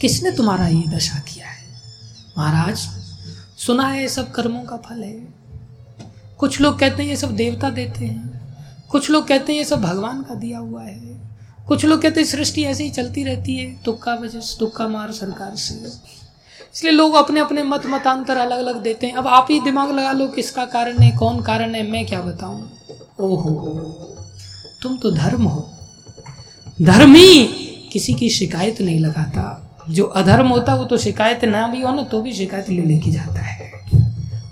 [0.00, 1.64] किसने तुम्हारा ये दशा किया है?
[2.38, 2.76] महाराज,
[3.58, 5.34] सुना है ये सब कर्मों का फल है।
[6.38, 8.34] कुछ लोग कहते हैं ये सब देवता देते हैं।
[8.90, 11.20] कुछ लोग कहते हैं ये सब भगवान का दिया हुआ है।
[11.68, 15.56] कुछ लोग कहते हैं सृष्टि ऐसे ही चलती रहती है। तुक्का वजह तुक्का मार सरकार
[15.56, 15.92] से।
[16.74, 20.12] इसलिए लोग अपने अपने मत मतांतर अलग अलग देते हैं। अब आप ही दिमाग लगा
[20.12, 22.72] लो किसका कारण है, कौन कारण है, मैं क्या बताऊँ?
[23.20, 23.80] ओहो,
[24.82, 25.70] तुम तो धर्म हो।
[26.82, 27.44] धर्मी
[27.92, 32.02] किसी की शिकायत नहीं लगाता। जो अधर्म होता, वो तो शिकायत ना भी हो ना
[32.02, 33.72] तो भी शिकायत ले लेके जाता है।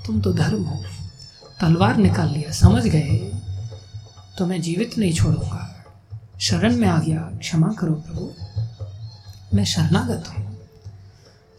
[0.07, 0.83] तुम तो धर्म हो।
[1.61, 3.33] तलवार निकाल लिया, समझ गए?
[4.39, 5.85] तो मैं जीवित नहीं छोड़ूँगा।
[6.41, 8.31] शरण में आ गया। क्षमा करो प्रभु।
[9.55, 10.52] मैं शरणागत हूँ।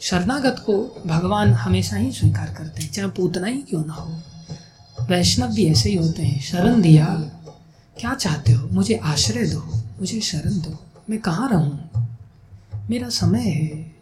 [0.03, 4.13] शरणागत को भगवान हमेशा ही स्वीकार करते हैं। चाहे पूतना ही क्यों ना हो।
[5.09, 7.05] वैष्णव भी ऐसे ही होते हैं। शरण दिया,
[7.99, 8.67] क्या चाहते हो?
[8.71, 9.59] मुझे आश्रय दो,
[9.99, 11.89] मुझे शरण दो। मैं कहाँ रहूँ?
[12.89, 13.95] मेरा समय है,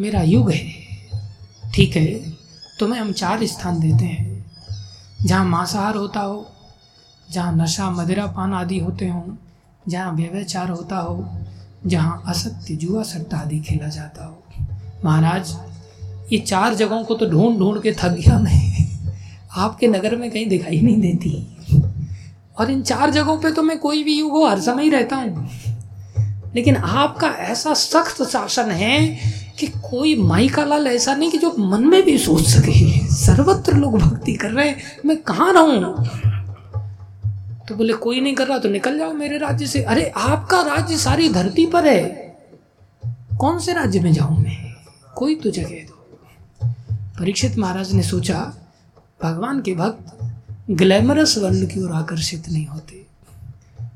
[0.00, 0.72] मेरा युग है।
[1.74, 2.30] ठीक है,
[2.78, 4.52] तुम्हें हम चार स्थान देते हैं।
[5.22, 6.50] जहाँ मांसाहार होता हो,
[7.30, 9.36] जहाँ नशा, मदिरा पान आदि होते हों,
[9.88, 11.28] जहाँ व्यवचार होता हो,
[11.86, 14.41] जहाँ असत्य, जुआ सट्टा आदि खेला जाता हो।
[15.04, 15.56] महाराज,
[16.32, 18.88] ये चार जगहों को तो ढूंढ ढूंढ के थक गया मैं।
[19.56, 21.56] आपके नगर में कहीं दिखाई नहीं देती।
[22.58, 25.16] और इन चार जगहों पे तो मैं कोई भी युग हो, हर समय ही रहता
[25.16, 25.50] हूँ।
[26.54, 29.18] लेकिन आपका ऐसा सख्त शासन है
[29.58, 33.76] कि कोई माई का लाल ऐसा नहीं कि जो मन में भी सोच सके। सर्वत्र
[33.76, 36.04] लोग भक्ति कर रहे हैं। मैं कहाँ रहूँ?
[37.68, 40.96] तो बोले, कोई नहीं कर रहा तो निकल जाओ मेरे राज्य से। अरे, आपका राज्य
[40.96, 42.02] सारी धरती पर है।
[43.40, 44.61] कौन से राज्य में जाऊँ मैं?
[45.16, 46.06] कोई तो जगह दो।
[47.20, 48.54] परीक्षित महाराज ने सोचा,
[49.22, 50.32] भगवान के भक्त
[50.70, 53.06] ग्लैमरस वर्ण की ओर आकर्षित नहीं होते।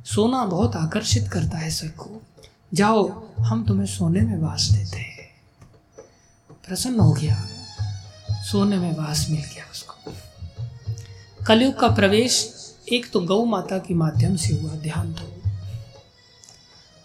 [0.05, 2.23] सोना बहुत आकर्षित करता है सबको।
[2.75, 5.31] जाओ, हम तुम्हें सोने में वास देते हैं।
[6.67, 7.49] प्रसन्न हो गया।
[8.33, 10.13] सोने में वास मिल गया उसको।
[11.47, 12.55] कलयुग का प्रवेश
[12.93, 15.33] एक तो गौ माता के माध्यम से हुआ, ध्यान तो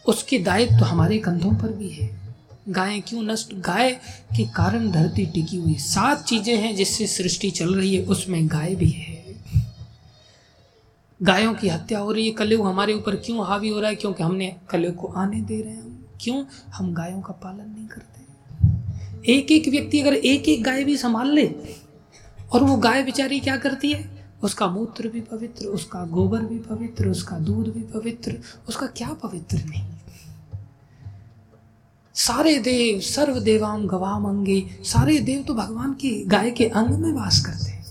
[0.08, 2.21] उसके दायित्व तो हमारे कंधों पर भी है।
[2.70, 3.54] गाय, क्यों नष्ट?
[3.54, 3.92] गाय
[4.38, 8.76] के कारण धरती टिकी हुई। सात चीज़ें हैं जिससे सृष्टि चल रही है, उसमें गाय
[8.76, 9.44] भी है।
[11.24, 13.96] गायों की हत्या हो रही है। कलयुग हमारे ऊपर क्यों हावी हो रहा है?
[13.96, 16.46] क्योंकि हमने कलयुग को आने दे रहे हैं। क्यों?
[16.74, 18.22] हम गायों का पालन नहीं करते।
[19.34, 21.54] एक एक व्यक्ति अगर एक एक गाय भी संभाल ले,
[22.52, 24.28] और वो गाय बेचारी क्या करती है?
[24.44, 29.58] उसका मूत्र भी पवित्र, उसका गोबर भी पवित्र, उसका दूध भी पवित्र, उसका क्या पवित्र
[29.58, 29.88] नहीं?
[32.16, 37.12] सारे देव सर्व देवाम गवाम अंगे सारे देव तो भगवान की गाय के अंग में
[37.14, 37.86] वास करते हैं।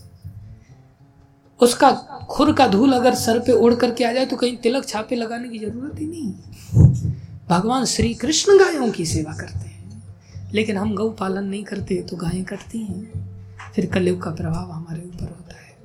[1.61, 1.91] उसका
[2.31, 5.49] खुर का धूल अगर सर पे उड़ करके आ जाए तो कहीं तिलक छापे लगाने
[5.49, 7.13] की ज़रूरत ही नहीं।
[7.49, 12.17] भगवान श्री कृष्ण गायों की सेवा करते हैं। लेकिन हम गौ पालन नहीं करते तो
[12.17, 15.77] गायें कटती हैं। फिर कलयुग का प्रभाव हमारे ऊपर होता है।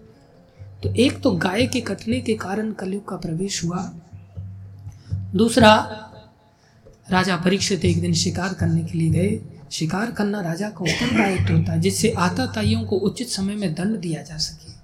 [0.84, 3.92] तो एक तो गाय के कटने के कारण कलयुग का प्रवेश हुआ।
[5.36, 5.74] दूसरा
[7.12, 9.40] राजा परीक्षित एक दिन शिकार करने के लिए गए।
[9.72, 13.98] शिकार करना राजा का उत्तरदायित्व होता है, जिससे आता ताइयों को उचित समय में दंड
[13.98, 14.76] दिया जा सके।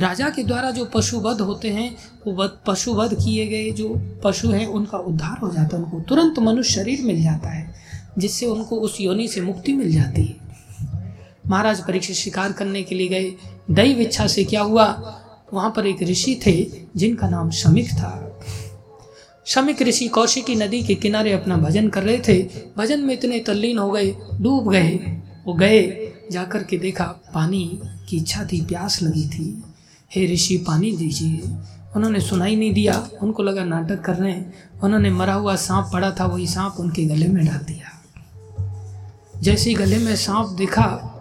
[0.00, 4.98] राजा के द्वारा जो पशुवध होते हैं, वो पशुवध किए गए, जो पशु हैं, उनका
[4.98, 7.74] उद्धार हो जाता है, उनको तुरंत मनुष्य शरीर मिल जाता है,
[8.18, 10.36] जिससे उनको उस योनि से मुक्ति मिल जाती है।
[11.46, 13.32] महाराज परीक्षित शिकार करने के लिए गए।
[13.70, 14.86] दैव इच्छा से क्या हुआ?
[15.54, 18.29] वहाँ पर एक ऋषि थे, जिनका नाम शमिक था।
[19.50, 23.78] शमिक ऋषि कौशिकी नदी के किनारे अपना भजन कर रहे थे। भजन में इतने तल्लीन
[23.78, 24.90] हो गए, डूब गए।
[25.46, 29.62] वो गए, जाकर के देखा पानी की इच्छा थी प्यास लगी थी।
[30.14, 31.42] हे ऋषि, पानी दीजिए।
[31.96, 36.10] उन्होंने सुनाई नहीं दिया। उनको लगा नाटक कर रहे हैं। उन्होंने मरा हुआ सांप पड़ा
[36.10, 38.02] था, वही सांप उनके गले में डाल दिया।
[39.40, 41.16] जैसे ही गले में सांप देखा,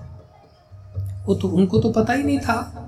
[1.26, 2.86] वो तो उनको तो पता ही नहीं था।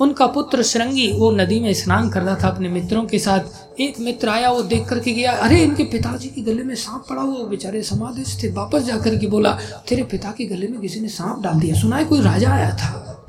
[0.00, 3.40] उनका पुत्र श्रृंगी वो नदी में स्नान कर रहा था अपने मित्रों के साथ।
[3.80, 7.22] एक मित्र आया, वो देख करके गया, अरे, इनके पिताजी के गले में सांप पड़ा
[7.22, 9.58] हुआ बेचारे समाधिस्थ थे वापस जाकर के बोला,
[9.88, 12.70] तेरे पिता के गले में किसी ने सांप डाल दिया। सुना है कोई राजा आया
[12.70, 13.26] था?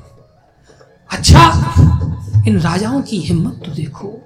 [1.10, 1.74] अच्छा
[2.48, 4.20] इन राजाओं की हिम्मत तो देखो।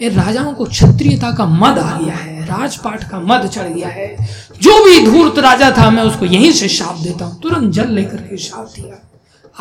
[0.00, 4.16] इन राजाओं को क्षत्रियता का मद आ गया है, राजपाट का मद चढ़ गया है।
[4.62, 8.16] जो भी धूर्त राजा था, मैं उसको यहीं से शाप देता हूँ। तुरंत जल लेकर
[8.16, 9.10] के शाप दिया।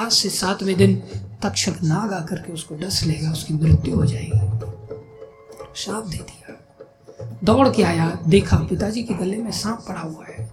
[0.04, 1.04] आज से सातवें दिन
[1.44, 4.60] तक्षक नाग आकर के उसको डस लेगा, उसकी मृत्यु हो जाएगी।
[5.76, 6.58] शाप दे दिया।
[7.44, 10.52] दौड़ के आया, देखा पिताजी के गले में सांप पड़ा हुआ है।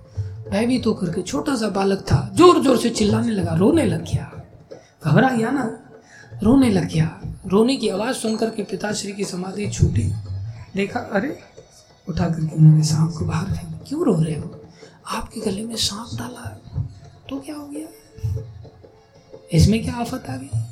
[0.51, 4.05] भयभीत तो होकर के छोटा सा बालक था ज़ोर ज़ोर से चिल्लाने लगा, रोने लग
[4.05, 4.43] गया।
[5.05, 5.91] घबरा गया ना?
[6.43, 10.13] रोने लग गया। रोने की आवाज़ सुनकर के पिताश्री की समाधि छूटी।
[10.77, 11.39] देखा, अरे,
[12.09, 14.63] उठा करके उन्होंने सांप को बाहर फेंक क्यों रो रहे हो?
[15.07, 16.61] आपके गले में सांप डाला।
[17.29, 17.89] तो क्या हो गया?
[19.53, 20.68] इसमें क्या आफत आ गई?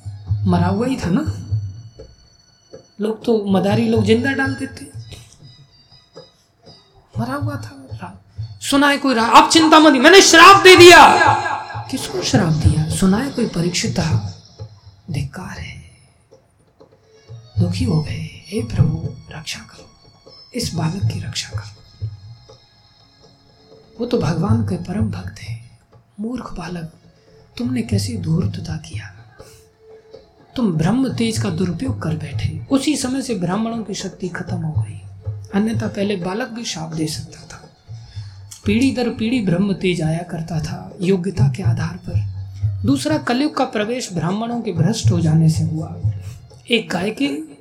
[0.46, 1.22] मरा हुआ ही था ना?
[3.00, 4.90] लोग तो मदारी लोग ज़िंदा डाल देते।
[7.18, 7.72] मरा हुआ था
[8.62, 11.00] सुना है कोई रहा अब चिंता मत मैंने श्राप दे दिया।
[11.90, 12.88] किसको श्राप दिया?
[12.90, 14.00] सुना है कोई परीक्षित?
[15.10, 15.74] धिक्कार है।
[17.58, 22.08] दुखी हो गए। हे प्रभु, रक्षा करो। इस बालक की रक्षा करो।
[24.00, 25.60] वो तो भगवान के परम भक्त है।
[26.20, 26.92] मूर्ख बालक,
[27.58, 29.15] तुमने कैसी धूर्तता किया?
[30.56, 34.82] तुम ब्रह्म तेज का दुरुपयोग कर बैठे। उसी समय से ब्राह्मणों की शक्ति खत्म हो
[34.82, 35.00] गई।
[35.54, 37.70] अन्यथा पहले बालक भी शाप दे सकता था।
[38.64, 42.36] पीढ़ी दर पीढ़ी ब्रह्म तेज आया करता था, योग्यता के आधार पर।
[42.86, 46.00] दूसरा, कलयुग का प्रवेश ब्राह्मणों के भ्रष्ट हो जाने से हुआ।
[46.70, 47.58] एक गाय की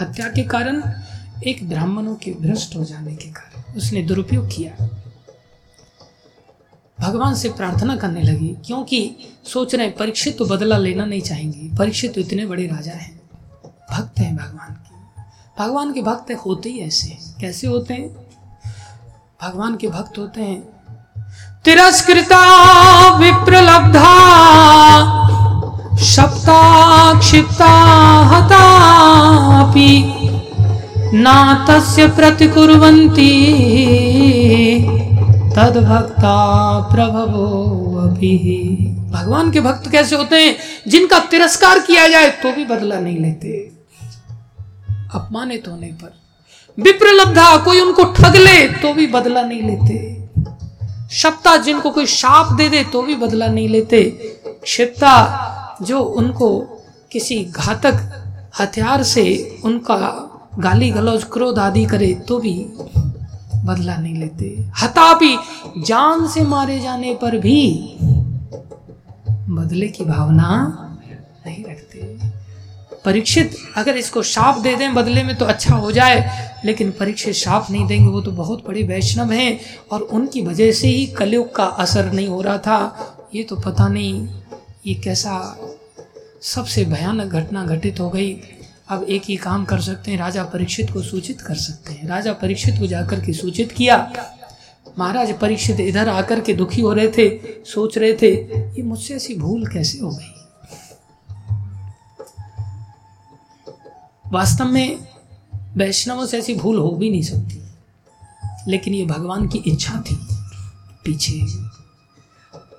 [0.00, 0.82] हत्या के कारण,
[1.46, 5.01] एक ब्राह्मणों के भ्रष्ट हो जाने के कारण। उसने दुरुपयोग किया।
[7.02, 9.16] भगवान से प्रार्थना करने लगी, क्योंकि
[9.52, 13.20] सोच रहे हैं, परीक्षित तो बदला लेना नहीं चाहेंगे, परीक्षित तो इतने बड़े राजा हैं।
[13.92, 14.92] भक्त हैं भगवान के।
[15.62, 18.08] भगवान के भक्त होते ही ऐसे कैसे होते हैं?
[19.42, 20.62] भगवान के भक्त होते हैं।
[21.64, 22.40] तिरस्कृता,
[23.18, 24.12] विप्रलब्धा
[25.96, 27.72] शब्दा क्षिप्ता
[28.24, 30.18] हतापि
[31.14, 33.32] ना तस्य प्रतिकुर्वन्ति।
[35.56, 36.34] तद भक्ता
[36.80, 37.44] प्रभवो
[37.98, 38.38] अभी।
[39.10, 40.56] भगवान के भक्त कैसे होते हैं?
[40.88, 43.72] जिनका तिरस्कार किया जाए तो भी बदला नहीं लेते।
[45.14, 46.14] अपमानित होने पर।
[46.78, 50.22] विप्रलब्धा, कोई उनको ठग ले तो भी बदला नहीं लेते।
[51.10, 54.02] शब्दा जिनको कोई शाप दे दे तो भी बदला नहीं लेते।
[54.62, 56.60] क्षिप्ता, जो उनको
[57.12, 57.94] किसी घातक
[58.60, 59.98] हथियार से उनका
[60.58, 62.66] गाली गलौज, क्रोध आदि करे तो भी
[63.64, 64.46] बदला नहीं लेते।
[64.82, 65.36] हतापि,
[65.78, 67.96] जान से मारे जाने पर भी
[69.50, 70.50] बदले की भावना
[71.46, 72.30] नहीं रखते।
[73.04, 77.70] परीक्षित अगर इसको शाप दे दें बदले में तो अच्छा हो जाए, लेकिन परीक्षित शाप
[77.70, 79.60] नहीं देंगे, वो तो बहुत बड़े वैष्णव हैं
[79.92, 83.88] और उनकी वजह से ही कलयुग का असर नहीं हो रहा था। ये तो पता
[83.88, 84.28] नहीं,
[84.86, 85.34] ये कैसा
[86.42, 88.32] सबसे भयानक घटना घटित हो गई।
[88.88, 92.32] अब एक ही काम कर सकते हैं, राजा परीक्षित को सूचित कर सकते हैं। राजा
[92.32, 94.12] परीक्षित को जाकर के सूचित किया।
[94.98, 98.34] महाराज परीक्षित इधर आकर के दुखी हो रहे थे, सोच रहे थे,
[98.76, 100.34] ये मुझसे ऐसी भूल कैसे हो गई?
[104.32, 105.08] वास्तव में
[105.76, 107.62] वैष्णवों से ऐसी भूल हो भी नहीं सकती।
[108.68, 110.18] लेकिन ये भगवान की इच्छा थी
[111.04, 111.71] पीछे।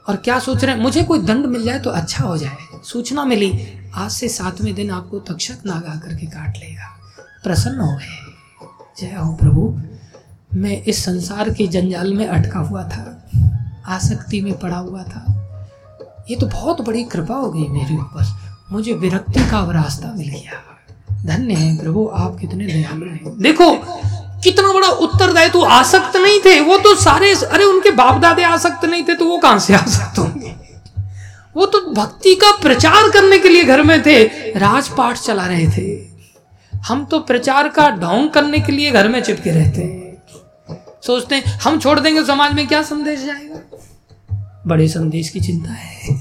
[0.08, 0.82] और क्या सोच रहे हैं?
[0.82, 4.92] मुझे कोई दंड मिल जाए तो अच्छा हो जाए। सूचना मिली, आज से सातवें दिन
[4.92, 7.00] आपको तक्षक नाग आकर के काट लेगा।
[7.44, 8.20] प्रसन्न हो गए।
[9.00, 9.80] जय हो प्रभु।
[10.54, 13.30] मैं इस संसार के जंजाल में अटका हुआ था।
[13.86, 15.40] आसक्ति में पड़ा हुआ था।
[16.30, 18.40] ये तो बहुत बड़ी कृपा हो गई मेरे ऊपर।
[18.72, 20.52] मुझे विरक्ति का रास्ता मिल गया।
[21.24, 23.78] धन्य है प्रभु, आप कितने दयालु हैं। देखो
[24.44, 26.60] कितना बड़ा उत्तरदायित्व तो आसक्त नहीं थे?
[26.60, 30.20] वो तो सारे, अरे उनके बाप दादे आसक्त नहीं थे तो वो कहाँ से आसक्त
[30.20, 30.56] होंगे?
[31.56, 34.24] वो तो भक्ति का प्रचार करने के लिए घर में थे
[34.60, 39.52] राजपाठ चला रहे थे। हम तो प्रचार का ढोंग करने के लिए घर में चिपके
[39.52, 40.02] रहते हैं।
[41.02, 43.60] सोचते हैं, हम छोड़ देंगे समाज में क्या संदेश जाएगा?
[44.68, 46.16] बड़े संदेश की चिंता है।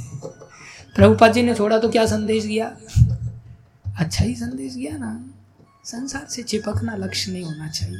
[0.97, 2.71] प्रभुपाद जी ने छोड़ा तो क्या संदेश गया?
[3.99, 5.32] अच्छा ही संदेश गया ना।
[5.85, 7.99] संसार से चिपकना लक्ष्य नहीं होना चाहिए।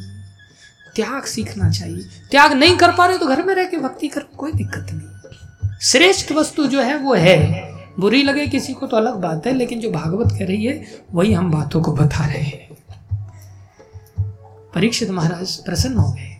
[0.97, 4.21] त्याग सीखना चाहिए। त्याग नहीं कर पा रहे तो घर में रह के भक्ति कर
[4.21, 9.15] कोई दिक्कत नहीं। श्रेष्ठ वस्तु जो है वो है। बुरी लगे किसी को तो अलग
[9.15, 12.77] बात है, लेकिन जो भागवत कह रही है, वही हम बातों को बता रहे हैं।
[14.75, 16.32] परीक्षित महाराज प्रसन्न हो गए।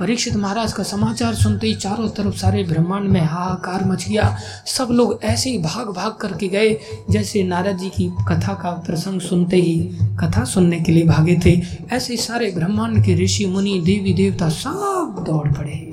[0.00, 4.88] परीक्षित महाराज का समाचार सुनते ही चारों तरफ़ सारे ब्रह्मांड में हाहाकार मच गया। सब
[4.90, 6.76] लोग ऐसे ही भाग भाग करके गए
[7.10, 11.62] जैसे नारद जी की कथा का प्रसंग सुनते ही कथा सुनने के लिए भागे थे।
[11.92, 15.90] ऐसे ही सारे ब्रह्मांड के ऋषि, मुनि, देवी, देवता सब दौड़ पड़े।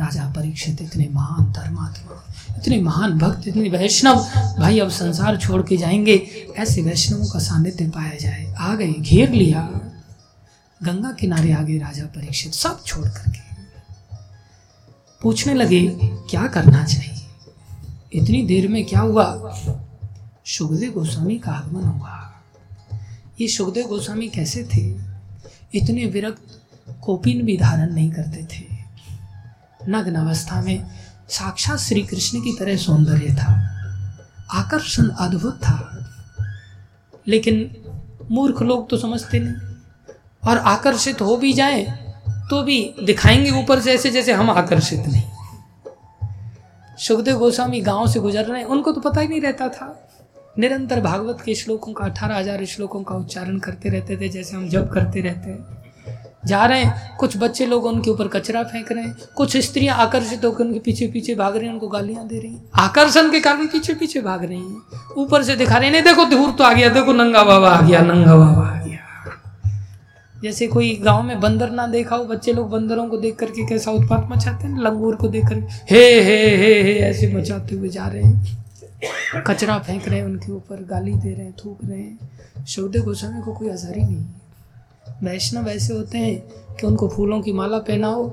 [0.00, 4.16] राजा परीक्षित, इतने महान धर्मात्मा, इतने महान भक्त, इतने वैष्णव,
[4.58, 9.30] भाई अब संसार छोड़ के जाएँगे। ऐसे वैष्णवों का सानिध्य पाया जाए। आ गए, घेर
[9.30, 9.87] लिया।
[10.82, 13.38] गंगा किनारे आ गए राजा परीक्षित सब छोड़ करके
[15.22, 17.26] पूछने लगे, क्या करना चाहिए?
[18.12, 19.26] इतनी देर में क्या हुआ?
[20.46, 22.32] सुखदेव गोस्वामी का आगमन हुआ।
[23.40, 24.96] ये सुखदेव गोस्वामी कैसे थे?
[25.74, 26.62] इतने विरक्त
[27.00, 28.64] कोपिन भी धारण नहीं करते थे।
[29.88, 30.90] नग्न अवस्था में
[31.28, 33.50] साक्षात श्री कृष्ण की तरह सौंदर्य था,
[34.50, 35.76] आकर्षण अद्भुत था।
[37.28, 37.76] लेकिन
[38.30, 39.67] मूर्ख लोग तो समझते नहीं।
[40.42, 41.82] और आकर्षित हो भी जाए
[42.50, 45.22] तो भी दिखाएँगे ऊपर से ऐसे जैसे हम आकर्षित नहीं।
[46.98, 49.94] सुखदेव गोस्वामी गाँव से गुजर रहे हैं, उनको तो पता ही नहीं रहता था।
[50.58, 54.68] निरंतर भागवत के श्लोकों का, अठारह हज़ार श्लोकों का उच्चारण करते रहते थे, जैसे हम
[54.68, 55.76] जब करते रहते हैं।
[56.46, 60.44] जा रहे हैं, कुछ बच्चे लोग उनके ऊपर कचरा फेंक रहे हैं, कुछ स्त्रियाँ आकर्षित
[60.44, 63.66] होकर उनके पीछे पीछे भाग रही हैं, उनको गालियाँ दे रही हैं। आकर्षण के कारण
[63.66, 66.88] पीछे पीछे भाग रही हैं। ऊपर से दिखा रहे नहीं, देखो धूर तो आ गया,
[66.88, 69.07] देखो नंगा बाबा आ गया, नंगा बाबा आ गया।
[70.42, 73.90] जैसे कोई गाँव में बंदर ना देखा हो, बच्चे लोग बंदरों को देख करके कैसा
[73.90, 75.58] उत्पात मचाते हैं, लंगूर को देख कर
[75.90, 80.52] हे हे हे हे, ऐसे मचाते हुए जा रहे हैं। कचरा फेंक रहे हैं उनके
[80.52, 84.38] ऊपर, गाली दे रहे हैं, थूक रहे हैं। शौदे गोस्वामी को कोई आजारी नहीं है।
[85.22, 86.40] वैष्णव ऐसे होते हैं
[86.76, 88.28] कि उनको फूलों की माला पहनाओ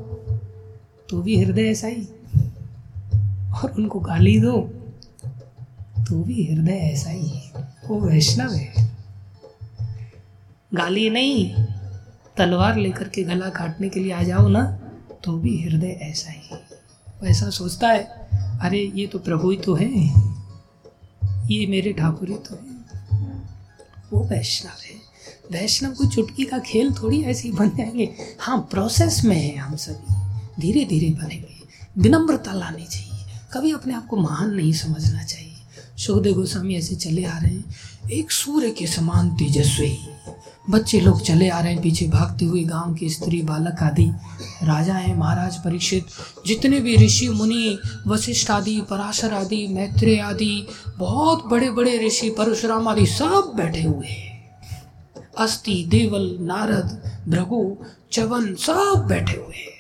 [1.09, 2.07] तो भी हृदय ऐसा ही।
[3.55, 4.51] और उनको गाली दो
[5.99, 7.51] तो भी हृदय ऐसा ही है।
[7.87, 8.73] वो वैष्णव है।
[10.73, 11.45] गाली नहीं
[12.37, 14.65] तलवार लेकर के गला काटने के लिए आ जाओ ना
[15.23, 16.41] तो भी हृदय ऐसा ही
[17.23, 18.03] ऐसा सोचता है,
[18.61, 20.07] अरे, ये तो प्रभु ही तो है।
[21.51, 22.75] ये मेरे ठाकुर ही तो है।
[24.13, 25.05] वो वैष्णव है।
[25.51, 29.75] वैष्णव को चुटकी का खेल थोड़ी ऐसे ही बन जाएँगे। हाँ प्रोसेस में है हम
[29.75, 30.15] सभी।
[30.61, 31.55] धीरे धीरे बनेंगे।
[31.97, 35.55] विनम्रता लानी चाहिए। कभी अपने आप को महान नहीं समझना चाहिए।
[35.97, 37.75] सुखदेव गोस्वामी ऐसे चले आ रहे हैं।
[38.11, 39.97] एक सूर्य के समान तेजस्वी।
[40.69, 44.11] बच्चे लोग चले आ रहे हैं, पीछे भागते हुए गाँव की स्त्री बालक आदि।
[44.63, 46.05] राजा हैं, महाराज परीक्षित।
[46.47, 52.87] जितने भी ऋषि, मुनि, वशिष्ठ आदि, पराशर आदि, मैत्रेय आदि, बहुत बड़े बड़े ऋषि, परशुराम
[52.87, 54.59] आदि सब बैठे हुए हैं।
[55.37, 57.77] अस्थि, देवल, नारद, भृगु
[58.11, 59.75] चवन सब बैठे हुए हैं।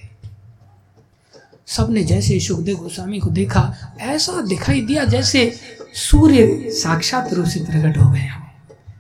[1.67, 5.55] सबने जैसे सुखदेव गोस्वामी को देखा, ऐसा दिखाई दिया जैसे
[5.93, 8.44] सूर्य साक्षात रूप से प्रकट हो गए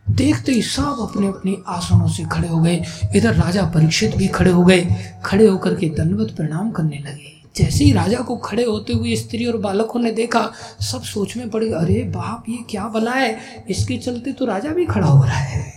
[0.09, 2.83] देखते ही सब अपने अपने आसनों से खड़े हो गए।
[3.15, 7.83] इधर राजा परीक्षित भी खड़े हो गए। खड़े होकर के दंडवत प्रणाम करने लगे। जैसे
[7.83, 10.51] ही राजा को खड़े होते हुए स्त्री और बालकों ने देखा,
[10.81, 13.39] सब सोच में पड़े, अरे बाप, ये क्या बला है?
[13.69, 15.73] इसके चलते तो राजा भी खड़ा हो रहा है।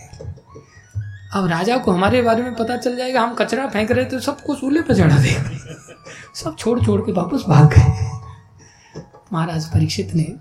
[1.33, 4.55] अब राजा को हमारे बारे में पता चल जाएगा, हम कचरा फेंक रहे थे सबको
[4.55, 5.35] सूले पर चढ़ा दे।
[6.35, 8.09] सब छोड़ छोड़ के वापस भाग गए।
[9.33, 10.33] महाराज परीक्षित ने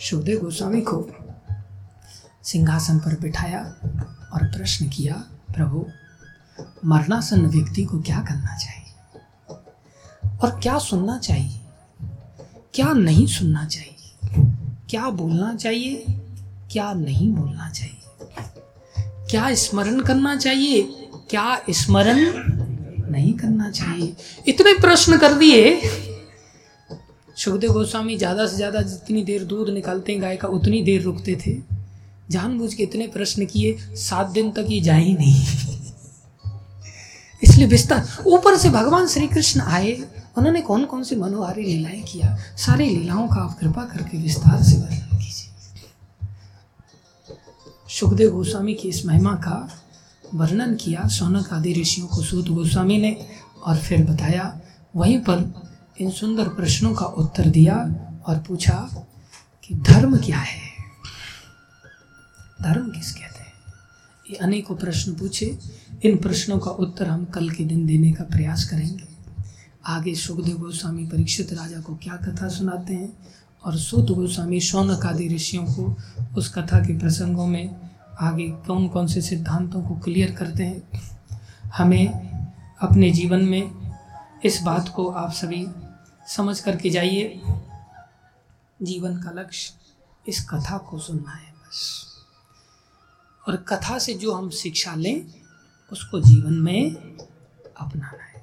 [0.00, 1.10] सुखदेव गोस्वामी को
[2.44, 3.60] सिंहासन पर बिठाया
[4.34, 5.14] और प्रश्न किया,
[5.54, 5.86] प्रभु,
[6.84, 8.80] मरणासन व्यक्ति को क्या करना चाहिए?
[10.42, 11.60] और क्या सुनना चाहिए?
[12.74, 13.90] क्या नहीं सुनना चाहिए?
[14.90, 16.04] क्या बोलना चाहिए?
[16.72, 17.98] क्या नहीं बोलना चाहिए?
[19.30, 20.82] क्या स्मरण करना चाहिए?
[21.30, 22.18] क्या स्मरण
[23.10, 24.14] नहीं करना चाहिए?
[24.48, 25.80] इतने प्रश्न कर दिए।
[27.36, 31.81] सुखदेव गोस्वामी ज़्यादा से ज़्यादा जितनी देर दूध निकालते गाय का उतनी देर रुकते थे।
[32.32, 35.44] जानबूझ के इतने प्रश्न किए, सात दिन तक ये जाए ही नहीं।
[37.42, 39.92] इसलिए विस्तार ऊपर से भगवान श्री कृष्ण आए,
[40.38, 42.36] उन्होंने कौन कौन सी मनोहारी लीलाएँ किया?
[42.56, 45.50] सारी लीलाओं का आप कृपा करके विस्तार से वर्णन कीजिए।
[47.88, 49.68] सुखदेव गोस्वामी की इस महिमा का
[50.34, 53.26] वर्णन किया सोनक आदि ऋषियों को सूत गोस्वामी ने,
[53.66, 54.60] और फिर बताया,
[54.96, 55.54] वहीं पर
[56.00, 57.76] इन सुंदर प्रश्नों का उत्तर दिया
[58.26, 59.06] और पूछा
[59.64, 60.71] कि धर्म क्या है?
[62.62, 63.52] धर्म किस कहते हैं?
[64.30, 65.58] ये अनेकों प्रश्न पूछे।
[66.04, 69.04] इन प्रश्नों का उत्तर हम कल के दिन देने का प्रयास करेंगे।
[69.86, 73.18] आगे सुखदेव गोस्वामी परीक्षित राजा को क्या कथा सुनाते हैं?
[73.64, 75.96] और सूत गोस्वामी शौनक आदि ऋषियों को
[76.36, 80.88] उस कथा के प्रसंगों में आगे कौन कौन से सिद्धांतों को क्लियर करते हैं?
[81.76, 82.08] हमें
[82.82, 83.92] अपने जीवन में
[84.44, 85.66] इस बात को आप सभी
[86.28, 87.42] समझ करके जाइए।
[88.82, 89.74] जीवन का लक्ष्य
[90.28, 92.11] इस कथा को सुनना है बस।
[93.48, 95.26] और कथा से जो हम शिक्षा लें,
[95.92, 96.94] उसको जीवन में
[97.76, 98.42] अपनाना है।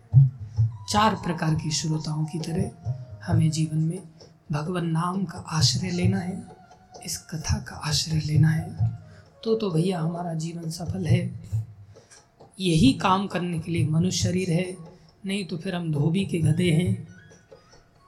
[0.89, 2.95] चार प्रकार की श्रोताओं की तरह
[3.25, 3.99] हमें जीवन में
[4.51, 6.43] भगवान नाम का आश्रय लेना है,
[7.05, 8.99] इस कथा का आश्रय लेना है।
[9.43, 11.39] तो तो भैया, हमारा जीवन सफल है।
[12.59, 14.77] यही काम करने के लिए मनुष्य शरीर है,
[15.25, 17.07] नहीं तो फिर हम धोबी के गधे हैं,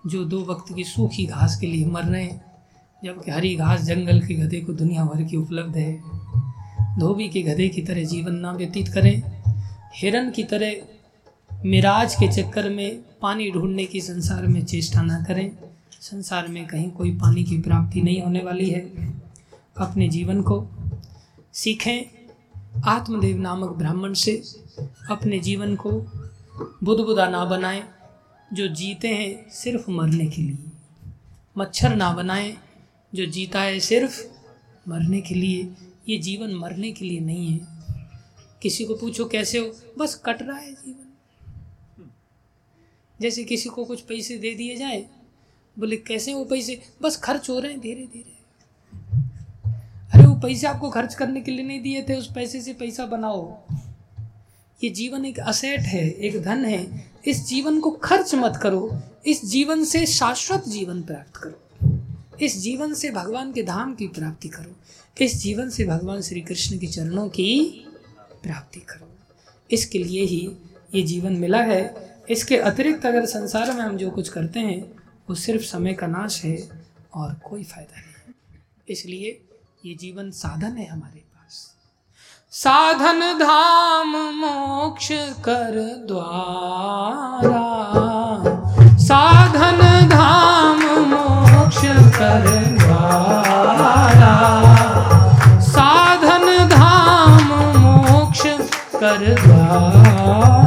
[0.07, 2.45] जो दो वक्त की सूखी घास के लिए मर रहे हैं,
[3.03, 6.20] जबकि हरी घास जंगल के गधे को दुनिया भर की उपलब्ध है।
[6.99, 9.23] धोबी के गधे की तरह जीवन ना व्यतीत करें।
[9.95, 10.75] हिरन की तरह
[11.65, 15.51] मिराज के चक्कर में पानी ढूँढने की संसार में चेष्टा ना करें।
[16.01, 18.79] संसार में कहीं कोई पानी की प्राप्ति नहीं होने वाली है।
[19.77, 20.67] अपने जीवन को
[21.53, 22.01] सीखें।
[22.85, 24.43] आत्मदेव नामक ब्राह्मण से
[25.09, 25.91] अपने जीवन को
[26.83, 27.83] बुदबुदा ना बनाएँ,
[28.53, 30.57] जो जीते हैं सिर्फ़ मरने के लिए।
[31.57, 32.57] मच्छर ना बनाएँ,
[33.15, 34.27] जो जीता है सिर्फ़
[34.89, 35.69] मरने के लिए।
[36.09, 37.81] ये जीवन मरने के लिए नहीं है।
[38.61, 41.07] किसी को पूछो कैसे हो, बस कट रहा है जीवन।
[43.21, 45.05] जैसे किसी को कुछ पैसे दे दिए जाए,
[45.79, 48.37] बोले कैसे वो पैसे, बस खर्च हो रहे हैं धीरे धीरे।
[50.13, 53.05] अरे वो पैसे आपको खर्च करने के लिए नहीं दिए थे, उस पैसे से पैसा
[53.05, 53.57] बनाओ।
[54.83, 59.45] ये जीवन एक असेट है, एक धन है। इस जीवन को खर्च मत करो, इस
[59.45, 61.57] जीवन से शाश्वत जीवन प्राप्त करो।
[62.41, 64.75] इस जीवन से भगवान के धाम की प्राप्ति करो।
[65.17, 67.85] इस जीवन से भगवान श्री कृष्ण के चरणों की
[68.43, 69.07] प्राप्ति करो।
[69.71, 70.51] इसके लिए ही
[70.95, 74.91] ये जीवन मिला है। इसके अतिरिक्त अगर संसार में हम जो कुछ करते हैं,
[75.29, 76.69] वो सिर्फ़ समय का नाश है
[77.13, 78.33] और कोई फ़ायदा नहीं।
[78.89, 79.41] इसलिए
[79.85, 81.75] ये जीवन साधन है हमारे पास।
[82.51, 85.07] साधन धाम मोक्ष
[85.39, 86.31] कर द्वारा।
[88.97, 91.77] साधन धाम मोक्ष
[92.17, 94.70] कर द्वारा।
[99.03, 100.60] कर द्वारा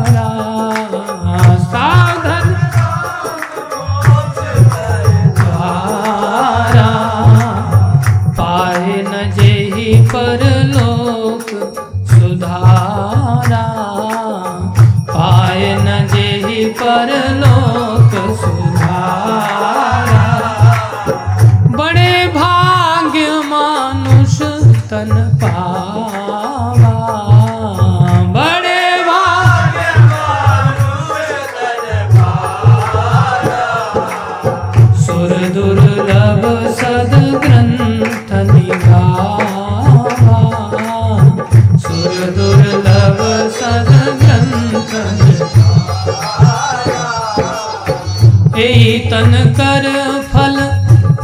[48.84, 49.84] एहि तन कर
[50.22, 50.56] फल,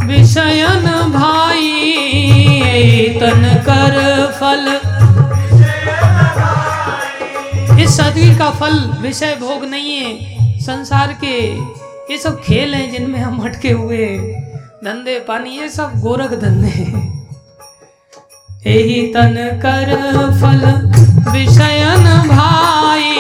[0.07, 1.67] विषयन भाई
[2.67, 3.97] एहि तन कर
[4.41, 4.65] फल।
[7.81, 10.13] इस शरीर का फल, विषय भोग नहीं है।
[10.61, 11.37] संसार के
[12.13, 14.07] ये सब खेल हैं जिनमें हम अटके हुए।
[14.85, 17.29] धंधे, पानी, ये सब गोरख धंधे हैं।
[18.67, 19.95] एहि तन कर
[20.41, 20.65] फल,
[21.33, 23.13] विषयन भाई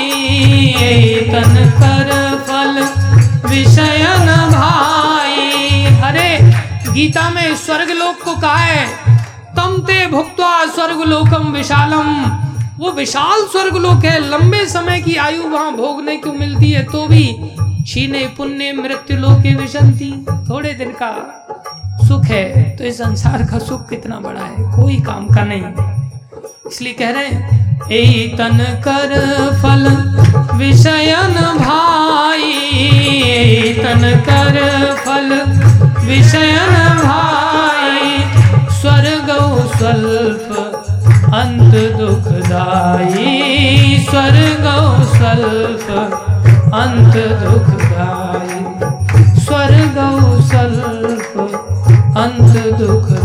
[0.80, 2.10] एहि तन कर
[2.48, 3.09] फल।
[3.46, 6.38] विषयन भाई। अरे,
[6.92, 8.86] गीता में स्वर्ग लोक को कहा है,
[9.56, 12.08] तम ते भुक्त्वा स्वर्ग लोकम विशालम।
[12.78, 17.06] वो विशाल स्वर्ग लोक है, लंबे समय की आयु वहाँ भोगने को मिलती है तो
[17.06, 17.24] भी
[17.86, 20.12] छीने पुण्य मृत्यु लोके विशंति।
[20.50, 21.10] थोड़े दिन का
[22.08, 25.62] सुख है तो इस संसार का सुख कितना बड़ा है, कोई काम का नहीं।
[26.70, 29.12] इसलिए कह रहे हैं तन कर
[29.62, 29.84] फल
[30.58, 32.44] विषयन भाई।
[33.78, 34.56] तन कर
[35.06, 35.28] फल
[36.06, 38.10] विषयन भाई।
[38.80, 39.28] स्वर्ग
[39.76, 40.50] स्वल्प,
[41.34, 43.26] अंत दुखदाई
[44.10, 44.64] स्वर्ग
[45.14, 45.88] स्वल्प,
[46.74, 48.58] अंत दुखदाई
[49.40, 49.98] स्वर्ग
[50.50, 51.34] स्वल्प,
[52.16, 53.19] अंत दुखदाई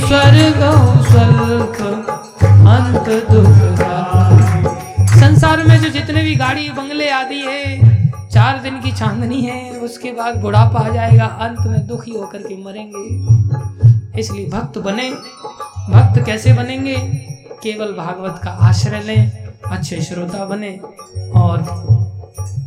[0.00, 0.60] स्वर्ग
[1.04, 1.76] स्वल्प
[2.50, 3.06] अंत
[5.08, 7.80] संसार में जो जितने भी गाड़ी, बंगले आदि है,
[8.28, 12.64] चार दिन की चांदनी है, उसके बाद बुढ़ापा आ जाएगा, अंत में दुखी होकर के
[12.64, 13.24] मरेंगे।
[14.20, 15.10] इसलिए भक्त बने।
[15.90, 16.96] भक्त कैसे बनेंगे?
[17.62, 20.80] केवल भागवत का आश्रय लें, अच्छे श्रोता बने
[21.36, 21.86] और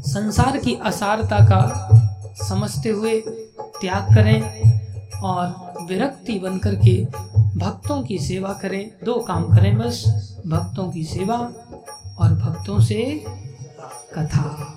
[0.08, 1.90] संसार की असारता का
[2.34, 3.20] समझते हुए
[3.82, 4.77] त्याग करें।
[5.24, 7.06] और विरक्ति बन करके
[7.58, 10.04] भक्तों की सेवा करें। दो काम करें बस,
[10.48, 11.38] भक्तों की सेवा
[12.18, 13.24] और भक्तों से
[14.14, 14.74] कथा।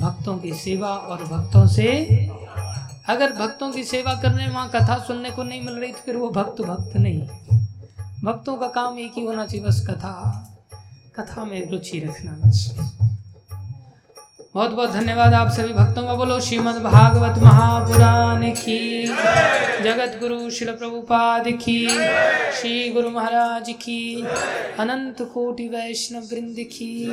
[0.00, 1.86] भक्तों की सेवा और भक्तों से
[3.08, 6.30] अगर भक्तों की सेवा करने वहाँ कथा सुनने को नहीं मिल रही तो फिर वो
[6.30, 7.28] भक्त भक्त नहीं।
[8.24, 10.12] भक्तों का काम एक ही होना चाहिए, बस कथा।
[11.16, 12.74] कथा में रुचि रखना बस।
[14.54, 19.04] बहुत बहुत धन्यवाद आप सभी भक्तों का बोलो। श्रीमद् भागवत महापुराण की।
[19.84, 21.88] जगत गुरु शिल प्रभुपाद की।
[22.60, 24.26] श्री गुरु महाराज की।
[24.78, 27.06] अनंत कोटि वैष्णव वृंद की।